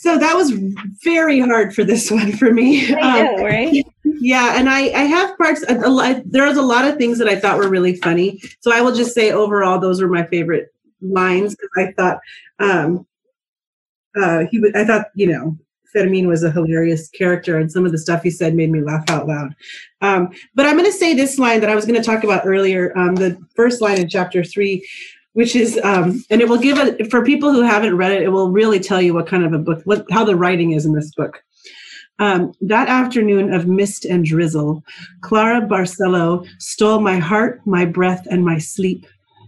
So 0.05 0.19
that 0.19 0.37
was 0.37 0.51
very 1.03 1.41
hard 1.41 1.75
for 1.75 1.83
this 1.83 2.11
one 2.11 2.33
for 2.33 2.53
me. 2.53 2.91
Know, 2.91 3.37
um, 3.37 3.43
right? 3.43 3.87
Yeah, 4.21 4.59
and 4.59 4.71
I 4.71 4.91
I 4.91 5.05
have 5.05 5.37
parts. 5.39 5.65
A, 5.69 5.77
a 5.77 5.89
lot, 5.89 6.23
there 6.27 6.47
was 6.47 6.57
a 6.57 6.63
lot 6.63 6.87
of 6.87 6.97
things 6.97 7.19
that 7.19 7.29
I 7.29 7.39
thought 7.39 7.59
were 7.59 7.69
really 7.69 7.97
funny. 7.97 8.41
So 8.61 8.73
I 8.73 8.81
will 8.81 8.95
just 8.95 9.15
say 9.15 9.33
overall, 9.33 9.79
those 9.79 10.01
were 10.01 10.09
my 10.09 10.25
favorite 10.27 10.73
lines 11.01 11.55
because 11.55 11.71
I 11.77 11.93
thought 11.93 12.21
um, 12.59 13.07
uh, 14.17 14.45
he. 14.51 14.63
I 14.75 14.85
thought 14.85 15.07
you 15.15 15.27
know 15.27 15.59
Fermin 15.95 16.29
was 16.29 16.43
a 16.43 16.51
hilarious 16.51 17.09
character, 17.09 17.59
and 17.59 17.73
some 17.73 17.87
of 17.87 17.93
the 17.93 17.99
stuff 17.99 18.23
he 18.23 18.31
said 18.31 18.55
made 18.55 18.71
me 18.71 18.83
laugh 18.83 19.09
out 19.09 19.27
loud. 19.27 19.55
Um, 20.01 20.31
but 20.55 20.67
I'm 20.67 20.77
going 20.77 20.91
to 20.91 20.97
say 20.97 21.15
this 21.15 21.39
line 21.39 21.61
that 21.61 21.71
I 21.71 21.75
was 21.75 21.87
going 21.87 22.01
to 22.01 22.07
talk 22.07 22.25
about 22.25 22.47
earlier. 22.47 22.97
Um, 22.97 23.15
the 23.15 23.39
first 23.57 23.81
line 23.81 23.99
in 23.99 24.09
chapter 24.09 24.45
three, 24.45 24.87
which 25.35 25.55
is 25.55 25.79
um, 25.85 26.25
and 26.31 26.41
it 26.41 26.49
will 26.49 26.59
give 26.59 26.79
a 26.79 27.05
for 27.11 27.25
people 27.25 27.53
who 27.53 27.61
haven't 27.61 27.97
read 27.97 28.13
it 28.13 28.23
it 28.23 28.31
will 28.31 28.51
really 28.51 28.81
tell 28.81 29.03
you 29.03 29.13
what 29.13 29.27
kind 29.27 29.45
of 29.45 29.53
a 29.53 29.59
book 29.59 29.83
what 29.85 30.07
how 30.11 30.25
the 30.25 30.35
writing 30.35 30.73
is 30.73 30.87
in 30.87 30.95
this 30.95 31.13
book. 31.15 31.43
Um, 32.21 32.53
that 32.61 32.89
afternoon 32.89 33.53
of 33.53 33.67
mist 33.67 34.05
and 34.05 34.25
drizzle 34.25 34.83
clara 35.21 35.61
barcelo 35.61 36.47
stole 36.59 37.01
my 37.01 37.19
heart 37.19 37.61
my 37.67 37.85
breath 37.85 38.27
and 38.31 38.45
my 38.45 38.59
sleep. 38.59 39.07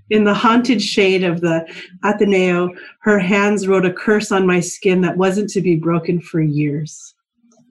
In 0.08 0.22
the 0.22 0.34
haunted 0.34 0.80
shade 0.80 1.24
of 1.24 1.40
the 1.40 1.66
ateneo 2.04 2.70
her 3.00 3.18
hands 3.18 3.66
wrote 3.66 3.86
a 3.86 3.92
curse 3.92 4.30
on 4.30 4.46
my 4.46 4.60
skin 4.60 5.00
that 5.00 5.16
wasn't 5.16 5.50
to 5.50 5.60
be 5.60 5.76
broken 5.76 6.20
for 6.20 6.40
years. 6.40 7.14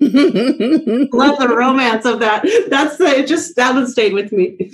Love 0.01 0.11
the 1.39 1.53
romance 1.55 2.05
of 2.05 2.19
that. 2.19 2.45
That's 2.69 2.97
the, 2.97 3.05
it 3.05 3.27
just 3.27 3.55
that 3.57 3.73
one 3.73 3.87
stayed 3.87 4.13
with 4.13 4.31
me 4.31 4.71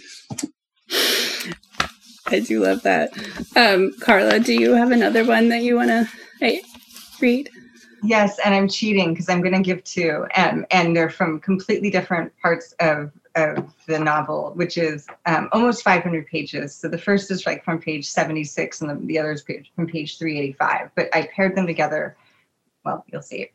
I 2.31 2.39
do 2.39 2.63
love 2.63 2.81
that. 2.83 3.11
Um, 3.55 3.93
Carla, 3.99 4.39
do 4.39 4.53
you 4.53 4.73
have 4.73 4.91
another 4.91 5.25
one 5.25 5.49
that 5.49 5.63
you 5.63 5.75
want 5.75 5.89
to 5.89 6.07
hey, 6.39 6.61
read? 7.19 7.49
Yes, 8.03 8.39
and 8.43 8.55
I'm 8.55 8.67
cheating 8.67 9.13
because 9.13 9.29
I'm 9.29 9.41
going 9.41 9.53
to 9.53 9.61
give 9.61 9.83
two, 9.83 10.25
and 10.35 10.65
and 10.71 10.95
they're 10.95 11.09
from 11.09 11.39
completely 11.39 11.89
different 11.89 12.33
parts 12.41 12.73
of 12.79 13.11
of 13.35 13.73
the 13.85 13.99
novel, 13.99 14.51
which 14.55 14.77
is 14.77 15.07
um, 15.25 15.49
almost 15.51 15.83
500 15.83 16.27
pages. 16.27 16.75
So 16.75 16.87
the 16.87 16.97
first 16.97 17.31
is 17.31 17.45
like 17.45 17.63
from 17.63 17.79
page 17.79 18.05
76, 18.09 18.81
and 18.81 18.89
the, 18.89 19.05
the 19.05 19.19
other 19.19 19.31
is 19.31 19.41
page, 19.41 19.71
from 19.75 19.87
page 19.87 20.17
385. 20.17 20.91
But 20.95 21.15
I 21.15 21.29
paired 21.33 21.55
them 21.55 21.67
together. 21.67 22.17
Well, 22.83 23.05
you'll 23.11 23.21
see. 23.21 23.51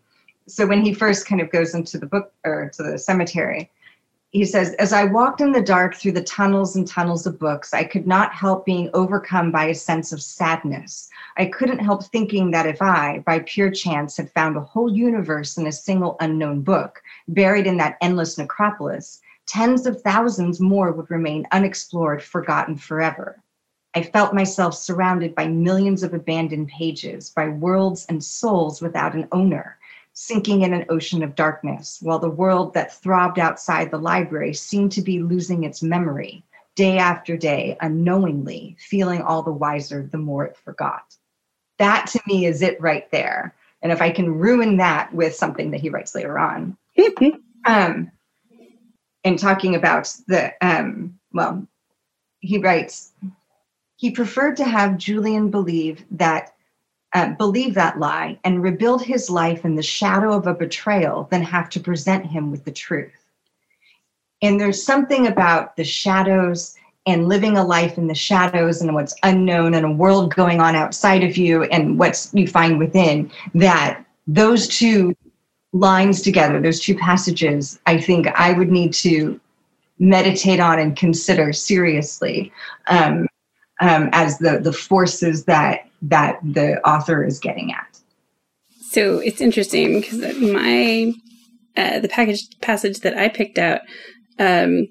So 0.46 0.66
when 0.66 0.82
he 0.82 0.94
first 0.94 1.26
kind 1.26 1.40
of 1.40 1.50
goes 1.50 1.74
into 1.74 1.98
the 1.98 2.06
book 2.06 2.32
or 2.44 2.70
to 2.74 2.82
the 2.82 2.98
cemetery, 2.98 3.70
he 4.30 4.44
says, 4.44 4.74
As 4.74 4.92
I 4.92 5.04
walked 5.04 5.40
in 5.40 5.52
the 5.52 5.62
dark 5.62 5.94
through 5.94 6.12
the 6.12 6.22
tunnels 6.22 6.76
and 6.76 6.86
tunnels 6.86 7.26
of 7.26 7.38
books, 7.38 7.72
I 7.72 7.84
could 7.84 8.06
not 8.06 8.34
help 8.34 8.66
being 8.66 8.90
overcome 8.92 9.52
by 9.52 9.66
a 9.66 9.74
sense 9.74 10.12
of 10.12 10.20
sadness. 10.20 11.08
I 11.36 11.46
couldn't 11.46 11.78
help 11.78 12.04
thinking 12.04 12.50
that 12.50 12.66
if 12.66 12.82
I, 12.82 13.22
by 13.24 13.40
pure 13.40 13.70
chance, 13.70 14.16
had 14.16 14.32
found 14.32 14.56
a 14.56 14.60
whole 14.60 14.92
universe 14.92 15.56
in 15.56 15.66
a 15.66 15.72
single 15.72 16.16
unknown 16.20 16.62
book, 16.62 17.02
buried 17.28 17.66
in 17.66 17.76
that 17.78 17.98
endless 18.00 18.36
necropolis, 18.36 19.20
tens 19.46 19.86
of 19.86 20.02
thousands 20.02 20.60
more 20.60 20.92
would 20.92 21.10
remain 21.10 21.46
unexplored, 21.52 22.22
forgotten 22.22 22.76
forever. 22.76 23.40
I 23.94 24.02
felt 24.02 24.34
myself 24.34 24.74
surrounded 24.74 25.34
by 25.34 25.46
millions 25.46 26.02
of 26.02 26.12
abandoned 26.12 26.68
pages, 26.68 27.30
by 27.30 27.48
worlds 27.48 28.04
and 28.08 28.22
souls 28.22 28.82
without 28.82 29.14
an 29.14 29.28
owner 29.32 29.78
sinking 30.18 30.62
in 30.62 30.72
an 30.72 30.86
ocean 30.88 31.22
of 31.22 31.34
darkness, 31.34 31.98
while 32.00 32.18
the 32.18 32.30
world 32.30 32.72
that 32.72 32.90
throbbed 32.90 33.38
outside 33.38 33.90
the 33.90 33.98
library 33.98 34.54
seemed 34.54 34.90
to 34.90 35.02
be 35.02 35.20
losing 35.22 35.62
its 35.62 35.82
memory, 35.82 36.42
day 36.74 36.96
after 36.96 37.36
day, 37.36 37.76
unknowingly, 37.82 38.74
feeling 38.80 39.20
all 39.20 39.42
the 39.42 39.52
wiser 39.52 40.08
the 40.10 40.16
more 40.16 40.46
it 40.46 40.56
forgot. 40.56 41.14
that 41.78 42.06
to 42.06 42.20
me 42.26 42.46
is 42.46 42.62
it 42.62 42.80
right 42.80 43.10
there. 43.10 43.54
And 43.82 43.92
if 43.92 44.00
I 44.00 44.10
can 44.10 44.32
ruin 44.32 44.78
that 44.78 45.12
with 45.12 45.34
something 45.34 45.70
that 45.72 45.82
he 45.82 45.90
writes 45.90 46.14
later 46.14 46.38
on, 46.38 46.78
um, 47.66 48.10
and 49.22 49.38
talking 49.38 49.74
about 49.74 50.10
the, 50.28 50.54
um, 50.66 51.18
well, 51.34 51.66
he 52.40 52.56
writes, 52.56 53.12
he 53.96 54.10
preferred 54.10 54.56
to 54.56 54.64
have 54.64 54.96
Julian 54.96 55.50
believe 55.50 56.06
that 56.12 56.55
uh, 57.14 57.30
believe 57.30 57.74
that 57.74 57.98
lie 57.98 58.38
and 58.44 58.62
rebuild 58.62 59.02
his 59.02 59.30
life 59.30 59.64
in 59.64 59.76
the 59.76 59.82
shadow 59.82 60.32
of 60.32 60.46
a 60.46 60.54
betrayal 60.54 61.28
than 61.30 61.42
have 61.42 61.68
to 61.70 61.80
present 61.80 62.26
him 62.26 62.50
with 62.50 62.64
the 62.64 62.72
truth. 62.72 63.24
And 64.42 64.60
there's 64.60 64.82
something 64.82 65.26
about 65.26 65.76
the 65.76 65.84
shadows 65.84 66.76
and 67.06 67.28
living 67.28 67.56
a 67.56 67.64
life 67.64 67.96
in 67.96 68.08
the 68.08 68.14
shadows 68.14 68.82
and 68.82 68.94
what's 68.94 69.14
unknown 69.22 69.74
and 69.74 69.86
a 69.86 69.90
world 69.90 70.34
going 70.34 70.60
on 70.60 70.74
outside 70.74 71.22
of 71.22 71.36
you 71.36 71.62
and 71.64 71.98
what 71.98 72.28
you 72.32 72.46
find 72.46 72.78
within 72.78 73.30
that 73.54 74.04
those 74.26 74.66
two 74.66 75.16
lines 75.72 76.20
together, 76.20 76.60
those 76.60 76.80
two 76.80 76.96
passages, 76.96 77.78
I 77.86 78.00
think 78.00 78.26
I 78.28 78.52
would 78.52 78.70
need 78.70 78.92
to 78.94 79.40
meditate 79.98 80.60
on 80.60 80.78
and 80.78 80.96
consider 80.96 81.52
seriously 81.52 82.52
um, 82.88 83.26
um, 83.80 84.08
as 84.12 84.38
the 84.38 84.58
the 84.58 84.72
forces 84.72 85.44
that 85.44 85.85
that 86.02 86.38
the 86.42 86.86
author 86.86 87.24
is 87.24 87.38
getting 87.38 87.72
at. 87.72 88.00
So 88.90 89.18
it's 89.18 89.40
interesting 89.40 90.00
because 90.00 90.38
my 90.40 91.12
uh, 91.76 91.98
the 92.00 92.08
package 92.08 92.46
passage 92.60 93.00
that 93.00 93.16
I 93.16 93.28
picked 93.28 93.58
out 93.58 93.80
um, 94.38 94.86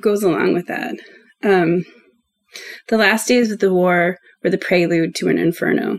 goes 0.00 0.22
along 0.22 0.54
with 0.54 0.66
that. 0.68 0.96
Um, 1.42 1.84
the 2.88 2.96
last 2.96 3.28
days 3.28 3.50
of 3.50 3.58
the 3.58 3.72
war 3.72 4.16
were 4.42 4.50
the 4.50 4.58
prelude 4.58 5.14
to 5.16 5.28
an 5.28 5.38
inferno. 5.38 5.98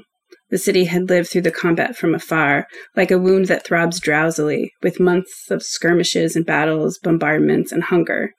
The 0.50 0.58
city 0.58 0.86
had 0.86 1.10
lived 1.10 1.30
through 1.30 1.42
the 1.42 1.52
combat 1.52 1.96
from 1.96 2.16
afar, 2.16 2.68
like 2.96 3.12
a 3.12 3.20
wound 3.20 3.48
that 3.48 3.66
throbs 3.66 4.00
drowsily, 4.00 4.72
with 4.84 5.00
months 5.00 5.50
of 5.50 5.64
skirmishes 5.64 6.36
and 6.36 6.46
battles, 6.46 7.00
bombardments, 7.00 7.72
and 7.72 7.84
hunger. 7.84 8.32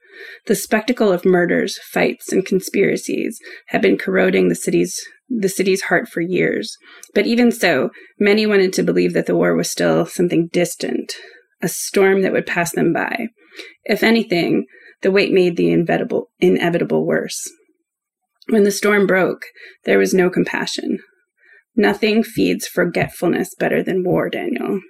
The 0.47 0.55
spectacle 0.55 1.13
of 1.13 1.25
murders, 1.25 1.79
fights, 1.93 2.33
and 2.33 2.45
conspiracies 2.45 3.39
had 3.69 3.83
been 3.83 3.99
corroding 3.99 4.49
the 4.49 4.55
city's 4.55 5.01
the 5.29 5.49
city's 5.49 5.83
heart 5.83 6.09
for 6.09 6.21
years. 6.21 6.77
But 7.15 7.27
even 7.27 7.51
so, 7.51 7.91
many 8.19 8.47
wanted 8.47 8.73
to 8.75 8.83
believe 8.83 9.13
that 9.15 9.27
the 9.27 9.35
war 9.35 9.57
was 9.57 9.71
still 9.71 10.07
something 10.07 10.49
distant, 10.53 11.15
a 11.61 11.69
storm 11.69 12.23
that 12.23 12.33
would 12.33 12.47
pass 12.47 12.73
them 12.73 12.93
by. 12.93 13.29
If 13.85 14.03
anything, 14.03 14.67
the 15.03 15.11
wait 15.11 15.33
made 15.33 15.57
the 15.57 15.71
inevitable, 15.71 16.31
inevitable 16.39 17.05
worse. 17.05 17.51
When 18.49 18.63
the 18.63 18.71
storm 18.71 19.07
broke, 19.07 19.47
there 19.85 19.99
was 19.99 20.15
no 20.15 20.31
compassion. 20.31 20.99
Nothing 21.75 22.23
feeds 22.23 22.67
forgetfulness 22.67 23.55
better 23.59 23.83
than 23.83 24.05
war, 24.05 24.31
Daniel. 24.31 24.81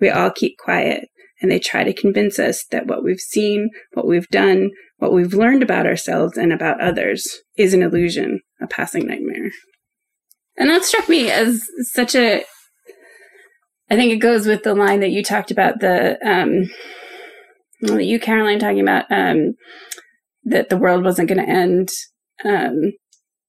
We 0.00 0.08
all 0.08 0.30
keep 0.30 0.56
quiet, 0.56 1.08
and 1.40 1.50
they 1.50 1.58
try 1.58 1.84
to 1.84 1.92
convince 1.92 2.38
us 2.38 2.64
that 2.70 2.86
what 2.86 3.04
we've 3.04 3.20
seen, 3.20 3.70
what 3.92 4.06
we've 4.06 4.28
done, 4.28 4.70
what 4.98 5.12
we've 5.12 5.34
learned 5.34 5.62
about 5.62 5.86
ourselves 5.86 6.36
and 6.36 6.52
about 6.52 6.80
others 6.80 7.26
is 7.56 7.74
an 7.74 7.82
illusion, 7.82 8.40
a 8.60 8.66
passing 8.66 9.06
nightmare. 9.06 9.50
And 10.56 10.68
that 10.70 10.84
struck 10.84 11.08
me 11.08 11.30
as 11.30 11.62
such 11.92 12.14
a 12.14 12.44
I 13.90 13.96
think 13.96 14.12
it 14.12 14.16
goes 14.16 14.46
with 14.46 14.64
the 14.64 14.74
line 14.74 15.00
that 15.00 15.12
you 15.12 15.22
talked 15.22 15.50
about 15.50 15.80
the 15.80 16.18
um 16.28 16.68
well, 17.80 18.00
you 18.00 18.18
Caroline 18.18 18.58
talking 18.58 18.80
about 18.80 19.04
um 19.10 19.54
that 20.44 20.68
the 20.68 20.76
world 20.76 21.04
wasn't 21.04 21.28
going 21.28 21.44
to 21.44 21.50
end 21.50 21.90
um 22.44 22.92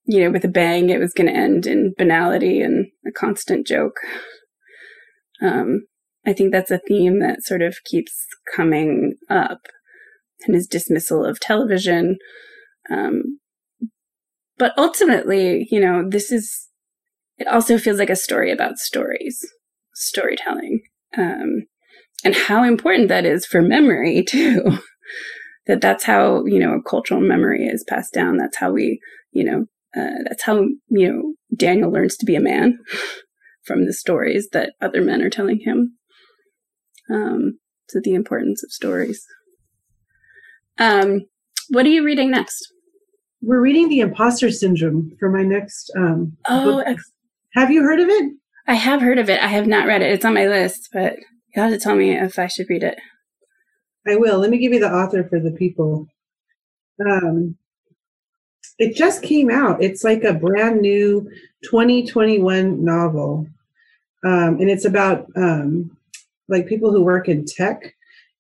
you 0.06 0.24
know 0.24 0.32
with 0.32 0.46
a 0.46 0.50
bang 0.50 0.90
it 0.90 1.00
was 1.00 1.14
going 1.14 1.28
to 1.28 1.36
end 1.36 1.66
in 1.66 1.94
banality 1.98 2.62
and 2.62 2.88
a 3.08 3.12
constant 3.12 3.66
joke 3.66 3.98
um 5.42 5.82
I 6.30 6.34
think 6.34 6.52
that's 6.52 6.70
a 6.70 6.78
theme 6.88 7.22
that 7.22 7.44
sort 7.44 7.64
of 7.64 7.78
keeps 7.86 8.14
coming 8.56 9.16
up 9.32 9.62
and 10.46 10.54
his 10.54 10.68
dismissal 10.68 11.26
of 11.26 11.40
television. 11.40 12.18
Um, 12.92 13.40
but 14.60 14.74
ultimately, 14.78 15.68
you 15.72 15.80
know, 15.80 16.08
this 16.08 16.32
is, 16.32 16.68
it 17.40 17.48
also 17.48 17.80
feels 17.80 17.98
like 17.98 18.12
a 18.12 18.16
story 18.16 18.52
about 18.52 18.78
stories, 18.78 19.44
storytelling, 19.96 20.82
um, 21.18 21.64
and 22.24 22.36
how 22.36 22.64
important 22.64 23.08
that 23.08 23.26
is 23.26 23.48
for 23.48 23.64
memory, 23.64 24.24
too. 24.28 24.78
that 25.66 25.82
that's 25.82 26.04
how, 26.04 26.46
you 26.46 26.60
know, 26.60 26.80
cultural 26.88 27.22
memory 27.22 27.66
is 27.66 27.84
passed 27.90 28.14
down. 28.14 28.38
That's 28.38 28.58
how 28.58 28.72
we, 28.72 29.00
you 29.32 29.44
know, 29.44 29.66
uh, 30.00 30.22
that's 30.28 30.44
how, 30.44 30.66
you 30.90 31.12
know, 31.12 31.34
Daniel 31.58 31.92
learns 31.92 32.18
to 32.18 32.26
be 32.28 32.36
a 32.36 32.40
man 32.40 32.78
from 33.64 33.88
the 33.88 33.94
stories 33.94 34.50
that 34.52 34.74
other 34.80 35.02
men 35.02 35.24
are 35.24 35.32
telling 35.32 35.62
him. 35.62 35.96
Um, 37.12 37.60
to 37.90 38.00
the 38.00 38.14
importance 38.14 38.64
of 38.64 38.72
stories. 38.72 39.26
Um, 40.78 41.26
what 41.70 41.86
are 41.86 41.90
you 41.90 42.04
reading 42.06 42.32
next? 42.32 42.72
We're 43.42 43.62
reading 43.62 43.90
The 43.90 44.02
Imposter 44.02 44.52
Syndrome 44.52 45.16
for 45.20 45.30
my 45.30 45.44
next 45.44 45.92
um, 45.98 46.38
oh, 46.48 46.84
book. 46.84 46.98
Have 47.54 47.72
you 47.72 47.84
heard 47.84 48.00
of 48.00 48.10
it? 48.10 48.34
I 48.68 48.74
have 48.76 49.02
heard 49.02 49.18
of 49.18 49.30
it. 49.30 49.42
I 49.42 49.48
have 49.48 49.68
not 49.68 49.88
read 49.88 50.02
it. 50.02 50.12
It's 50.12 50.26
on 50.26 50.34
my 50.34 50.48
list, 50.48 50.90
but 50.94 51.16
you 51.56 51.62
have 51.62 51.72
to 51.72 51.80
tell 51.80 51.96
me 51.96 52.12
if 52.12 52.38
I 52.38 52.48
should 52.48 52.70
read 52.70 52.84
it. 52.84 53.00
I 54.08 54.16
will. 54.16 54.40
Let 54.40 54.50
me 54.50 54.58
give 54.58 54.74
you 54.74 54.80
the 54.80 54.94
author 54.94 55.24
for 55.24 55.40
the 55.40 55.52
people. 55.52 56.08
Um, 57.04 57.58
it 58.78 58.96
just 58.96 59.24
came 59.24 59.50
out. 59.50 59.82
It's 59.82 60.04
like 60.04 60.24
a 60.24 60.34
brand 60.34 60.82
new 60.82 61.30
2021 61.64 62.84
novel. 62.84 63.48
Um, 64.24 64.60
and 64.60 64.70
it's 64.70 64.86
about 64.86 65.28
um, 65.36 65.98
like 66.50 66.68
people 66.68 66.92
who 66.92 67.02
work 67.02 67.30
in 67.30 67.46
tech 67.46 67.96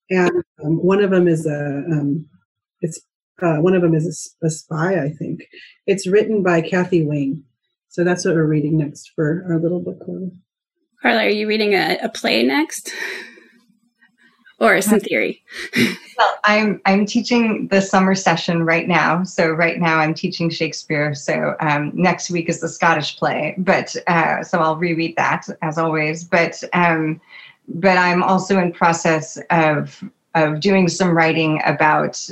and 0.09 0.31
um, 0.63 0.83
one 0.83 1.03
of 1.03 1.11
them 1.11 1.27
is 1.27 1.45
a 1.45 1.83
um, 1.91 2.27
it's 2.81 2.99
uh, 3.41 3.57
one 3.57 3.75
of 3.75 3.81
them 3.81 3.93
is 3.93 4.35
a, 4.41 4.47
a, 4.47 4.49
spy 4.49 5.01
i 5.01 5.09
think. 5.09 5.41
It's 5.87 6.07
written 6.07 6.43
by 6.43 6.61
kathy 6.61 7.05
Wang, 7.05 7.43
so 7.87 8.03
that's 8.03 8.25
what 8.25 8.35
we're 8.35 8.45
reading 8.45 8.77
next 8.77 9.11
for 9.15 9.45
our 9.49 9.59
little 9.59 9.79
book 9.79 10.03
club. 10.03 10.31
Carla 11.01 11.23
are 11.23 11.29
you 11.29 11.47
reading 11.47 11.73
a, 11.73 11.97
a 12.01 12.09
play 12.09 12.43
next? 12.43 12.91
Or 14.61 14.81
some 14.81 14.99
theory? 14.99 15.43
Well 16.17 16.35
i'm 16.43 16.81
i'm 16.85 17.05
teaching 17.05 17.69
the 17.69 17.79
summer 17.79 18.13
session 18.13 18.65
right 18.65 18.89
now. 18.89 19.23
So 19.23 19.51
right 19.51 19.79
now 19.79 19.99
i'm 19.99 20.13
teaching 20.13 20.49
shakespeare. 20.49 21.15
So 21.15 21.55
um, 21.61 21.93
next 21.93 22.29
week 22.29 22.49
is 22.49 22.59
the 22.59 22.67
scottish 22.67 23.15
play. 23.15 23.55
But 23.57 23.95
uh, 24.07 24.43
so 24.43 24.59
i'll 24.59 24.75
reread 24.75 25.15
that 25.15 25.47
as 25.61 25.77
always. 25.77 26.25
But 26.25 26.61
um, 26.73 27.21
but 27.69 27.97
I'm 27.97 28.23
also 28.23 28.59
in 28.59 28.71
process 28.71 29.37
of 29.49 30.03
of 30.35 30.59
doing 30.59 30.87
some 30.87 31.09
writing 31.09 31.59
about 31.65 32.29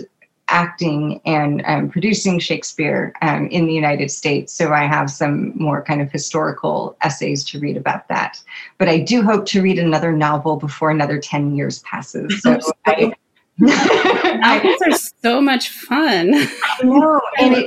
acting 0.49 1.19
and 1.25 1.61
um, 1.65 1.89
producing 1.89 2.39
Shakespeare 2.39 3.13
um, 3.21 3.47
in 3.47 3.65
the 3.65 3.73
United 3.73 4.09
States. 4.11 4.53
So 4.53 4.71
I 4.71 4.85
have 4.85 5.09
some 5.09 5.51
more 5.55 5.83
kind 5.83 6.01
of 6.01 6.11
historical 6.11 6.95
essays 7.01 7.43
to 7.45 7.59
read 7.59 7.75
about 7.75 8.07
that. 8.07 8.41
But 8.77 8.87
I 8.87 8.99
do 8.99 9.21
hope 9.21 9.45
to 9.47 9.61
read 9.61 9.77
another 9.77 10.11
novel 10.13 10.55
before 10.55 10.89
another 10.89 11.19
10 11.19 11.55
years 11.55 11.79
passes. 11.79 12.41
So 12.41 12.59
I, 12.85 13.11
Novels 13.59 14.81
are 14.85 14.97
so 15.21 15.41
much 15.41 15.69
fun. 15.69 16.31
I 16.33 16.83
know. 16.83 17.19
And 17.39 17.55
it, 17.55 17.65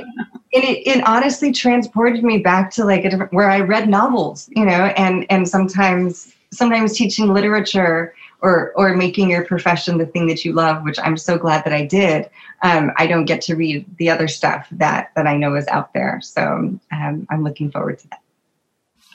and 0.53 0.63
it, 0.63 0.87
it 0.87 1.07
honestly 1.07 1.51
transported 1.51 2.23
me 2.23 2.37
back 2.39 2.71
to 2.71 2.85
like 2.85 3.03
a 3.03 3.09
different, 3.09 3.33
where 3.33 3.49
I 3.49 3.59
read 3.59 3.89
novels, 3.89 4.49
you 4.55 4.65
know, 4.65 4.85
and, 4.97 5.25
and 5.29 5.47
sometimes 5.47 6.33
sometimes 6.51 6.93
teaching 6.93 7.33
literature 7.33 8.13
or 8.41 8.73
or 8.75 8.95
making 8.95 9.29
your 9.29 9.45
profession 9.45 9.97
the 9.97 10.05
thing 10.05 10.27
that 10.27 10.43
you 10.43 10.53
love, 10.53 10.83
which 10.83 10.99
I'm 10.99 11.17
so 11.17 11.37
glad 11.37 11.63
that 11.63 11.73
I 11.73 11.85
did. 11.85 12.29
Um, 12.63 12.91
I 12.97 13.07
don't 13.07 13.25
get 13.25 13.41
to 13.43 13.55
read 13.55 13.85
the 13.97 14.09
other 14.09 14.27
stuff 14.27 14.67
that 14.71 15.11
that 15.15 15.27
I 15.27 15.37
know 15.37 15.55
is 15.55 15.67
out 15.67 15.93
there, 15.93 16.19
so 16.21 16.79
um, 16.91 17.27
I'm 17.29 17.43
looking 17.43 17.71
forward 17.71 17.99
to 17.99 18.07
that. 18.09 18.21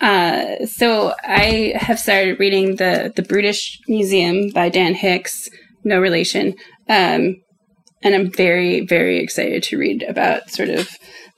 Uh, 0.00 0.66
so 0.66 1.14
I 1.24 1.74
have 1.76 1.98
started 1.98 2.38
reading 2.38 2.76
the 2.76 3.12
the 3.14 3.22
Brutish 3.22 3.80
Museum 3.88 4.50
by 4.50 4.68
Dan 4.68 4.94
Hicks, 4.94 5.48
no 5.84 6.00
relation, 6.00 6.54
um, 6.88 7.42
and 8.02 8.14
I'm 8.14 8.30
very 8.30 8.86
very 8.86 9.18
excited 9.18 9.62
to 9.64 9.78
read 9.78 10.02
about 10.04 10.50
sort 10.50 10.70
of 10.70 10.88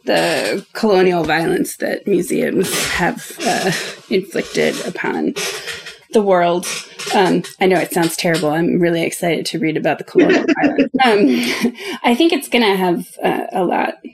the 0.05 0.65
colonial 0.73 1.23
violence 1.23 1.77
that 1.79 2.07
museums 2.07 2.73
have 2.93 3.37
uh, 3.45 3.71
inflicted 4.09 4.75
upon 4.87 5.35
the 6.13 6.23
world. 6.23 6.67
Um, 7.15 7.43
I 7.61 7.67
know 7.67 7.79
it 7.79 7.93
sounds 7.93 8.17
terrible. 8.17 8.51
I'm 8.51 8.81
really 8.81 9.03
excited 9.03 9.47
to 9.47 9.59
read 9.59 9.77
about 9.77 9.99
the 9.99 10.05
colonial 10.05 10.45
violence. 10.63 10.95
Um, 11.05 11.97
I 12.03 12.15
think 12.15 12.33
it's 12.33 12.49
going 12.49 12.65
to 12.65 12.77
have 12.77 13.07
uh, 13.23 13.47
a 13.53 13.65
lot, 13.65 13.95
a 14.05 14.11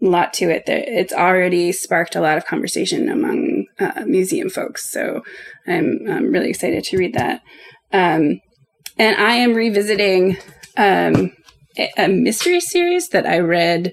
lot 0.00 0.32
to 0.34 0.50
it. 0.50 0.64
It's 0.66 1.12
already 1.12 1.72
sparked 1.72 2.16
a 2.16 2.20
lot 2.20 2.38
of 2.38 2.46
conversation 2.46 3.08
among 3.08 3.66
uh, 3.78 4.04
museum 4.06 4.50
folks. 4.50 4.90
So 4.90 5.22
I'm, 5.66 6.00
I'm, 6.08 6.32
really 6.32 6.50
excited 6.50 6.84
to 6.84 6.98
read 6.98 7.14
that. 7.14 7.42
Um, 7.92 8.40
and 8.98 9.16
I 9.16 9.34
am 9.36 9.54
revisiting 9.54 10.36
um, 10.76 11.32
a, 11.78 11.90
a, 11.98 12.08
mystery 12.08 12.60
series 12.60 13.08
that 13.10 13.26
I 13.26 13.38
read. 13.38 13.92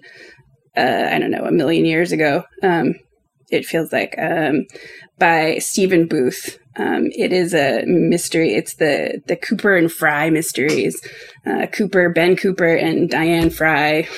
Uh, 0.77 1.09
I 1.11 1.19
don't 1.19 1.31
know, 1.31 1.45
a 1.45 1.51
million 1.51 1.85
years 1.85 2.11
ago. 2.11 2.43
Um, 2.63 2.95
it 3.49 3.65
feels 3.65 3.91
like, 3.91 4.15
um, 4.17 4.65
by 5.17 5.57
Stephen 5.59 6.07
Booth. 6.07 6.57
Um, 6.79 7.09
it 7.11 7.33
is 7.33 7.53
a 7.53 7.83
mystery. 7.85 8.55
It's 8.55 8.75
the 8.75 9.21
the 9.27 9.35
Cooper 9.35 9.75
and 9.75 9.91
Fry 9.91 10.29
mysteries. 10.29 10.99
Uh, 11.45 11.67
Cooper, 11.67 12.09
Ben 12.09 12.35
Cooper, 12.35 12.73
and 12.73 13.09
Diane 13.09 13.49
Fry. 13.49 14.07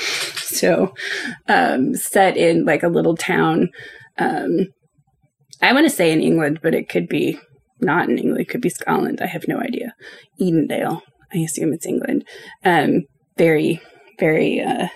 So, 0.52 0.94
um, 1.48 1.96
set 1.96 2.36
in 2.36 2.66
like 2.66 2.84
a 2.84 2.90
little 2.90 3.16
town. 3.16 3.70
Um, 4.18 4.68
I 5.62 5.72
want 5.72 5.86
to 5.86 5.96
say 5.96 6.12
in 6.12 6.20
England, 6.20 6.60
but 6.62 6.76
it 6.76 6.90
could 6.90 7.08
be 7.08 7.40
not 7.80 8.10
in 8.10 8.18
England. 8.18 8.42
It 8.42 8.50
could 8.50 8.60
be 8.60 8.70
Scotland. 8.70 9.22
I 9.22 9.28
have 9.28 9.48
no 9.48 9.60
idea. 9.60 9.94
Edendale. 10.42 11.04
I 11.34 11.38
assume 11.38 11.72
it's 11.72 11.86
England. 11.86 12.26
Um, 12.66 13.04
very, 13.38 13.82
very 14.20 14.60
uh, 14.62 14.90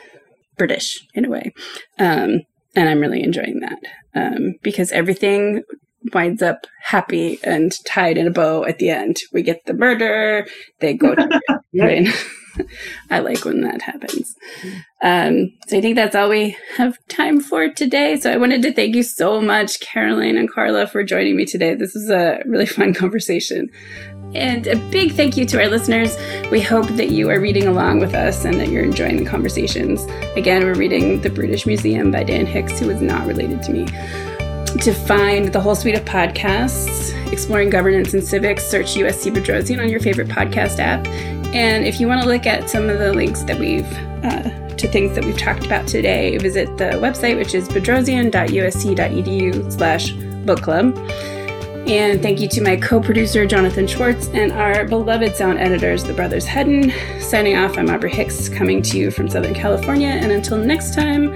British 0.58 1.00
in 1.14 1.24
a 1.24 1.30
way. 1.30 1.54
Um, 2.00 2.42
and 2.76 2.90
I'm 2.90 3.00
really 3.00 3.24
enjoying 3.24 3.62
that 3.62 3.80
um, 4.14 4.56
because 4.62 4.92
everything 4.92 5.64
winds 6.14 6.42
up 6.42 6.68
happy 6.84 7.40
and 7.44 7.74
tied 7.86 8.18
in 8.18 8.28
a 8.28 8.32
bow 8.32 8.66
at 8.66 8.80
the 8.80 8.90
end. 8.90 9.18
We 9.32 9.42
get 9.42 9.66
the 9.66 9.74
murder, 9.74 10.48
they 10.80 10.94
go 10.94 11.16
to 11.16 11.42
I 13.10 13.20
like 13.20 13.46
when 13.46 13.62
that 13.62 13.82
happens. 13.82 14.36
Um, 15.02 15.52
so 15.68 15.78
I 15.78 15.82
think 15.82 15.96
that's 15.96 16.16
all 16.16 16.30
we 16.30 16.58
have 16.78 16.98
time 17.08 17.40
for 17.40 17.70
today. 17.70 18.18
So 18.18 18.32
I 18.32 18.38
wanted 18.38 18.62
to 18.64 18.74
thank 18.74 18.96
you 18.96 19.04
so 19.04 19.42
much, 19.42 19.80
Caroline 19.80 20.38
and 20.38 20.52
Carla, 20.52 20.88
for 20.88 21.04
joining 21.04 21.36
me 21.36 21.46
today. 21.46 21.76
This 21.76 21.94
was 21.94 22.10
a 22.10 22.42
really 22.46 22.66
fun 22.66 22.94
conversation. 22.94 23.70
And 24.34 24.68
a 24.68 24.76
big 24.90 25.14
thank 25.14 25.38
you 25.38 25.46
to 25.46 25.62
our 25.62 25.70
listeners. 25.70 26.18
We 26.52 26.60
hope 26.60 26.88
that 26.88 27.10
you 27.10 27.30
are 27.30 27.40
reading 27.40 27.68
along 27.68 28.00
with 28.00 28.14
us 28.14 28.44
and 28.44 28.60
that 28.60 28.70
you're 28.70 28.84
enjoying 28.84 29.18
the 29.18 29.30
conversations. 29.30 30.04
Again, 30.36 30.64
we're 30.64 30.76
reading 30.76 31.22
The 31.22 31.30
British 31.30 31.66
Museum 31.66 32.12
by 32.12 32.24
Dan 32.24 32.46
Hicks, 32.46 32.80
who 32.80 32.90
is 32.90 33.02
not 33.02 33.26
related 33.28 33.62
to 33.64 33.72
me. 33.72 34.35
To 34.66 34.94
find 34.94 35.54
the 35.54 35.60
whole 35.60 35.76
suite 35.76 35.96
of 35.96 36.06
podcasts, 36.06 37.14
exploring 37.32 37.70
governance 37.70 38.14
and 38.14 38.24
civics, 38.24 38.64
search 38.64 38.96
USC 38.96 39.34
Bedrosian 39.34 39.82
on 39.82 39.90
your 39.90 40.00
favorite 40.00 40.28
podcast 40.28 40.80
app. 40.80 41.08
And 41.56 41.86
if 41.86 42.00
you 42.00 42.08
want 42.08 42.22
to 42.22 42.28
look 42.28 42.46
at 42.46 42.70
some 42.70 42.90
of 42.90 43.00
the 43.00 43.14
links 43.14 43.44
that 43.44 43.58
we've 43.58 43.92
uh, 44.24 44.66
to 44.76 44.88
things 44.88 45.16
that 45.16 45.24
we've 45.24 45.38
talked 45.38 45.66
about 45.66 45.88
today, 45.88 46.38
visit 46.38 46.66
the 46.78 46.92
website, 47.00 47.38
which 47.38 47.54
is 47.54 47.68
bedrosian.usc.edu 47.70 49.72
slash 49.72 50.12
book 50.46 50.62
club. 50.62 50.98
And 51.88 52.22
thank 52.22 52.42
you 52.42 52.48
to 52.48 52.62
my 52.62 52.78
co 52.78 53.00
producer, 53.00 53.46
Jonathan 53.46 53.86
Schwartz, 53.86 54.28
and 54.30 54.52
our 54.52 54.86
beloved 54.86 55.36
sound 55.36 55.60
editors, 55.60 56.04
the 56.04 56.14
Brothers 56.14 56.46
Hedden. 56.46 56.92
Signing 57.22 57.58
off, 57.58 57.78
I'm 57.78 57.90
Aubrey 57.90 58.12
Hicks, 58.12 58.50
coming 58.50 58.82
to 58.82 58.98
you 58.98 59.12
from 59.12 59.30
Southern 59.30 59.54
California. 59.54 60.08
And 60.08 60.32
until 60.32 60.58
next 60.58 60.96
time, 60.96 61.30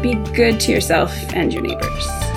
be 0.00 0.14
good 0.32 0.60
to 0.60 0.72
yourself 0.72 1.12
and 1.34 1.52
your 1.52 1.62
neighbors. 1.62 2.35